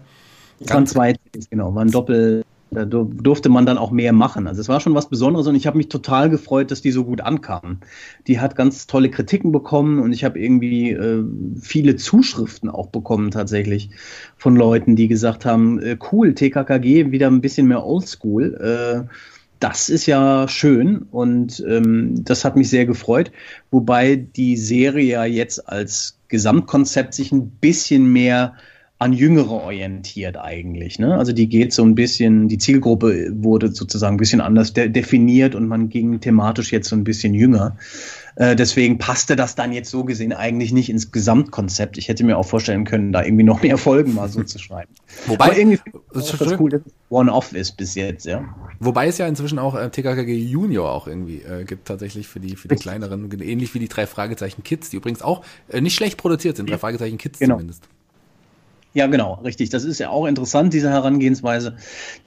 Es 0.59 0.69
waren 0.69 0.85
zwei 0.85 1.13
CDs, 1.13 1.49
genau, 1.49 1.73
waren 1.73 1.89
Doppel, 1.89 2.43
da 2.71 2.85
durfte 2.85 3.49
man 3.49 3.65
dann 3.65 3.77
auch 3.77 3.91
mehr 3.91 4.13
machen. 4.13 4.47
Also 4.47 4.61
es 4.61 4.69
war 4.69 4.79
schon 4.79 4.95
was 4.95 5.09
Besonderes 5.09 5.45
und 5.45 5.55
ich 5.55 5.67
habe 5.67 5.75
mich 5.77 5.89
total 5.89 6.29
gefreut, 6.29 6.71
dass 6.71 6.81
die 6.81 6.91
so 6.91 7.03
gut 7.03 7.19
ankamen. 7.19 7.81
Die 8.27 8.39
hat 8.39 8.55
ganz 8.55 8.87
tolle 8.87 9.11
Kritiken 9.11 9.51
bekommen 9.51 9.99
und 9.99 10.13
ich 10.13 10.23
habe 10.23 10.39
irgendwie 10.39 10.91
äh, 10.91 11.21
viele 11.59 11.97
Zuschriften 11.97 12.69
auch 12.69 12.87
bekommen 12.87 13.29
tatsächlich 13.29 13.89
von 14.37 14.55
Leuten, 14.55 14.95
die 14.95 15.09
gesagt 15.09 15.45
haben, 15.45 15.79
äh, 15.81 15.97
cool, 16.13 16.33
TKKG 16.33 17.11
wieder 17.11 17.27
ein 17.27 17.41
bisschen 17.41 17.67
mehr 17.67 17.85
Oldschool. 17.85 18.55
Äh, 18.55 19.13
das 19.59 19.89
ist 19.89 20.05
ja 20.05 20.47
schön 20.47 21.05
und 21.11 21.61
ähm, 21.67 22.23
das 22.23 22.45
hat 22.45 22.55
mich 22.55 22.69
sehr 22.69 22.85
gefreut. 22.85 23.33
Wobei 23.69 24.15
die 24.15 24.55
Serie 24.55 25.03
ja 25.03 25.25
jetzt 25.25 25.67
als 25.67 26.17
Gesamtkonzept 26.29 27.13
sich 27.13 27.33
ein 27.33 27.49
bisschen 27.49 28.11
mehr 28.13 28.53
an 29.01 29.13
Jüngere 29.13 29.49
orientiert 29.49 30.37
eigentlich. 30.37 30.99
Ne? 30.99 31.17
Also 31.17 31.33
die 31.33 31.49
geht 31.49 31.73
so 31.73 31.83
ein 31.83 31.95
bisschen, 31.95 32.47
die 32.47 32.59
Zielgruppe 32.59 33.31
wurde 33.33 33.71
sozusagen 33.71 34.13
ein 34.13 34.19
bisschen 34.19 34.41
anders 34.41 34.73
de 34.73 34.89
definiert 34.89 35.55
und 35.55 35.67
man 35.67 35.89
ging 35.89 36.19
thematisch 36.19 36.71
jetzt 36.71 36.89
so 36.89 36.95
ein 36.95 37.03
bisschen 37.03 37.33
jünger. 37.33 37.77
Äh, 38.35 38.55
deswegen 38.55 38.99
passte 38.99 39.35
das 39.35 39.55
dann 39.55 39.73
jetzt 39.73 39.89
so 39.89 40.03
gesehen 40.03 40.33
eigentlich 40.33 40.71
nicht 40.71 40.91
ins 40.91 41.11
Gesamtkonzept. 41.11 41.97
Ich 41.97 42.09
hätte 42.09 42.23
mir 42.23 42.37
auch 42.37 42.45
vorstellen 42.45 42.85
können, 42.85 43.11
da 43.11 43.23
irgendwie 43.23 43.43
noch 43.43 43.63
mehr 43.63 43.79
Folgen 43.79 44.13
mal 44.13 44.29
so 44.29 44.43
zu 44.43 44.59
schreiben. 44.59 44.93
Wobei 45.25 45.45
Aber 45.45 45.57
irgendwie 45.57 45.79
ist 46.13 46.39
das 46.39 46.59
cool, 46.59 46.69
dass 46.69 46.81
es 46.85 46.93
One-Off 47.09 47.53
ist 47.53 47.77
bis 47.77 47.95
jetzt, 47.95 48.27
ja. 48.27 48.45
Wobei 48.79 49.07
es 49.07 49.17
ja 49.17 49.25
inzwischen 49.25 49.57
auch 49.57 49.73
äh, 49.73 49.89
TKKG 49.89 50.31
Junior 50.37 50.91
auch 50.91 51.07
irgendwie 51.07 51.41
äh, 51.41 51.63
gibt, 51.63 51.87
tatsächlich 51.87 52.27
für 52.27 52.39
die, 52.39 52.55
für 52.55 52.67
die 52.67 52.75
kleineren, 52.75 53.31
ähnlich 53.41 53.73
wie 53.73 53.79
die 53.79 53.87
drei 53.87 54.05
Fragezeichen 54.05 54.61
Kids, 54.61 54.91
die 54.91 54.97
übrigens 54.97 55.23
auch 55.23 55.43
äh, 55.69 55.81
nicht 55.81 55.95
schlecht 55.95 56.19
produziert 56.19 56.57
sind, 56.57 56.69
drei 56.69 56.77
Fragezeichen 56.77 57.17
Kids 57.17 57.39
genau. 57.39 57.55
zumindest. 57.55 57.83
Ja, 58.93 59.07
genau, 59.07 59.35
richtig. 59.35 59.69
Das 59.69 59.85
ist 59.85 59.99
ja 59.99 60.09
auch 60.09 60.25
interessant, 60.25 60.73
diese 60.73 60.89
Herangehensweise, 60.89 61.77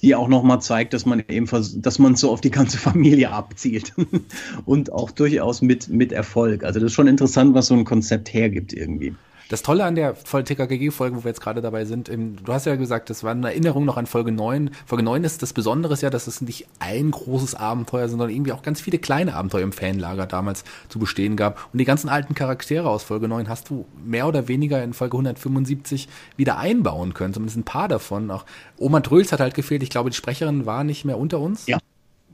die 0.00 0.14
auch 0.14 0.28
nochmal 0.28 0.62
zeigt, 0.62 0.94
dass 0.94 1.04
man 1.04 1.22
eben, 1.28 1.46
dass 1.82 1.98
man 1.98 2.14
so 2.16 2.30
auf 2.30 2.40
die 2.40 2.50
ganze 2.50 2.78
Familie 2.88 3.30
abzielt 3.30 3.92
und 4.64 4.90
auch 4.90 5.10
durchaus 5.10 5.60
mit, 5.60 5.88
mit 5.88 6.12
Erfolg. 6.12 6.64
Also 6.64 6.80
das 6.80 6.86
ist 6.86 6.94
schon 6.94 7.06
interessant, 7.06 7.54
was 7.54 7.66
so 7.66 7.74
ein 7.74 7.84
Konzept 7.84 8.32
hergibt 8.32 8.72
irgendwie. 8.72 9.14
Das 9.48 9.62
Tolle 9.62 9.84
an 9.84 9.94
der 9.94 10.14
TKKG-Folge, 10.14 11.16
wo 11.16 11.24
wir 11.24 11.28
jetzt 11.28 11.40
gerade 11.40 11.60
dabei 11.60 11.84
sind, 11.84 12.08
du 12.08 12.52
hast 12.52 12.64
ja 12.66 12.76
gesagt, 12.76 13.10
das 13.10 13.24
war 13.24 13.32
eine 13.32 13.48
Erinnerung 13.48 13.84
noch 13.84 13.96
an 13.96 14.06
Folge 14.06 14.32
9. 14.32 14.70
Folge 14.86 15.04
9 15.04 15.22
ist 15.24 15.42
das 15.42 15.52
Besondere 15.52 15.94
ja, 16.00 16.10
dass 16.10 16.26
es 16.26 16.40
nicht 16.40 16.66
ein 16.80 17.10
großes 17.10 17.54
Abenteuer, 17.54 18.08
sondern 18.08 18.30
irgendwie 18.30 18.52
auch 18.52 18.62
ganz 18.62 18.80
viele 18.80 18.98
kleine 18.98 19.34
Abenteuer 19.34 19.62
im 19.62 19.72
Fanlager 19.72 20.26
damals 20.26 20.64
zu 20.88 20.98
bestehen 20.98 21.36
gab. 21.36 21.68
Und 21.72 21.78
die 21.78 21.84
ganzen 21.84 22.08
alten 22.08 22.34
Charaktere 22.34 22.88
aus 22.88 23.04
Folge 23.04 23.28
9 23.28 23.48
hast 23.48 23.70
du 23.70 23.84
mehr 24.04 24.26
oder 24.26 24.48
weniger 24.48 24.82
in 24.82 24.92
Folge 24.92 25.16
175 25.16 26.08
wieder 26.36 26.58
einbauen 26.58 27.14
können, 27.14 27.34
zumindest 27.34 27.58
ein 27.58 27.64
paar 27.64 27.88
davon. 27.88 28.30
Auch 28.30 28.44
Oma 28.78 29.00
Dröls 29.00 29.30
hat 29.30 29.40
halt 29.40 29.54
gefehlt. 29.54 29.82
Ich 29.82 29.90
glaube, 29.90 30.10
die 30.10 30.16
Sprecherin 30.16 30.66
war 30.66 30.84
nicht 30.84 31.04
mehr 31.04 31.18
unter 31.18 31.38
uns. 31.38 31.66
Ja. 31.66 31.78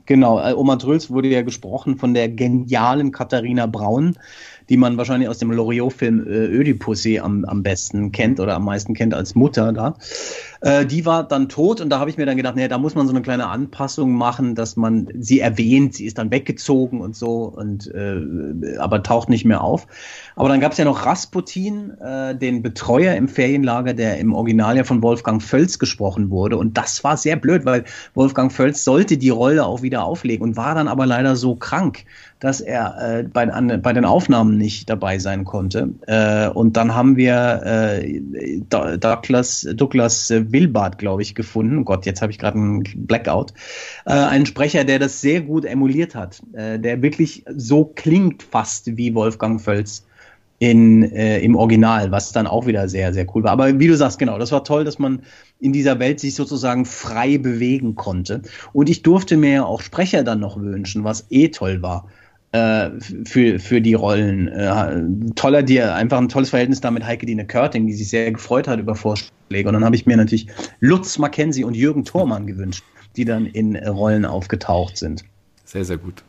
Genau, 0.05 0.39
äh, 0.39 0.53
Oma 0.53 0.75
Dröls 0.77 1.09
wurde 1.09 1.29
ja 1.29 1.41
gesprochen 1.41 1.97
von 1.97 2.13
der 2.13 2.27
genialen 2.27 3.11
Katharina 3.11 3.65
Braun, 3.67 4.17
die 4.71 4.77
man 4.77 4.95
wahrscheinlich 4.95 5.27
aus 5.27 5.37
dem 5.37 5.51
Loriot-Film 5.51 6.25
äh, 6.25 6.45
Ödipussy 6.45 7.19
am, 7.19 7.43
am 7.43 7.61
besten 7.61 8.13
kennt 8.13 8.39
oder 8.39 8.55
am 8.55 8.63
meisten 8.63 8.93
kennt 8.93 9.13
als 9.13 9.35
Mutter 9.35 9.73
da. 9.73 9.97
Äh, 10.61 10.85
die 10.85 11.05
war 11.05 11.27
dann 11.27 11.49
tot 11.49 11.81
und 11.81 11.89
da 11.89 11.99
habe 11.99 12.09
ich 12.09 12.17
mir 12.17 12.25
dann 12.25 12.37
gedacht, 12.37 12.55
naja, 12.55 12.69
da 12.69 12.77
muss 12.77 12.95
man 12.95 13.05
so 13.05 13.11
eine 13.11 13.21
kleine 13.21 13.47
Anpassung 13.47 14.13
machen, 14.13 14.55
dass 14.55 14.77
man 14.77 15.09
sie 15.19 15.41
erwähnt, 15.41 15.95
sie 15.95 16.05
ist 16.05 16.19
dann 16.19 16.31
weggezogen 16.31 17.01
und 17.01 17.17
so, 17.17 17.51
und 17.53 17.93
äh, 17.93 18.77
aber 18.77 19.03
taucht 19.03 19.27
nicht 19.27 19.43
mehr 19.43 19.61
auf. 19.61 19.87
Aber 20.37 20.47
dann 20.47 20.61
gab 20.61 20.71
es 20.71 20.77
ja 20.77 20.85
noch 20.85 21.05
Rasputin, 21.05 21.91
äh, 21.99 22.33
den 22.33 22.61
Betreuer 22.61 23.15
im 23.15 23.27
Ferienlager, 23.27 23.93
der 23.93 24.19
im 24.19 24.33
Original 24.33 24.77
ja 24.77 24.85
von 24.85 25.01
Wolfgang 25.01 25.43
Völz 25.43 25.79
gesprochen 25.79 26.29
wurde. 26.29 26.55
Und 26.55 26.77
das 26.77 27.03
war 27.03 27.17
sehr 27.17 27.35
blöd, 27.35 27.65
weil 27.65 27.83
Wolfgang 28.13 28.53
Völz 28.53 28.85
sollte 28.85 29.17
die 29.17 29.31
Rolle 29.31 29.65
auch 29.65 29.81
wieder 29.81 30.05
auflegen 30.05 30.43
und 30.43 30.55
war 30.55 30.75
dann 30.75 30.87
aber 30.87 31.05
leider 31.05 31.35
so 31.35 31.55
krank, 31.55 32.05
dass 32.41 32.59
er 32.59 33.19
äh, 33.19 33.23
bei, 33.23 33.47
an, 33.53 33.81
bei 33.83 33.93
den 33.93 34.03
Aufnahmen 34.03 34.57
nicht 34.57 34.89
dabei 34.89 35.19
sein 35.19 35.45
konnte. 35.45 35.93
Äh, 36.07 36.49
und 36.49 36.75
dann 36.75 36.95
haben 36.95 37.15
wir 37.15 37.61
äh, 37.63 38.59
Douglas, 38.67 39.67
Douglas 39.75 40.31
Wilbart, 40.31 40.97
glaube 40.97 41.21
ich, 41.21 41.35
gefunden. 41.35 41.77
Oh 41.77 41.83
Gott, 41.83 42.07
jetzt 42.07 42.23
habe 42.23 42.31
ich 42.31 42.39
gerade 42.39 42.57
einen 42.57 42.83
Blackout. 42.95 43.53
Äh, 44.05 44.13
einen 44.13 44.47
Sprecher, 44.47 44.83
der 44.83 44.97
das 44.97 45.21
sehr 45.21 45.41
gut 45.41 45.65
emuliert 45.65 46.15
hat, 46.15 46.41
äh, 46.53 46.79
der 46.79 47.03
wirklich 47.03 47.45
so 47.55 47.85
klingt 47.85 48.41
fast 48.41 48.97
wie 48.97 49.13
Wolfgang 49.13 49.61
Völz 49.61 50.03
in, 50.57 51.03
äh, 51.11 51.39
im 51.41 51.55
Original, 51.55 52.09
was 52.09 52.31
dann 52.31 52.47
auch 52.47 52.65
wieder 52.65 52.89
sehr, 52.89 53.13
sehr 53.13 53.27
cool 53.35 53.43
war. 53.43 53.51
Aber 53.51 53.79
wie 53.79 53.87
du 53.87 53.95
sagst, 53.95 54.17
genau, 54.17 54.39
das 54.39 54.51
war 54.51 54.63
toll, 54.63 54.83
dass 54.83 54.97
man 54.97 55.21
in 55.59 55.73
dieser 55.73 55.99
Welt 55.99 56.19
sich 56.19 56.33
sozusagen 56.33 56.85
frei 56.85 57.37
bewegen 57.37 57.93
konnte. 57.93 58.41
Und 58.73 58.89
ich 58.89 59.03
durfte 59.03 59.37
mir 59.37 59.51
ja 59.51 59.63
auch 59.63 59.81
Sprecher 59.81 60.23
dann 60.23 60.39
noch 60.39 60.59
wünschen, 60.59 61.03
was 61.03 61.27
eh 61.29 61.49
toll 61.49 61.83
war 61.83 62.07
äh, 62.51 62.89
für, 63.25 63.59
für 63.59 63.81
die 63.81 63.93
Rollen. 63.93 64.47
Äh, 64.49 65.33
toller 65.35 65.63
dir, 65.63 65.95
einfach 65.95 66.17
ein 66.17 66.29
tolles 66.29 66.49
Verhältnis 66.49 66.81
da 66.81 66.91
mit 66.91 67.05
Heike 67.05 67.25
Dine 67.25 67.45
Körting, 67.45 67.87
die 67.87 67.93
sich 67.93 68.09
sehr 68.09 68.31
gefreut 68.31 68.67
hat 68.67 68.79
über 68.79 68.95
Vorschläge. 68.95 69.69
Und 69.69 69.73
dann 69.73 69.85
habe 69.85 69.95
ich 69.95 70.05
mir 70.05 70.17
natürlich 70.17 70.47
Lutz 70.79 71.17
Mackenzie 71.17 71.63
und 71.63 71.75
Jürgen 71.75 72.03
Thormann 72.03 72.47
gewünscht, 72.47 72.83
die 73.15 73.25
dann 73.25 73.45
in 73.45 73.75
Rollen 73.75 74.25
aufgetaucht 74.25 74.97
sind. 74.97 75.23
Sehr, 75.65 75.85
sehr 75.85 75.97
gut. 75.97 76.23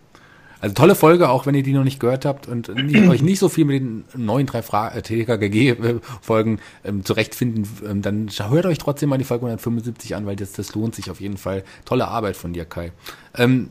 Also 0.62 0.77
tolle 0.77 0.95
Folge, 0.95 1.29
auch 1.29 1.45
wenn 1.45 1.57
ihr 1.57 1.64
die 1.64 1.73
noch 1.73 1.83
nicht 1.83 1.99
gehört 1.99 2.25
habt 2.25 2.47
und 2.47 2.73
nicht, 2.73 2.97
euch 3.09 3.20
nicht 3.20 3.41
so 3.41 3.49
viel 3.49 3.64
mit 3.64 3.83
den 3.83 4.05
neuen 4.14 4.47
drei 4.47 4.61
äh, 4.61 5.03
TKGG-Folgen 5.03 6.61
ähm, 6.85 7.05
zurechtfinden, 7.05 7.66
ähm, 7.85 8.01
dann 8.01 8.31
hört 8.49 8.66
euch 8.66 8.79
trotzdem 8.79 9.09
mal 9.09 9.18
die 9.18 9.25
Folge 9.25 9.47
175 9.47 10.14
an, 10.14 10.25
weil 10.25 10.37
das, 10.37 10.53
das 10.53 10.73
lohnt 10.77 10.95
sich 10.95 11.11
auf 11.11 11.20
jeden 11.20 11.37
Fall. 11.37 11.64
Tolle 11.85 12.07
Arbeit 12.07 12.37
von 12.37 12.53
dir, 12.53 12.64
Kai. 12.64 12.93
Ähm, 13.37 13.70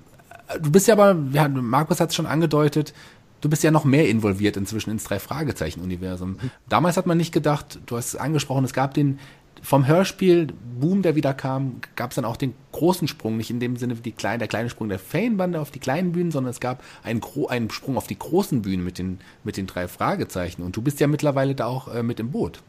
du 0.60 0.72
bist 0.72 0.88
ja 0.88 0.93
aber, 0.93 1.18
ja, 1.32 1.47
Markus 1.47 1.99
hat 1.99 2.10
es 2.10 2.16
schon 2.16 2.26
angedeutet, 2.26 2.93
du 3.41 3.49
bist 3.49 3.64
ja 3.64 3.72
noch 3.72 3.86
mehr 3.86 4.08
involviert 4.08 4.58
inzwischen 4.58 4.91
ins 4.91 5.04
Drei-Fragezeichen-Universum. 5.04 6.38
Damals 6.70 6.97
hat 6.97 7.08
man 7.08 7.18
nicht 7.18 7.34
gedacht, 7.34 7.80
du 7.86 7.97
hast 7.97 8.08
es 8.08 8.16
angesprochen, 8.16 8.66
es 8.66 8.74
gab 8.74 8.93
den 8.93 9.20
vom 9.62 9.86
Hörspiel 9.86 10.47
Boom, 10.80 11.04
der 11.04 11.16
wieder 11.16 11.34
kam, 11.34 11.82
gab 11.95 12.12
es 12.12 12.16
dann 12.16 12.26
auch 12.26 12.38
den 12.38 12.54
großen 12.72 13.08
Sprung, 13.08 13.38
nicht 13.38 13.52
in 13.52 13.60
dem 13.60 13.78
Sinne 13.78 13.95
wie 14.04 14.12
kleine, 14.12 14.39
der 14.39 14.47
kleine 14.47 14.70
Sprung 14.70 14.89
der 14.89 14.97
Fanbande 14.97 15.60
auf 15.60 15.70
die 15.70 15.80
kleinen 15.80 16.14
Bühnen, 16.14 16.32
sondern 16.32 16.49
es 16.49 16.60
gab 16.60 16.84
einen, 17.04 17.22
einen 17.49 17.70
Sprung 17.70 17.97
auf 17.97 18.08
die 18.08 18.18
großen 18.18 18.64
Bühnen 18.64 18.84
mit 18.84 18.97
den, 18.97 19.20
mit 19.43 19.58
den 19.58 19.68
drei 19.68 19.88
Fragezeichen. 19.88 20.64
Und 20.64 20.76
du 20.76 20.82
bist 20.82 20.99
ja 20.99 21.08
mittlerweile 21.08 21.54
da 21.54 21.68
auch 21.68 21.93
äh, 21.93 22.02
mit 22.02 22.20
im 22.20 22.32
Boot. 22.32 22.64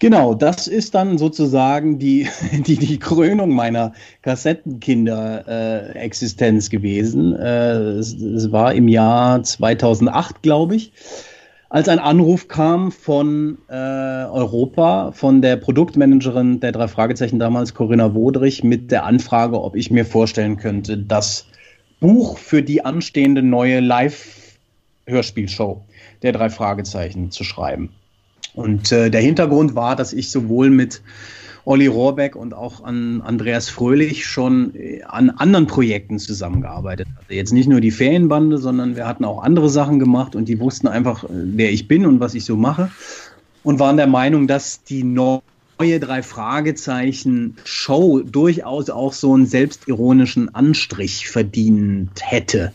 Genau, 0.00 0.32
das 0.32 0.66
ist 0.66 0.94
dann 0.94 1.18
sozusagen 1.18 1.98
die, 1.98 2.26
die, 2.66 2.76
die 2.76 2.98
Krönung 2.98 3.50
meiner 3.50 3.92
Kassettenkinder-Existenz 4.22 6.66
äh, 6.66 6.70
gewesen. 6.70 7.36
Äh, 7.36 7.98
es, 7.98 8.14
es, 8.14 8.50
war 8.50 8.72
im 8.72 8.88
Jahr 8.88 9.42
2008, 9.42 10.42
glaube 10.42 10.76
ich, 10.76 10.92
als 11.68 11.90
ein 11.90 11.98
Anruf 11.98 12.48
kam 12.48 12.92
von 12.92 13.58
äh, 13.68 13.74
Europa, 13.74 15.12
von 15.12 15.42
der 15.42 15.56
Produktmanagerin 15.56 16.60
der 16.60 16.72
drei 16.72 16.88
Fragezeichen 16.88 17.38
damals, 17.38 17.74
Corinna 17.74 18.14
Wodrich, 18.14 18.64
mit 18.64 18.90
der 18.90 19.04
Anfrage, 19.04 19.62
ob 19.62 19.76
ich 19.76 19.90
mir 19.90 20.06
vorstellen 20.06 20.56
könnte, 20.56 20.96
das 20.96 21.44
Buch 22.00 22.38
für 22.38 22.62
die 22.62 22.86
anstehende 22.86 23.42
neue 23.42 23.80
Live-Hörspielshow 23.80 25.82
der 26.22 26.32
drei 26.32 26.48
Fragezeichen 26.48 27.30
zu 27.30 27.44
schreiben. 27.44 27.90
Und 28.60 28.92
äh, 28.92 29.10
der 29.10 29.22
Hintergrund 29.22 29.74
war, 29.74 29.96
dass 29.96 30.12
ich 30.12 30.30
sowohl 30.30 30.68
mit 30.68 31.00
Olli 31.64 31.86
Rohrbeck 31.86 32.36
und 32.36 32.52
auch 32.52 32.84
an 32.84 33.22
Andreas 33.22 33.70
Fröhlich 33.70 34.26
schon 34.26 34.74
äh, 34.74 35.02
an 35.02 35.30
anderen 35.30 35.66
Projekten 35.66 36.18
zusammengearbeitet 36.18 37.08
hatte. 37.16 37.34
Jetzt 37.34 37.52
nicht 37.52 37.68
nur 37.68 37.80
die 37.80 37.90
Ferienbande, 37.90 38.58
sondern 38.58 38.96
wir 38.96 39.06
hatten 39.06 39.24
auch 39.24 39.42
andere 39.42 39.70
Sachen 39.70 39.98
gemacht 39.98 40.36
und 40.36 40.46
die 40.46 40.60
wussten 40.60 40.88
einfach, 40.88 41.24
äh, 41.24 41.28
wer 41.30 41.72
ich 41.72 41.88
bin 41.88 42.04
und 42.04 42.20
was 42.20 42.34
ich 42.34 42.44
so 42.44 42.56
mache 42.56 42.90
und 43.62 43.78
waren 43.78 43.96
der 43.96 44.06
Meinung, 44.06 44.46
dass 44.46 44.84
die 44.84 45.04
neue 45.04 45.40
drei 45.78 46.22
Fragezeichen 46.22 47.56
Show 47.64 48.20
durchaus 48.20 48.90
auch 48.90 49.14
so 49.14 49.32
einen 49.32 49.46
selbstironischen 49.46 50.54
Anstrich 50.54 51.30
verdient 51.30 52.10
hätte 52.20 52.72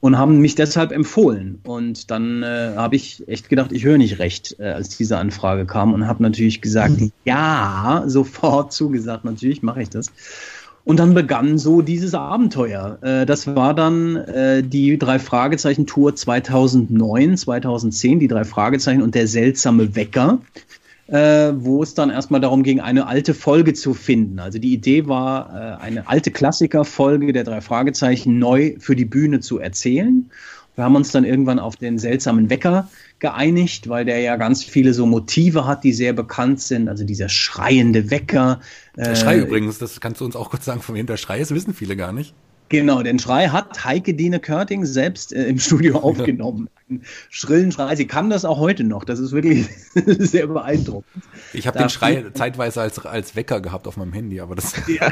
und 0.00 0.16
haben 0.16 0.38
mich 0.38 0.54
deshalb 0.54 0.92
empfohlen. 0.92 1.60
Und 1.64 2.10
dann 2.10 2.42
äh, 2.42 2.74
habe 2.76 2.96
ich 2.96 3.26
echt 3.28 3.48
gedacht, 3.48 3.72
ich 3.72 3.84
höre 3.84 3.98
nicht 3.98 4.18
recht, 4.18 4.56
äh, 4.58 4.68
als 4.70 4.96
diese 4.96 5.18
Anfrage 5.18 5.66
kam 5.66 5.92
und 5.92 6.06
habe 6.06 6.22
natürlich 6.22 6.60
gesagt, 6.60 7.00
mhm. 7.00 7.12
ja, 7.24 8.04
sofort 8.06 8.72
zugesagt, 8.72 9.24
natürlich 9.24 9.62
mache 9.62 9.82
ich 9.82 9.90
das. 9.90 10.12
Und 10.84 11.00
dann 11.00 11.12
begann 11.12 11.58
so 11.58 11.82
dieses 11.82 12.14
Abenteuer. 12.14 12.98
Äh, 13.02 13.26
das 13.26 13.46
war 13.46 13.74
dann 13.74 14.16
äh, 14.16 14.62
die 14.62 14.98
drei 14.98 15.18
Fragezeichen 15.18 15.86
Tour 15.86 16.14
2009, 16.14 17.36
2010, 17.36 18.20
die 18.20 18.28
drei 18.28 18.44
Fragezeichen 18.44 19.02
und 19.02 19.14
der 19.14 19.26
seltsame 19.26 19.96
Wecker. 19.96 20.38
Äh, 21.08 21.52
wo 21.56 21.82
es 21.82 21.94
dann 21.94 22.10
erstmal 22.10 22.40
darum 22.40 22.62
ging, 22.62 22.80
eine 22.80 23.06
alte 23.06 23.34
Folge 23.34 23.72
zu 23.72 23.94
finden. 23.94 24.38
Also 24.38 24.58
die 24.58 24.72
Idee 24.72 25.06
war, 25.06 25.80
äh, 25.80 25.82
eine 25.82 26.08
alte 26.08 26.30
Klassikerfolge 26.30 27.32
der 27.32 27.44
drei 27.44 27.60
Fragezeichen 27.60 28.38
neu 28.38 28.76
für 28.78 28.94
die 28.94 29.06
Bühne 29.06 29.40
zu 29.40 29.58
erzählen. 29.58 30.30
Wir 30.74 30.84
haben 30.84 30.94
uns 30.94 31.10
dann 31.10 31.24
irgendwann 31.24 31.58
auf 31.58 31.74
den 31.74 31.98
seltsamen 31.98 32.50
Wecker 32.50 32.88
geeinigt, 33.18 33.88
weil 33.88 34.04
der 34.04 34.20
ja 34.20 34.36
ganz 34.36 34.62
viele 34.62 34.94
so 34.94 35.06
Motive 35.06 35.66
hat, 35.66 35.82
die 35.82 35.92
sehr 35.92 36.12
bekannt 36.12 36.60
sind. 36.60 36.88
Also 36.88 37.04
dieser 37.04 37.28
schreiende 37.28 38.10
Wecker. 38.12 38.60
Der 38.96 39.16
Schrei 39.16 39.38
äh, 39.38 39.40
übrigens, 39.40 39.78
das 39.78 40.00
kannst 40.00 40.20
du 40.20 40.24
uns 40.24 40.36
auch 40.36 40.50
kurz 40.50 40.66
sagen, 40.66 40.80
von 40.80 40.94
wem 40.94 41.06
der 41.06 41.16
Schrei 41.16 41.40
ist, 41.40 41.52
wissen 41.52 41.74
viele 41.74 41.96
gar 41.96 42.12
nicht. 42.12 42.32
Genau, 42.68 43.02
den 43.02 43.18
Schrei 43.18 43.48
hat 43.48 43.84
Heike 43.84 44.14
Dine 44.14 44.40
Körting 44.40 44.84
selbst 44.84 45.32
äh, 45.32 45.46
im 45.46 45.58
Studio 45.58 45.98
aufgenommen. 46.02 46.68
Einen 46.90 47.02
schrillen 47.28 47.70
Schrei. 47.70 47.96
Sie 47.96 48.06
kann 48.06 48.30
das 48.30 48.46
auch 48.46 48.58
heute 48.58 48.82
noch. 48.82 49.04
Das 49.04 49.18
ist 49.18 49.32
wirklich 49.32 49.66
sehr 49.94 50.46
beeindruckend. 50.46 51.22
Ich 51.52 51.66
habe 51.66 51.78
den 51.78 51.90
Schrei 51.90 52.24
zeitweise 52.32 52.80
als, 52.80 52.98
als 53.04 53.36
Wecker 53.36 53.60
gehabt 53.60 53.86
auf 53.86 53.98
meinem 53.98 54.14
Handy, 54.14 54.40
aber 54.40 54.54
das. 54.54 54.72
Ja, 54.88 55.10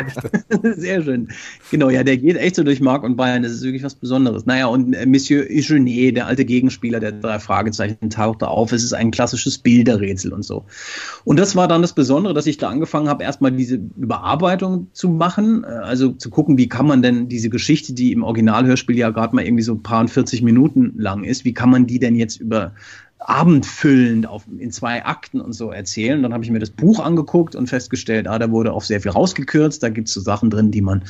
sehr 0.63 1.03
schön. 1.03 1.29
Genau, 1.71 1.91
ja, 1.91 2.03
der 2.03 2.17
geht 2.17 2.37
echt 2.37 2.57
so 2.57 2.65
durch 2.65 2.81
Mark 2.81 3.03
und 3.03 3.17
Bein. 3.17 3.43
Das 3.43 3.53
ist 3.53 3.63
wirklich 3.63 3.83
was 3.83 3.95
Besonderes. 3.95 4.47
Naja, 4.47 4.67
und 4.67 4.95
äh, 4.95 5.05
Monsieur 5.05 5.45
Eugenie, 5.51 6.13
der 6.13 6.27
alte 6.27 6.47
Gegenspieler 6.47 6.99
der 6.99 7.13
drei 7.13 7.39
Fragezeichen, 7.39 8.09
tauchte 8.09 8.49
auf. 8.49 8.73
Es 8.73 8.83
ist 8.83 8.95
ein 8.95 9.11
klassisches 9.11 9.59
Bilderrätsel 9.59 10.33
und 10.33 10.45
so. 10.45 10.65
Und 11.25 11.39
das 11.39 11.57
war 11.57 11.69
dann 11.69 11.83
das 11.83 11.95
Besondere, 11.95 12.33
dass 12.33 12.47
ich 12.47 12.57
da 12.57 12.71
angefangen 12.71 13.09
habe, 13.09 13.23
erstmal 13.23 13.53
diese 13.53 13.77
Überarbeitung 13.97 14.89
zu 14.93 15.11
machen. 15.11 15.65
Äh, 15.65 15.67
also 15.67 16.13
zu 16.13 16.31
gucken, 16.31 16.57
wie 16.57 16.69
kann 16.69 16.87
man 16.87 17.03
denn 17.03 17.29
diese 17.29 17.46
diese 17.47 17.51
Geschichte, 17.51 17.93
die 17.93 18.11
im 18.11 18.25
Originalhörspiel 18.25 18.99
ja 18.99 19.11
gerade 19.11 19.35
mal 19.35 19.45
irgendwie 19.45 19.63
so 19.63 19.75
ein 19.75 19.83
paar 19.83 20.07
40 20.07 20.43
Minuten 20.43 20.95
lang 20.97 21.23
ist, 21.23 21.45
wie 21.45 21.55
kann 21.55 21.71
man 21.71 21.87
die 21.87 22.01
denn 22.01 22.17
jetzt 22.17 22.41
über 22.41 22.73
abendfüllend 23.19 24.27
auf, 24.27 24.45
in 24.59 24.71
zwei 24.73 25.05
Akten 25.05 25.41
und 25.41 25.53
so 25.53 25.71
erzählen. 25.71 26.17
Und 26.17 26.25
dann 26.25 26.35
habe 26.35 26.45
ich 26.45 26.51
mir 26.51 26.59
das 26.59 26.71
Buch 26.71 27.01
angeguckt 27.01 27.55
und 27.55 27.69
festgestellt, 27.69 28.29
ah, 28.29 28.39
da 28.39 28.51
wurde 28.51 28.73
auch 28.73 28.83
sehr 28.83 29.01
viel 29.01 29.13
rausgekürzt. 29.13 29.83
Da 29.83 29.89
gibt 29.89 30.09
es 30.09 30.15
so 30.15 30.21
Sachen 30.21 30.51
drin, 30.51 30.71
die 30.71 30.83
man 30.83 31.05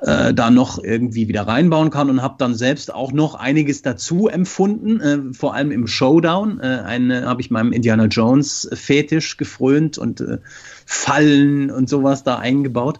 äh, 0.00 0.34
da 0.34 0.50
noch 0.50 0.82
irgendwie 0.82 1.28
wieder 1.28 1.42
reinbauen 1.42 1.90
kann 1.90 2.10
und 2.10 2.22
habe 2.22 2.34
dann 2.38 2.54
selbst 2.54 2.92
auch 2.92 3.12
noch 3.12 3.34
einiges 3.34 3.82
dazu 3.82 4.28
empfunden, 4.28 5.00
äh, 5.00 5.34
vor 5.34 5.54
allem 5.54 5.70
im 5.70 5.86
Showdown. 5.86 6.60
Äh, 6.60 7.22
habe 7.24 7.40
ich 7.40 7.50
meinem 7.50 7.72
Indiana 7.72 8.06
Jones 8.06 8.68
Fetisch 8.72 9.36
gefrönt 9.36 9.98
und 9.98 10.20
äh, 10.20 10.38
Fallen 10.86 11.70
und 11.70 11.88
sowas 11.88 12.24
da 12.24 12.38
eingebaut. 12.38 12.98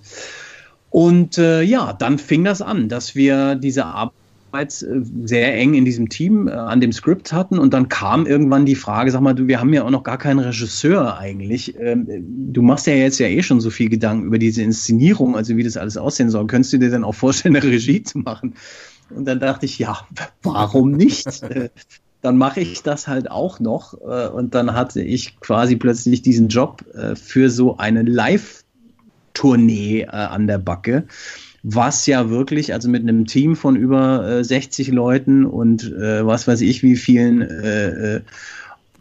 Und 0.90 1.38
äh, 1.38 1.62
ja, 1.62 1.92
dann 1.92 2.18
fing 2.18 2.44
das 2.44 2.62
an, 2.62 2.88
dass 2.88 3.14
wir 3.14 3.54
diese 3.54 3.84
Arbeit 3.84 4.12
äh, 4.82 5.02
sehr 5.24 5.54
eng 5.54 5.74
in 5.74 5.84
diesem 5.84 6.08
Team 6.08 6.48
äh, 6.48 6.52
an 6.52 6.80
dem 6.80 6.92
Skript 6.92 7.32
hatten 7.32 7.58
und 7.58 7.74
dann 7.74 7.88
kam 7.88 8.26
irgendwann 8.26 8.64
die 8.66 8.76
Frage, 8.76 9.10
sag 9.10 9.20
mal, 9.20 9.34
du, 9.34 9.46
wir 9.48 9.60
haben 9.60 9.72
ja 9.72 9.84
auch 9.84 9.90
noch 9.90 10.04
gar 10.04 10.18
keinen 10.18 10.38
Regisseur 10.38 11.18
eigentlich. 11.18 11.78
Ähm, 11.78 12.06
du 12.52 12.62
machst 12.62 12.86
ja 12.86 12.94
jetzt 12.94 13.18
ja 13.18 13.26
eh 13.26 13.42
schon 13.42 13.60
so 13.60 13.70
viel 13.70 13.88
Gedanken 13.88 14.26
über 14.26 14.38
diese 14.38 14.62
Inszenierung, 14.62 15.36
also 15.36 15.56
wie 15.56 15.64
das 15.64 15.76
alles 15.76 15.96
aussehen 15.96 16.30
soll. 16.30 16.46
Könntest 16.46 16.72
du 16.72 16.78
dir 16.78 16.90
denn 16.90 17.04
auch 17.04 17.14
vorstellen, 17.14 17.56
eine 17.56 17.64
Regie 17.64 18.02
zu 18.02 18.18
machen? 18.18 18.54
Und 19.10 19.26
dann 19.26 19.40
dachte 19.40 19.66
ich, 19.66 19.78
ja, 19.78 19.98
warum 20.42 20.92
nicht? 20.92 21.26
Äh, 21.42 21.68
dann 22.22 22.38
mache 22.38 22.60
ich 22.60 22.82
das 22.82 23.06
halt 23.06 23.30
auch 23.30 23.60
noch. 23.60 23.94
Äh, 24.00 24.28
und 24.28 24.54
dann 24.54 24.72
hatte 24.74 25.02
ich 25.02 25.38
quasi 25.38 25.76
plötzlich 25.76 26.22
diesen 26.22 26.48
Job 26.48 26.84
für 27.14 27.50
so 27.50 27.76
eine 27.76 28.02
Live- 28.02 28.64
Tournee 29.36 30.00
äh, 30.00 30.06
an 30.06 30.46
der 30.46 30.58
Backe. 30.58 31.04
Was 31.62 32.06
ja 32.06 32.30
wirklich, 32.30 32.72
also 32.72 32.88
mit 32.88 33.02
einem 33.02 33.26
Team 33.26 33.54
von 33.54 33.76
über 33.76 34.26
äh, 34.26 34.44
60 34.44 34.88
Leuten 34.88 35.44
und 35.44 35.84
äh, 35.84 36.24
was 36.24 36.48
weiß 36.48 36.60
ich, 36.62 36.82
wie 36.82 36.96
vielen 36.96 37.42
äh, 37.42 38.16
äh, 38.16 38.20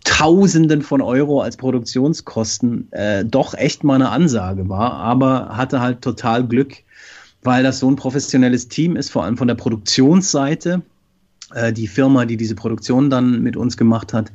Tausenden 0.04 0.82
von 0.82 1.02
Euro 1.02 1.42
als 1.42 1.58
Produktionskosten 1.58 2.92
äh, 2.92 3.24
doch 3.26 3.54
echt 3.54 3.84
mal 3.84 3.96
eine 3.96 4.10
Ansage 4.10 4.68
war, 4.70 4.94
aber 4.94 5.58
hatte 5.58 5.80
halt 5.80 6.02
total 6.02 6.46
Glück, 6.46 6.76
weil 7.44 7.64
das 7.64 7.80
so 7.80 7.90
ein 7.90 7.96
professionelles 7.96 8.68
Team 8.68 8.96
ist, 8.96 9.10
vor 9.10 9.24
allem 9.24 9.38
von 9.38 9.48
der 9.48 9.56
Produktionsseite. 9.56 10.82
Die 11.74 11.88
Firma, 11.88 12.26
die 12.26 12.38
diese 12.38 12.56
Produktion 12.56 13.10
dann 13.10 13.44
mit 13.44 13.56
uns 13.56 13.78
gemacht 13.78 14.14
hat, 14.14 14.32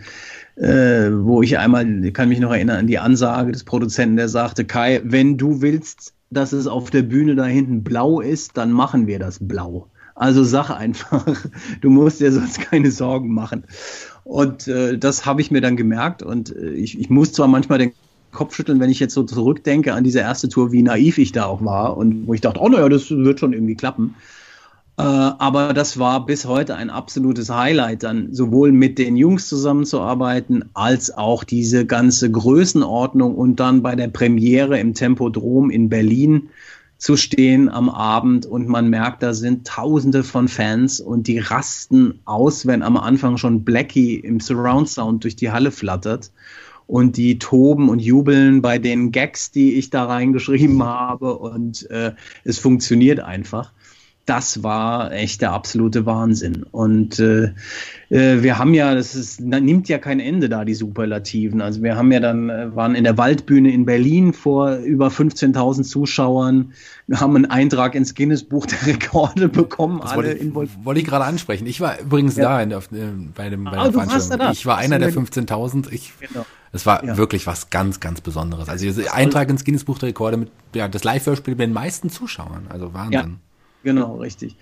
äh, 0.57 1.11
wo 1.11 1.43
ich 1.43 1.59
einmal, 1.59 1.85
kann 2.13 2.29
mich 2.29 2.41
noch 2.41 2.53
erinnern 2.53 2.79
an 2.79 2.87
die 2.87 2.99
Ansage 2.99 3.53
des 3.53 3.65
Produzenten, 3.65 4.17
der 4.17 4.29
sagte, 4.29 4.65
Kai, 4.65 5.01
wenn 5.05 5.39
du 5.39 5.63
willst, 5.63 6.15
dass 6.31 6.53
es 6.53 6.67
auf 6.67 6.91
der 6.91 7.03
Bühne 7.03 7.35
da 7.35 7.45
hinten 7.45 7.83
blau 7.83 8.21
ist, 8.21 8.57
dann 8.57 8.71
machen 8.71 9.07
wir 9.07 9.19
das 9.19 9.39
blau. 9.41 9.89
Also 10.15 10.45
sag 10.45 10.71
einfach, 10.71 11.27
du 11.81 11.91
musst 11.91 12.21
dir 12.21 12.31
sonst 12.31 12.61
keine 12.61 12.91
Sorgen 12.91 13.33
machen. 13.33 13.65
Und 14.25 14.69
äh, 14.69 14.99
das 14.99 15.25
habe 15.25 15.41
ich 15.41 15.51
mir 15.51 15.61
dann 15.61 15.77
gemerkt 15.77 16.23
und 16.23 16.55
äh, 16.55 16.71
ich, 16.73 16.99
ich 17.01 17.11
muss 17.11 17.33
zwar 17.33 17.49
manchmal 17.49 17.79
den 17.79 17.93
Kopf 18.31 18.55
schütteln, 18.55 18.79
wenn 18.79 18.91
ich 18.91 19.01
jetzt 19.01 19.15
so 19.15 19.25
zurückdenke 19.25 19.93
an 19.95 20.05
diese 20.05 20.21
erste 20.21 20.49
Tour, 20.49 20.71
wie 20.73 20.83
naiv 20.83 21.19
ich 21.19 21.33
da 21.33 21.47
auch 21.47 21.65
war 21.65 21.97
und 21.97 22.29
wo 22.29 22.35
ich 22.35 22.41
dachte, 22.41 22.61
oh 22.61 22.69
naja, 22.69 22.89
das 22.89 23.11
wird 23.11 23.41
schon 23.41 23.53
irgendwie 23.53 23.75
klappen. 23.75 24.15
Äh, 25.01 25.03
aber 25.03 25.73
das 25.73 25.99
war 25.99 26.27
bis 26.27 26.45
heute 26.45 26.75
ein 26.75 26.91
absolutes 26.91 27.49
Highlight, 27.49 28.03
dann 28.03 28.35
sowohl 28.35 28.71
mit 28.71 28.99
den 28.99 29.17
Jungs 29.17 29.49
zusammenzuarbeiten, 29.49 30.67
als 30.75 31.17
auch 31.17 31.43
diese 31.43 31.87
ganze 31.87 32.31
Größenordnung 32.31 33.35
und 33.35 33.61
dann 33.61 33.83
bei 33.83 33.97
der 33.97 34.09
Premiere 34.09 34.79
im 34.79 34.93
Tempodrom 34.93 35.71
in 35.71 35.89
Berlin 35.89 36.51
zu 36.99 37.17
stehen 37.17 37.71
am 37.71 37.89
Abend. 37.89 38.45
Und 38.45 38.69
man 38.69 38.91
merkt, 38.91 39.23
da 39.23 39.33
sind 39.33 39.67
Tausende 39.67 40.23
von 40.23 40.49
Fans 40.49 41.01
und 41.01 41.29
die 41.29 41.39
rasten 41.39 42.21
aus, 42.27 42.67
wenn 42.67 42.83
am 42.83 42.99
Anfang 42.99 43.39
schon 43.39 43.65
Blackie 43.65 44.17
im 44.17 44.39
Surround 44.39 44.91
Sound 44.91 45.25
durch 45.25 45.35
die 45.35 45.51
Halle 45.51 45.71
flattert. 45.71 46.31
Und 46.87 47.17
die 47.17 47.39
toben 47.39 47.89
und 47.89 48.01
jubeln 48.01 48.61
bei 48.63 48.79
den 48.79 49.13
Gags, 49.13 49.53
die 49.53 49.75
ich 49.75 49.89
da 49.91 50.05
reingeschrieben 50.05 50.83
habe. 50.83 51.39
Und 51.39 51.89
äh, 51.89 52.13
es 52.45 52.59
funktioniert 52.59 53.21
einfach 53.21 53.73
das 54.31 54.63
war 54.63 55.11
echt 55.11 55.43
der 55.43 55.51
absolute 55.51 56.07
Wahnsinn. 56.07 56.65
Und 56.71 57.19
äh, 57.19 57.53
äh, 58.11 58.43
wir 58.45 58.59
haben 58.59 58.75
ja, 58.75 58.95
das 58.95 59.17
ist, 59.17 59.41
nimmt 59.41 59.89
ja 59.89 59.99
kein 59.99 60.21
Ende 60.21 60.49
da, 60.49 60.65
die 60.65 60.75
Superlativen. 60.75 61.61
Also 61.61 61.83
wir 61.83 61.97
haben 61.97 62.13
ja 62.13 62.21
dann, 62.21 62.49
äh, 62.49 62.77
waren 62.77 62.95
in 62.95 63.03
der 63.03 63.19
Waldbühne 63.19 63.73
in 63.73 63.87
Berlin 63.87 64.33
vor 64.33 64.77
über 64.77 65.09
15.000 65.09 65.83
Zuschauern. 65.83 66.75
Wir 67.09 67.19
haben 67.19 67.35
einen 67.35 67.47
Eintrag 67.47 67.97
ins 67.97 68.15
Guinness-Buch 68.15 68.67
der 68.67 68.87
Rekorde 68.87 69.49
bekommen, 69.49 69.99
das 70.01 70.13
alle 70.13 70.55
wollte, 70.55 70.73
wollte 70.85 71.01
ich 71.01 71.07
gerade 71.07 71.25
ansprechen. 71.25 71.67
Ich 71.67 71.81
war 71.81 71.99
übrigens 71.99 72.37
ja. 72.37 72.45
da 72.45 72.63
in, 72.63 72.73
auf, 72.73 72.93
äh, 72.93 73.09
bei 73.35 73.51
dem 73.51 73.65
bei 73.65 73.73
ah, 73.73 73.91
der 73.91 73.93
Veranstaltung. 73.93 74.53
Ich 74.53 74.65
war 74.65 74.79
einer 74.79 75.01
der 75.01 75.13
15.000. 75.13 75.91
Ich, 75.91 76.13
genau. 76.21 76.47
Das 76.71 76.87
war 76.87 77.05
ja. 77.05 77.17
wirklich 77.17 77.49
was 77.49 77.71
ganz, 77.71 77.99
ganz 77.99 78.21
Besonderes. 78.21 78.69
Also 78.69 78.87
Eintrag 79.11 79.51
ins 79.51 79.65
Guinness-Buch 79.65 79.99
der 79.99 80.11
Rekorde 80.11 80.37
mit 80.37 80.53
ja, 80.73 80.87
das 80.87 81.03
Live-Hörspiel 81.03 81.55
mit 81.55 81.63
den 81.63 81.73
meisten 81.73 82.11
Zuschauern. 82.11 82.69
Also 82.69 82.95
Wahnsinn. 82.95 83.13
Ja. 83.13 83.50
Genau, 83.83 84.17
richtig. 84.17 84.57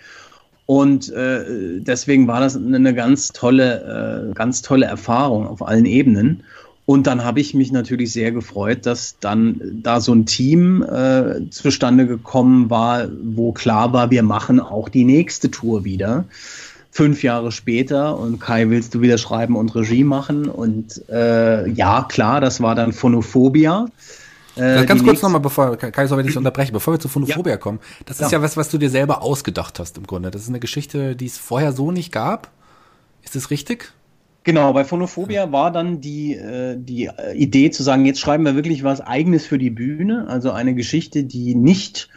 Und 0.67 1.11
äh, 1.13 1.81
deswegen 1.81 2.29
war 2.29 2.41
das 2.41 2.55
eine 2.55 2.95
ganz 2.95 3.33
tolle, 3.33 4.29
äh, 4.31 4.35
ganz 4.35 4.61
tolle 4.61 4.85
Erfahrung 4.85 5.47
auf 5.47 5.67
allen 5.67 5.87
Ebenen. 5.87 6.43
Und 6.85 7.07
dann 7.07 7.25
habe 7.25 7.41
ich 7.41 7.55
mich 7.55 7.73
natürlich 7.73 8.13
sehr 8.13 8.33
gefreut, 8.33 8.87
dass 8.87 9.17
dann 9.21 9.61
da 9.83 10.01
so 10.01 10.15
ein 10.15 10.27
Team 10.27 10.83
äh, 10.83 11.49
zustande 11.51 12.07
gekommen 12.07 12.71
war, 12.71 13.09
wo 13.23 13.53
klar 13.53 13.93
war, 13.93 14.11
wir 14.11 14.23
machen 14.23 14.61
auch 14.61 14.89
die 14.89 15.05
nächste 15.05 15.51
Tour 15.51 15.85
wieder. 15.85 16.25
Fünf 16.91 17.23
Jahre 17.23 17.53
später 17.53 18.19
und 18.19 18.41
Kai, 18.41 18.71
willst 18.71 18.95
du 18.95 19.01
wieder 19.01 19.19
schreiben 19.19 19.57
und 19.57 19.75
Regie 19.75 20.05
machen? 20.05 20.49
Und 20.49 21.03
äh, 21.11 21.69
ja, 21.71 22.07
klar, 22.09 22.41
das 22.41 22.61
war 22.61 22.75
dann 22.75 22.93
Phonophobia. 22.93 23.89
Äh, 24.59 24.85
ganz 24.87 25.03
kurz 25.03 25.23
nochmal, 25.23 25.41
bevor, 25.41 25.77
Kaiser, 25.77 26.17
wenn 26.17 26.27
ich 26.27 26.37
unterbreche, 26.39 26.73
bevor 26.73 26.95
wir 26.95 27.01
zu 27.01 27.09
Phonophobia 27.09 27.53
ja. 27.53 27.57
kommen. 27.57 27.81
Das 28.07 28.21
ist 28.21 28.33
ja. 28.33 28.39
ja 28.39 28.43
was, 28.43 28.57
was 28.57 28.69
du 28.71 28.79
dir 28.79 28.91
selber 28.91 29.23
ausgedacht 29.23 29.79
hast 29.79 29.97
im 29.97 30.07
Grunde. 30.07 30.31
Das 30.31 30.43
ist 30.43 30.49
eine 30.49 30.61
Geschichte, 30.61 31.17
die 31.17 31.27
es 31.27 31.39
vorher 31.39 31.73
so 31.73 31.91
nicht 31.91 32.13
gab. 32.13 32.51
Ist 33.23 33.37
das 33.37 33.51
richtig? 33.51 33.93
Genau, 34.45 34.73
bei 34.73 34.85
Phonophobia 34.85 35.53
war 35.53 35.71
dann 35.71 36.01
die, 36.01 36.35
äh, 36.35 36.77
die 36.79 37.07
äh, 37.07 37.35
Idee 37.35 37.71
zu 37.71 37.83
sagen, 37.83 38.07
jetzt 38.07 38.21
schreiben 38.21 38.45
wir 38.45 38.55
wirklich 38.55 38.83
was 38.83 39.01
Eigenes 39.01 39.47
für 39.47 39.59
die 39.59 39.71
Bühne, 39.71 40.27
also 40.29 40.53
eine 40.53 40.75
Geschichte, 40.75 41.25
die 41.25 41.55
nicht 41.55 42.09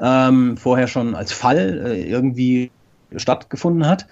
ähm, 0.00 0.56
vorher 0.56 0.86
schon 0.86 1.14
als 1.14 1.32
Fall 1.32 1.82
äh, 1.86 2.02
irgendwie 2.02 2.70
stattgefunden 3.16 3.86
hat. 3.86 4.06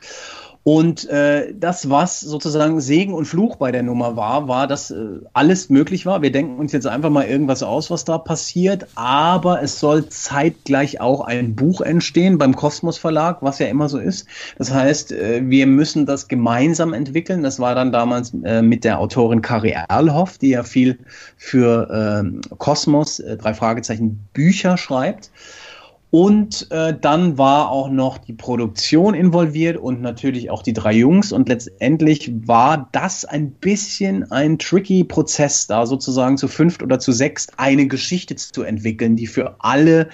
Und 0.66 1.08
äh, 1.10 1.54
das, 1.54 1.90
was 1.90 2.18
sozusagen 2.18 2.80
Segen 2.80 3.14
und 3.14 3.26
Fluch 3.26 3.54
bei 3.54 3.70
der 3.70 3.84
Nummer 3.84 4.16
war, 4.16 4.48
war, 4.48 4.66
dass 4.66 4.90
äh, 4.90 5.20
alles 5.32 5.70
möglich 5.70 6.06
war. 6.06 6.22
Wir 6.22 6.32
denken 6.32 6.58
uns 6.58 6.72
jetzt 6.72 6.88
einfach 6.88 7.08
mal 7.08 7.24
irgendwas 7.24 7.62
aus, 7.62 7.88
was 7.88 8.04
da 8.04 8.18
passiert, 8.18 8.88
aber 8.96 9.62
es 9.62 9.78
soll 9.78 10.08
zeitgleich 10.08 11.00
auch 11.00 11.20
ein 11.20 11.54
Buch 11.54 11.82
entstehen 11.82 12.36
beim 12.36 12.56
Kosmos 12.56 12.98
Verlag, 12.98 13.44
was 13.44 13.60
ja 13.60 13.68
immer 13.68 13.88
so 13.88 13.98
ist. 13.98 14.26
Das 14.58 14.74
heißt, 14.74 15.12
äh, 15.12 15.42
wir 15.44 15.68
müssen 15.68 16.04
das 16.04 16.26
gemeinsam 16.26 16.94
entwickeln. 16.94 17.44
Das 17.44 17.60
war 17.60 17.76
dann 17.76 17.92
damals 17.92 18.34
äh, 18.42 18.60
mit 18.60 18.82
der 18.82 18.98
Autorin 18.98 19.42
Kari 19.42 19.76
Erlhoff, 19.88 20.36
die 20.36 20.48
ja 20.48 20.64
viel 20.64 20.98
für 21.36 22.24
äh, 22.24 22.56
Kosmos, 22.56 23.20
äh, 23.20 23.36
drei 23.36 23.54
Fragezeichen, 23.54 24.26
Bücher 24.32 24.76
schreibt. 24.78 25.30
Und 26.10 26.70
äh, 26.70 26.94
dann 26.98 27.36
war 27.36 27.70
auch 27.70 27.90
noch 27.90 28.18
die 28.18 28.32
Produktion 28.32 29.14
involviert 29.14 29.76
und 29.76 30.00
natürlich 30.00 30.50
auch 30.50 30.62
die 30.62 30.72
drei 30.72 30.92
Jungs. 30.92 31.32
Und 31.32 31.48
letztendlich 31.48 32.32
war 32.46 32.88
das 32.92 33.24
ein 33.24 33.50
bisschen 33.50 34.30
ein 34.30 34.58
tricky 34.58 35.04
Prozess, 35.04 35.66
da 35.66 35.84
sozusagen 35.84 36.38
zu 36.38 36.48
fünft 36.48 36.82
oder 36.82 37.00
zu 37.00 37.12
sechst 37.12 37.58
eine 37.58 37.86
Geschichte 37.88 38.36
zu 38.36 38.62
entwickeln, 38.62 39.16
die 39.16 39.26
für 39.26 39.56
alle 39.58 40.08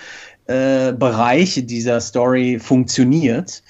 äh, 0.47 0.93
Bereiche 0.93 1.63
dieser 1.63 2.01
Story 2.01 2.59
funktioniert. 2.59 3.63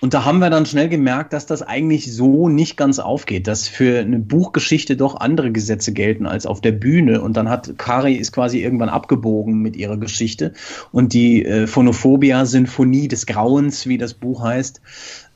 Und 0.00 0.12
da 0.12 0.24
haben 0.24 0.40
wir 0.40 0.50
dann 0.50 0.66
schnell 0.66 0.90
gemerkt, 0.90 1.32
dass 1.32 1.46
das 1.46 1.62
eigentlich 1.62 2.14
so 2.14 2.48
nicht 2.48 2.76
ganz 2.76 2.98
aufgeht, 2.98 3.46
dass 3.46 3.66
für 3.66 4.00
eine 4.00 4.18
Buchgeschichte 4.18 4.96
doch 4.96 5.18
andere 5.18 5.52
Gesetze 5.52 5.92
gelten 5.92 6.26
als 6.26 6.44
auf 6.44 6.60
der 6.60 6.72
Bühne. 6.72 7.22
Und 7.22 7.36
dann 7.36 7.48
hat 7.48 7.78
Kari 7.78 8.14
ist 8.14 8.32
quasi 8.32 8.62
irgendwann 8.62 8.90
abgebogen 8.90 9.60
mit 9.60 9.74
ihrer 9.74 9.96
Geschichte. 9.96 10.52
Und 10.92 11.14
die 11.14 11.44
äh, 11.46 11.66
Phonophobia 11.66 12.44
Sinfonie 12.44 13.08
des 13.08 13.24
Grauens, 13.24 13.86
wie 13.86 13.96
das 13.96 14.12
Buch 14.12 14.42
heißt, 14.42 14.82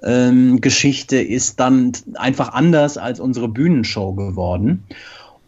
ähm, 0.03 0.61
Geschichte 0.61 1.17
ist 1.17 1.59
dann 1.59 1.93
einfach 2.15 2.53
anders 2.53 2.99
als 2.99 3.19
unsere 3.19 3.49
Bühnenshow 3.49 4.13
geworden. 4.13 4.85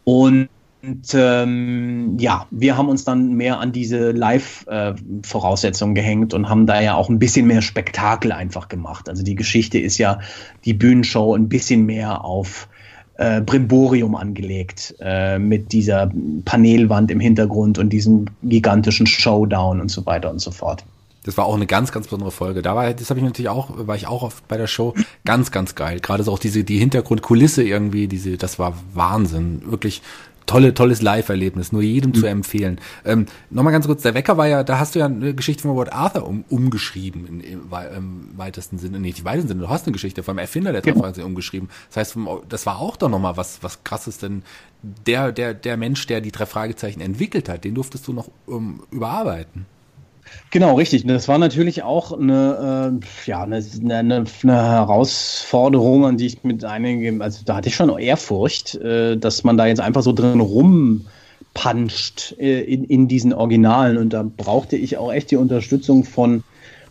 Und 0.05 0.49
und 0.83 1.13
ähm, 1.13 2.17
ja, 2.19 2.45
wir 2.51 2.75
haben 2.75 2.89
uns 2.89 3.05
dann 3.05 3.35
mehr 3.35 3.61
an 3.61 3.71
diese 3.71 4.11
Live-Voraussetzungen 4.11 5.95
gehängt 5.95 6.33
und 6.33 6.49
haben 6.49 6.67
da 6.67 6.81
ja 6.81 6.95
auch 6.95 7.09
ein 7.09 7.19
bisschen 7.19 7.47
mehr 7.47 7.61
Spektakel 7.61 8.33
einfach 8.33 8.67
gemacht. 8.67 9.07
Also 9.07 9.23
die 9.23 9.35
Geschichte 9.35 9.79
ist 9.79 9.97
ja 9.97 10.19
die 10.65 10.73
Bühnenshow 10.73 11.35
ein 11.35 11.47
bisschen 11.47 11.85
mehr 11.85 12.25
auf 12.25 12.67
äh, 13.15 13.39
Brimborium 13.39 14.15
angelegt, 14.15 14.95
äh, 14.99 15.39
mit 15.39 15.71
dieser 15.71 16.11
Panelwand 16.43 17.11
im 17.11 17.21
Hintergrund 17.21 17.77
und 17.77 17.89
diesem 17.89 18.25
gigantischen 18.43 19.07
Showdown 19.07 19.79
und 19.79 19.89
so 19.89 20.05
weiter 20.05 20.31
und 20.31 20.39
so 20.39 20.51
fort. 20.51 20.83
Das 21.23 21.37
war 21.37 21.45
auch 21.45 21.55
eine 21.55 21.67
ganz, 21.67 21.93
ganz 21.93 22.07
besondere 22.07 22.31
Folge. 22.31 22.61
Da 22.61 22.75
war, 22.75 22.93
das 22.93 23.09
habe 23.09 23.19
ich 23.19 23.25
natürlich 23.25 23.47
auch, 23.47 23.69
war 23.87 23.95
ich 23.95 24.07
auch 24.07 24.23
oft 24.23 24.45
bei 24.49 24.57
der 24.57 24.67
Show 24.67 24.93
ganz, 25.23 25.51
ganz 25.51 25.75
geil. 25.75 26.01
Gerade 26.01 26.23
so 26.23 26.33
auch 26.33 26.39
diese, 26.39 26.65
die 26.65 26.77
Hintergrundkulisse 26.77 27.63
irgendwie, 27.63 28.07
diese, 28.07 28.37
das 28.37 28.59
war 28.59 28.73
Wahnsinn. 28.93 29.61
Wirklich 29.65 30.01
tolle, 30.45 30.73
tolles 30.73 31.01
Live-Erlebnis, 31.01 31.71
nur 31.71 31.81
jedem 31.81 32.11
mhm. 32.11 32.15
zu 32.15 32.25
empfehlen. 32.25 32.79
Ähm, 33.05 33.25
Nochmal 33.49 33.73
ganz 33.73 33.85
kurz, 33.85 34.01
der 34.01 34.13
Wecker 34.13 34.37
war 34.37 34.47
ja, 34.47 34.63
da 34.63 34.79
hast 34.79 34.95
du 34.95 34.99
ja 34.99 35.05
eine 35.05 35.33
Geschichte 35.33 35.63
von 35.63 35.71
Robert 35.71 35.93
Arthur 35.93 36.27
um, 36.27 36.43
umgeschrieben, 36.49 37.25
in, 37.27 37.39
im, 37.41 37.61
im 37.95 38.37
weitesten 38.37 38.77
Sinne, 38.77 38.99
nicht 38.99 39.19
im 39.19 39.25
weitesten 39.25 39.49
Sinne, 39.49 39.61
du 39.61 39.69
hast 39.69 39.85
eine 39.85 39.93
Geschichte 39.93 40.23
vom 40.23 40.37
Erfinder 40.37 40.71
der 40.71 40.81
genau. 40.81 41.11
Drei 41.11 41.23
umgeschrieben. 41.23 41.69
Das 41.89 41.97
heißt, 41.97 42.17
das 42.49 42.65
war 42.65 42.79
auch 42.79 42.97
doch 42.97 43.09
nochmal 43.09 43.37
was, 43.37 43.61
was 43.61 43.83
krasses, 43.83 44.17
denn 44.17 44.43
der, 44.81 45.31
der, 45.31 45.53
der 45.53 45.77
Mensch, 45.77 46.05
der 46.07 46.21
die 46.21 46.31
drei 46.31 46.45
Fragezeichen 46.45 47.01
entwickelt 47.01 47.49
hat, 47.49 47.63
den 47.63 47.75
durftest 47.75 48.07
du 48.07 48.13
noch 48.13 48.29
um, 48.45 48.83
überarbeiten. 48.91 49.65
Genau, 50.53 50.75
richtig. 50.75 51.07
Das 51.07 51.27
war 51.27 51.39
natürlich 51.39 51.81
auch 51.81 52.11
eine, 52.11 53.01
äh, 53.01 53.29
ja, 53.29 53.41
eine, 53.41 53.63
eine, 53.83 54.25
eine, 54.43 54.53
Herausforderung, 54.53 56.05
an 56.05 56.17
die 56.17 56.27
ich 56.27 56.43
mit 56.43 56.63
einigen, 56.63 57.23
also 57.23 57.41
da 57.43 57.55
hatte 57.55 57.69
ich 57.69 57.75
schon 57.75 57.89
Ehrfurcht, 57.97 58.75
äh, 58.75 59.17
dass 59.17 59.43
man 59.43 59.57
da 59.57 59.65
jetzt 59.65 59.81
einfach 59.81 60.03
so 60.03 60.13
drin 60.13 60.39
rumpuncht 60.39 61.05
äh, 62.37 62.61
in, 62.61 62.83
in 62.83 63.07
diesen 63.07 63.33
Originalen. 63.33 63.97
Und 63.97 64.13
da 64.13 64.23
brauchte 64.23 64.75
ich 64.75 64.97
auch 64.97 65.11
echt 65.11 65.31
die 65.31 65.37
Unterstützung 65.37 66.03
von, 66.03 66.43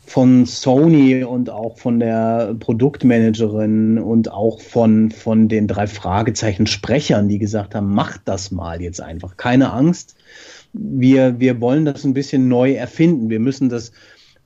von 0.05 0.45
Sony 0.45 1.23
und 1.23 1.49
auch 1.49 1.79
von 1.79 2.01
der 2.01 2.57
Produktmanagerin 2.59 4.01
und 4.01 4.33
auch 4.33 4.61
von, 4.61 5.13
von 5.13 5.49
den 5.49 5.69
drei 5.69 5.87
Fragezeichen 5.87 6.67
Sprechern, 6.67 7.29
die 7.29 7.39
gesagt 7.39 7.77
haben, 7.77 7.95
macht 7.95 8.23
das 8.25 8.51
mal 8.51 8.83
jetzt 8.83 9.01
einfach. 9.01 9.37
Keine 9.37 9.73
Angst 9.73 10.17
wir, 10.73 11.39
wir 11.41 11.61
wollen 11.61 11.85
das 11.85 12.05
ein 12.05 12.15
bisschen 12.15 12.49
neu 12.49 12.73
erfinden. 12.73 13.31
Wir 13.31 13.41
müssen 13.41 13.69
das 13.69 13.93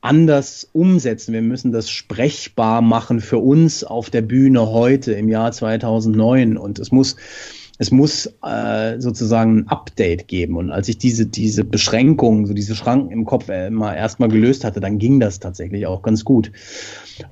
anders 0.00 0.68
umsetzen. 0.72 1.32
Wir 1.32 1.42
müssen 1.42 1.72
das 1.72 1.90
sprechbar 1.90 2.82
machen 2.82 3.20
für 3.20 3.38
uns 3.38 3.84
auf 3.84 4.10
der 4.10 4.22
Bühne 4.22 4.70
heute 4.70 5.12
im 5.12 5.28
Jahr 5.28 5.52
2009. 5.52 6.56
Und 6.56 6.78
es 6.78 6.92
muss, 6.92 7.16
es 7.78 7.90
muss 7.90 8.26
äh, 8.42 8.98
sozusagen 8.98 9.58
ein 9.58 9.68
Update 9.68 10.28
geben. 10.28 10.56
Und 10.56 10.70
als 10.70 10.88
ich 10.88 10.98
diese, 10.98 11.26
diese 11.26 11.64
Beschränkungen, 11.64 12.46
so 12.46 12.54
diese 12.54 12.74
Schranken 12.74 13.10
im 13.10 13.24
Kopf 13.24 13.48
äh, 13.48 13.66
immer 13.66 13.94
erstmal 13.94 14.28
gelöst 14.28 14.64
hatte, 14.64 14.80
dann 14.80 14.98
ging 14.98 15.20
das 15.20 15.40
tatsächlich 15.40 15.86
auch 15.86 16.02
ganz 16.02 16.24
gut. 16.24 16.50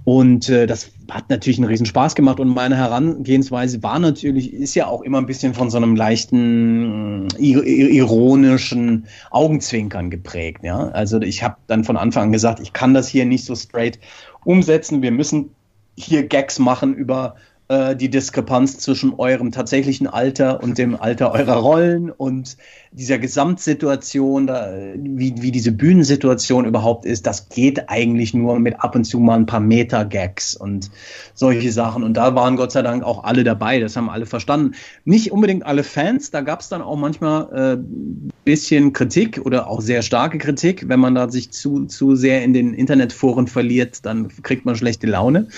Und 0.05 0.49
äh, 0.49 0.67
das 0.67 0.91
hat 1.11 1.31
natürlich 1.31 1.59
einen 1.59 1.69
riesen 1.69 1.87
Spaß 1.87 2.15
gemacht 2.15 2.41
und 2.41 2.49
meine 2.49 2.77
Herangehensweise 2.77 3.83
war 3.83 3.99
natürlich, 3.99 4.53
ist 4.53 4.75
ja 4.75 4.87
auch 4.87 5.03
immer 5.03 5.19
ein 5.19 5.27
bisschen 5.27 5.55
von 5.55 5.71
so 5.71 5.77
einem 5.77 5.97
leichten, 5.97 7.29
ironischen 7.39 9.07
Augenzwinkern 9.31 10.11
geprägt. 10.11 10.63
Ja? 10.63 10.89
Also 10.89 11.21
ich 11.21 11.43
habe 11.43 11.57
dann 11.67 11.85
von 11.85 11.97
Anfang 11.97 12.25
an 12.25 12.33
gesagt, 12.33 12.61
ich 12.61 12.73
kann 12.73 12.95
das 12.95 13.09
hier 13.09 13.25
nicht 13.25 13.45
so 13.45 13.55
straight 13.55 13.99
umsetzen. 14.45 15.03
Wir 15.03 15.11
müssen 15.11 15.51
hier 15.97 16.27
Gags 16.27 16.59
machen 16.59 16.95
über 16.95 17.37
äh, 17.69 17.97
die 17.97 18.11
Diskrepanz 18.11 18.79
zwischen 18.79 19.15
eurem 19.15 19.51
tatsächlichen 19.51 20.07
Alter 20.07 20.63
und 20.63 20.77
dem 20.77 20.97
Alter 21.01 21.33
eurer 21.33 21.57
Rollen 21.57 22.11
und 22.11 22.57
dieser 22.93 23.19
Gesamtsituation, 23.19 24.47
da, 24.47 24.73
wie, 24.97 25.35
wie 25.41 25.51
diese 25.51 25.73
Bühnensituation 25.73 26.65
überhaupt 26.65 27.07
ist, 27.07 27.27
das 27.27 27.49
geht 27.49 27.89
eigentlich 27.89 28.35
nur 28.35 28.59
mit 28.61 28.81
ab 28.81 28.95
und 28.95 29.05
zu 29.05 29.19
mal 29.19 29.37
ein 29.37 29.47
paar 29.47 29.61
Meta-Gags 29.61 30.55
und 30.55 30.91
solche 31.35 31.73
Sachen. 31.73 32.05
Und 32.05 32.15
da 32.19 32.35
waren 32.35 32.57
Gott 32.57 32.71
sei 32.71 32.83
Dank 32.83 33.03
auch 33.03 33.25
alle 33.25 33.45
dabei, 33.45 33.81
das 33.81 33.97
haben 33.97 34.11
alle 34.11 34.27
verstanden. 34.27 34.75
Nicht 35.05 35.33
unbedingt 35.33 35.65
alle 35.65 35.83
Fans, 35.85 36.31
da 36.31 36.43
gab 36.43 36.61
es 36.61 36.69
dann 36.69 36.83
auch 36.83 36.97
manchmal 36.97 37.77
äh, 37.77 38.35
bisschen 38.45 38.93
Kritik 38.93 39.41
oder 39.45 39.69
auch 39.69 39.81
sehr 39.81 40.03
starke 40.03 40.39
Kritik. 40.39 40.89
Wenn 40.89 41.01
man 41.01 41.15
da 41.15 41.29
sich 41.31 41.51
zu, 41.51 41.87
zu 41.87 42.15
sehr 42.15 42.45
in 42.45 42.53
den 42.53 42.75
Internetforen 42.75 43.47
verliert, 43.47 44.05
dann 44.05 44.29
kriegt 44.43 44.67
man 44.67 44.77
schlechte 44.77 45.07
Laune. 45.07 45.49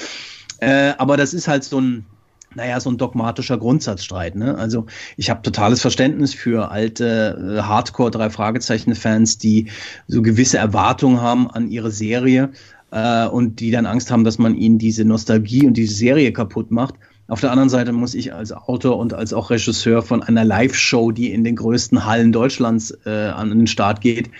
Äh, 0.60 0.94
aber 0.98 1.16
das 1.16 1.34
ist 1.34 1.48
halt 1.48 1.64
so 1.64 1.80
ein, 1.80 2.06
naja, 2.54 2.80
so 2.80 2.90
ein 2.90 2.96
dogmatischer 2.96 3.58
Grundsatzstreit. 3.58 4.34
Ne? 4.34 4.56
Also 4.56 4.86
ich 5.16 5.30
habe 5.30 5.42
totales 5.42 5.80
Verständnis 5.80 6.34
für 6.34 6.70
alte 6.70 7.58
äh, 7.58 7.62
Hardcore 7.62 8.10
drei 8.10 8.30
Fragezeichen 8.30 8.94
Fans, 8.94 9.38
die 9.38 9.70
so 10.08 10.22
gewisse 10.22 10.58
Erwartungen 10.58 11.20
haben 11.20 11.50
an 11.50 11.68
ihre 11.68 11.90
Serie 11.90 12.52
äh, 12.90 13.26
und 13.26 13.60
die 13.60 13.70
dann 13.70 13.86
Angst 13.86 14.10
haben, 14.10 14.24
dass 14.24 14.38
man 14.38 14.54
ihnen 14.54 14.78
diese 14.78 15.04
Nostalgie 15.04 15.66
und 15.66 15.76
diese 15.76 15.94
Serie 15.94 16.32
kaputt 16.32 16.70
macht. 16.70 16.94
Auf 17.28 17.40
der 17.40 17.50
anderen 17.50 17.68
Seite 17.68 17.92
muss 17.92 18.14
ich 18.14 18.32
als 18.32 18.52
Autor 18.52 18.98
und 18.98 19.12
als 19.12 19.32
auch 19.32 19.50
Regisseur 19.50 20.02
von 20.02 20.22
einer 20.22 20.44
Live-Show, 20.44 21.10
die 21.10 21.32
in 21.32 21.42
den 21.42 21.56
größten 21.56 22.06
Hallen 22.06 22.30
Deutschlands 22.30 22.96
äh, 23.04 23.10
an 23.10 23.50
den 23.50 23.66
Start 23.66 24.00
geht, 24.00 24.30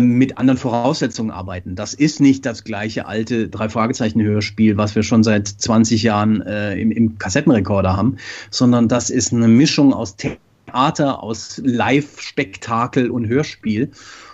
mit 0.00 0.38
anderen 0.38 0.56
Voraussetzungen 0.58 1.30
arbeiten. 1.30 1.74
Das 1.74 1.92
ist 1.92 2.20
nicht 2.20 2.46
das 2.46 2.64
gleiche 2.64 3.06
alte 3.06 3.48
Drei-Fragezeichen-Hörspiel, 3.48 4.78
was 4.78 4.94
wir 4.94 5.02
schon 5.02 5.22
seit 5.22 5.48
20 5.48 6.02
Jahren 6.02 6.40
äh, 6.40 6.78
im, 6.78 6.90
im 6.90 7.18
Kassettenrekorder 7.18 7.94
haben, 7.94 8.16
sondern 8.50 8.88
das 8.88 9.10
ist 9.10 9.34
eine 9.34 9.48
Mischung 9.48 9.92
aus 9.92 10.16
Theater, 10.16 11.22
aus 11.22 11.60
Live-Spektakel 11.62 13.10
und 13.10 13.28
Hörspiel. 13.28 13.90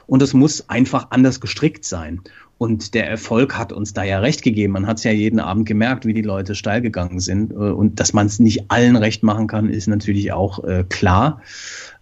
Und 0.06 0.22
es 0.22 0.32
muss 0.34 0.68
einfach 0.68 1.08
anders 1.10 1.40
gestrickt 1.40 1.84
sein. 1.84 2.20
Und 2.62 2.94
der 2.94 3.10
Erfolg 3.10 3.58
hat 3.58 3.72
uns 3.72 3.92
da 3.92 4.04
ja 4.04 4.20
recht 4.20 4.40
gegeben. 4.42 4.74
Man 4.74 4.86
hat 4.86 4.98
es 4.98 5.02
ja 5.02 5.10
jeden 5.10 5.40
Abend 5.40 5.66
gemerkt, 5.66 6.06
wie 6.06 6.14
die 6.14 6.22
Leute 6.22 6.54
steil 6.54 6.80
gegangen 6.80 7.18
sind. 7.18 7.50
Äh, 7.50 7.54
und 7.54 7.98
dass 7.98 8.12
man 8.12 8.26
es 8.26 8.38
nicht 8.38 8.70
allen 8.70 8.94
recht 8.94 9.24
machen 9.24 9.48
kann, 9.48 9.68
ist 9.68 9.88
natürlich 9.88 10.32
auch 10.32 10.62
äh, 10.62 10.84
klar. 10.88 11.40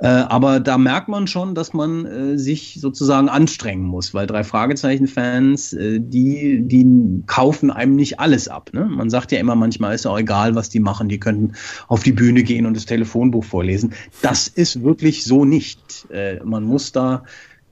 Äh, 0.01 0.09
aber 0.09 0.61
da 0.61 0.77
merkt 0.77 1.09
man 1.09 1.27
schon, 1.27 1.55
dass 1.55 1.73
man 1.73 2.05
äh, 2.05 2.39
sich 2.39 2.77
sozusagen 2.79 3.31
anstrengen 3.31 3.85
muss, 3.85 4.13
weil 4.13 4.27
drei 4.27 4.45
Fragezeichen-Fans, 4.45 5.75
die, 5.81 6.61
die 6.63 7.23
kaufen 7.27 7.71
einem 7.71 7.97
nicht 7.97 8.21
alles 8.21 8.49
ab. 8.49 8.69
Ne? 8.75 8.85
Man 8.85 9.09
sagt 9.09 9.33
ja 9.33 9.39
immer, 9.39 9.55
manchmal 9.55 9.95
ist 9.95 10.07
auch 10.07 10.19
egal, 10.19 10.57
was 10.57 10.69
die 10.69 10.81
machen, 10.81 11.09
die 11.09 11.19
könnten 11.19 11.53
auf 11.89 12.03
die 12.03 12.13
Bühne 12.13 12.43
gehen 12.43 12.67
und 12.67 12.77
das 12.77 12.85
Telefonbuch 12.85 13.45
vorlesen. 13.45 13.95
Das 14.21 14.47
ist 14.47 14.83
wirklich 14.83 15.25
so 15.25 15.47
nicht. 15.47 16.07
Man 16.45 16.65
muss 16.65 16.93
da 16.93 17.23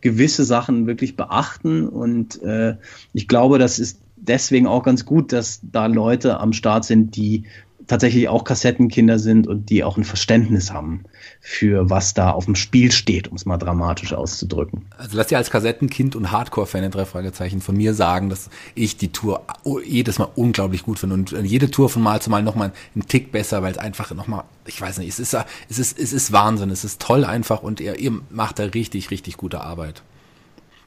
gewisse 0.00 0.44
Sachen 0.44 0.86
wirklich 0.86 1.16
beachten. 1.16 1.88
Und 1.88 2.42
äh, 2.42 2.76
ich 3.12 3.28
glaube, 3.28 3.58
das 3.58 3.78
ist 3.78 4.00
deswegen 4.16 4.66
auch 4.66 4.82
ganz 4.82 5.04
gut, 5.04 5.32
dass 5.32 5.60
da 5.62 5.86
Leute 5.86 6.38
am 6.40 6.52
Start 6.52 6.84
sind, 6.84 7.16
die 7.16 7.44
tatsächlich 7.86 8.28
auch 8.28 8.44
Kassettenkinder 8.44 9.18
sind 9.18 9.46
und 9.46 9.70
die 9.70 9.82
auch 9.82 9.96
ein 9.96 10.04
Verständnis 10.04 10.72
haben 10.72 11.04
für 11.40 11.88
was 11.88 12.14
da 12.14 12.30
auf 12.30 12.44
dem 12.44 12.56
Spiel 12.56 12.92
steht, 12.92 13.28
um 13.28 13.36
es 13.36 13.46
mal 13.46 13.56
dramatisch 13.56 14.12
auszudrücken. 14.12 14.84
Also 14.96 15.16
lass 15.16 15.28
dir 15.28 15.38
als 15.38 15.50
Kassettenkind 15.50 16.16
und 16.16 16.30
Hardcore-Fan 16.30 16.84
in 16.84 16.90
drei 16.90 17.04
Fragezeichen 17.04 17.60
von 17.60 17.76
mir 17.76 17.94
sagen, 17.94 18.28
dass 18.28 18.50
ich 18.74 18.96
die 18.96 19.12
Tour 19.12 19.42
jedes 19.84 20.18
Mal 20.18 20.28
unglaublich 20.34 20.82
gut 20.82 20.98
finde 20.98 21.14
und 21.14 21.32
jede 21.44 21.70
Tour 21.70 21.88
von 21.88 22.02
Mal 22.02 22.20
zu 22.20 22.30
Mal 22.30 22.42
nochmal 22.42 22.72
einen 22.94 23.06
Tick 23.06 23.32
besser, 23.32 23.62
weil 23.62 23.72
es 23.72 23.78
einfach 23.78 24.12
nochmal, 24.14 24.44
ich 24.66 24.80
weiß 24.80 24.98
nicht, 24.98 25.08
es 25.08 25.18
ist, 25.18 25.36
es 25.68 25.78
ist, 25.78 25.98
es 25.98 26.12
ist 26.12 26.32
Wahnsinn, 26.32 26.70
es 26.70 26.84
ist 26.84 27.00
toll 27.00 27.24
einfach 27.24 27.62
und 27.62 27.80
ihr, 27.80 27.98
ihr 27.98 28.20
macht 28.30 28.58
da 28.58 28.64
richtig, 28.64 29.10
richtig 29.10 29.36
gute 29.36 29.60
Arbeit. 29.60 30.02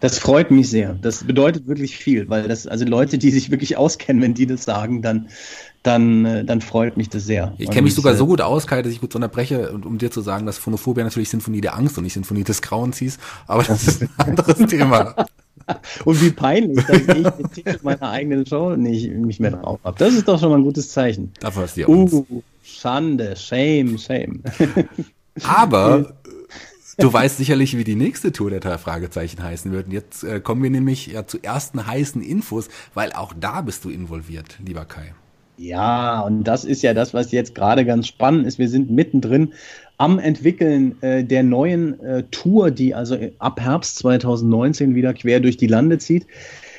Das 0.02 0.18
freut 0.18 0.50
mich 0.50 0.70
sehr. 0.70 0.94
Das 1.00 1.24
bedeutet 1.24 1.68
wirklich 1.68 1.96
viel, 1.96 2.28
weil 2.28 2.48
das, 2.48 2.66
also 2.66 2.86
Leute, 2.86 3.20
die 3.20 3.30
sich 3.30 3.52
wirklich 3.52 3.78
auskennen, 3.78 4.22
wenn 4.22 4.34
die 4.34 4.48
das 4.48 4.64
sagen, 4.64 5.04
dann, 5.04 5.30
dann, 5.84 6.26
äh, 6.26 6.46
dann 6.46 6.62
freut 6.62 6.98
mich 6.98 7.10
das 7.10 7.26
sehr. 7.26 7.54
Ich 7.58 7.70
kenne 7.70 7.84
mich 7.84 7.96
sogar 7.96 8.16
so 8.16 8.28
gut 8.28 8.42
aus, 8.42 8.68
Kai, 8.68 8.82
dass 8.82 8.92
ich 8.92 9.02
gut 9.02 9.16
unterbreche, 9.16 9.72
um 9.72 9.98
dir 9.98 10.12
zu 10.12 10.22
sagen, 10.22 10.46
dass 10.46 10.58
Phonophobia 10.58 11.04
natürlich 11.04 11.30
Sinfonie 11.30 11.62
der 11.62 11.76
Angst 11.76 11.98
und 11.98 12.04
nicht 12.04 12.14
Sinfonie 12.14 12.44
des 12.44 12.62
Grauens 12.62 12.98
hieß, 12.98 13.18
aber 13.48 13.64
das 13.64 13.88
ist 13.88 14.04
ein 14.04 14.10
anderes 14.18 14.58
Thema. 14.70 15.16
Und 16.06 16.22
wie 16.22 16.32
peinlich, 16.32 16.86
dass 16.86 16.98
ich 16.98 17.06
den 17.06 17.52
Titel 17.54 17.80
meiner 17.84 18.10
eigenen 18.10 18.46
Show 18.46 18.76
nicht, 18.76 19.12
nicht 19.12 19.40
mehr 19.40 19.52
drauf 19.52 19.80
habe. 19.84 19.98
Das 19.98 20.14
ist 20.14 20.28
doch 20.28 20.40
schon 20.40 20.50
mal 20.50 20.58
ein 20.58 20.64
gutes 20.64 20.90
Zeichen. 20.90 21.32
Dafür 21.40 21.64
hast 21.64 21.78
du 21.78 21.82
ja. 21.82 21.88
Uh, 21.88 22.26
Schande, 22.64 23.36
shame, 23.36 23.98
shame. 23.98 24.42
Aber 25.44 26.14
du 26.98 27.12
weißt 27.14 27.38
sicherlich, 27.38 27.78
wie 27.78 27.84
die 27.84 27.96
nächste 27.96 28.32
Tour 28.32 28.50
der 28.50 28.60
drei 28.60 28.78
Fragezeichen 28.78 29.42
heißen 29.42 29.72
wird. 29.72 29.88
Und 29.88 29.94
jetzt 29.94 30.24
äh, 30.24 30.40
kommen 30.40 30.62
wir 30.64 30.70
nämlich 30.70 31.08
ja 31.08 31.26
zu 31.26 31.42
ersten 31.42 31.88
heißen 31.88 32.22
Infos, 32.22 32.70
weil 32.94 33.14
auch 33.14 33.34
da 33.40 33.62
bist 33.62 33.86
du 33.86 33.90
involviert, 33.90 34.58
lieber 34.64 34.86
Kai. 34.86 35.14
Ja, 35.62 36.22
und 36.22 36.46
das 36.46 36.66
ist 36.66 36.82
ja 36.82 36.96
das, 36.96 37.14
was 37.14 37.32
jetzt 37.32 37.54
gerade 37.54 37.86
ganz 37.86 38.08
spannend 38.08 38.48
ist. 38.48 38.58
Wir 38.58 38.68
sind 38.68 38.90
mittendrin 38.90 39.54
am 40.00 40.18
Entwickeln 40.18 41.00
äh, 41.04 41.24
der 41.24 41.44
neuen 41.44 42.00
äh, 42.00 42.24
Tour, 42.32 42.72
die 42.72 42.96
also 42.96 43.16
ab 43.38 43.62
Herbst 43.62 44.00
2019 44.00 44.96
wieder 44.96 45.14
quer 45.14 45.40
durch 45.40 45.58
die 45.58 45.68
Lande 45.68 46.00
zieht. 46.00 46.26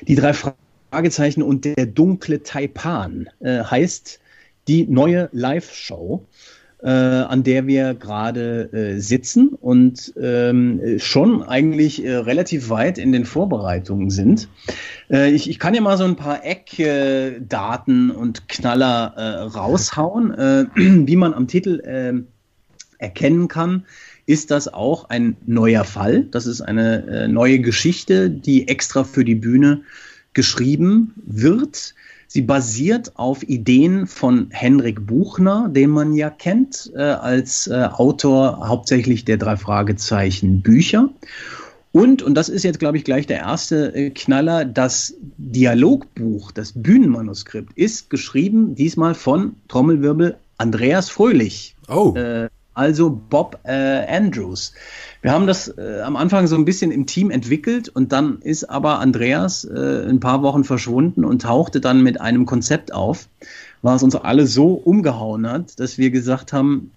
Die 0.09 0.17
drei 0.17 0.33
Fragezeichen 0.33 1.45
und 1.45 1.65
der 1.65 1.87
dunkle 1.87 2.43
Taipan 2.43 3.31
äh, 3.39 3.63
heißt 3.63 4.19
die 4.67 4.89
neue 4.89 5.29
Live-Show 5.31 6.27
äh, 6.83 6.89
an 6.89 7.43
der 7.45 7.67
wir 7.67 7.95
gerade 7.95 8.73
äh, 8.73 8.99
sitzen 8.99 9.49
und 9.49 10.13
ähm, 10.21 10.99
schon 10.99 11.43
eigentlich 11.43 12.05
äh, 12.05 12.17
relativ 12.17 12.71
weit 12.71 12.99
in 12.99 13.13
den 13.13 13.25
Vorbereitungen 13.25 14.11
sind. 14.11 14.49
Äh, 15.11 15.31
ich, 15.31 15.49
ich 15.49 15.59
kann 15.59 15.75
ja 15.75 15.81
mal 15.81 15.97
so 15.97 16.05
ein 16.05 16.17
paar 16.17 16.45
Eckdaten 16.45 18.11
und 18.11 18.49
Knaller 18.49 19.15
äh, 19.17 19.43
raushauen, 19.57 20.35
äh, 20.35 20.67
wie 20.75 21.17
man 21.17 21.35
am 21.35 21.47
Titel 21.47 21.81
erkennen 22.99 23.49
kann 23.49 23.85
ist 24.27 24.51
das 24.51 24.73
auch 24.73 25.11
ein 25.11 25.37
neuer 25.47 25.85
Fall. 25.85 26.23
Das 26.31 26.47
ist 26.47 26.61
eine 26.61 27.07
äh, 27.07 27.29
neue 27.29 27.59
Geschichte, 27.59 28.31
die 28.31 28.69
extra 28.69 29.03
für 29.05 29.25
die 29.25 29.35
Bühne 29.35 29.83
geschrieben 30.35 31.15
wird. 31.25 31.95
Sie 32.27 32.43
basiert 32.43 33.13
auf 33.17 33.43
Ideen 33.43 34.07
von 34.07 34.47
Henrik 34.51 35.07
Buchner, 35.07 35.69
den 35.69 35.91
man 35.91 36.15
ja 36.15 36.31
kennt 36.31 36.91
äh, 36.95 37.03
als 37.03 37.67
äh, 37.67 37.89
Autor 37.93 38.67
hauptsächlich 38.67 39.27
der 39.27 39.37
drei 39.37 39.57
Fragezeichen 39.57 40.63
Bücher. 40.63 41.11
Und, 41.93 42.23
und 42.23 42.35
das 42.35 42.49
ist 42.49 42.63
jetzt, 42.63 42.79
glaube 42.79 42.97
ich, 42.97 43.05
gleich 43.05 43.27
der 43.27 43.41
erste 43.41 43.95
äh, 43.95 44.11
Knaller, 44.11 44.65
das 44.65 45.15
Dialogbuch, 45.37 46.53
das 46.53 46.73
Bühnenmanuskript 46.73 47.77
ist 47.77 48.09
geschrieben, 48.09 48.75
diesmal 48.75 49.15
von 49.15 49.57
Trommelwirbel 49.69 50.37
Andreas 50.57 51.11
Fröhlich. 51.11 51.77
Oh. 51.89 52.15
Äh, 52.75 52.81
also 52.81 53.11
Bob 53.11 53.61
äh, 53.65 54.07
Andrews. 54.07 54.73
Wir 55.21 55.33
haben 55.33 55.47
das 55.47 55.69
äh, 55.69 56.01
am 56.05 56.17
Anfang 56.17 56.47
so 56.47 56.57
ein 56.57 56.65
bisschen 56.65 56.91
im 56.91 57.07
Team 57.07 57.31
entwickelt 57.31 57.89
und 57.89 58.13
dann 58.13 58.41
ist 58.41 58.65
aber 58.65 58.99
Andreas 58.99 59.65
äh, 59.65 60.09
ein 60.09 60.21
paar 60.21 60.43
Wochen 60.43 60.65
verschwunden 60.65 61.25
und 61.25 61.43
tauchte 61.43 61.81
dann 61.81 62.03
mit 62.03 62.21
einem 62.21 62.47
Konzept 62.47 62.93
auf, 62.93 63.29
was 63.83 64.03
uns 64.03 64.15
alle 64.15 64.47
so 64.47 64.73
umgehauen 64.73 65.49
hat, 65.49 65.79
dass 65.81 65.99
wir 65.99 66.11
gesagt 66.11 66.53
haben, 66.53 66.91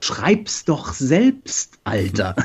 schreib's 0.00 0.64
doch 0.64 0.92
selbst, 0.92 1.78
Alter. 1.84 2.34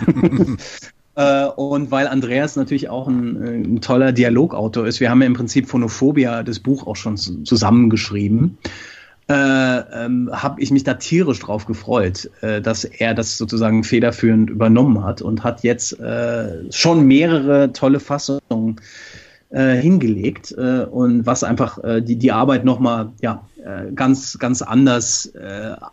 Äh, 1.15 1.47
und 1.47 1.91
weil 1.91 2.07
Andreas 2.07 2.55
natürlich 2.55 2.87
auch 2.87 3.09
ein, 3.09 3.43
ein, 3.43 3.81
toller 3.81 4.13
Dialogautor 4.13 4.87
ist, 4.87 5.01
wir 5.01 5.09
haben 5.09 5.19
ja 5.19 5.27
im 5.27 5.33
Prinzip 5.33 5.67
Phonophobia, 5.67 6.43
das 6.43 6.59
Buch 6.59 6.87
auch 6.87 6.95
schon 6.95 7.17
zusammengeschrieben 7.17 8.57
äh, 9.29 9.33
ähm, 9.33 10.29
habe 10.33 10.59
ich 10.59 10.71
mich 10.71 10.83
da 10.83 10.95
tierisch 10.95 11.39
drauf 11.39 11.67
gefreut, 11.67 12.29
äh, 12.41 12.61
dass 12.61 12.83
er 12.83 13.13
das 13.13 13.37
sozusagen 13.37 13.83
federführend 13.83 14.49
übernommen 14.49 15.03
hat 15.03 15.21
und 15.21 15.43
hat 15.43 15.63
jetzt 15.63 15.99
äh, 15.99 16.71
schon 16.71 17.05
mehrere 17.05 17.71
tolle 17.71 17.99
Fassungen 17.99 18.81
äh, 19.51 19.75
hingelegt 19.75 20.51
äh, 20.57 20.83
und 20.83 21.25
was 21.25 21.43
einfach 21.43 21.83
äh, 21.83 22.01
die, 22.01 22.15
die 22.15 22.31
Arbeit 22.31 22.65
nochmal 22.65 23.11
ja, 23.21 23.45
ganz, 23.93 24.39
ganz 24.39 24.61
anders 24.61 25.33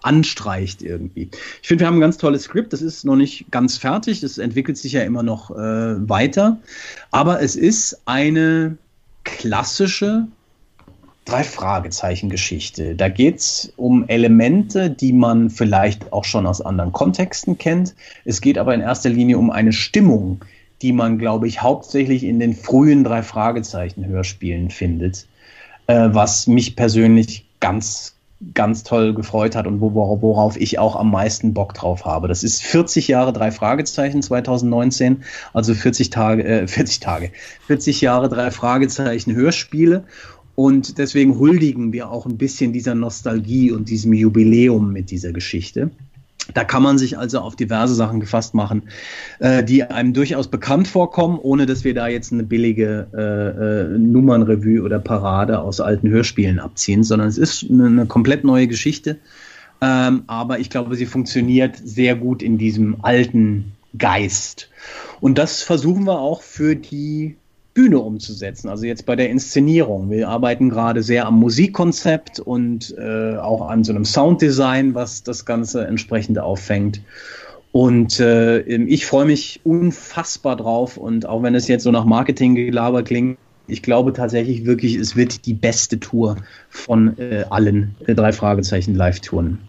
anstreicht 0.03 0.83
irgendwie. 0.83 1.31
Ich 1.63 1.67
finde, 1.67 1.81
wir 1.81 1.89
haben 1.89 1.97
ein 1.97 2.01
ganz 2.01 2.17
tolles 2.17 2.45
Skript, 2.45 2.73
das 2.73 2.81
ist 2.81 3.05
noch 3.05 3.17
nicht 3.17 3.51
ganz 3.51 3.77
fertig, 3.77 4.21
das 4.21 4.39
entwickelt 4.39 4.79
sich 4.79 4.93
ja 4.93 5.03
immer 5.03 5.25
noch 5.25 5.51
weiter, 5.51 6.59
aber 7.11 7.43
es 7.43 7.57
ist 7.57 8.01
eine 8.05 8.79
klassische 9.25 10.29
drei 11.27 11.45
Fragezeichen 11.45 12.31
Geschichte. 12.31 12.95
Da 12.95 13.09
geht 13.09 13.41
es 13.41 13.73
um 13.77 14.09
Elemente, 14.09 14.89
die 14.89 15.13
man 15.13 15.51
vielleicht 15.51 16.13
auch 16.13 16.25
schon 16.25 16.47
aus 16.47 16.63
anderen 16.63 16.93
Kontexten 16.93 17.59
kennt. 17.59 17.95
Es 18.25 18.41
geht 18.41 18.57
aber 18.57 18.75
in 18.75 18.81
erster 18.81 19.11
Linie 19.11 19.37
um 19.37 19.51
eine 19.51 19.73
Stimmung, 19.73 20.41
die 20.83 20.93
man, 20.93 21.19
glaube 21.19 21.49
ich, 21.49 21.61
hauptsächlich 21.61 22.23
in 22.25 22.39
den 22.39 22.55
frühen 22.55 23.05
drei 23.05 23.23
Fragezeichen 23.23 24.07
Hörspielen 24.07 24.71
findet, 24.71 25.27
äh, 25.89 26.09
was 26.13 26.47
mich 26.47 26.77
persönlich 26.77 27.45
ganz 27.61 28.17
ganz 28.53 28.83
toll 28.83 29.15
gefreut 29.15 29.57
hat 29.57 29.67
und 29.67 29.81
worauf 29.81 30.61
ich 30.61 30.79
auch 30.79 30.95
am 30.95 31.11
meisten 31.11 31.55
Bock 31.55 31.73
drauf 31.73 32.05
habe. 32.05 32.29
Das 32.29 32.45
ist 32.45 32.63
40 32.63 33.09
Jahre 33.09 33.33
drei 33.33 33.51
Fragezeichen 33.51 34.21
2019, 34.21 35.25
also 35.55 35.75
40 35.75 36.11
Tage, 36.11 36.45
äh, 36.45 36.69
40 36.69 37.01
Tage, 37.01 37.31
40 37.67 38.03
Jahre 38.03 38.29
drei 38.29 38.51
Fragezeichen 38.51 39.35
Hörspiele 39.35 40.05
und 40.57 40.99
deswegen 40.99 41.39
huldigen 41.39 41.93
wir 41.93 42.11
auch 42.11 42.27
ein 42.27 42.39
bisschen 42.39 42.73
dieser 42.73 42.95
Nostalgie 42.95 43.71
und 43.71 43.91
diesem 43.91 44.15
Jubiläum 44.15 44.91
mit 44.91 45.11
dieser 45.11 45.33
Geschichte. 45.33 45.91
Da 46.55 46.65
kann 46.65 46.83
man 46.83 46.97
sich 46.97 47.19
also 47.19 47.41
auf 47.41 47.57
diverse 47.57 47.95
Sachen 47.95 48.21
gefasst 48.21 48.55
machen, 48.55 48.85
äh, 49.39 49.63
die 49.63 49.85
einem 49.85 50.15
durchaus 50.15 50.49
bekannt 50.49 50.89
vorkommen, 50.89 51.39
ohne 51.41 51.67
dass 51.67 51.85
wir 51.85 51.93
da 51.93 52.09
jetzt 52.09 52.33
eine 52.33 52.45
billige 52.45 53.07
äh, 53.13 53.95
äh, 53.95 53.99
Nummernrevue 53.99 54.83
oder 54.83 54.99
Parade 54.99 55.61
aus 55.61 55.81
alten 55.81 56.09
Hörspielen 56.09 56.59
abziehen, 56.59 57.05
sondern 57.05 57.29
es 57.29 57.37
ist 57.37 57.69
eine, 57.69 57.87
eine 57.87 58.07
komplett 58.07 58.45
neue 58.45 58.69
Geschichte. 58.69 59.19
Ähm, 59.83 60.23
aber 60.27 60.59
ich 60.59 60.71
glaube, 60.71 60.97
sie 60.97 61.07
funktioniert 61.07 61.77
sehr 61.85 62.15
gut 62.15 62.43
in 62.43 62.57
diesem 62.57 63.05
alten 63.05 63.73
Geist. 63.99 64.71
Und 65.21 65.37
das 65.37 65.63
versuchen 65.63 66.05
wir 66.05 66.19
auch 66.19 66.41
für 66.41 66.77
die 66.77 67.37
Bühne 67.77 67.99
umzusetzen. 67.99 68.71
Also 68.71 68.87
jetzt 68.87 69.05
bei 69.05 69.17
der 69.17 69.29
Inszenierung. 69.29 70.11
Wir 70.11 70.31
arbeiten 70.31 70.71
gerade 70.71 71.03
sehr 71.03 71.27
am 71.27 71.39
Musikkonzept 71.39 72.41
und 72.41 72.97
äh, 72.97 73.37
auch 73.37 73.69
an 73.69 73.85
so 73.85 73.93
einem 73.93 74.07
Sounddesign, 74.07 74.95
was 74.95 75.23
das 75.23 75.45
Ganze 75.45 75.87
entsprechend 75.87 76.39
auffängt. 76.39 77.03
Und 77.73 78.19
äh, 78.19 78.61
ich 78.61 79.05
freue 79.05 79.27
mich 79.27 79.61
unfassbar 79.63 80.57
drauf. 80.57 80.97
Und 80.97 81.27
auch 81.27 81.43
wenn 81.43 81.55
es 81.55 81.69
jetzt 81.69 81.83
so 81.83 81.91
nach 81.91 82.07
Marketinggelaber 82.07 83.03
klingt, 83.03 83.37
ich 83.67 83.83
glaube 83.83 84.15
tatsächlich 84.15 84.65
wirklich, 84.65 84.95
es 84.95 85.15
wird 85.15 85.45
die 85.45 85.53
beste 85.53 86.01
Tour 86.01 86.37
von 86.71 87.19
äh, 87.19 87.45
allen 87.51 87.95
äh, 88.07 88.15
drei 88.15 88.33
Fragezeichen 88.33 88.95
Live-Touren. 88.95 89.66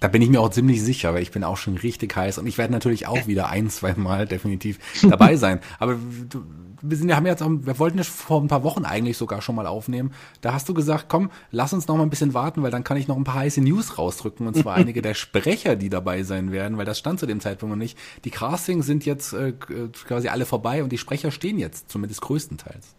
Da 0.00 0.08
bin 0.08 0.20
ich 0.20 0.28
mir 0.28 0.40
auch 0.40 0.50
ziemlich 0.50 0.82
sicher, 0.82 1.14
weil 1.14 1.22
ich 1.22 1.30
bin 1.30 1.44
auch 1.44 1.56
schon 1.56 1.78
richtig 1.78 2.14
heiß 2.14 2.38
und 2.38 2.46
ich 2.46 2.58
werde 2.58 2.72
natürlich 2.72 3.06
auch 3.06 3.26
wieder 3.26 3.48
ein, 3.48 3.70
zwei 3.70 3.94
Mal 3.94 4.26
definitiv 4.28 4.78
dabei 5.02 5.36
sein. 5.36 5.60
Aber 5.78 5.96
du, 6.28 6.44
wir 6.82 6.96
sind, 6.96 7.08
wir 7.08 7.16
haben 7.16 7.26
jetzt 7.26 7.42
auch, 7.42 7.50
wir 7.50 7.78
wollten 7.78 7.96
das 7.98 8.08
vor 8.08 8.40
ein 8.40 8.48
paar 8.48 8.62
Wochen 8.62 8.84
eigentlich 8.84 9.16
sogar 9.16 9.40
schon 9.40 9.54
mal 9.54 9.66
aufnehmen. 9.66 10.12
Da 10.42 10.52
hast 10.52 10.68
du 10.68 10.74
gesagt, 10.74 11.06
komm, 11.08 11.30
lass 11.50 11.72
uns 11.72 11.88
noch 11.88 11.96
mal 11.96 12.02
ein 12.02 12.10
bisschen 12.10 12.34
warten, 12.34 12.62
weil 12.62 12.70
dann 12.70 12.84
kann 12.84 12.96
ich 12.96 13.08
noch 13.08 13.16
ein 13.16 13.24
paar 13.24 13.36
heiße 13.36 13.62
News 13.62 13.98
rausdrücken 13.98 14.46
und 14.46 14.56
zwar 14.56 14.74
einige 14.76 15.00
der 15.00 15.14
Sprecher, 15.14 15.76
die 15.76 15.88
dabei 15.88 16.22
sein 16.22 16.52
werden, 16.52 16.76
weil 16.76 16.84
das 16.84 16.98
stand 16.98 17.20
zu 17.20 17.26
dem 17.26 17.40
Zeitpunkt 17.40 17.74
noch 17.74 17.78
nicht. 17.78 17.98
Die 18.24 18.30
Castings 18.30 18.86
sind 18.86 19.06
jetzt 19.06 19.32
äh, 19.32 19.52
quasi 19.52 20.28
alle 20.28 20.44
vorbei 20.44 20.82
und 20.82 20.90
die 20.92 20.98
Sprecher 20.98 21.30
stehen 21.30 21.58
jetzt, 21.58 21.90
zumindest 21.90 22.20
größtenteils. 22.20 22.94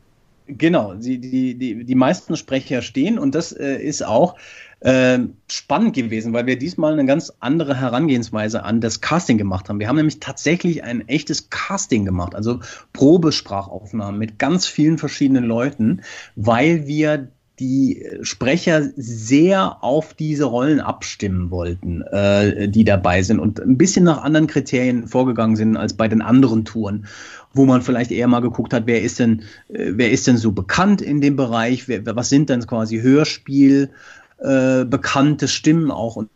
Genau, 0.48 0.94
die, 0.94 1.20
die, 1.20 1.56
die, 1.56 1.84
die 1.86 1.96
meisten 1.96 2.38
Sprecher 2.38 2.84
stehen 2.84 3.18
und 3.18 3.34
das 3.34 3.52
äh, 3.52 3.78
ist 3.78 4.06
auch 4.06 4.36
äh, 4.86 5.18
spannend 5.50 5.96
gewesen, 5.96 6.32
weil 6.34 6.46
wir 6.46 6.60
diesmal 6.60 6.94
eine 6.94 7.06
ganz 7.06 7.34
andere 7.40 7.76
Herangehensweise 7.76 8.64
an 8.64 8.82
das 8.82 9.02
Casting 9.02 9.40
gemacht 9.40 9.68
haben. 9.68 9.80
Wir 9.80 9.88
haben 9.88 9.96
nämlich 9.96 10.20
tatsächlich 10.20 10.84
ein 10.84 11.08
echtes 11.08 11.50
Casting 11.50 12.06
gemacht, 12.06 12.36
also 12.36 12.60
Probesprachaufnahmen 12.94 14.20
mit 14.20 14.38
ganz 14.38 14.68
vielen 14.68 15.00
verschiedenen 15.00 15.44
Leuten, 15.44 16.02
weil 16.36 16.86
wir 16.86 17.30
die 17.58 18.06
Sprecher 18.22 18.84
sehr 18.96 19.84
auf 19.84 20.14
diese 20.14 20.44
Rollen 20.44 20.80
abstimmen 20.82 21.50
wollten, 21.50 22.04
äh, 22.04 22.68
die 22.68 22.84
dabei 22.84 23.24
sind 23.24 23.40
und 23.40 23.60
ein 23.60 23.80
bisschen 23.80 24.04
nach 24.04 24.22
anderen 24.22 24.46
Kriterien 24.46 25.08
vorgegangen 25.08 25.56
sind 25.56 25.78
als 25.78 25.94
bei 25.94 26.08
den 26.08 26.22
anderen 26.22 26.64
Touren, 26.64 27.08
wo 27.54 27.66
man 27.66 27.82
vielleicht 27.82 28.12
eher 28.12 28.28
mal 28.28 28.42
geguckt 28.42 28.72
hat, 28.72 28.84
wer 28.86 29.02
ist 29.02 29.18
denn, 29.18 29.44
äh, 29.70 29.94
wer 29.94 30.12
ist 30.12 30.28
denn 30.28 30.38
so 30.38 30.52
bekannt 30.52 31.02
in 31.02 31.22
dem 31.22 31.38
Bereich, 31.38 31.88
wer, 31.88 32.06
was 32.16 32.30
sind 32.30 32.50
denn 32.50 32.68
quasi 32.68 33.00
Hörspiel, 33.00 33.90
äh, 34.40 34.86
bekannte 34.86 35.48
Stimmen 35.48 35.92
auch 35.92 36.16
und 36.16 36.30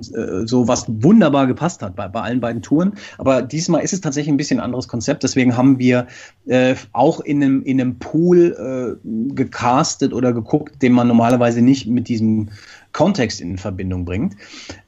äh, 0.00 0.46
so 0.46 0.68
was 0.68 0.84
wunderbar 0.88 1.46
gepasst 1.46 1.82
hat 1.82 1.96
bei, 1.96 2.08
bei 2.08 2.20
allen 2.20 2.40
beiden 2.40 2.62
Touren. 2.62 2.94
Aber 3.18 3.42
diesmal 3.42 3.82
ist 3.82 3.92
es 3.92 4.00
tatsächlich 4.00 4.32
ein 4.32 4.36
bisschen 4.36 4.60
anderes 4.60 4.88
Konzept. 4.88 5.22
Deswegen 5.22 5.56
haben 5.56 5.78
wir 5.78 6.06
äh, 6.46 6.74
auch 6.92 7.20
in 7.20 7.42
einem, 7.42 7.62
in 7.62 7.80
einem 7.80 7.98
Pool 7.98 8.98
äh, 9.02 9.34
gecastet 9.34 10.12
oder 10.12 10.32
geguckt, 10.32 10.82
den 10.82 10.92
man 10.92 11.08
normalerweise 11.08 11.62
nicht 11.62 11.86
mit 11.86 12.08
diesem 12.08 12.50
Kontext 12.92 13.40
in 13.42 13.58
Verbindung 13.58 14.06
bringt. 14.06 14.36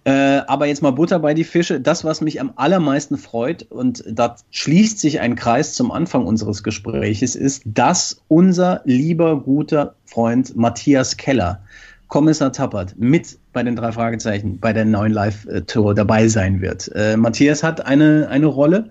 Äh, 0.05 0.41
aber 0.47 0.67
jetzt 0.67 0.83
mal 0.83 0.93
Butter 0.93 1.19
bei 1.19 1.35
die 1.35 1.45
Fische. 1.45 1.81
Das, 1.81 2.05
was 2.05 2.21
mich 2.21 2.41
am 2.41 2.53
allermeisten 2.57 3.19
freut, 3.19 3.65
und 3.71 4.03
da 4.07 4.37
schließt 4.51 4.99
sich 4.99 5.21
ein 5.21 5.37
Kreis 5.37 5.75
zum 5.75 5.91
Anfang 5.91 6.27
unseres 6.27 6.63
Gespräches, 6.63 7.37
ist, 7.37 7.63
dass 7.67 8.23
unser 8.29 8.81
lieber, 8.85 9.41
guter 9.41 9.95
Freund 10.07 10.57
Matthias 10.57 11.19
Keller, 11.19 11.61
Kommissar 12.09 12.53
Tappert, 12.53 12.99
mit 12.99 13.39
bei 13.53 13.63
den 13.63 13.77
drei 13.77 13.93
Fragezeichen 13.93 14.59
bei 14.59 14.73
der 14.73 14.85
neuen 14.85 15.13
Live-Tour 15.13 15.95
dabei 15.95 16.29
sein 16.29 16.61
wird. 16.61 16.91
Äh, 16.95 17.17
Matthias 17.17 17.63
hat 17.63 17.85
eine, 17.85 18.29
eine 18.29 18.47
Rolle 18.47 18.91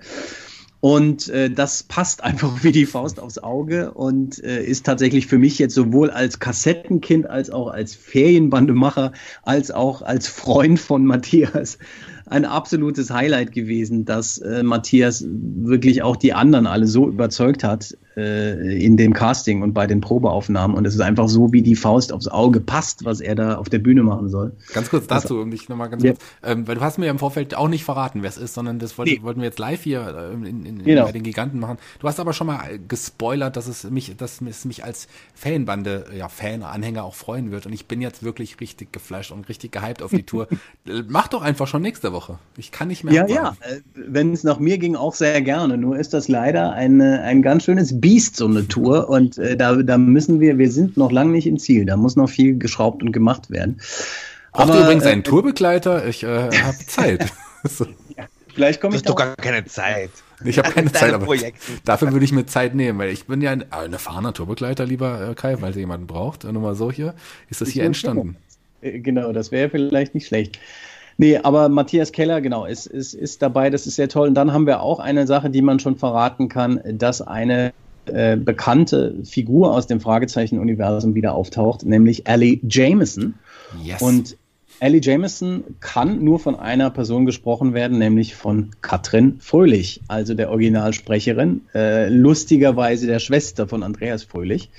und 0.80 1.28
äh, 1.30 1.50
das 1.50 1.84
passt 1.84 2.24
einfach 2.24 2.64
wie 2.64 2.72
die 2.72 2.86
Faust 2.86 3.20
aufs 3.20 3.40
Auge 3.40 3.92
und 3.92 4.44
äh, 4.44 4.64
ist 4.64 4.86
tatsächlich 4.86 5.28
für 5.28 5.40
mich 5.40 5.58
jetzt 5.58 5.74
sowohl 5.74 6.12
als 6.12 6.40
Kassettenkind 6.40 7.28
als 7.28 7.50
auch 7.50 7.70
als 7.70 7.96
Ferienbandemacher 7.96 9.14
als 9.42 9.72
auch 9.72 10.04
als 10.04 10.28
Freund 10.28 10.80
von 10.80 11.06
Matthias 11.06 11.80
ein 12.28 12.46
absolutes 12.46 13.10
Highlight 13.10 13.52
gewesen, 13.52 14.06
dass 14.06 14.38
äh, 14.38 14.62
Matthias 14.62 15.26
wirklich 15.28 16.04
auch 16.04 16.18
die 16.18 16.34
anderen 16.34 16.68
alle 16.68 16.86
so 16.86 17.08
überzeugt 17.08 17.64
hat, 17.64 17.98
äh, 18.18 18.84
in 18.84 18.98
dem 18.98 19.14
Casting 19.14 19.62
und 19.62 19.74
bei 19.74 19.86
den 19.86 20.02
Probeaufnahmen. 20.02 20.76
Und 20.76 20.86
es 20.86 20.96
ist 20.96 21.02
einfach 21.02 21.30
so, 21.30 21.54
wie 21.54 21.62
die 21.62 21.76
Faust 21.76 22.12
aufs 22.12 22.28
Auge 22.28 22.60
passt, 22.60 23.06
was 23.06 23.22
er 23.22 23.36
da 23.36 23.58
auf 23.58 23.70
der 23.70 23.78
Bühne 23.78 24.02
machen 24.02 24.28
soll. 24.30 24.54
Ganz 24.74 24.90
kurz 24.90 25.06
dazu, 25.06 25.36
also, 25.36 25.42
um 25.42 25.52
dich 25.52 25.70
nochmal 25.70 25.90
ganz 25.90 26.04
ja. 26.04 26.12
kurz, 26.14 26.24
ähm, 26.44 26.68
weil 26.68 26.76
du 26.76 26.82
hast 26.82 26.98
mir 26.98 27.10
im 27.10 27.20
Vorfeld 27.20 27.56
auch 27.56 27.68
nicht 27.68 27.84
verraten, 27.84 28.24
wer 28.24 28.30
es 28.30 28.38
ist, 28.38 28.56
sondern 28.56 28.80
das 28.80 28.98
wollte, 28.98 29.14
nee. 29.14 29.22
wollten 29.22 29.42
wir 29.42 29.46
jetzt 29.46 29.60
live 29.60 29.84
hier 29.84 30.32
äh, 30.32 30.34
in, 30.34 30.66
in, 30.66 30.84
genau. 30.84 31.06
bei 31.06 31.12
den 31.12 31.22
Giganten 31.22 31.60
machen. 31.60 31.78
Du 32.00 32.08
hast 32.08 32.20
aber 32.20 32.34
schon 32.34 32.48
mal 32.48 32.80
gespoilert, 32.88 33.56
dass 33.56 33.68
es 33.68 33.90
mich, 33.90 34.18
dass 34.18 34.42
es 34.42 34.66
mich 34.66 34.84
als 34.84 35.08
Fanbande, 35.36 36.06
ja, 36.18 36.28
Fan, 36.28 36.64
Anhänger 36.64 37.04
auch 37.04 37.16
freuen 37.16 37.52
wird. 37.52 37.68
Und 37.68 37.74
ich 37.74 37.86
bin 37.86 38.02
jetzt 38.02 38.24
wirklich 38.24 38.60
richtig 38.60 38.92
geflasht 38.92 39.32
und 39.32 39.48
richtig 39.48 39.72
gehypt 39.72 40.02
auf 40.02 40.10
die 40.10 40.24
Tour. 40.24 40.48
Mach 41.08 41.28
doch 41.28 41.44
einfach 41.44 41.68
schon 41.68 41.84
nächste 41.84 42.14
Woche. 42.14 42.40
Ich 42.58 42.72
kann 42.72 42.88
nicht 42.88 43.04
mehr. 43.04 43.14
Ja, 43.14 43.24
abwarten. 43.24 43.58
ja. 43.62 43.76
Äh, 43.76 43.82
wenn 43.96 44.34
es 44.34 44.44
nach 44.44 44.58
mir 44.58 44.80
ging, 44.80 44.96
auch 44.96 45.14
sehr 45.14 45.40
gerne. 45.44 45.78
Nur 45.78 45.98
ist 46.00 46.14
das 46.14 46.28
leider 46.28 46.74
ein, 46.74 47.00
ein 47.02 47.44
ganz 47.44 47.66
schönes 47.66 48.02
Biest, 48.08 48.38
so 48.38 48.46
eine 48.46 48.66
Tour. 48.66 49.10
Und 49.10 49.38
äh, 49.38 49.58
da, 49.58 49.76
da 49.76 49.98
müssen 49.98 50.40
wir, 50.40 50.58
wir 50.58 50.72
sind 50.72 50.96
noch 50.96 51.12
lange 51.12 51.32
nicht 51.32 51.46
im 51.46 51.60
Ziel. 51.60 51.86
Da 51.86 51.98
muss 51.98 52.16
noch 52.16 52.30
viel 52.30 52.58
geschraubt 52.58 53.04
und 53.04 53.12
gemacht 53.12 53.52
werden. 53.52 53.82
Braucht 54.54 54.74
ihr 54.74 54.82
übrigens 54.82 55.04
einen 55.04 55.20
äh, 55.20 55.24
Tourbegleiter? 55.24 56.08
Ich 56.08 56.24
äh, 56.24 56.50
habe 56.50 56.78
Zeit. 56.88 57.26
so. 57.66 57.86
ja, 58.18 58.24
vielleicht 58.54 58.80
komme 58.80 58.96
ich. 58.96 59.02
Du 59.02 59.10
hast 59.10 59.12
doch 59.12 59.18
gar 59.18 59.36
keine 59.36 59.66
Zeit. 59.66 60.12
Ich 60.46 60.58
habe 60.58 60.72
keine 60.72 60.90
Zeit, 60.94 61.14
aber 61.14 61.26
Projekten. 61.26 61.80
dafür 61.84 62.14
würde 62.14 62.24
ich 62.24 62.32
mir 62.32 62.46
Zeit 62.46 62.76
nehmen, 62.76 62.98
weil 62.98 63.10
ich 63.10 63.26
bin 63.26 63.42
ja 63.42 63.52
ein, 63.52 63.66
ein 63.74 63.92
erfahrener 63.92 64.32
Tourbegleiter, 64.32 64.86
lieber 64.86 65.32
äh, 65.32 65.36
Kai, 65.36 65.60
weil 65.60 65.74
ihr 65.74 65.80
jemanden 65.80 66.08
braucht. 66.08 66.46
Nur 66.46 66.62
mal 66.62 66.76
so 66.76 66.90
hier. 66.90 67.14
Ist 67.50 67.60
das 67.60 67.68
hier 67.68 67.84
entstanden? 67.84 68.38
Äh, 68.80 69.00
genau, 69.00 69.34
das 69.34 69.52
wäre 69.52 69.70
vielleicht 69.70 70.16
nicht 70.16 70.28
schlecht. 70.28 70.60
Nee, 71.18 71.40
aber 71.40 71.68
Matthias 71.68 72.14
Keller, 72.14 72.40
genau, 72.40 72.66
ist, 72.66 72.86
ist, 72.86 73.14
ist 73.16 73.42
dabei, 73.42 73.70
das 73.70 73.86
ist 73.86 73.96
sehr 73.96 74.08
toll. 74.08 74.30
Und 74.30 74.36
dann 74.36 74.54
haben 74.54 74.66
wir 74.66 74.80
auch 74.80 75.02
eine 75.02 75.28
Sache, 75.28 75.50
die 75.50 75.62
man 75.62 75.82
schon 75.82 75.98
verraten 75.98 76.48
kann, 76.48 76.80
dass 76.86 77.22
eine 77.22 77.74
äh, 78.10 78.38
bekannte 78.38 79.16
Figur 79.24 79.74
aus 79.74 79.88
dem 79.88 80.00
Fragezeichen-Universum 80.00 81.16
wieder 81.16 81.34
auftaucht, 81.34 81.86
nämlich 81.86 82.28
Ellie 82.28 82.60
Jameson. 82.68 83.36
Yes. 83.84 84.02
Und 84.02 84.38
Ellie 84.80 85.02
Jameson 85.02 85.64
kann 85.80 86.24
nur 86.24 86.40
von 86.40 86.56
einer 86.56 86.90
Person 86.92 87.26
gesprochen 87.26 87.74
werden, 87.74 87.98
nämlich 87.98 88.36
von 88.36 88.72
Katrin 88.82 89.38
Fröhlich, 89.40 90.02
also 90.08 90.36
der 90.36 90.52
Originalsprecherin, 90.52 91.62
äh, 91.74 92.10
lustigerweise 92.10 93.08
der 93.08 93.20
Schwester 93.20 93.68
von 93.68 93.82
Andreas 93.82 94.24
Fröhlich. 94.24 94.70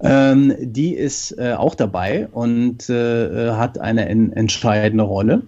Ähm, 0.00 0.54
die 0.60 0.94
ist 0.94 1.36
äh, 1.38 1.54
auch 1.54 1.74
dabei 1.74 2.28
und 2.30 2.88
äh, 2.90 3.50
hat 3.52 3.78
eine 3.78 4.08
en 4.08 4.32
entscheidende 4.32 5.04
Rolle. 5.04 5.42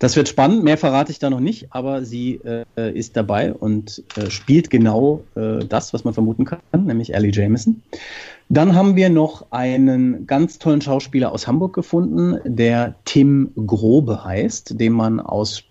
Das 0.00 0.16
wird 0.16 0.28
spannend, 0.28 0.64
mehr 0.64 0.78
verrate 0.78 1.12
ich 1.12 1.18
da 1.18 1.28
noch 1.28 1.40
nicht, 1.40 1.66
aber 1.70 2.06
sie 2.06 2.40
äh, 2.76 2.98
ist 2.98 3.18
dabei 3.18 3.52
und 3.52 4.02
äh, 4.16 4.30
spielt 4.30 4.70
genau 4.70 5.22
äh, 5.36 5.58
das, 5.58 5.92
was 5.92 6.04
man 6.04 6.14
vermuten 6.14 6.46
kann, 6.46 6.58
nämlich 6.72 7.12
Ellie 7.12 7.30
Jameson. 7.30 7.82
Dann 8.48 8.74
haben 8.74 8.96
wir 8.96 9.10
noch 9.10 9.52
einen 9.52 10.26
ganz 10.26 10.58
tollen 10.58 10.80
Schauspieler 10.80 11.32
aus 11.32 11.46
Hamburg 11.46 11.74
gefunden, 11.74 12.38
der 12.46 12.94
Tim 13.04 13.52
Grobe 13.66 14.24
heißt, 14.24 14.80
den 14.80 14.94
man 14.94 15.20
aus 15.20 15.64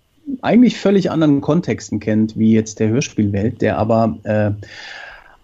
eigentlich 0.43 0.77
völlig 0.77 1.09
anderen 1.09 1.41
Kontexten 1.41 1.99
kennt, 1.99 2.37
wie 2.37 2.53
jetzt 2.53 2.79
der 2.79 2.89
Hörspielwelt, 2.89 3.63
der 3.63 3.79
aber 3.79 4.19
äh, 4.25 4.51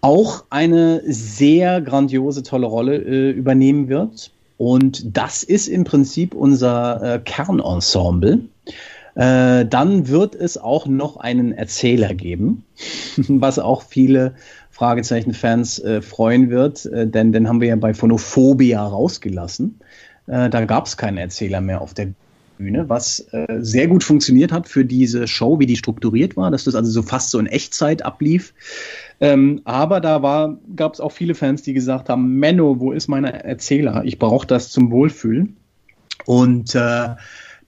auch 0.00 0.44
eine 0.48 1.02
sehr 1.04 1.80
grandiose, 1.80 2.44
tolle 2.44 2.66
Rolle 2.66 2.98
äh, 2.98 3.30
übernehmen 3.30 3.88
wird. 3.88 4.30
Und 4.58 5.16
das 5.16 5.42
ist 5.42 5.68
im 5.68 5.84
Prinzip 5.84 6.34
unser 6.34 7.14
äh, 7.14 7.18
Kernensemble. 7.18 8.40
Äh, 9.14 9.66
dann 9.66 10.08
wird 10.08 10.34
es 10.34 10.58
auch 10.58 10.86
noch 10.86 11.16
einen 11.16 11.52
Erzähler 11.52 12.14
geben, 12.14 12.64
was 13.16 13.58
auch 13.58 13.82
viele 13.82 14.34
Fragezeichen-Fans 14.70 15.78
äh, 15.80 16.02
freuen 16.02 16.50
wird, 16.50 16.84
äh, 16.86 17.06
denn 17.06 17.32
den 17.32 17.48
haben 17.48 17.60
wir 17.60 17.68
ja 17.68 17.76
bei 17.76 17.94
Phonophobia 17.94 18.84
rausgelassen. 18.86 19.80
Äh, 20.26 20.50
da 20.50 20.64
gab 20.66 20.86
es 20.86 20.98
keinen 20.98 21.16
Erzähler 21.16 21.62
mehr 21.62 21.80
auf 21.80 21.94
der 21.94 22.08
Bühne, 22.58 22.88
was 22.88 23.20
äh, 23.32 23.58
sehr 23.60 23.86
gut 23.86 24.04
funktioniert 24.04 24.52
hat 24.52 24.68
für 24.68 24.84
diese 24.84 25.26
Show, 25.26 25.58
wie 25.58 25.66
die 25.66 25.76
strukturiert 25.76 26.36
war, 26.36 26.50
dass 26.50 26.64
das 26.64 26.74
also 26.74 26.90
so 26.90 27.02
fast 27.02 27.30
so 27.30 27.38
in 27.38 27.46
Echtzeit 27.46 28.02
ablief. 28.02 28.54
Ähm, 29.20 29.62
aber 29.64 30.00
da 30.00 30.58
gab 30.74 30.94
es 30.94 31.00
auch 31.00 31.12
viele 31.12 31.34
Fans, 31.34 31.62
die 31.62 31.72
gesagt 31.72 32.08
haben, 32.08 32.34
Menno, 32.34 32.80
wo 32.80 32.92
ist 32.92 33.08
mein 33.08 33.24
Erzähler? 33.24 34.02
Ich 34.04 34.18
brauche 34.18 34.46
das 34.46 34.70
zum 34.70 34.90
Wohlfühlen. 34.90 35.56
Und 36.26 36.74
äh, 36.74 37.14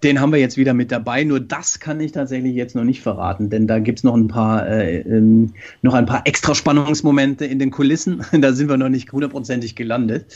den 0.03 0.20
haben 0.20 0.33
wir 0.33 0.39
jetzt 0.39 0.57
wieder 0.57 0.75
mit 0.75 0.93
dabei. 0.93 1.25
Nur 1.25 1.41
das 1.41 1.81
kann 1.81 2.01
ich 2.01 2.12
tatsächlich 2.12 2.55
jetzt 2.55 2.77
noch 2.77 2.85
nicht 2.85 3.03
verraten, 3.03 3.51
denn 3.51 3.66
da 3.66 3.81
gibt 3.81 3.99
es 3.99 4.05
noch 4.05 4.15
ein 4.15 4.29
paar 4.29 4.69
äh, 4.69 5.01
ähm, 5.01 5.55
noch 5.83 5.95
ein 5.95 6.07
paar 6.07 6.23
extra 6.25 6.55
Spannungsmomente 6.55 7.45
in 7.45 7.59
den 7.59 7.70
Kulissen. 7.70 8.25
da 8.41 8.53
sind 8.53 8.69
wir 8.69 8.77
noch 8.77 8.89
nicht 8.89 9.11
hundertprozentig 9.12 9.75
gelandet. 9.75 10.27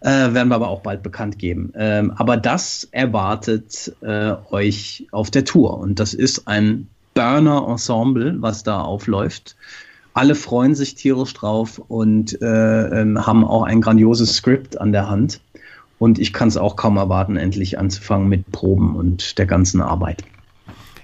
Äh, 0.00 0.34
werden 0.34 0.48
wir 0.48 0.56
aber 0.56 0.68
auch 0.68 0.82
bald 0.82 1.02
bekannt 1.02 1.38
geben. 1.38 1.72
Ähm, 1.76 2.12
aber 2.16 2.36
das 2.36 2.88
erwartet 2.92 3.94
äh, 4.02 4.34
euch 4.50 5.06
auf 5.12 5.30
der 5.30 5.44
Tour. 5.44 5.78
Und 5.78 5.98
das 5.98 6.12
ist 6.12 6.46
ein 6.46 6.88
Burner-Ensemble, 7.14 8.36
was 8.40 8.64
da 8.64 8.82
aufläuft. 8.82 9.56
Alle 10.16 10.34
freuen 10.34 10.74
sich 10.74 10.94
tierisch 10.94 11.34
drauf 11.34 11.78
und 11.78 12.40
äh, 12.40 13.02
ähm, 13.02 13.26
haben 13.26 13.44
auch 13.44 13.64
ein 13.64 13.82
grandioses 13.82 14.34
Skript 14.34 14.80
an 14.80 14.90
der 14.90 15.10
Hand. 15.10 15.42
Und 15.98 16.18
ich 16.18 16.32
kann 16.32 16.48
es 16.48 16.56
auch 16.56 16.76
kaum 16.76 16.96
erwarten, 16.96 17.36
endlich 17.36 17.78
anzufangen 17.78 18.26
mit 18.26 18.50
Proben 18.50 18.96
und 18.96 19.36
der 19.36 19.44
ganzen 19.44 19.82
Arbeit. 19.82 20.24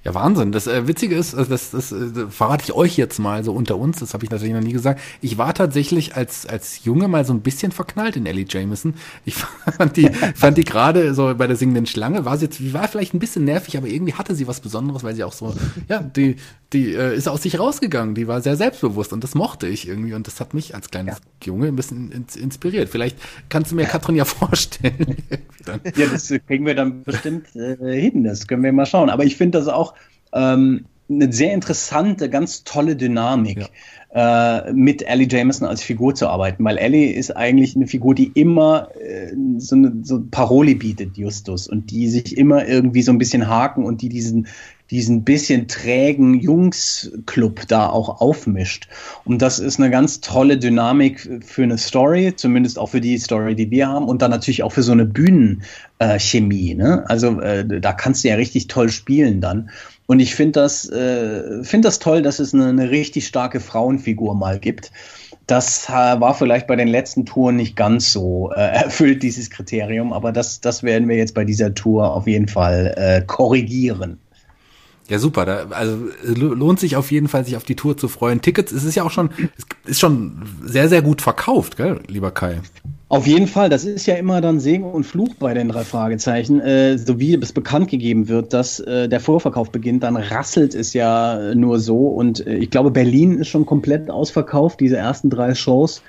Ja, 0.04 0.14
Wahnsinn. 0.14 0.50
Das 0.50 0.66
äh, 0.66 0.88
Witzige 0.88 1.14
ist, 1.14 1.34
also 1.34 1.48
das, 1.48 1.70
das, 1.70 1.92
äh, 1.92 2.26
verrate 2.28 2.64
ich 2.64 2.72
euch 2.72 2.96
jetzt 2.96 3.20
mal 3.20 3.44
so 3.44 3.52
unter 3.52 3.76
uns, 3.76 4.00
das 4.00 4.14
habe 4.14 4.24
ich 4.24 4.30
natürlich 4.30 4.52
noch 4.52 4.60
nie 4.60 4.72
gesagt. 4.72 5.00
Ich 5.20 5.38
war 5.38 5.54
tatsächlich 5.54 6.16
als, 6.16 6.44
als 6.44 6.84
Junge 6.84 7.06
mal 7.06 7.24
so 7.24 7.32
ein 7.32 7.40
bisschen 7.40 7.70
verknallt 7.70 8.16
in 8.16 8.26
Ellie 8.26 8.46
Jameson. 8.48 8.94
Ich 9.24 9.34
fand 9.76 9.96
die, 9.96 10.08
fand 10.34 10.58
die 10.58 10.64
gerade 10.64 11.14
so 11.14 11.32
bei 11.36 11.46
der 11.46 11.54
singenden 11.54 11.86
Schlange, 11.86 12.24
war 12.24 12.36
sie 12.36 12.46
jetzt, 12.46 12.72
war 12.72 12.88
vielleicht 12.88 13.14
ein 13.14 13.20
bisschen 13.20 13.44
nervig, 13.44 13.76
aber 13.76 13.86
irgendwie 13.86 14.14
hatte 14.14 14.34
sie 14.34 14.48
was 14.48 14.60
Besonderes, 14.60 15.04
weil 15.04 15.14
sie 15.14 15.22
auch 15.22 15.32
so, 15.32 15.54
ja, 15.88 16.00
die, 16.00 16.36
die 16.72 16.94
äh, 16.94 17.14
ist 17.14 17.28
aus 17.28 17.42
sich 17.42 17.60
rausgegangen, 17.60 18.16
die 18.16 18.26
war 18.26 18.40
sehr 18.40 18.56
selbstbewusst 18.56 19.12
und 19.12 19.22
das 19.22 19.36
mochte 19.36 19.68
ich 19.68 19.86
irgendwie 19.86 20.14
und 20.14 20.26
das 20.26 20.40
hat 20.40 20.52
mich 20.52 20.74
als 20.74 20.90
kleines 20.90 21.18
ja. 21.18 21.46
Junge 21.46 21.68
ein 21.68 21.76
bisschen 21.76 22.10
ins, 22.10 22.34
inspiriert. 22.34 22.88
Vielleicht 22.88 23.16
kannst 23.48 23.70
du 23.70 23.76
mir 23.76 23.84
Katrin 23.84 24.16
ja 24.16 24.24
vorstellen. 24.24 25.16
ja, 25.96 26.06
das 26.06 26.32
kriegen 26.48 26.66
wir 26.66 26.74
dann 26.74 27.04
bestimmt 27.04 27.54
äh, 27.54 28.00
hin, 28.00 28.24
das 28.24 28.48
können 28.48 28.64
wir 28.64 28.72
mal 28.72 28.86
schauen. 28.86 29.10
Aber 29.10 29.24
ich 29.24 29.36
finde 29.36 29.58
das 29.58 29.68
auch 29.68 29.91
ähm, 30.32 30.86
eine 31.10 31.32
sehr 31.32 31.52
interessante, 31.52 32.30
ganz 32.30 32.64
tolle 32.64 32.96
Dynamik. 32.96 33.58
Ja. 33.58 33.68
Äh, 34.14 34.74
mit 34.74 35.00
Ellie 35.08 35.26
Jameson 35.26 35.66
als 35.66 35.82
Figur 35.82 36.14
zu 36.14 36.28
arbeiten, 36.28 36.62
weil 36.64 36.76
Ellie 36.76 37.14
ist 37.14 37.34
eigentlich 37.34 37.74
eine 37.74 37.86
Figur, 37.86 38.14
die 38.14 38.30
immer 38.34 38.88
äh, 39.00 39.32
so 39.56 39.74
eine 39.74 39.90
so 40.02 40.22
Paroli 40.30 40.74
bietet, 40.74 41.16
Justus, 41.16 41.66
und 41.66 41.90
die 41.90 42.10
sich 42.10 42.36
immer 42.36 42.66
irgendwie 42.66 43.00
so 43.00 43.10
ein 43.10 43.16
bisschen 43.16 43.48
haken 43.48 43.86
und 43.86 44.02
die 44.02 44.10
diesen 44.10 44.48
diesen 44.90 45.24
bisschen 45.24 45.68
trägen 45.68 46.38
Jungs-Club 46.38 47.62
da 47.66 47.88
auch 47.88 48.20
aufmischt. 48.20 48.88
Und 49.24 49.40
das 49.40 49.58
ist 49.58 49.80
eine 49.80 49.90
ganz 49.90 50.20
tolle 50.20 50.58
Dynamik 50.58 51.40
für 51.42 51.62
eine 51.62 51.78
Story, 51.78 52.34
zumindest 52.36 52.78
auch 52.78 52.90
für 52.90 53.00
die 53.00 53.16
Story, 53.16 53.54
die 53.54 53.70
wir 53.70 53.88
haben, 53.88 54.06
und 54.06 54.20
dann 54.20 54.30
natürlich 54.30 54.62
auch 54.62 54.72
für 54.72 54.82
so 54.82 54.92
eine 54.92 55.06
Bühnenchemie. 55.06 56.74
ne? 56.74 57.04
Also 57.08 57.40
äh, 57.40 57.80
da 57.80 57.94
kannst 57.94 58.22
du 58.22 58.28
ja 58.28 58.34
richtig 58.34 58.66
toll 58.66 58.90
spielen 58.90 59.40
dann. 59.40 59.70
Und 60.06 60.20
ich 60.20 60.34
finde 60.34 60.60
das, 60.60 60.88
äh, 60.88 61.62
find 61.64 61.84
das 61.84 61.98
toll, 61.98 62.22
dass 62.22 62.38
es 62.38 62.52
eine, 62.52 62.68
eine 62.68 62.90
richtig 62.90 63.26
starke 63.26 63.60
Frauenfigur 63.60 64.34
mal 64.34 64.58
gibt. 64.58 64.90
Das 65.46 65.88
äh, 65.88 65.92
war 65.92 66.34
vielleicht 66.34 66.66
bei 66.66 66.76
den 66.76 66.88
letzten 66.88 67.26
Touren 67.26 67.56
nicht 67.56 67.76
ganz 67.76 68.12
so 68.12 68.50
äh, 68.52 68.60
erfüllt, 68.84 69.22
dieses 69.22 69.50
Kriterium, 69.50 70.12
aber 70.12 70.32
das, 70.32 70.60
das 70.60 70.82
werden 70.82 71.08
wir 71.08 71.16
jetzt 71.16 71.34
bei 71.34 71.44
dieser 71.44 71.74
Tour 71.74 72.12
auf 72.14 72.26
jeden 72.26 72.48
Fall 72.48 72.94
äh, 72.96 73.22
korrigieren. 73.24 74.18
Ja, 75.08 75.18
super. 75.18 75.44
Da, 75.44 75.66
also 75.70 75.98
lohnt 76.24 76.80
sich 76.80 76.96
auf 76.96 77.10
jeden 77.10 77.28
Fall, 77.28 77.44
sich 77.44 77.56
auf 77.56 77.64
die 77.64 77.76
Tour 77.76 77.96
zu 77.96 78.08
freuen. 78.08 78.40
Tickets, 78.40 78.72
es 78.72 78.84
ist 78.84 78.94
ja 78.94 79.02
auch 79.02 79.10
schon, 79.10 79.30
es 79.84 79.90
ist 79.92 80.00
schon 80.00 80.42
sehr, 80.64 80.88
sehr 80.88 81.02
gut 81.02 81.20
verkauft, 81.20 81.76
gell, 81.76 82.00
lieber 82.06 82.30
Kai. 82.30 82.60
Auf 83.12 83.26
jeden 83.26 83.46
Fall, 83.46 83.68
das 83.68 83.84
ist 83.84 84.06
ja 84.06 84.14
immer 84.14 84.40
dann 84.40 84.58
Segen 84.58 84.84
und 84.84 85.04
Fluch 85.04 85.34
bei 85.38 85.52
den 85.52 85.68
drei 85.68 85.84
Fragezeichen. 85.84 86.60
Äh, 86.60 86.96
so 86.96 87.20
wie 87.20 87.34
es 87.34 87.52
bekannt 87.52 87.90
gegeben 87.90 88.26
wird, 88.28 88.54
dass 88.54 88.80
äh, 88.80 89.06
der 89.06 89.20
Vorverkauf 89.20 89.70
beginnt, 89.70 90.02
dann 90.02 90.16
rasselt 90.16 90.74
es 90.74 90.94
ja 90.94 91.54
nur 91.54 91.78
so. 91.78 92.06
Und 92.06 92.46
äh, 92.46 92.54
ich 92.54 92.70
glaube, 92.70 92.90
Berlin 92.90 93.36
ist 93.36 93.48
schon 93.48 93.66
komplett 93.66 94.08
ausverkauft, 94.08 94.80
diese 94.80 94.96
ersten 94.96 95.28
drei 95.28 95.54
Shows. 95.54 96.02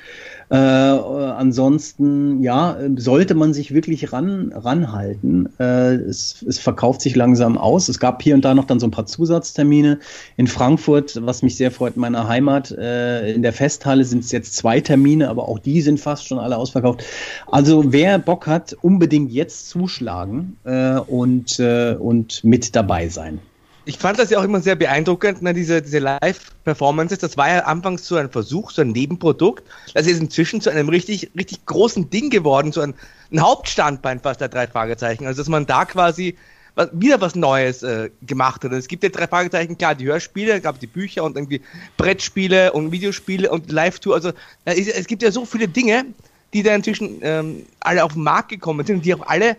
Äh, 0.54 0.56
ansonsten, 0.56 2.44
ja, 2.44 2.78
sollte 2.98 3.34
man 3.34 3.56
sich 3.56 3.74
wirklich 3.74 4.14
ran, 4.14 4.54
ranhalten. 4.54 5.50
Äh, 5.60 5.96
es, 5.96 6.46
es 6.48 6.60
verkauft 6.60 7.02
sich 7.02 7.16
langsam 7.16 7.58
aus. 7.58 7.90
Es 7.90 8.00
gab 8.00 8.22
hier 8.22 8.36
und 8.36 8.46
da 8.46 8.54
noch 8.54 8.66
dann 8.66 8.80
so 8.80 8.86
ein 8.86 8.92
paar 8.92 9.08
Zusatztermine. 9.08 9.98
In 10.38 10.46
Frankfurt, 10.46 11.20
was 11.26 11.42
mich 11.42 11.58
sehr 11.58 11.72
freut, 11.72 11.96
in 11.96 12.02
meiner 12.02 12.28
Heimat, 12.28 12.70
äh, 12.70 13.34
in 13.34 13.42
der 13.42 13.52
Festhalle 13.52 14.06
sind 14.06 14.26
es 14.26 14.32
jetzt 14.32 14.56
zwei 14.56 14.80
Termine, 14.80 15.28
aber 15.30 15.50
auch 15.50 15.58
die 15.58 15.82
sind 15.82 16.00
fast 16.00 16.28
schon 16.28 16.38
alle 16.38 16.58
ausverkauft. 16.58 17.04
Also 17.48 17.92
wer 17.92 18.20
Bock 18.20 18.46
hat, 18.46 18.78
unbedingt 18.80 19.32
jetzt 19.32 19.70
zuschlagen 19.70 20.58
äh, 20.66 21.00
und, 21.00 21.60
äh, 21.60 21.96
und 21.96 22.44
mit 22.44 22.76
dabei 22.76 23.10
sein 23.10 23.40
ich 23.86 23.98
fand 23.98 24.18
das 24.18 24.30
ja 24.30 24.40
auch 24.40 24.44
immer 24.44 24.62
sehr 24.62 24.76
beeindruckend, 24.76 25.42
ne, 25.42 25.54
diese, 25.54 25.82
diese 25.82 26.00
Live-Performances. 26.00 27.20
Das 27.20 27.38
war 27.38 27.50
ja 27.50 27.60
anfangs 27.66 28.08
so 28.08 28.16
ein 28.16 28.30
Versuch, 28.30 28.72
so 28.72 28.82
ein 28.82 28.90
Nebenprodukt. 28.90 29.64
Das 29.94 30.08
ist 30.08 30.20
inzwischen 30.20 30.62
zu 30.62 30.70
einem 30.70 30.90
richtig, 30.90 31.32
richtig 31.38 31.66
großen 31.66 32.10
Ding 32.10 32.30
geworden, 32.30 32.72
so 32.72 32.82
ein, 32.82 32.94
ein 33.32 33.42
Hauptstandbein 33.42 34.20
fast 34.20 34.42
der 34.42 34.50
drei 34.50 34.68
Fragezeichen. 34.68 35.26
Also, 35.26 35.42
dass 35.42 35.50
man 35.50 35.66
da 35.66 35.86
quasi 35.86 36.38
was, 36.76 36.90
wieder 36.94 37.20
was 37.20 37.36
Neues 37.36 37.84
äh, 37.84 38.10
gemacht 38.22 38.64
hat. 38.64 38.72
Es 38.72 38.88
gibt 38.88 39.04
ja 39.04 39.10
drei 39.10 39.28
Fragezeichen, 39.28 39.78
klar, 39.78 39.96
die 39.96 40.06
Hörspiele, 40.06 40.62
gab 40.62 40.80
die 40.80 40.88
Bücher 40.88 41.24
und 41.24 41.36
irgendwie 41.36 41.62
Brettspiele 41.98 42.72
und 42.72 42.92
Videospiele 42.92 43.50
und 43.50 43.72
Live-Tour. 43.72 44.16
Also, 44.16 44.32
es 44.66 45.08
gibt 45.08 45.24
ja 45.24 45.32
so 45.32 45.46
viele 45.46 45.68
Dinge, 45.68 46.06
die 46.54 46.64
da 46.64 46.74
inzwischen 46.74 47.20
ähm, 47.22 47.66
alle 47.82 48.04
auf 48.04 48.14
den 48.14 48.24
Markt 48.24 48.50
gekommen 48.50 48.86
sind 48.86 48.98
und 48.98 49.06
die 49.06 49.14
auch 49.14 49.28
alle 49.28 49.58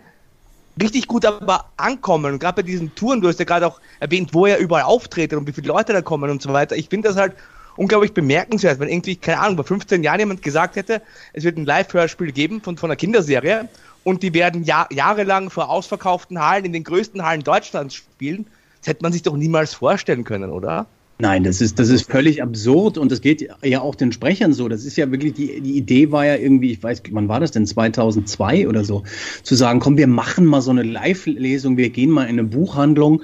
richtig 0.80 1.06
gut 1.06 1.24
aber 1.24 1.66
ankommen. 1.76 2.32
Und 2.32 2.38
gerade 2.38 2.56
bei 2.56 2.62
diesen 2.62 2.94
Touren, 2.94 3.20
du 3.20 3.28
hast 3.28 3.38
ja 3.38 3.44
gerade 3.44 3.66
auch 3.66 3.80
erwähnt, 4.00 4.34
wo 4.34 4.46
er 4.46 4.58
überall 4.58 4.84
auftritt 4.84 5.32
und 5.32 5.46
wie 5.46 5.52
viele 5.52 5.68
Leute 5.68 5.92
da 5.92 6.02
kommen 6.02 6.30
und 6.30 6.42
so 6.42 6.52
weiter. 6.52 6.76
Ich 6.76 6.88
finde 6.88 7.08
das 7.08 7.16
halt 7.16 7.34
unglaublich 7.76 8.12
bemerkenswert, 8.12 8.78
wenn 8.78 8.88
irgendwie, 8.88 9.16
keine 9.16 9.40
Ahnung, 9.40 9.56
bei 9.56 9.62
15 9.64 10.02
Jahren 10.02 10.20
jemand 10.20 10.42
gesagt 10.42 10.76
hätte, 10.76 11.02
es 11.32 11.44
wird 11.44 11.56
ein 11.56 11.66
Live-Hörspiel 11.66 12.32
geben 12.32 12.60
von, 12.60 12.76
von 12.76 12.90
einer 12.90 12.96
Kinderserie 12.96 13.68
und 14.04 14.22
die 14.22 14.34
werden 14.34 14.64
Jahr, 14.64 14.86
jahrelang 14.92 15.50
vor 15.50 15.70
ausverkauften 15.70 16.40
Hallen 16.40 16.64
in 16.64 16.72
den 16.72 16.84
größten 16.84 17.24
Hallen 17.24 17.42
Deutschlands 17.42 17.94
spielen. 17.94 18.46
Das 18.80 18.88
hätte 18.88 19.02
man 19.02 19.12
sich 19.12 19.22
doch 19.22 19.36
niemals 19.36 19.74
vorstellen 19.74 20.24
können, 20.24 20.50
oder? 20.50 20.86
Nein, 21.18 21.44
das 21.44 21.60
ist, 21.60 21.78
das 21.78 21.90
ist 21.90 22.10
völlig 22.10 22.42
absurd 22.42 22.98
und 22.98 23.12
das 23.12 23.20
geht 23.20 23.48
ja 23.62 23.80
auch 23.80 23.94
den 23.94 24.10
Sprechern 24.10 24.52
so. 24.52 24.68
Das 24.68 24.84
ist 24.84 24.96
ja 24.96 25.10
wirklich, 25.12 25.34
die, 25.34 25.60
die 25.60 25.76
Idee 25.76 26.10
war 26.10 26.26
ja 26.26 26.34
irgendwie, 26.34 26.72
ich 26.72 26.82
weiß, 26.82 27.04
wann 27.12 27.28
war 27.28 27.38
das 27.38 27.52
denn, 27.52 27.66
2002 27.66 28.68
oder 28.68 28.84
so, 28.84 29.04
zu 29.44 29.54
sagen, 29.54 29.78
komm, 29.78 29.96
wir 29.96 30.08
machen 30.08 30.44
mal 30.44 30.60
so 30.60 30.72
eine 30.72 30.82
Live-Lesung, 30.82 31.76
wir 31.76 31.90
gehen 31.90 32.10
mal 32.10 32.24
in 32.24 32.30
eine 32.30 32.44
Buchhandlung 32.44 33.22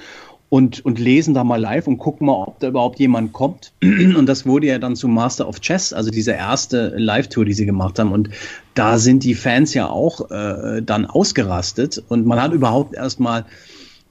und, 0.51 0.85
und 0.85 1.01
lesen 1.01 1.35
da 1.35 1.43
mal 1.43 1.61
live 1.61 1.89
und 1.89 1.99
gucken 1.99 2.29
mal, 2.29 2.35
ob 2.35 2.61
da 2.61 2.69
überhaupt 2.69 3.01
jemand 3.01 3.33
kommt. 3.33 3.73
Und 3.83 4.27
das 4.27 4.47
wurde 4.47 4.67
ja 4.67 4.81
dann 4.81 4.97
zu 4.97 5.07
Master 5.07 5.47
of 5.47 5.61
Chess, 5.61 5.93
also 5.93 6.11
diese 6.11 6.33
erste 6.33 6.93
Live-Tour, 6.97 7.45
die 7.45 7.53
sie 7.53 7.67
gemacht 7.67 8.01
haben. 8.01 8.11
Und 8.11 8.31
da 8.75 8.99
sind 8.99 9.23
die 9.23 9.37
Fans 9.37 9.75
ja 9.75 9.89
auch 9.89 10.29
äh, 10.33 10.83
dann 10.83 11.07
ausgerastet 11.07 12.03
und 12.09 12.27
man 12.27 12.43
hat 12.43 12.53
überhaupt 12.53 12.95
erstmal 12.95 13.43
mal 13.43 13.47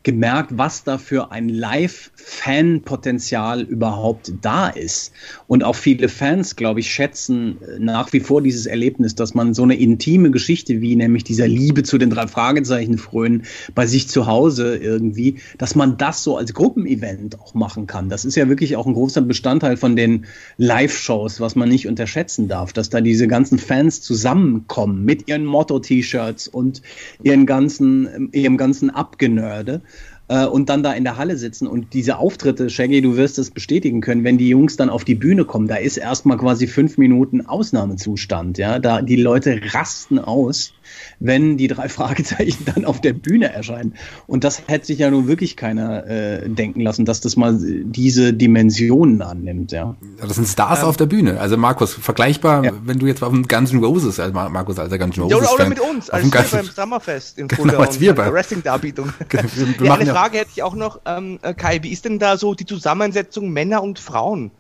gemerkt, 0.04 0.58
was 0.58 0.86
da 0.86 0.98
für 0.98 1.32
ein 1.32 1.50
Live-Fan-Potenzial 1.50 3.62
überhaupt 3.62 4.32
da 4.42 4.70
ist. 4.70 5.12
Und 5.48 5.66
auch 5.66 5.76
viele 5.76 6.08
Fans, 6.08 6.56
glaube 6.56 6.80
ich, 6.80 6.90
schätzen 6.92 7.58
äh, 7.62 7.80
nach 7.80 8.14
wie 8.14 8.22
vor 8.22 8.42
dieses 8.42 8.66
Erlebnis, 8.66 9.16
dass 9.16 9.34
man 9.34 9.54
so 9.54 9.64
eine 9.64 9.76
intime 9.76 10.32
Geschichte 10.32 10.80
wie 10.82 10.96
nämlich 10.96 11.26
dieser 11.26 11.50
Liebe 11.50 11.84
zu 11.84 11.98
den 11.98 12.10
drei 12.10 12.28
Fragezeichen 12.28 12.98
frönen 12.98 13.44
bei 13.76 13.86
sich 13.88 14.08
zu 14.08 14.26
Hause 14.26 14.78
irgendwie, 14.78 15.40
dass 15.58 15.76
man 15.76 15.98
das 15.98 16.24
so 16.24 16.38
als 16.38 16.54
Gruppenevent 16.54 17.38
auch 17.40 17.54
machen 17.54 17.86
kann. 17.86 18.08
Das 18.08 18.24
ist 18.24 18.36
ja 18.36 18.48
wirklich 18.48 18.78
auch 18.78 18.88
ein 18.88 18.94
großer 18.94 19.20
Bestandteil 19.22 19.76
von 19.76 19.98
den 19.98 20.26
Live-Shows, 20.58 21.42
was 21.42 21.56
man 21.56 21.68
nicht 21.68 21.88
unterschätzen 21.88 22.48
darf, 22.48 22.72
dass 22.72 22.90
da 22.90 23.02
diese 23.02 23.28
ganzen 23.28 23.60
Fans 23.60 24.02
zusammenkommen 24.02 25.04
mit 25.04 25.28
ihren 25.28 25.44
Motto-T-Shirts 25.46 26.48
und 26.48 26.82
ihren 27.22 27.46
ganzen, 27.46 28.30
ihrem 28.32 28.56
ganzen 28.56 28.90
Abgenörde 28.90 29.82
äh, 30.30 30.46
und 30.46 30.70
dann 30.70 30.84
da 30.84 30.94
in 30.94 31.04
der 31.04 31.18
Halle 31.18 31.38
sitzen 31.38 31.68
und 31.68 31.94
diese 31.94 32.18
Auftritte, 32.18 32.70
Shaggy, 32.70 33.02
du 33.02 33.18
wirst 33.18 33.38
es 33.38 33.52
bestätigen 33.52 34.00
können, 34.00 34.24
wenn 34.24 34.38
die 34.38 34.48
Jungs 34.48 34.78
dann 34.78 34.90
auf 34.90 35.04
die 35.04 35.16
Bühne 35.16 35.44
kommen, 35.44 35.68
da 35.68 35.76
ist 35.76 35.98
erstmal 35.98 36.38
quasi 36.38 36.68
fünf 36.68 36.98
Minuten 36.98 37.46
Ausnahmezustand, 37.46 38.58
ja, 38.58 38.80
da 38.80 39.02
die 39.02 39.18
Leute 39.18 39.60
rasten 39.74 40.20
aus 40.20 40.74
wenn 41.20 41.58
die 41.58 41.68
drei 41.68 41.90
Fragezeichen 41.90 42.66
dann 42.74 42.86
auf 42.86 43.02
der 43.02 43.14
Bühne 43.14 43.54
erscheinen. 43.54 43.94
Und 44.28 44.44
das 44.44 44.64
hätte 44.68 44.88
sich 44.88 45.00
ja 45.00 45.10
nun 45.12 45.28
wirklich 45.28 45.56
keiner 45.56 46.06
äh, 46.08 46.50
denken 46.50 46.82
lassen, 46.82 47.06
dass 47.06 47.22
das 47.22 47.36
mal 47.36 47.58
diese 47.60 48.34
Dimensionen 48.34 49.22
annimmt, 49.22 49.72
ja. 49.72 49.96
Das 50.20 50.36
sind 50.36 50.48
Stars 50.48 50.82
ähm, 50.82 50.86
auf 50.86 50.98
der 50.98 51.06
Bühne. 51.06 51.40
Also 51.40 51.58
Markus, 51.58 51.94
vergleichbar, 51.94 52.64
ja. 52.64 52.72
wenn 52.84 53.00
du 53.00 53.08
jetzt 53.08 53.24
auf 53.24 53.32
dem 53.32 53.48
Guns 53.48 53.72
N' 53.72 53.84
Roses, 53.84 54.20
also 54.20 54.34
Markus, 54.34 54.80
alter 54.80 54.98
Guns 54.98 55.18
N' 55.18 55.24
Roses. 55.24 55.38
Ja, 55.38 55.44
oder, 55.44 55.54
oder 55.54 55.70
mit 55.70 55.80
uns, 55.80 56.10
als 56.10 56.26
wir 56.26 56.46
beim 56.52 56.66
Summerfest 56.66 57.38
in 57.38 57.50
Fulda 57.50 57.72
genau, 57.72 57.84
als 57.84 58.00
wir 58.00 58.16
bei 58.16 58.32
Wrestling-Darbietung. 58.32 59.12
ja, 59.82 59.94
eine 59.94 60.14
Frage 60.20 60.38
hätte 60.40 60.52
ich 60.56 60.64
auch 60.64 60.76
noch, 60.76 61.00
ähm, 61.06 61.40
Kai, 61.58 61.80
wie 61.82 61.92
ist 61.92 62.04
denn 62.06 62.20
da 62.20 62.38
so 62.38 62.54
die 62.54 62.66
Zusammensetzung 62.66 63.52
Männer 63.52 63.82
und 63.82 64.00
Frauen? 64.00 64.52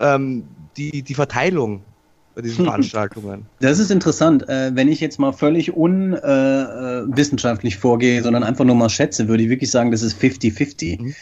Ähm, 0.00 0.44
die, 0.76 1.02
die 1.02 1.14
Verteilung? 1.14 1.82
bei 2.34 2.42
diesen 2.42 2.64
Veranstaltungen. 2.64 3.46
Das 3.60 3.78
ist 3.78 3.92
interessant. 3.92 4.48
Äh, 4.48 4.72
wenn 4.74 4.88
ich 4.88 4.98
jetzt 5.00 5.20
mal 5.20 5.32
völlig 5.32 5.76
unwissenschaftlich 5.76 7.74
äh, 7.76 7.78
vorgehe, 7.78 8.22
sondern 8.22 8.42
einfach 8.42 8.64
nur 8.64 8.74
mal 8.74 8.88
schätze, 8.88 9.28
würde 9.28 9.44
ich 9.44 9.50
wirklich 9.50 9.70
sagen, 9.70 9.92
das 9.92 10.02
ist 10.02 10.20
50-50. 10.20 11.00
Mhm. 11.00 11.14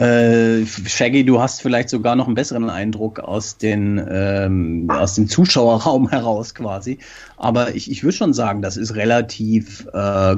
Äh, 0.00 0.66
Shaggy, 0.66 1.24
du 1.24 1.40
hast 1.40 1.62
vielleicht 1.62 1.88
sogar 1.88 2.16
noch 2.16 2.26
einen 2.26 2.34
besseren 2.34 2.68
Eindruck 2.68 3.20
aus, 3.20 3.58
den, 3.58 4.04
ähm, 4.10 4.90
aus 4.90 5.14
dem 5.14 5.28
Zuschauerraum 5.28 6.08
heraus 6.10 6.52
quasi. 6.54 6.98
Aber 7.36 7.74
ich, 7.74 7.88
ich 7.90 8.02
würde 8.02 8.16
schon 8.16 8.32
sagen, 8.32 8.62
das 8.62 8.76
ist 8.76 8.96
relativ 8.96 9.86
äh, 9.92 10.36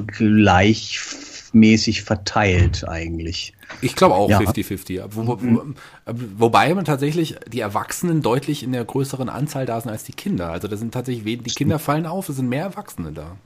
gleichmäßig 1.49 2.03
verteilt 2.03 2.89
eigentlich. 2.89 3.55
Ich 3.83 3.95
glaube 3.95 4.15
auch 4.15 4.31
50-50. 4.31 4.93
Ja. 4.93 5.07
Wo, 5.11 5.27
wo, 5.27 5.37
mhm. 5.37 5.75
wobei 6.07 6.75
man 6.75 6.85
tatsächlich 6.85 7.37
die 7.51 7.61
Erwachsenen 7.61 8.23
deutlich 8.23 8.63
in 8.63 8.73
der 8.73 8.85
größeren 8.85 9.29
Anzahl 9.29 9.67
da 9.67 9.81
sind 9.81 9.91
als 9.91 10.05
die 10.05 10.13
Kinder. 10.13 10.51
Also 10.51 10.69
da 10.69 10.77
sind 10.77 10.93
tatsächlich, 10.93 11.43
die 11.43 11.51
Kinder 11.51 11.79
fallen 11.79 12.07
auf, 12.07 12.29
es 12.29 12.37
sind 12.37 12.49
mehr 12.49 12.65
Erwachsene 12.65 13.13
da. 13.13 13.37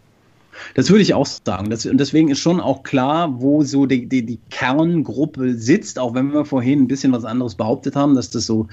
Das 0.74 0.90
würde 0.90 1.02
ich 1.02 1.14
auch 1.14 1.26
sagen. 1.26 1.70
Das, 1.70 1.86
und 1.86 1.98
deswegen 1.98 2.28
ist 2.28 2.38
schon 2.38 2.60
auch 2.60 2.82
klar, 2.82 3.40
wo 3.40 3.64
so 3.64 3.86
die, 3.86 4.06
die, 4.06 4.24
die, 4.24 4.38
Kerngruppe 4.50 5.54
sitzt, 5.54 5.98
auch 5.98 6.14
wenn 6.14 6.32
wir 6.32 6.44
vorhin 6.44 6.82
ein 6.82 6.88
bisschen 6.88 7.10
was 7.12 7.24
anderes 7.24 7.54
behauptet 7.54 7.96
haben, 7.96 8.14
dass 8.14 8.28
das 8.28 8.44
so 8.44 8.68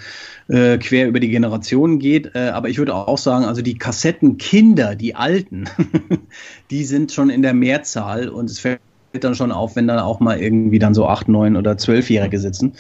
äh, 0.49 0.77
quer 0.77 1.07
über 1.07 1.21
die 1.21 1.29
Generationen 1.29 1.97
geht. 1.97 2.35
Äh, 2.35 2.49
aber 2.49 2.67
ich 2.67 2.77
würde 2.77 2.93
auch 2.93 3.17
sagen, 3.17 3.45
also 3.45 3.61
die 3.61 3.77
Kassettenkinder, 3.77 4.95
die 4.95 5.15
Alten, 5.15 5.65
die 6.69 6.83
sind 6.83 7.13
schon 7.13 7.29
in 7.29 7.41
der 7.41 7.53
Mehrzahl 7.53 8.27
und 8.27 8.49
es 8.49 8.59
fällt 8.59 8.81
dann 9.13 9.35
schon 9.35 9.51
auf, 9.51 9.75
wenn 9.75 9.87
dann 9.87 9.99
auch 9.99 10.19
mal 10.19 10.39
irgendwie 10.39 10.79
dann 10.79 10.93
so 10.93 11.07
acht, 11.07 11.27
neun 11.27 11.55
oder 11.55 11.77
zwölfjährige 11.77 12.39
sitzen. 12.39 12.73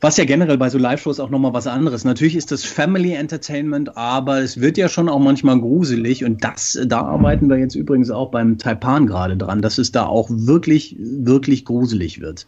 Was 0.00 0.16
ja 0.16 0.24
generell 0.24 0.58
bei 0.58 0.68
so 0.68 0.78
Live-Shows 0.78 1.18
auch 1.18 1.30
nochmal 1.30 1.54
was 1.54 1.66
anderes. 1.66 2.04
Natürlich 2.04 2.36
ist 2.36 2.52
das 2.52 2.64
Family 2.64 3.14
Entertainment, 3.14 3.96
aber 3.96 4.40
es 4.40 4.60
wird 4.60 4.76
ja 4.76 4.88
schon 4.88 5.08
auch 5.08 5.18
manchmal 5.18 5.58
gruselig 5.58 6.24
und 6.24 6.44
das, 6.44 6.78
da 6.86 7.02
arbeiten 7.02 7.48
wir 7.48 7.58
jetzt 7.58 7.74
übrigens 7.74 8.10
auch 8.10 8.30
beim 8.30 8.58
Taipan 8.58 9.06
gerade 9.06 9.36
dran, 9.36 9.62
dass 9.62 9.78
es 9.78 9.92
da 9.92 10.06
auch 10.06 10.28
wirklich, 10.30 10.96
wirklich 10.98 11.64
gruselig 11.64 12.20
wird 12.20 12.46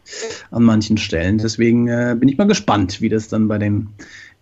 an 0.51 0.65
manchen 0.65 0.99
Stellen. 0.99 1.39
Deswegen 1.39 1.89
äh, 1.89 2.17
bin 2.19 2.29
ich 2.29 2.37
mal 2.37 2.47
gespannt, 2.47 3.01
wie 3.01 3.09
das 3.09 3.29
dann 3.29 3.49
bei 3.49 3.59
den 3.59 3.89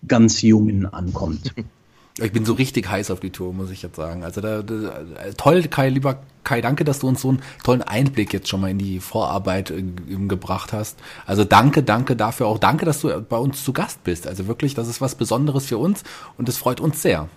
ganz 0.06 0.43
Jungen 0.43 0.86
ankommt. 0.86 1.55
Ich 2.20 2.31
bin 2.31 2.45
so 2.45 2.53
richtig 2.53 2.89
heiß 2.89 3.11
auf 3.11 3.19
die 3.19 3.31
Tour, 3.31 3.53
muss 3.53 3.73
ich 3.73 3.82
jetzt 3.82 3.97
sagen. 3.97 4.23
Also 4.23 4.41
da, 4.41 4.62
da, 4.62 5.05
toll, 5.36 5.62
Kai, 5.65 5.89
lieber 5.89 6.20
Kai, 6.45 6.61
danke, 6.61 6.85
dass 6.85 7.01
du 7.01 7.09
uns 7.09 7.23
so 7.23 7.31
einen 7.31 7.43
tollen 7.65 7.82
Einblick 7.82 8.32
jetzt 8.32 8.49
schon 8.49 8.61
mal 8.61 8.70
in 8.70 8.78
die 8.78 9.01
Vorarbeit 9.01 9.73
äh, 9.73 9.82
gebracht 10.28 10.73
hast. 10.73 11.01
Also 11.27 11.43
danke, 11.43 11.82
danke 11.82 12.15
dafür 12.15 12.47
auch. 12.47 12.59
Danke, 12.59 12.85
dass 12.85 13.01
du 13.01 13.20
bei 13.20 13.36
uns 13.36 13.65
zu 13.65 13.73
Gast 13.73 14.05
bist. 14.05 14.28
Also 14.28 14.47
wirklich, 14.47 14.74
das 14.74 14.86
ist 14.86 15.01
was 15.01 15.16
Besonderes 15.16 15.66
für 15.66 15.78
uns 15.78 16.05
und 16.39 16.49
es 16.49 16.57
freut 16.57 16.81
uns 16.81 17.03
sehr. 17.03 17.28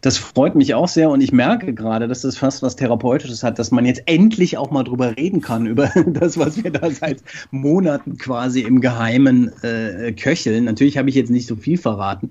Das 0.00 0.18
freut 0.18 0.56
mich 0.56 0.74
auch 0.74 0.88
sehr 0.88 1.08
und 1.08 1.20
ich 1.20 1.32
merke 1.32 1.72
gerade, 1.72 2.08
dass 2.08 2.22
das 2.22 2.36
fast 2.36 2.62
was 2.62 2.76
Therapeutisches 2.76 3.42
hat, 3.42 3.58
dass 3.58 3.70
man 3.70 3.86
jetzt 3.86 4.02
endlich 4.06 4.58
auch 4.58 4.70
mal 4.70 4.82
drüber 4.82 5.16
reden 5.16 5.40
kann, 5.40 5.66
über 5.68 5.88
das, 6.06 6.36
was 6.36 6.64
wir 6.64 6.72
da 6.72 6.90
seit 6.90 7.22
Monaten 7.52 8.18
quasi 8.18 8.62
im 8.62 8.80
Geheimen 8.80 9.52
äh, 9.62 10.12
köcheln. 10.12 10.64
Natürlich 10.64 10.98
habe 10.98 11.08
ich 11.08 11.14
jetzt 11.14 11.30
nicht 11.30 11.46
so 11.46 11.54
viel 11.54 11.78
verraten, 11.78 12.30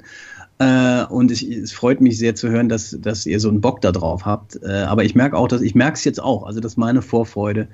äh, 0.59 1.05
und 1.05 1.31
ich, 1.31 1.49
es 1.49 1.71
freut 1.71 2.01
mich 2.01 2.17
sehr 2.17 2.35
zu 2.35 2.49
hören, 2.49 2.69
dass, 2.69 2.97
dass 2.99 3.25
ihr 3.25 3.39
so 3.39 3.49
einen 3.49 3.61
Bock 3.61 3.81
da 3.81 3.91
drauf 3.91 4.25
habt. 4.25 4.61
Äh, 4.61 4.83
aber 4.83 5.03
ich 5.05 5.15
merke 5.15 5.37
auch, 5.37 5.47
dass 5.47 5.61
ich 5.61 5.73
merke 5.73 5.95
es 5.95 6.03
jetzt 6.03 6.21
auch, 6.21 6.43
also 6.43 6.59
dass 6.59 6.75
meine 6.75 7.01
Vorfreude 7.01 7.69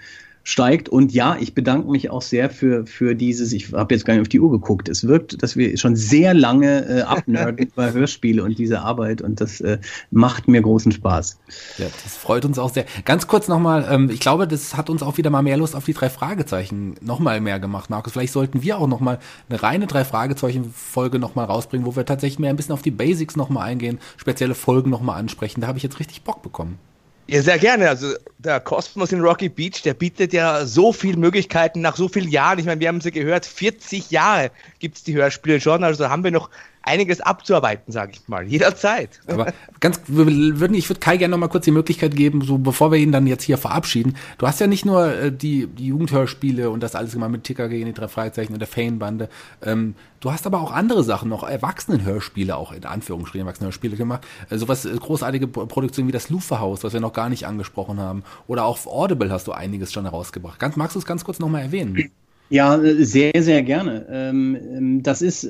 steigt. 0.46 0.88
Und 0.90 1.12
ja, 1.12 1.36
ich 1.40 1.56
bedanke 1.56 1.90
mich 1.90 2.12
auch 2.12 2.22
sehr 2.22 2.52
für, 2.52 2.86
für 2.86 3.16
dieses, 3.16 3.52
ich 3.52 3.74
habe 3.74 3.94
jetzt 3.94 4.06
gar 4.06 4.14
nicht 4.14 4.22
auf 4.22 4.30
die 4.30 4.40
Uhr 4.40 4.52
geguckt, 4.52 4.88
es 4.88 5.08
wirkt, 5.08 5.42
dass 5.42 5.58
wir 5.58 5.76
schon 5.78 5.96
sehr 5.96 6.36
lange 6.36 6.88
äh, 6.88 7.02
abnerden 7.02 7.58
über 7.74 7.92
Hörspiele 7.92 8.44
und 8.44 8.60
diese 8.60 8.82
Arbeit 8.82 9.24
und 9.24 9.42
das 9.42 9.60
äh, 9.60 9.80
macht 10.12 10.48
mir 10.48 10.62
großen 10.62 10.92
Spaß. 10.92 11.40
Ja, 11.80 11.88
das 12.04 12.16
freut 12.16 12.46
uns 12.46 12.60
auch 12.60 12.72
sehr. 12.72 12.86
Ganz 13.06 13.26
kurz 13.26 13.48
nochmal, 13.48 13.88
ähm, 13.90 14.12
ich 14.12 14.20
glaube, 14.20 14.48
das 14.48 14.78
hat 14.78 14.92
uns 14.92 15.02
auch 15.02 15.18
wieder 15.18 15.32
mal 15.32 15.42
mehr 15.42 15.58
Lust 15.58 15.76
auf 15.76 15.86
die 15.86 15.94
drei 15.94 16.12
Fragezeichen 16.12 16.94
nochmal 17.02 17.42
mehr 17.42 17.60
gemacht, 17.60 17.90
Markus. 17.90 18.14
Vielleicht 18.14 18.34
sollten 18.34 18.62
wir 18.62 18.78
auch 18.78 18.88
nochmal 18.88 19.18
eine 19.50 19.64
reine 19.64 19.88
drei 19.88 20.06
Fragezeichen-Folge 20.06 21.18
nochmal 21.18 21.46
rausbringen, 21.46 21.88
wo 21.88 21.96
wir 21.96 22.06
tatsächlich 22.06 22.38
mehr 22.38 22.52
ein 22.52 22.56
bisschen 22.56 22.74
auf 22.74 22.84
die 22.84 22.92
Basics 22.92 23.36
nochmal 23.36 23.68
eingehen, 23.68 23.98
spezielle 24.16 24.54
Folgen 24.54 24.92
nochmal 24.92 25.20
ansprechen. 25.20 25.62
Da 25.62 25.68
habe 25.68 25.80
ich 25.80 25.84
jetzt 25.84 26.00
richtig 26.00 26.22
Bock 26.22 26.44
bekommen. 26.44 26.78
Ja, 27.28 27.42
sehr 27.42 27.58
gerne. 27.58 27.90
Also 27.90 28.14
der 28.38 28.60
Kosmos 28.60 29.12
in 29.12 29.22
Rocky 29.22 29.50
Beach, 29.50 29.82
der 29.82 29.96
bietet 29.96 30.32
ja 30.32 30.66
so 30.66 30.94
viele 30.94 31.18
Möglichkeiten 31.18 31.82
nach 31.82 31.96
so 31.96 32.08
vielen 32.08 32.30
Jahren. 32.30 32.60
Ich 32.60 32.66
meine, 32.66 32.80
wir 32.80 32.88
haben 32.88 33.02
sie 33.02 33.12
gehört, 33.12 33.48
40 33.48 34.12
Jahre 34.12 34.52
gibt 34.80 34.98
es 34.98 35.04
die 35.04 35.16
Hörspiele 35.16 35.60
schon, 35.60 35.84
also 35.84 36.08
haben 36.08 36.24
wir 36.24 36.32
noch 36.32 36.52
einiges 36.86 37.20
abzuarbeiten, 37.20 37.92
sage 37.92 38.14
ich 38.14 38.28
mal, 38.28 38.46
jederzeit. 38.46 39.20
Aber 39.28 39.52
ganz, 39.80 40.02
würden, 40.08 40.76
ich 40.76 40.90
würde 40.90 41.00
Kai 41.00 41.18
gerne 41.18 41.32
noch 41.32 41.40
mal 41.40 41.48
kurz 41.48 41.66
die 41.66 41.72
Möglichkeit 41.72 42.16
geben, 42.16 42.42
so 42.42 42.58
bevor 42.58 42.92
wir 42.92 43.00
ihn 43.00 43.12
dann 43.12 43.28
jetzt 43.28 43.44
hier 43.44 43.58
verabschieden. 43.58 44.16
Du 44.38 44.48
hast 44.48 44.60
ja 44.60 44.68
nicht 44.68 44.86
nur 44.86 45.14
äh, 45.14 45.32
die, 45.32 45.68
die 45.68 45.88
Jugendhörspiele 45.88 46.70
und 46.70 46.82
das 46.82 46.96
alles 46.96 47.14
gemacht 47.14 47.32
mit 47.32 47.44
Ticker 47.44 47.68
gegen 47.68 47.88
die 47.88 47.94
drei 47.94 48.08
Freizeichen 48.08 48.54
und 48.54 48.60
der 48.60 48.68
Fanbande. 48.68 49.30
Ähm, 49.64 49.96
du 50.20 50.32
hast 50.32 50.46
aber 50.46 50.62
auch 50.62 50.72
andere 50.72 51.04
Sachen, 51.04 51.28
noch 51.30 51.44
Erwachsenenhörspiele 51.44 52.56
auch 52.56 52.72
in 52.72 52.86
Anführungsstrichen 52.86 53.48
Erwachsenenhörspiele 53.48 53.98
gemacht. 53.98 54.26
Äh, 54.50 54.58
sowas 54.58 54.86
äh, 54.86 54.96
großartige 54.96 55.48
Produktionen 55.48 56.08
wie 56.08 56.14
das 56.14 56.30
Luferhaus, 56.30 56.84
was 56.84 56.94
wir 56.94 57.00
noch 57.00 57.14
gar 57.14 57.30
nicht 57.30 57.48
angesprochen 57.48 58.00
haben. 58.00 58.24
Oder 58.48 58.66
auch 58.66 58.76
auf 58.76 58.88
Audible 58.88 59.32
hast 59.32 59.48
du 59.48 59.54
einiges 59.54 59.94
schon 59.94 60.04
herausgebracht. 60.04 60.60
Ganz, 60.60 60.76
magst 60.76 60.96
du 60.96 61.00
es 61.00 61.06
ganz 61.06 61.24
kurz 61.24 61.40
noch 61.40 61.50
mal 61.50 61.62
erwähnen? 61.62 62.12
Ja, 62.50 62.80
sehr, 63.00 63.32
sehr 63.40 63.64
gerne. 63.64 64.06
Ähm, 64.08 64.56
ähm, 64.56 65.04
das 65.04 65.24
ist 65.24 65.50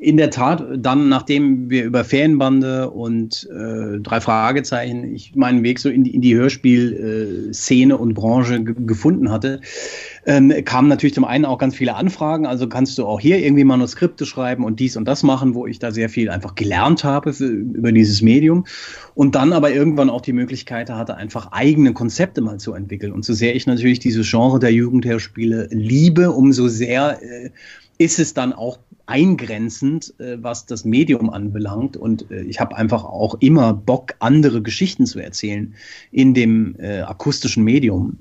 in 0.00 0.18
der 0.18 0.28
Tat 0.28 0.62
dann, 0.76 1.08
nachdem 1.08 1.70
wir 1.70 1.84
über 1.84 2.04
Fanbande 2.04 2.90
und 2.90 3.48
äh, 3.50 3.98
drei 4.00 4.20
Fragezeichen, 4.20 5.14
ich 5.14 5.34
meinen 5.34 5.62
Weg 5.62 5.78
so 5.78 5.88
in 5.88 6.04
die, 6.04 6.14
in 6.14 6.20
die 6.20 6.34
Hörspielszene 6.34 7.96
und 7.96 8.12
Branche 8.12 8.62
gefunden 8.62 9.30
hatte, 9.30 9.62
ähm, 10.26 10.52
kamen 10.66 10.88
natürlich 10.88 11.14
zum 11.14 11.24
einen 11.24 11.46
auch 11.46 11.56
ganz 11.56 11.76
viele 11.76 11.94
Anfragen. 11.94 12.44
Also 12.44 12.68
kannst 12.68 12.98
du 12.98 13.06
auch 13.06 13.20
hier 13.20 13.38
irgendwie 13.38 13.64
Manuskripte 13.64 14.26
schreiben 14.26 14.64
und 14.64 14.80
dies 14.80 14.98
und 14.98 15.06
das 15.06 15.22
machen, 15.22 15.54
wo 15.54 15.66
ich 15.66 15.78
da 15.78 15.92
sehr 15.92 16.10
viel 16.10 16.28
einfach 16.28 16.54
gelernt 16.54 17.04
habe 17.04 17.32
für, 17.32 17.46
über 17.46 17.90
dieses 17.90 18.20
Medium. 18.20 18.66
Und 19.14 19.34
dann 19.34 19.52
aber 19.52 19.72
irgendwann 19.72 20.10
auch 20.10 20.20
die 20.20 20.32
Möglichkeit 20.32 20.90
hatte, 20.90 21.16
einfach 21.16 21.52
eigene 21.52 21.92
Konzepte 21.92 22.40
mal 22.40 22.58
zu 22.58 22.74
entwickeln. 22.74 23.12
Und 23.12 23.24
so 23.24 23.32
sehr 23.32 23.54
ich 23.54 23.66
natürlich 23.66 24.00
dieses 24.00 24.28
Genre 24.28 24.58
der 24.58 24.72
Jugendhörspiele 24.72 25.68
liebe, 25.70 26.32
umso 26.32 26.68
sehr 26.68 27.22
äh, 27.22 27.50
ist 27.98 28.18
es 28.18 28.34
dann 28.34 28.52
auch 28.52 28.78
eingrenzend, 29.06 30.14
äh, 30.18 30.38
was 30.42 30.66
das 30.66 30.84
Medium 30.84 31.30
anbelangt. 31.30 31.96
Und 31.96 32.30
äh, 32.30 32.42
ich 32.42 32.60
habe 32.60 32.76
einfach 32.76 33.04
auch 33.04 33.36
immer 33.40 33.72
Bock, 33.74 34.14
andere 34.18 34.62
Geschichten 34.62 35.06
zu 35.06 35.20
erzählen 35.20 35.74
in 36.10 36.34
dem 36.34 36.76
äh, 36.78 37.00
akustischen 37.00 37.64
Medium. 37.64 38.18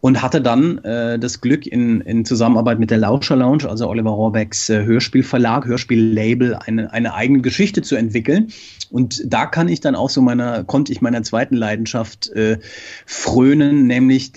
Und 0.00 0.22
hatte 0.22 0.40
dann 0.40 0.78
äh, 0.78 1.18
das 1.18 1.40
Glück 1.42 1.66
in, 1.66 2.00
in 2.00 2.24
Zusammenarbeit 2.24 2.78
mit 2.78 2.90
der 2.90 2.98
Lauscher 2.98 3.36
Lounge, 3.36 3.68
also 3.68 3.88
Oliver 3.88 4.10
Rohrbecks 4.10 4.70
äh, 4.70 4.84
Hörspielverlag, 4.84 5.66
Hörspiellabel, 5.66 6.54
eine, 6.54 6.92
eine 6.92 7.12
eigene 7.12 7.42
Geschichte 7.42 7.82
zu 7.82 7.96
entwickeln. 7.96 8.48
Und 8.90 9.22
da 9.26 9.46
kann 9.46 9.68
ich 9.68 9.80
dann 9.80 9.94
auch 9.94 10.10
so 10.10 10.22
meiner, 10.22 10.64
konnte 10.64 10.92
ich 10.92 11.02
meiner 11.02 11.22
zweiten 11.22 11.54
Leidenschaft 11.54 12.30
äh, 12.30 12.58
frönen, 13.04 13.86
nämlich 13.86 14.32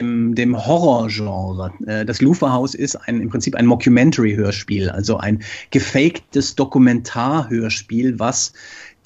dem, 0.00 0.34
dem 0.34 0.66
Horrorgenre. 0.66 1.72
Äh, 1.86 2.04
das 2.04 2.20
Luferhaus 2.20 2.74
ist 2.74 2.96
ein, 2.96 3.20
im 3.20 3.30
Prinzip 3.30 3.54
ein 3.54 3.66
Mockumentary-Hörspiel, 3.66 4.90
also 4.90 5.16
ein 5.16 5.42
gefaktes 5.70 6.56
Dokumentar-Hörspiel, 6.56 8.18
was 8.18 8.52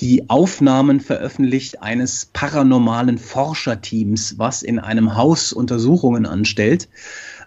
die 0.00 0.30
Aufnahmen 0.30 1.00
veröffentlicht 1.00 1.82
eines 1.82 2.26
paranormalen 2.32 3.18
Forscherteams, 3.18 4.38
was 4.38 4.62
in 4.62 4.78
einem 4.78 5.16
Haus 5.16 5.52
Untersuchungen 5.52 6.24
anstellt, 6.24 6.88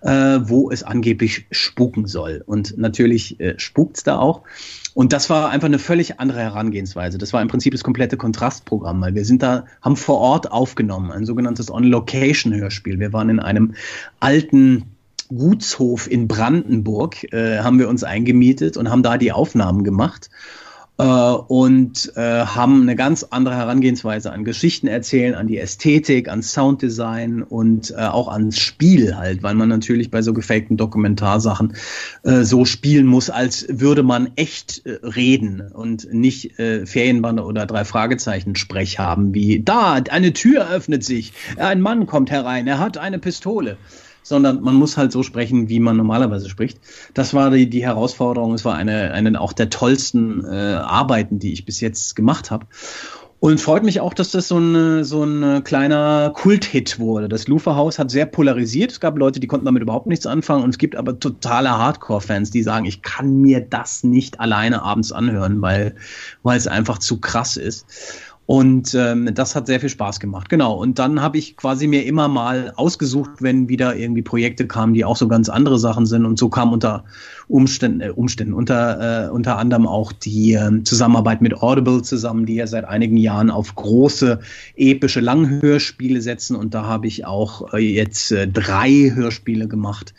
äh, 0.02 0.40
wo 0.44 0.70
es 0.70 0.84
angeblich 0.84 1.46
spuken 1.52 2.08
soll. 2.08 2.44
Und 2.46 2.78
natürlich 2.78 3.40
äh, 3.40 3.58
spukt's 3.58 4.04
da 4.04 4.18
auch. 4.18 4.42
Und 4.94 5.14
das 5.14 5.30
war 5.30 5.50
einfach 5.50 5.68
eine 5.68 5.80
völlig 5.80 6.20
andere 6.20 6.42
Herangehensweise. 6.42 7.18
Das 7.18 7.32
war 7.32 7.42
im 7.42 7.48
Prinzip 7.48 7.72
das 7.72 7.84
komplette 7.84 8.18
Kontrastprogramm, 8.18 9.00
weil 9.00 9.16
wir 9.16 9.24
sind 9.24 9.42
da, 9.42 9.66
haben 9.82 9.96
vor 9.96 10.18
Ort 10.18 10.52
aufgenommen, 10.52 11.12
ein 11.12 11.26
sogenanntes 11.26 11.72
On-Location-Hörspiel. 11.72 13.00
Wir 13.00 13.14
waren 13.14 13.30
in 13.30 13.40
einem 13.40 13.76
alten 14.20 14.84
Gutshof 15.30 16.12
in 16.12 16.28
Brandenburg, 16.28 17.32
äh, 17.32 17.60
haben 17.60 17.80
wir 17.80 17.88
uns 17.88 18.04
eingemietet 18.04 18.76
und 18.76 18.90
haben 18.90 19.04
da 19.04 19.18
die 19.18 19.32
Aufnahmen 19.32 19.86
gemacht 19.86 20.30
und 21.04 22.12
äh, 22.16 22.46
haben 22.46 22.82
eine 22.84 22.96
ganz 22.96 23.24
andere 23.24 23.56
Herangehensweise 23.56 24.32
an 24.32 24.44
Geschichten 24.44 24.88
erzählen, 24.88 25.36
an 25.36 25.48
die 25.48 25.58
Ästhetik, 25.58 26.30
an 26.30 26.44
Sounddesign 26.44 27.44
und 27.44 27.92
äh, 27.92 28.06
auch 28.06 28.28
ans 28.28 28.60
Spiel 28.60 29.16
halt, 29.16 29.42
weil 29.44 29.56
man 29.56 29.70
natürlich 29.70 30.12
bei 30.12 30.22
so 30.22 30.34
gefakten 30.34 30.78
Dokumentarsachen 30.78 31.76
äh, 32.24 32.44
so 32.44 32.66
spielen 32.66 33.06
muss, 33.06 33.30
als 33.30 33.66
würde 33.70 34.04
man 34.04 34.32
echt 34.36 34.86
äh, 34.86 35.00
reden 35.04 35.62
und 35.74 36.14
nicht 36.14 36.60
äh, 36.60 36.86
Ferienbande 36.86 37.44
oder 37.44 37.66
drei 37.66 37.86
Fragezeichen 37.86 38.56
Sprech 38.56 39.00
haben, 39.00 39.34
wie 39.34 39.62
da, 39.64 39.94
eine 40.10 40.34
Tür 40.34 40.70
öffnet 40.70 41.04
sich, 41.04 41.34
ein 41.58 41.82
Mann 41.82 42.06
kommt 42.06 42.32
herein, 42.32 42.68
er 42.68 42.80
hat 42.80 42.98
eine 42.98 43.20
Pistole 43.20 43.78
sondern 44.24 44.62
man 44.62 44.76
muss 44.76 44.98
halt 44.98 45.12
so 45.12 45.24
sprechen, 45.24 45.70
wie 45.70 45.80
man 45.80 45.98
normalerweise 45.98 46.50
spricht. 46.50 46.80
Das 47.14 47.34
war 47.34 47.52
die, 47.52 47.70
die 47.70 47.84
Herausforderung. 47.84 48.54
Es 48.54 48.66
war 48.66 48.76
eine, 48.76 49.12
eine 49.12 49.40
auch 49.40 49.54
der 49.54 49.70
tollsten 49.70 50.46
äh, 50.46 50.48
Arbeiten, 50.48 51.40
die 51.40 51.54
ich 51.54 51.66
bis 51.66 51.82
jetzt 51.82 52.16
gemacht 52.16 52.52
habe. 52.52 52.66
Und 53.42 53.60
freut 53.60 53.82
mich 53.82 54.00
auch, 54.02 54.14
dass 54.14 54.30
das 54.30 54.48
so 54.50 54.60
ein, 54.60 55.04
so 55.04 55.24
ein 55.24 55.64
kleiner 55.64 56.30
Kult-Hit 56.30 57.00
wurde. 57.00 57.28
Das 57.28 57.48
Luferhaus 57.48 57.98
hat 57.98 58.12
sehr 58.12 58.28
polarisiert. 58.28 58.92
Es 58.92 59.00
gab 59.00 59.18
Leute, 59.18 59.40
die 59.40 59.48
konnten 59.48 59.66
damit 59.66 59.82
überhaupt 59.82 60.06
nichts 60.06 60.28
anfangen. 60.28 60.64
Und 60.64 60.70
es 60.70 60.78
gibt 60.78 60.96
aber 60.96 61.20
totale 61.20 61.72
Hardcore-Fans, 61.72 62.52
die 62.52 62.62
sagen, 62.62 62.86
ich 62.86 63.02
kann 63.02 63.42
mir 63.42 63.60
das 63.60 64.04
nicht 64.04 64.40
alleine 64.40 64.84
abends 64.84 65.12
anhören, 65.12 65.60
weil, 65.60 65.96
weil 66.44 66.56
es 66.56 66.68
einfach 66.68 67.00
zu 67.00 67.20
krass 67.20 67.58
ist. 67.58 67.88
Und 68.52 68.94
ähm, 68.96 69.34
das 69.34 69.56
hat 69.56 69.68
sehr 69.68 69.80
viel 69.80 69.88
Spaß 69.88 70.20
gemacht. 70.20 70.50
Genau. 70.50 70.74
Und 70.74 71.00
dann 71.00 71.22
habe 71.22 71.38
ich 71.38 71.56
quasi 71.56 71.88
mir 71.88 72.06
immer 72.06 72.28
mal 72.28 72.74
ausgesucht, 72.76 73.30
wenn 73.40 73.70
wieder 73.70 73.96
irgendwie 73.96 74.24
Projekte 74.24 74.68
kamen, 74.68 74.94
die 74.94 75.06
auch 75.06 75.16
so 75.16 75.30
ganz 75.30 75.48
andere 75.48 75.80
Sachen 75.80 76.06
sind. 76.06 76.26
Und 76.26 76.38
so 76.38 76.50
kam 76.50 76.74
unter 76.74 77.06
Umständen, 77.48 78.02
äh, 78.02 78.10
Umständen 78.10 78.54
unter, 78.54 79.28
äh, 79.28 79.30
unter 79.30 79.58
anderem 79.58 79.88
auch 79.88 80.12
die 80.12 80.52
äh, 80.52 80.84
Zusammenarbeit 80.84 81.42
mit 81.42 81.62
Audible 81.62 82.02
zusammen, 82.02 82.46
die 82.46 82.56
ja 82.56 82.68
seit 82.68 82.84
einigen 82.84 83.16
Jahren 83.16 83.52
auf 83.52 83.74
große 83.74 84.42
epische 84.76 85.22
Langhörspiele 85.22 86.20
setzen. 86.20 86.58
Und 86.58 86.74
da 86.74 86.84
habe 86.86 87.08
ich 87.08 87.26
auch 87.26 87.74
äh, 87.74 87.78
jetzt 87.78 88.34
äh, 88.34 88.50
drei 88.50 89.14
Hörspiele 89.16 89.70
gemacht. 89.70 90.14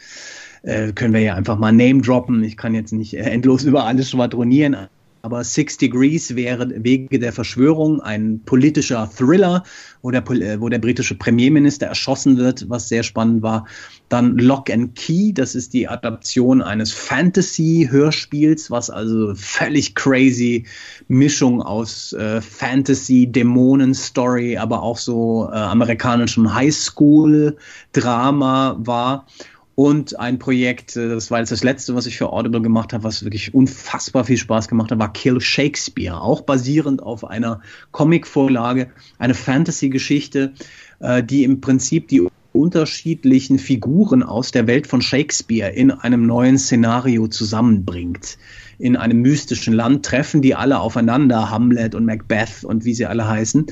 Äh, 0.63 0.95
können 0.95 1.13
wir 1.13 1.21
ja 1.21 1.35
einfach 1.35 1.59
mal 1.59 1.73
Name 1.73 2.01
droppen. 2.01 2.43
Ich 2.45 2.57
kann 2.57 2.75
jetzt 2.75 2.95
nicht 2.95 3.13
äh, 3.13 3.25
endlos 3.25 3.65
über 3.65 3.85
alles 3.85 4.09
schwadronieren 4.09 4.89
aber 5.23 5.45
Six 5.45 5.79
Degrees 5.79 6.35
wäre 6.35 6.69
Wege 6.83 7.19
der 7.19 7.33
Verschwörung, 7.33 8.01
ein 8.01 8.41
politischer 8.45 9.09
Thriller, 9.09 9.63
wo 10.03 10.11
der, 10.11 10.29
äh, 10.31 10.61
wo 10.61 10.69
der 10.69 10.81
britische 10.81 11.15
Premierminister 11.15 11.87
erschossen 11.87 12.37
wird, 12.37 12.69
was 12.69 12.89
sehr 12.89 13.05
spannend 13.05 13.43
war. 13.43 13.67
Dann 14.09 14.37
Lock 14.37 14.69
and 14.69 14.97
Key, 14.97 15.33
das 15.33 15.55
ist 15.55 15.75
die 15.75 15.87
Adaption 15.89 16.61
eines 16.61 16.93
Fantasy-Hörspiels, 16.93 18.69
was 18.71 18.91
also 18.91 19.33
völlig 19.37 19.95
crazy 19.95 20.67
Mischung 21.07 21.63
aus 21.63 22.13
äh, 22.13 22.41
Fantasy, 22.41 23.31
Dämonen-Story, 23.31 24.59
aber 24.59 24.83
auch 24.83 24.99
so 24.99 25.49
äh, 25.53 25.57
amerikanischem 25.57 26.53
Highschool-Drama 26.53 28.77
war. 28.81 29.27
Und 29.75 30.19
ein 30.19 30.39
Projekt, 30.39 30.97
äh, 30.97 31.09
das 31.09 31.31
war 31.31 31.39
jetzt 31.39 31.53
das 31.53 31.65
letzte, 31.65 31.95
was 31.95 32.07
ich 32.07 32.19
für 32.19 32.33
Audible 32.33 32.61
gemacht 32.61 32.93
habe, 32.93 33.05
was 33.05 33.25
wirklich 33.25 33.55
unfassbar 33.55 34.25
viel 34.25 34.37
Spaß 34.37 34.69
gemacht 34.69 34.91
hat, 34.91 34.99
war 34.99 35.13
Kill 35.13 35.41
Shakespeare. 35.41 36.21
Auch 36.21 36.43
basierend 36.43 37.03
auf 37.03 37.25
einer 37.25 37.61
Comicvorlage, 37.91 38.91
eine 39.19 39.35
Fantasy-Geschichte, 39.35 40.53
äh, 41.01 41.23
die 41.23 41.45
im 41.45 41.61
Prinzip 41.61 42.09
die 42.09 42.29
unterschiedlichen 42.53 43.59
Figuren 43.59 44.23
aus 44.23 44.51
der 44.51 44.67
Welt 44.67 44.87
von 44.87 45.03
Shakespeare 45.03 45.71
in 45.71 45.91
einem 45.91 46.27
neuen 46.27 46.59
Szenario 46.59 47.29
zusammenbringt 47.29 48.39
in 48.83 48.97
einem 48.97 49.21
mystischen 49.23 49.75
Land, 49.75 50.05
treffen 50.05 50.43
die 50.43 50.57
alle 50.57 50.81
aufeinander, 50.81 51.51
Hamlet 51.51 51.95
und 51.95 52.05
Macbeth 52.05 52.65
und 52.65 52.85
wie 52.85 52.95
sie 52.95 53.07
alle 53.07 53.29
heißen. 53.29 53.67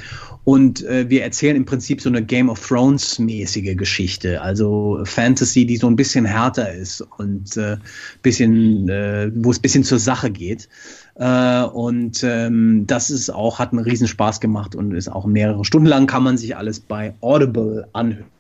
Und 0.45 0.85
äh, 0.85 1.11
wir 1.11 1.25
erzählen 1.25 1.57
im 1.57 1.65
Prinzip 1.65 2.01
so 2.01 2.09
eine 2.09 2.25
Game 2.25 2.49
of 2.49 2.65
Thrones-mäßige 2.65 3.77
Geschichte, 3.77 4.41
also 4.41 5.01
Fantasy, 5.05 5.67
die 5.67 5.79
so 5.79 5.89
ein 5.89 5.97
bisschen 5.97 6.25
härter 6.25 6.73
ist 6.73 7.05
und 7.19 7.57
äh, 7.57 7.79
bisschen, 8.23 8.89
äh, 8.89 9.33
wo 9.35 9.51
es 9.51 9.59
ein 9.59 9.63
bisschen 9.63 9.83
zur 9.83 9.99
Sache 9.99 10.31
geht. 10.31 10.69
Äh, 11.17 11.63
und 11.65 12.23
ähm, 12.23 12.85
das 12.87 13.11
ist 13.11 13.31
auch, 13.31 13.59
hat 13.59 13.73
einen 13.73 13.83
Riesenspaß 13.83 14.41
gemacht 14.41 14.77
und 14.77 14.93
ist 14.93 15.11
auch 15.11 15.27
mehrere 15.27 15.65
Stunden 15.65 15.89
lang 15.89 16.07
kann 16.07 16.23
man 16.23 16.39
sich 16.39 16.57
alles 16.57 16.79
bei 16.79 17.15
Audible 17.21 17.89
anhören. 17.93 18.40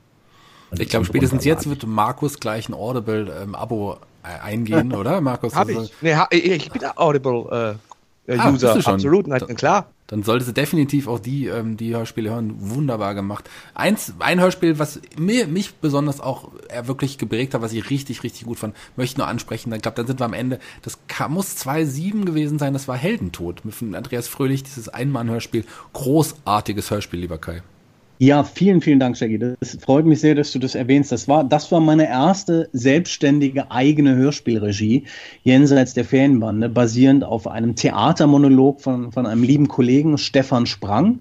Ich 0.78 0.88
glaube, 0.88 1.04
spätestens 1.04 1.44
jetzt 1.44 1.68
wird 1.68 1.86
Markus 1.86 2.38
gleich 2.40 2.68
ein 2.68 2.74
Audible-Abo 2.74 3.94
ähm, 4.24 4.30
eingehen, 4.42 4.92
oder, 4.96 5.20
Markus? 5.20 5.54
Hab 5.54 5.68
Also- 5.68 5.82
ich. 5.82 5.92
Nee, 6.00 6.14
ha, 6.14 6.28
ich 6.30 6.70
bin 6.70 6.82
Audible 6.96 7.76
äh, 7.78 8.36
Ah, 8.38 8.52
du 8.52 8.58
schon? 8.80 8.94
Absolut, 8.94 9.26
na, 9.26 9.40
klar. 9.40 9.90
dann 10.06 10.22
solltest 10.22 10.50
du 10.50 10.52
definitiv 10.54 11.08
auch 11.08 11.18
die, 11.18 11.46
ähm, 11.46 11.76
die 11.76 11.96
Hörspiele 11.96 12.30
hören. 12.30 12.54
Wunderbar 12.58 13.14
gemacht. 13.16 13.50
Eins, 13.74 14.12
ein 14.20 14.38
Hörspiel, 14.40 14.78
was 14.78 15.00
mir, 15.18 15.48
mich 15.48 15.74
besonders 15.74 16.20
auch 16.20 16.50
äh, 16.68 16.86
wirklich 16.86 17.18
geprägt 17.18 17.54
hat, 17.54 17.62
was 17.62 17.72
ich 17.72 17.90
richtig, 17.90 18.22
richtig 18.22 18.44
gut 18.44 18.58
fand, 18.60 18.76
möchte 18.96 19.14
ich 19.14 19.18
nur 19.18 19.26
ansprechen. 19.26 19.72
Ich 19.72 19.82
glaube, 19.82 19.96
dann 19.96 20.06
sind 20.06 20.20
wir 20.20 20.26
am 20.26 20.34
Ende. 20.34 20.60
Das 20.82 20.98
kann, 21.08 21.32
muss 21.32 21.56
2.7 21.56 22.24
gewesen 22.24 22.60
sein. 22.60 22.72
Das 22.72 22.86
war 22.86 22.96
Heldentod 22.96 23.64
mit 23.64 23.74
von 23.74 23.96
Andreas 23.96 24.28
Fröhlich, 24.28 24.62
dieses 24.62 24.88
Einmann-Hörspiel. 24.88 25.64
Großartiges 25.92 26.88
Hörspiel, 26.92 27.20
lieber 27.20 27.38
Kai. 27.38 27.62
Ja, 28.22 28.44
vielen, 28.44 28.82
vielen 28.82 29.00
Dank, 29.00 29.16
Shaggy. 29.16 29.38
Das 29.38 29.78
freut 29.80 30.04
mich 30.04 30.20
sehr, 30.20 30.34
dass 30.34 30.52
du 30.52 30.58
das 30.58 30.74
erwähnst. 30.74 31.10
Das 31.10 31.26
war, 31.26 31.42
das 31.42 31.72
war 31.72 31.80
meine 31.80 32.06
erste 32.06 32.68
selbstständige 32.74 33.70
eigene 33.70 34.14
Hörspielregie 34.14 35.04
jenseits 35.42 35.94
der 35.94 36.04
Ferienbande, 36.04 36.68
basierend 36.68 37.24
auf 37.24 37.46
einem 37.46 37.76
Theatermonolog 37.76 38.82
von, 38.82 39.10
von 39.10 39.24
einem 39.24 39.42
lieben 39.42 39.68
Kollegen, 39.68 40.18
Stefan 40.18 40.66
Sprang. 40.66 41.20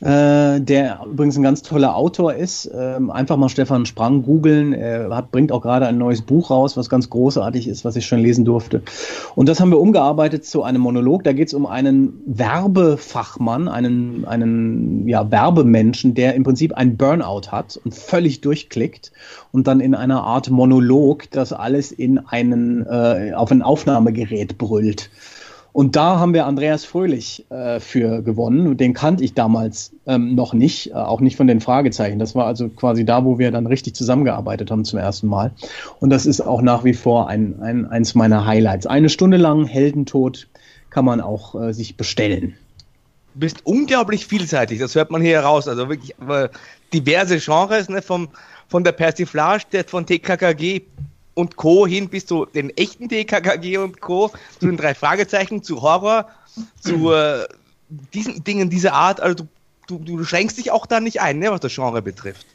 Äh, 0.00 0.60
der 0.60 1.00
übrigens 1.10 1.38
ein 1.38 1.42
ganz 1.42 1.62
toller 1.62 1.96
Autor 1.96 2.34
ist. 2.34 2.70
Ähm, 2.74 3.10
einfach 3.10 3.38
mal 3.38 3.48
Stefan 3.48 3.86
Sprang 3.86 4.22
googeln. 4.22 4.74
Er 4.74 5.08
hat, 5.16 5.30
bringt 5.30 5.52
auch 5.52 5.62
gerade 5.62 5.86
ein 5.86 5.96
neues 5.96 6.20
Buch 6.20 6.50
raus, 6.50 6.76
was 6.76 6.90
ganz 6.90 7.08
großartig 7.08 7.66
ist, 7.66 7.84
was 7.86 7.96
ich 7.96 8.06
schon 8.06 8.18
lesen 8.18 8.44
durfte. 8.44 8.82
Und 9.34 9.48
das 9.48 9.58
haben 9.58 9.70
wir 9.70 9.80
umgearbeitet 9.80 10.44
zu 10.44 10.62
einem 10.62 10.82
Monolog. 10.82 11.24
Da 11.24 11.32
geht 11.32 11.48
es 11.48 11.54
um 11.54 11.64
einen 11.64 12.20
Werbefachmann, 12.26 13.68
einen, 13.68 14.26
einen 14.26 15.08
ja, 15.08 15.30
Werbemenschen, 15.30 16.12
der 16.14 16.34
im 16.34 16.44
Prinzip 16.44 16.74
ein 16.74 16.98
Burnout 16.98 17.50
hat 17.50 17.80
und 17.82 17.94
völlig 17.94 18.42
durchklickt 18.42 19.12
und 19.50 19.66
dann 19.66 19.80
in 19.80 19.94
einer 19.94 20.24
Art 20.24 20.50
Monolog 20.50 21.30
das 21.30 21.54
alles 21.54 21.90
in 21.90 22.18
einen, 22.18 22.84
äh, 22.84 23.32
auf 23.34 23.50
ein 23.50 23.62
Aufnahmegerät 23.62 24.58
brüllt. 24.58 25.10
Und 25.76 25.94
da 25.94 26.18
haben 26.18 26.32
wir 26.32 26.46
Andreas 26.46 26.86
Fröhlich 26.86 27.44
äh, 27.50 27.80
für 27.80 28.22
gewonnen. 28.22 28.78
Den 28.78 28.94
kannte 28.94 29.22
ich 29.22 29.34
damals 29.34 29.92
ähm, 30.06 30.34
noch 30.34 30.54
nicht, 30.54 30.92
äh, 30.92 30.94
auch 30.94 31.20
nicht 31.20 31.36
von 31.36 31.46
den 31.46 31.60
Fragezeichen. 31.60 32.18
Das 32.18 32.34
war 32.34 32.46
also 32.46 32.70
quasi 32.70 33.04
da, 33.04 33.26
wo 33.26 33.38
wir 33.38 33.50
dann 33.50 33.66
richtig 33.66 33.94
zusammengearbeitet 33.94 34.70
haben 34.70 34.86
zum 34.86 34.98
ersten 34.98 35.26
Mal. 35.26 35.52
Und 36.00 36.08
das 36.08 36.24
ist 36.24 36.40
auch 36.40 36.62
nach 36.62 36.84
wie 36.84 36.94
vor 36.94 37.28
ein, 37.28 37.60
ein, 37.60 37.84
eins 37.84 38.14
meiner 38.14 38.46
Highlights. 38.46 38.86
Eine 38.86 39.10
Stunde 39.10 39.36
lang 39.36 39.66
Heldentod 39.66 40.48
kann 40.88 41.04
man 41.04 41.20
auch 41.20 41.54
äh, 41.54 41.74
sich 41.74 41.98
bestellen. 41.98 42.54
Du 43.34 43.40
bist 43.40 43.66
unglaublich 43.66 44.26
vielseitig, 44.26 44.78
das 44.78 44.94
hört 44.94 45.10
man 45.10 45.20
hier 45.20 45.42
heraus. 45.42 45.68
Also 45.68 45.90
wirklich 45.90 46.14
äh, 46.26 46.48
diverse 46.94 47.36
Genres, 47.36 47.90
ne, 47.90 48.00
vom, 48.00 48.28
von 48.66 48.82
der 48.82 48.92
Persiflage, 48.92 49.84
von 49.86 50.06
TKKG 50.06 50.84
und 51.36 51.56
Co. 51.56 51.86
hin 51.86 52.08
bis 52.08 52.24
zu 52.24 52.46
den 52.46 52.70
echten 52.76 53.08
TKKG 53.08 53.76
und 53.76 54.00
Co. 54.00 54.32
zu 54.58 54.66
den 54.66 54.78
drei 54.78 54.94
Fragezeichen, 54.94 55.62
zu 55.62 55.82
Horror, 55.82 56.28
zu 56.80 57.12
äh, 57.12 57.46
diesen 58.14 58.42
Dingen 58.42 58.70
dieser 58.70 58.94
Art. 58.94 59.20
Also 59.20 59.44
du, 59.86 59.98
du, 59.98 60.16
du 60.16 60.24
schränkst 60.24 60.56
dich 60.56 60.70
auch 60.70 60.86
da 60.86 60.98
nicht 60.98 61.20
ein, 61.20 61.38
ne, 61.38 61.50
was 61.50 61.60
das 61.60 61.74
Genre 61.74 62.00
betrifft. 62.00 62.46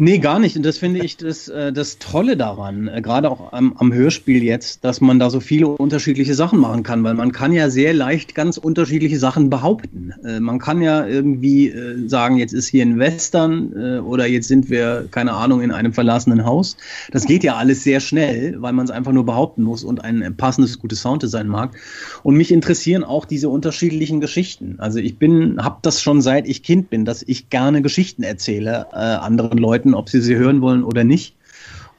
Nee, 0.00 0.18
gar 0.18 0.38
nicht. 0.38 0.56
Und 0.56 0.64
das 0.64 0.78
finde 0.78 1.04
ich 1.04 1.16
das, 1.16 1.48
äh, 1.48 1.72
das 1.72 1.98
Tolle 1.98 2.36
daran, 2.36 2.86
äh, 2.86 3.02
gerade 3.02 3.28
auch 3.28 3.52
am, 3.52 3.74
am 3.78 3.92
Hörspiel 3.92 4.44
jetzt, 4.44 4.84
dass 4.84 5.00
man 5.00 5.18
da 5.18 5.28
so 5.28 5.40
viele 5.40 5.66
unterschiedliche 5.66 6.36
Sachen 6.36 6.60
machen 6.60 6.84
kann, 6.84 7.02
weil 7.02 7.14
man 7.14 7.32
kann 7.32 7.52
ja 7.52 7.68
sehr 7.68 7.92
leicht 7.94 8.36
ganz 8.36 8.58
unterschiedliche 8.58 9.18
Sachen 9.18 9.50
behaupten. 9.50 10.14
Äh, 10.24 10.38
man 10.38 10.60
kann 10.60 10.82
ja 10.82 11.04
irgendwie 11.04 11.74
sagen, 12.06 12.36
jetzt 12.36 12.52
ist 12.52 12.68
hier 12.68 12.84
ein 12.84 12.98
Western 12.98 14.00
oder 14.02 14.26
jetzt 14.26 14.48
sind 14.48 14.70
wir, 14.70 15.08
keine 15.10 15.32
Ahnung, 15.32 15.60
in 15.60 15.70
einem 15.72 15.92
verlassenen 15.92 16.44
Haus. 16.44 16.76
Das 17.10 17.26
geht 17.26 17.42
ja 17.42 17.56
alles 17.56 17.82
sehr 17.82 18.00
schnell, 18.00 18.56
weil 18.60 18.72
man 18.72 18.84
es 18.84 18.90
einfach 18.90 19.12
nur 19.12 19.26
behaupten 19.26 19.62
muss 19.62 19.82
und 19.82 20.04
ein 20.04 20.36
passendes, 20.36 20.78
gutes 20.78 21.02
Sounddesign 21.02 21.48
mag. 21.48 21.76
Und 22.22 22.36
mich 22.36 22.52
interessieren 22.52 23.04
auch 23.04 23.24
diese 23.24 23.48
unterschiedlichen 23.48 24.20
Geschichten. 24.20 24.76
Also 24.78 24.98
ich 24.98 25.18
bin, 25.18 25.62
habe 25.62 25.78
das 25.82 26.00
schon 26.00 26.20
seit 26.20 26.46
ich 26.46 26.62
Kind 26.62 26.90
bin, 26.90 27.04
dass 27.04 27.22
ich 27.22 27.50
gerne 27.50 27.82
Geschichten 27.82 28.22
erzähle 28.22 28.86
äh, 28.92 28.96
anderen 28.96 29.58
Leuten, 29.58 29.87
ob 29.94 30.08
sie 30.08 30.20
sie 30.20 30.36
hören 30.36 30.60
wollen 30.60 30.84
oder 30.84 31.04
nicht. 31.04 31.34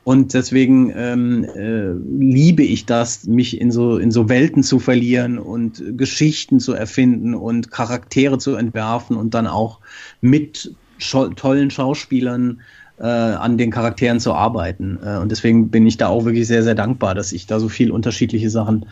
Und 0.03 0.33
deswegen 0.33 0.91
ähm, 0.95 1.43
äh, 1.43 1.91
liebe 2.17 2.63
ich 2.63 2.85
das, 2.85 3.27
mich 3.27 3.59
in 3.59 3.71
so, 3.71 3.97
in 3.97 4.11
so 4.11 4.27
Welten 4.27 4.63
zu 4.63 4.79
verlieren 4.79 5.37
und 5.37 5.83
Geschichten 5.97 6.59
zu 6.59 6.73
erfinden 6.73 7.35
und 7.35 7.69
Charaktere 7.69 8.37
zu 8.39 8.55
entwerfen 8.55 9.17
und 9.17 9.33
dann 9.33 9.45
auch 9.45 9.79
mit 10.21 10.73
tollen 11.35 11.69
Schauspielern 11.69 12.61
äh, 12.99 13.03
an 13.03 13.57
den 13.57 13.71
Charakteren 13.71 14.19
zu 14.19 14.33
arbeiten. 14.33 14.99
Äh, 15.03 15.17
und 15.17 15.31
deswegen 15.31 15.69
bin 15.69 15.87
ich 15.87 15.97
da 15.97 16.07
auch 16.07 16.25
wirklich 16.25 16.47
sehr, 16.47 16.63
sehr 16.63 16.75
dankbar, 16.75 17.15
dass 17.15 17.31
ich 17.31 17.47
da 17.47 17.59
so 17.59 17.69
viel 17.69 17.91
unterschiedliche 17.91 18.49
Sachen 18.49 18.85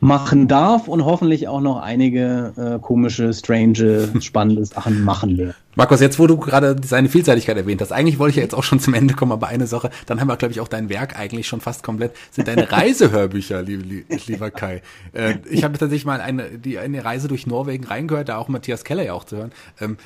machen 0.00 0.48
darf 0.48 0.88
und 0.88 1.04
hoffentlich 1.04 1.48
auch 1.48 1.60
noch 1.60 1.80
einige 1.80 2.52
äh, 2.56 2.78
komische, 2.80 3.32
strange, 3.32 4.08
spannende 4.20 4.64
Sachen 4.64 5.04
machen 5.04 5.38
werde. 5.38 5.54
Markus, 5.74 6.00
jetzt 6.00 6.18
wo 6.18 6.26
du 6.26 6.38
gerade 6.38 6.74
seine 6.82 7.10
Vielseitigkeit 7.10 7.56
erwähnt 7.56 7.82
hast, 7.82 7.92
eigentlich 7.92 8.18
wollte 8.18 8.30
ich 8.30 8.36
ja 8.36 8.42
jetzt 8.42 8.54
auch 8.54 8.62
schon 8.62 8.80
zum 8.80 8.94
Ende 8.94 9.12
kommen, 9.12 9.32
aber 9.32 9.48
eine 9.48 9.66
Sache, 9.66 9.90
dann 10.06 10.20
haben 10.20 10.28
wir, 10.28 10.36
glaube 10.36 10.52
ich, 10.52 10.60
auch 10.60 10.68
dein 10.68 10.88
Werk 10.88 11.18
eigentlich 11.18 11.46
schon 11.46 11.60
fast 11.60 11.82
komplett, 11.82 12.12
sind 12.30 12.48
deine 12.48 12.72
Reisehörbücher, 12.72 13.62
lieb, 13.62 14.06
lieber 14.26 14.50
Kai. 14.50 14.80
Äh, 15.12 15.34
ich 15.50 15.64
habe 15.64 15.76
tatsächlich 15.76 16.06
mal 16.06 16.22
eine, 16.22 16.44
die, 16.58 16.78
eine 16.78 17.04
Reise 17.04 17.28
durch 17.28 17.46
Norwegen 17.46 17.84
reingehört, 17.84 18.30
da 18.30 18.38
auch 18.38 18.48
Matthias 18.48 18.84
Keller 18.84 19.04
ja 19.04 19.12
auch 19.12 19.24
zu 19.24 19.36
hören. 19.36 19.52
Ähm, 19.78 19.98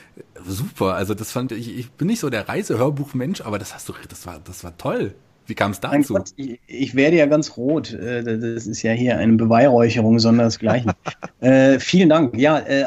super, 0.45 0.95
also 0.95 1.15
das 1.15 1.31
fand 1.31 1.53
ich, 1.53 1.79
ich 1.79 1.93
bin 1.93 2.09
nicht 2.09 2.19
so 2.21 2.31
der 2.31 2.49
Reisehörbuchmensch, 2.49 3.41
aber 3.43 3.61
das 3.61 3.73
hast 3.73 3.89
du, 3.89 3.93
das 4.09 4.27
war, 4.27 4.41
das 4.43 4.65
war 4.65 4.77
toll. 4.77 5.15
Wie 5.51 5.57
kam 5.57 5.73
es 5.73 5.81
dazu? 5.81 6.15
Gott, 6.15 6.31
ich, 6.37 6.61
ich 6.69 6.95
werde 6.95 7.17
ja 7.17 7.27
ganz 7.27 7.57
rot. 7.57 7.93
Äh, 7.93 8.23
Das 8.23 8.69
ist 8.69 8.83
ja 8.83 8.93
hier 8.93 9.19
eine 9.19 9.33
Beweihräucherung, 9.33 10.21
sondersgleichen. 10.21 10.93
äh, 11.41 11.81
vielen 11.81 12.09
Dank. 12.09 12.37
Ja, 12.39 12.61
äh, 12.61 12.85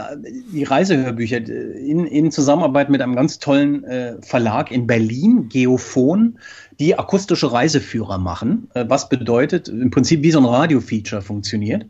die 0.53 0.64
Reisehörbücher 0.64 1.38
äh, 1.38 1.90
in, 1.90 2.07
in 2.07 2.31
Zusammenarbeit 2.31 2.90
mit 2.90 3.02
einem 3.02 3.15
ganz 3.15 3.40
tollen 3.40 3.84
äh, 3.84 4.15
Verlag 4.22 4.72
in 4.72 4.88
Berlin, 4.88 5.49
Geophon, 5.49 6.40
die 6.80 6.98
akustische 6.98 7.52
Reiseführer 7.52 8.18
machen, 8.18 8.68
was 8.73 9.07
bedeutet 9.07 9.68
im 9.68 9.91
Prinzip 9.91 10.23
wie 10.23 10.31
so 10.31 10.40
ein 10.40 10.45
Radio-Feature 10.45 11.22
funktioniert. 11.22 11.85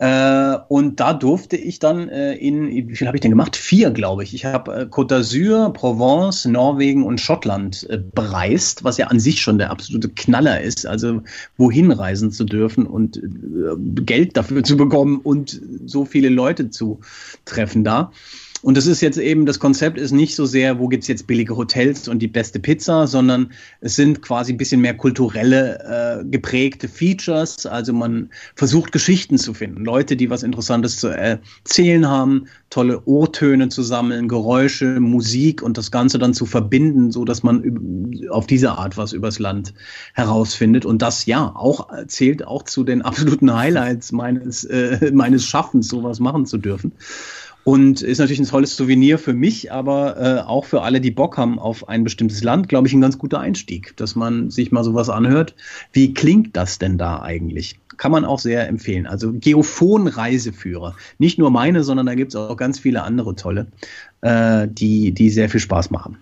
Äh, 0.00 0.56
und 0.68 1.00
da 1.00 1.12
durfte 1.12 1.56
ich 1.56 1.80
dann 1.80 2.08
äh, 2.08 2.34
in, 2.34 2.68
wie 2.68 2.94
viel 2.94 3.08
habe 3.08 3.16
ich 3.16 3.20
denn 3.20 3.32
gemacht? 3.32 3.56
Vier, 3.56 3.90
glaube 3.90 4.22
ich. 4.22 4.32
Ich 4.32 4.44
habe 4.44 4.72
äh, 4.72 4.82
Côte 4.84 5.16
d'Azur, 5.16 5.72
Provence, 5.72 6.44
Norwegen 6.44 7.04
und 7.04 7.20
Schottland 7.20 7.84
äh, 7.90 7.98
bereist, 7.98 8.84
was 8.84 8.96
ja 8.96 9.08
an 9.08 9.18
sich 9.18 9.40
schon 9.40 9.58
der 9.58 9.70
absolute 9.70 10.08
Knaller 10.08 10.60
ist. 10.60 10.86
Also 10.86 11.22
wohin 11.56 11.90
reisen 11.90 12.30
zu 12.30 12.44
dürfen 12.44 12.86
und 12.86 13.16
äh, 13.16 14.02
Geld 14.02 14.36
dafür 14.36 14.62
zu 14.62 14.76
bekommen 14.76 15.18
und 15.18 15.60
so 15.84 16.04
viele 16.04 16.28
Leute 16.28 16.70
zu 16.70 17.00
treffen 17.44 17.82
da. 17.82 18.12
Und 18.60 18.76
das 18.76 18.86
ist 18.86 19.00
jetzt 19.00 19.18
eben, 19.18 19.46
das 19.46 19.60
Konzept 19.60 19.98
ist 19.98 20.10
nicht 20.10 20.34
so 20.34 20.44
sehr, 20.44 20.78
wo 20.78 20.88
gibt's 20.88 21.06
jetzt 21.06 21.26
billige 21.26 21.56
Hotels 21.56 22.08
und 22.08 22.18
die 22.18 22.28
beste 22.28 22.58
Pizza, 22.58 23.06
sondern 23.06 23.52
es 23.80 23.94
sind 23.94 24.20
quasi 24.20 24.52
ein 24.52 24.56
bisschen 24.56 24.80
mehr 24.80 24.96
kulturelle 24.96 26.22
äh, 26.22 26.24
geprägte 26.24 26.88
Features. 26.88 27.66
Also 27.66 27.92
man 27.92 28.30
versucht 28.56 28.90
Geschichten 28.90 29.38
zu 29.38 29.54
finden, 29.54 29.84
Leute, 29.84 30.16
die 30.16 30.28
was 30.28 30.42
Interessantes 30.42 30.98
zu 30.98 31.08
erzählen 31.08 32.08
haben, 32.08 32.46
tolle 32.70 33.02
Ohrtöne 33.06 33.68
zu 33.68 33.82
sammeln, 33.82 34.28
Geräusche, 34.28 34.98
Musik 34.98 35.62
und 35.62 35.78
das 35.78 35.90
Ganze 35.90 36.18
dann 36.18 36.34
zu 36.34 36.44
verbinden, 36.44 37.12
so 37.12 37.24
dass 37.24 37.42
man 37.42 38.26
auf 38.30 38.46
diese 38.46 38.72
Art 38.72 38.96
was 38.96 39.12
übers 39.12 39.38
Land 39.38 39.72
herausfindet. 40.14 40.84
Und 40.84 41.00
das 41.00 41.26
ja 41.26 41.52
auch 41.54 41.88
zählt 42.08 42.44
auch 42.46 42.64
zu 42.64 42.82
den 42.82 43.02
absoluten 43.08 43.54
Highlights 43.54 44.10
meines, 44.10 44.64
äh, 44.64 45.12
meines 45.14 45.44
Schaffens, 45.44 45.88
sowas 45.88 46.18
machen 46.18 46.44
zu 46.44 46.58
dürfen. 46.58 46.92
Und 47.64 48.00
ist 48.00 48.18
natürlich 48.18 48.40
ein 48.40 48.46
tolles 48.46 48.76
Souvenir 48.76 49.18
für 49.18 49.34
mich, 49.34 49.70
aber 49.72 50.16
äh, 50.16 50.40
auch 50.40 50.64
für 50.64 50.82
alle, 50.82 51.00
die 51.02 51.10
Bock 51.10 51.36
haben 51.36 51.58
auf 51.58 51.88
ein 51.88 52.02
bestimmtes 52.02 52.42
Land, 52.42 52.68
glaube 52.68 52.88
ich, 52.88 52.94
ein 52.94 53.00
ganz 53.00 53.18
guter 53.18 53.40
Einstieg, 53.40 53.94
dass 53.96 54.16
man 54.16 54.50
sich 54.50 54.72
mal 54.72 54.84
sowas 54.84 55.10
anhört. 55.10 55.54
Wie 55.92 56.14
klingt 56.14 56.56
das 56.56 56.78
denn 56.78 56.96
da 56.96 57.20
eigentlich? 57.20 57.78
Kann 57.98 58.12
man 58.12 58.24
auch 58.24 58.38
sehr 58.38 58.68
empfehlen. 58.68 59.06
Also 59.06 59.32
Geophon-Reiseführer. 59.32 60.94
Nicht 61.18 61.38
nur 61.38 61.50
meine, 61.50 61.84
sondern 61.84 62.06
da 62.06 62.14
gibt 62.14 62.32
es 62.32 62.36
auch 62.36 62.56
ganz 62.56 62.78
viele 62.78 63.02
andere 63.02 63.34
tolle, 63.34 63.66
äh, 64.22 64.66
die, 64.70 65.12
die 65.12 65.28
sehr 65.28 65.50
viel 65.50 65.60
Spaß 65.60 65.90
machen. 65.90 66.16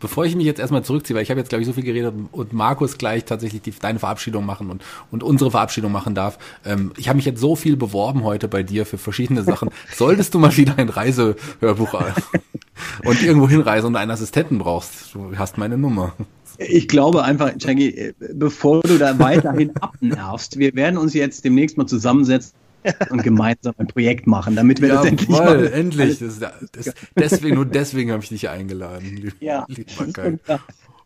Bevor 0.00 0.24
ich 0.24 0.36
mich 0.36 0.46
jetzt 0.46 0.60
erstmal 0.60 0.84
zurückziehe, 0.84 1.16
weil 1.16 1.22
ich 1.22 1.30
habe 1.30 1.40
jetzt, 1.40 1.48
glaube 1.48 1.62
ich, 1.62 1.66
so 1.66 1.72
viel 1.72 1.82
geredet 1.82 2.14
und 2.30 2.52
Markus 2.52 2.98
gleich 2.98 3.24
tatsächlich 3.24 3.62
die, 3.62 3.72
deine 3.72 3.98
Verabschiedung 3.98 4.46
machen 4.46 4.70
und, 4.70 4.82
und 5.10 5.22
unsere 5.22 5.50
Verabschiedung 5.50 5.90
machen 5.90 6.14
darf. 6.14 6.38
Ähm, 6.64 6.92
ich 6.96 7.08
habe 7.08 7.16
mich 7.16 7.26
jetzt 7.26 7.40
so 7.40 7.56
viel 7.56 7.76
beworben 7.76 8.22
heute 8.22 8.46
bei 8.46 8.62
dir 8.62 8.86
für 8.86 8.98
verschiedene 8.98 9.42
Sachen. 9.42 9.70
Solltest 9.94 10.34
du 10.34 10.38
mal 10.38 10.56
wieder 10.56 10.78
ein 10.78 10.88
Reisehörbuch 10.88 11.94
und 13.04 13.22
irgendwo 13.22 13.48
hinreisen 13.48 13.88
und 13.88 13.96
einen 13.96 14.12
Assistenten 14.12 14.58
brauchst, 14.58 15.14
du 15.14 15.36
hast 15.36 15.58
meine 15.58 15.76
Nummer. 15.76 16.14
Ich 16.58 16.88
glaube 16.88 17.22
einfach, 17.22 17.52
Shaggy, 17.60 17.88
äh, 17.88 18.14
bevor 18.34 18.82
du 18.82 18.98
da 18.98 19.18
weiterhin 19.18 19.76
abnervst, 19.80 20.58
wir 20.58 20.74
werden 20.74 20.98
uns 20.98 21.14
jetzt 21.14 21.44
demnächst 21.44 21.76
mal 21.76 21.86
zusammensetzen 21.86 22.52
und 23.10 23.22
gemeinsam 23.22 23.74
ein 23.78 23.86
Projekt 23.86 24.26
machen, 24.26 24.56
damit 24.56 24.80
wir 24.80 24.88
das 24.88 25.04
endlich 25.04 25.28
Jawohl, 25.28 25.44
mal 25.44 25.72
endlich. 25.72 26.18
Das, 26.18 26.38
das, 26.38 26.94
deswegen, 27.16 27.56
nur 27.56 27.66
deswegen 27.66 28.12
habe 28.12 28.22
ich 28.22 28.28
dich 28.28 28.48
eingeladen, 28.48 29.32
Ja. 29.40 29.66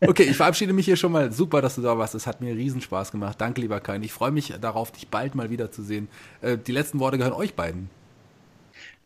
Okay, 0.04 0.24
ich 0.24 0.36
verabschiede 0.36 0.72
mich 0.72 0.84
hier 0.84 0.96
schon 0.96 1.12
mal. 1.12 1.30
Super, 1.32 1.62
dass 1.62 1.76
du 1.76 1.82
da 1.82 1.96
warst. 1.96 2.14
Es 2.14 2.26
hat 2.26 2.40
mir 2.40 2.56
riesen 2.56 2.80
Spaß 2.80 3.12
gemacht. 3.12 3.40
Danke, 3.40 3.60
lieber 3.60 3.78
Kain. 3.78 4.02
Ich 4.02 4.12
freue 4.12 4.32
mich 4.32 4.52
darauf, 4.60 4.90
dich 4.90 5.08
bald 5.08 5.34
mal 5.36 5.50
wiederzusehen. 5.50 6.08
Äh, 6.40 6.58
die 6.58 6.72
letzten 6.72 6.98
Worte 6.98 7.18
gehören 7.18 7.34
euch 7.34 7.54
beiden. 7.54 7.88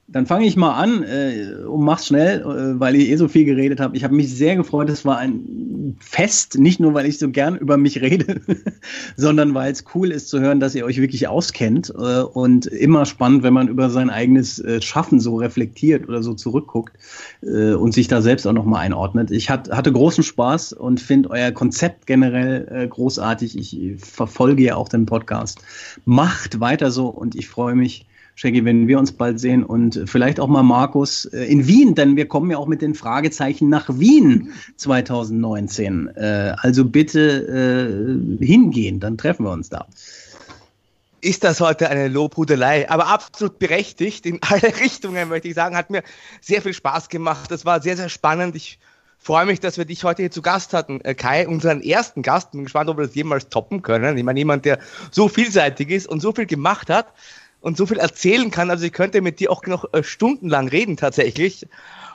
Dann 0.08 0.26
fange 0.26 0.46
ich 0.46 0.56
mal 0.56 0.74
an 0.74 1.02
äh, 1.02 1.64
und 1.66 1.84
mach's 1.84 2.06
schnell, 2.06 2.40
äh, 2.40 2.78
weil 2.78 2.94
ich 2.94 3.08
eh 3.08 3.16
so 3.16 3.26
viel 3.26 3.44
geredet 3.44 3.80
habe. 3.80 3.96
Ich 3.96 4.04
habe 4.04 4.14
mich 4.14 4.32
sehr 4.32 4.54
gefreut. 4.54 4.88
Es 4.88 5.04
war 5.04 5.18
ein 5.18 5.96
Fest, 5.98 6.58
nicht 6.58 6.78
nur, 6.78 6.94
weil 6.94 7.06
ich 7.06 7.18
so 7.18 7.28
gern 7.30 7.56
über 7.56 7.76
mich 7.76 8.00
rede, 8.00 8.40
sondern 9.16 9.52
weil 9.54 9.72
es 9.72 9.84
cool 9.94 10.12
ist 10.12 10.28
zu 10.28 10.38
hören, 10.40 10.60
dass 10.60 10.76
ihr 10.76 10.84
euch 10.84 11.00
wirklich 11.00 11.26
auskennt 11.26 11.92
äh, 11.96 12.20
und 12.20 12.66
immer 12.66 13.04
spannend, 13.04 13.42
wenn 13.42 13.52
man 13.52 13.66
über 13.66 13.90
sein 13.90 14.08
eigenes 14.08 14.60
äh, 14.60 14.80
Schaffen 14.80 15.18
so 15.18 15.36
reflektiert 15.36 16.08
oder 16.08 16.22
so 16.22 16.34
zurückguckt 16.34 16.96
äh, 17.42 17.72
und 17.72 17.92
sich 17.92 18.06
da 18.06 18.22
selbst 18.22 18.46
auch 18.46 18.52
nochmal 18.52 18.82
einordnet. 18.82 19.32
Ich 19.32 19.50
hat, 19.50 19.70
hatte 19.70 19.92
großen 19.92 20.22
Spaß 20.22 20.72
und 20.72 21.00
finde 21.00 21.30
euer 21.30 21.50
Konzept 21.50 22.06
generell 22.06 22.68
äh, 22.70 22.86
großartig. 22.86 23.58
Ich 23.58 24.00
verfolge 24.00 24.62
ja 24.62 24.76
auch 24.76 24.88
den 24.88 25.06
Podcast. 25.06 25.60
Macht 26.04 26.60
weiter 26.60 26.92
so 26.92 27.08
und 27.08 27.34
ich 27.34 27.48
freue 27.48 27.74
mich 27.74 28.06
Shaggy, 28.38 28.66
wenn 28.66 28.86
wir 28.86 28.98
uns 28.98 29.12
bald 29.12 29.40
sehen 29.40 29.64
und 29.64 30.02
vielleicht 30.04 30.40
auch 30.40 30.46
mal 30.46 30.62
Markus 30.62 31.24
äh, 31.24 31.44
in 31.44 31.66
Wien, 31.66 31.94
denn 31.94 32.16
wir 32.16 32.28
kommen 32.28 32.50
ja 32.50 32.58
auch 32.58 32.66
mit 32.66 32.82
den 32.82 32.94
Fragezeichen 32.94 33.70
nach 33.70 33.88
Wien 33.88 34.52
2019. 34.76 36.08
Äh, 36.14 36.54
also 36.58 36.84
bitte 36.84 38.28
äh, 38.40 38.44
hingehen, 38.44 39.00
dann 39.00 39.16
treffen 39.16 39.46
wir 39.46 39.52
uns 39.52 39.70
da. 39.70 39.86
Ist 41.22 41.44
das 41.44 41.62
heute 41.62 41.88
eine 41.88 42.08
Lobhudelei, 42.08 42.90
aber 42.90 43.06
absolut 43.06 43.58
berechtigt 43.58 44.26
in 44.26 44.38
alle 44.42 44.80
Richtungen, 44.80 45.30
möchte 45.30 45.48
ich 45.48 45.54
sagen. 45.54 45.74
Hat 45.74 45.88
mir 45.88 46.02
sehr 46.42 46.60
viel 46.60 46.74
Spaß 46.74 47.08
gemacht. 47.08 47.50
Das 47.50 47.64
war 47.64 47.80
sehr, 47.80 47.96
sehr 47.96 48.10
spannend. 48.10 48.54
Ich 48.54 48.78
freue 49.18 49.46
mich, 49.46 49.60
dass 49.60 49.78
wir 49.78 49.86
dich 49.86 50.04
heute 50.04 50.20
hier 50.20 50.30
zu 50.30 50.42
Gast 50.42 50.74
hatten, 50.74 51.00
Kai, 51.16 51.48
unseren 51.48 51.80
ersten 51.80 52.20
Gast. 52.20 52.52
Bin 52.52 52.64
gespannt, 52.64 52.90
ob 52.90 52.98
wir 52.98 53.06
das 53.06 53.14
jemals 53.14 53.48
toppen 53.48 53.80
können. 53.80 54.18
Ich 54.18 54.24
meine, 54.24 54.38
jemand, 54.38 54.66
der 54.66 54.78
so 55.10 55.26
vielseitig 55.28 55.88
ist 55.88 56.06
und 56.06 56.20
so 56.20 56.32
viel 56.32 56.44
gemacht 56.44 56.90
hat 56.90 57.06
und 57.60 57.76
so 57.76 57.86
viel 57.86 57.98
erzählen 57.98 58.50
kann. 58.50 58.70
Also 58.70 58.84
ich 58.84 58.92
könnte 58.92 59.20
mit 59.20 59.40
dir 59.40 59.50
auch 59.50 59.64
noch 59.66 59.92
äh, 59.92 60.02
stundenlang 60.02 60.68
reden 60.68 60.96
tatsächlich. 60.96 61.66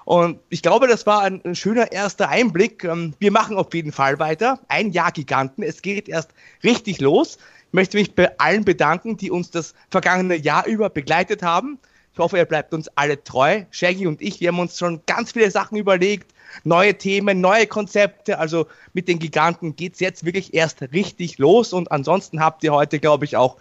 Und 0.06 0.40
ich 0.50 0.62
glaube, 0.62 0.88
das 0.88 1.06
war 1.06 1.22
ein, 1.22 1.42
ein, 1.46 1.56
schöner 1.56 1.92
erster 1.92 2.30
Einblick. 2.30 2.84
Ähm, 2.84 3.14
wir 3.20 3.32
machen 3.32 3.58
auf 3.58 3.74
jeden 3.74 3.92
Fall 3.92 4.20
weiter. 4.20 4.60
Ein 4.68 4.92
Jahr 4.92 5.12
Giganten. 5.12 5.64
Es 5.64 5.82
geht 5.82 6.10
erst 6.10 6.32
richtig 6.64 7.00
los. 7.02 7.38
Ich 7.68 7.74
möchte 7.74 7.98
mich 7.98 8.16
bei 8.16 8.38
allen 8.40 8.66
bedanken, 8.66 9.18
die 9.18 9.32
uns 9.32 9.52
das 9.52 9.74
vergangene 9.90 10.36
Jahr 10.36 10.66
über 10.66 10.90
begleitet 10.90 11.44
haben. 11.44 11.80
Ich 12.14 12.20
hoffe, 12.20 12.38
ihr 12.38 12.46
bleibt 12.46 12.74
uns 12.74 12.90
alle 12.96 13.24
treu. 13.24 13.64
Shaggy 13.72 14.06
und 14.06 14.22
ich, 14.22 14.42
wir 14.42 14.50
haben 14.50 14.60
uns 14.60 14.78
schon 14.78 15.02
ganz 15.06 15.32
viele 15.32 15.50
Sachen 15.50 15.78
überlegt. 15.78 16.34
Neue 16.66 16.98
Themen, 16.98 17.40
neue 17.40 17.68
Konzepte. 17.68 18.38
Also 18.38 18.68
mit 18.92 19.08
den 19.08 19.20
Giganten 19.20 19.78
geht's 19.78 20.02
jetzt 20.02 20.26
wirklich 20.26 20.54
erst 20.54 20.82
richtig 20.94 21.38
los. 21.38 21.72
Und 21.72 21.90
ansonsten 21.92 22.42
habt 22.42 22.64
ihr 22.66 22.74
heute, 22.74 23.00
glaube 23.00 23.24
ich, 23.24 23.38
auch 23.38 23.56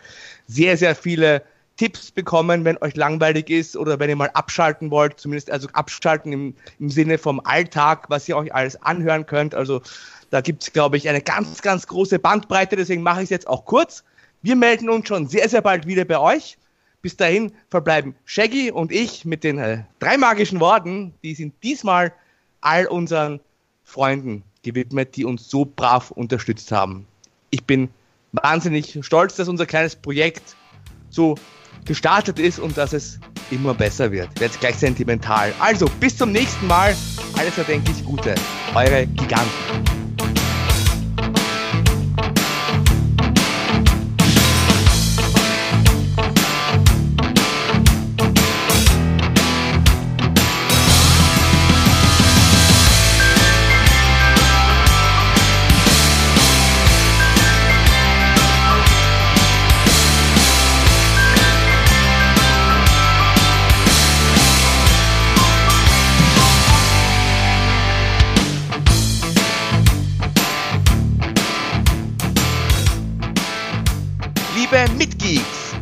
sehr, 0.48 0.76
sehr 0.76 0.96
viele 0.96 1.42
Tipps 1.80 2.10
bekommen, 2.10 2.66
wenn 2.66 2.76
euch 2.82 2.94
langweilig 2.94 3.48
ist 3.48 3.74
oder 3.74 3.98
wenn 3.98 4.10
ihr 4.10 4.16
mal 4.16 4.28
abschalten 4.34 4.90
wollt, 4.90 5.18
zumindest 5.18 5.50
also 5.50 5.66
abschalten 5.72 6.30
im, 6.30 6.54
im 6.78 6.90
Sinne 6.90 7.16
vom 7.16 7.40
Alltag, 7.42 8.04
was 8.10 8.28
ihr 8.28 8.36
euch 8.36 8.54
alles 8.54 8.76
anhören 8.82 9.24
könnt. 9.24 9.54
Also 9.54 9.80
da 10.28 10.42
gibt 10.42 10.62
es, 10.62 10.74
glaube 10.74 10.98
ich, 10.98 11.08
eine 11.08 11.22
ganz, 11.22 11.62
ganz 11.62 11.86
große 11.86 12.18
Bandbreite, 12.18 12.76
deswegen 12.76 13.02
mache 13.02 13.20
ich 13.20 13.24
es 13.24 13.30
jetzt 13.30 13.48
auch 13.48 13.64
kurz. 13.64 14.04
Wir 14.42 14.56
melden 14.56 14.90
uns 14.90 15.08
schon 15.08 15.26
sehr, 15.26 15.48
sehr 15.48 15.62
bald 15.62 15.86
wieder 15.86 16.04
bei 16.04 16.18
euch. 16.18 16.58
Bis 17.00 17.16
dahin 17.16 17.50
verbleiben 17.70 18.14
Shaggy 18.26 18.70
und 18.70 18.92
ich 18.92 19.24
mit 19.24 19.42
den 19.42 19.56
äh, 19.56 19.84
drei 20.00 20.18
magischen 20.18 20.60
Worten, 20.60 21.14
die 21.22 21.34
sind 21.34 21.54
diesmal 21.62 22.12
all 22.60 22.88
unseren 22.88 23.40
Freunden 23.84 24.42
gewidmet, 24.64 25.16
die 25.16 25.24
uns 25.24 25.48
so 25.48 25.64
brav 25.64 26.10
unterstützt 26.10 26.72
haben. 26.72 27.06
Ich 27.48 27.64
bin 27.64 27.88
wahnsinnig 28.32 28.98
stolz, 29.00 29.36
dass 29.36 29.48
unser 29.48 29.64
kleines 29.64 29.96
Projekt 29.96 30.56
so 31.08 31.36
gestartet 31.84 32.38
ist 32.38 32.58
und 32.58 32.76
dass 32.76 32.92
es 32.92 33.18
immer 33.50 33.74
besser 33.74 34.12
wird. 34.12 34.28
Jetzt 34.38 34.60
gleich 34.60 34.76
sentimental. 34.76 35.52
Also, 35.58 35.86
bis 35.98 36.16
zum 36.16 36.32
nächsten 36.32 36.66
Mal. 36.66 36.94
Alles 37.38 37.56
erdenklich 37.58 38.04
Gute. 38.04 38.34
Eure 38.74 39.06
Giganten. 39.06 39.99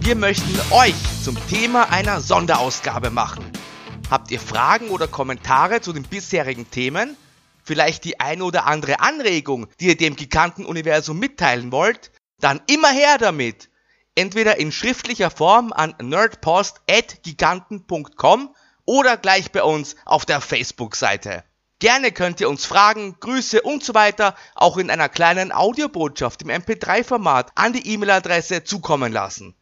Wir 0.08 0.16
möchten 0.16 0.58
euch 0.70 0.94
zum 1.22 1.36
Thema 1.48 1.90
einer 1.90 2.22
Sonderausgabe 2.22 3.10
machen. 3.10 3.44
Habt 4.10 4.30
ihr 4.30 4.40
Fragen 4.40 4.88
oder 4.88 5.06
Kommentare 5.06 5.82
zu 5.82 5.92
den 5.92 6.04
bisherigen 6.04 6.70
Themen? 6.70 7.14
Vielleicht 7.62 8.04
die 8.04 8.20
eine 8.20 8.42
oder 8.42 8.64
andere 8.64 9.00
Anregung, 9.00 9.66
die 9.80 9.88
ihr 9.88 9.98
dem 9.98 10.16
Giganten-Universum 10.16 11.18
mitteilen 11.18 11.72
wollt? 11.72 12.10
Dann 12.40 12.62
immer 12.68 12.88
her 12.88 13.18
damit! 13.18 13.68
Entweder 14.14 14.58
in 14.58 14.72
schriftlicher 14.72 15.30
Form 15.30 15.74
an 15.74 15.94
nerdpost.giganten.com 16.00 18.54
oder 18.86 19.18
gleich 19.18 19.52
bei 19.52 19.62
uns 19.62 19.96
auf 20.06 20.24
der 20.24 20.40
Facebook-Seite. 20.40 21.44
Gerne 21.80 22.10
könnt 22.10 22.40
ihr 22.40 22.48
uns 22.48 22.64
Fragen, 22.64 23.16
Grüße 23.20 23.62
und 23.62 23.84
so 23.84 23.94
weiter 23.94 24.34
auch 24.56 24.78
in 24.78 24.90
einer 24.90 25.08
kleinen 25.08 25.52
Audiobotschaft 25.52 26.42
im 26.42 26.48
MP3-Format 26.48 27.52
an 27.54 27.72
die 27.72 27.86
E-Mail-Adresse 27.92 28.64
zukommen 28.64 29.12
lassen. 29.12 29.54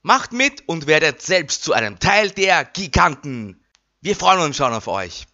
Macht 0.00 0.32
mit 0.32 0.66
und 0.66 0.86
werdet 0.86 1.20
selbst 1.20 1.62
zu 1.62 1.74
einem 1.74 1.98
Teil 1.98 2.30
der 2.30 2.64
Giganten. 2.64 3.62
Wir 4.00 4.16
freuen 4.16 4.40
uns 4.40 4.56
schon 4.56 4.72
auf 4.72 4.88
euch. 4.88 5.28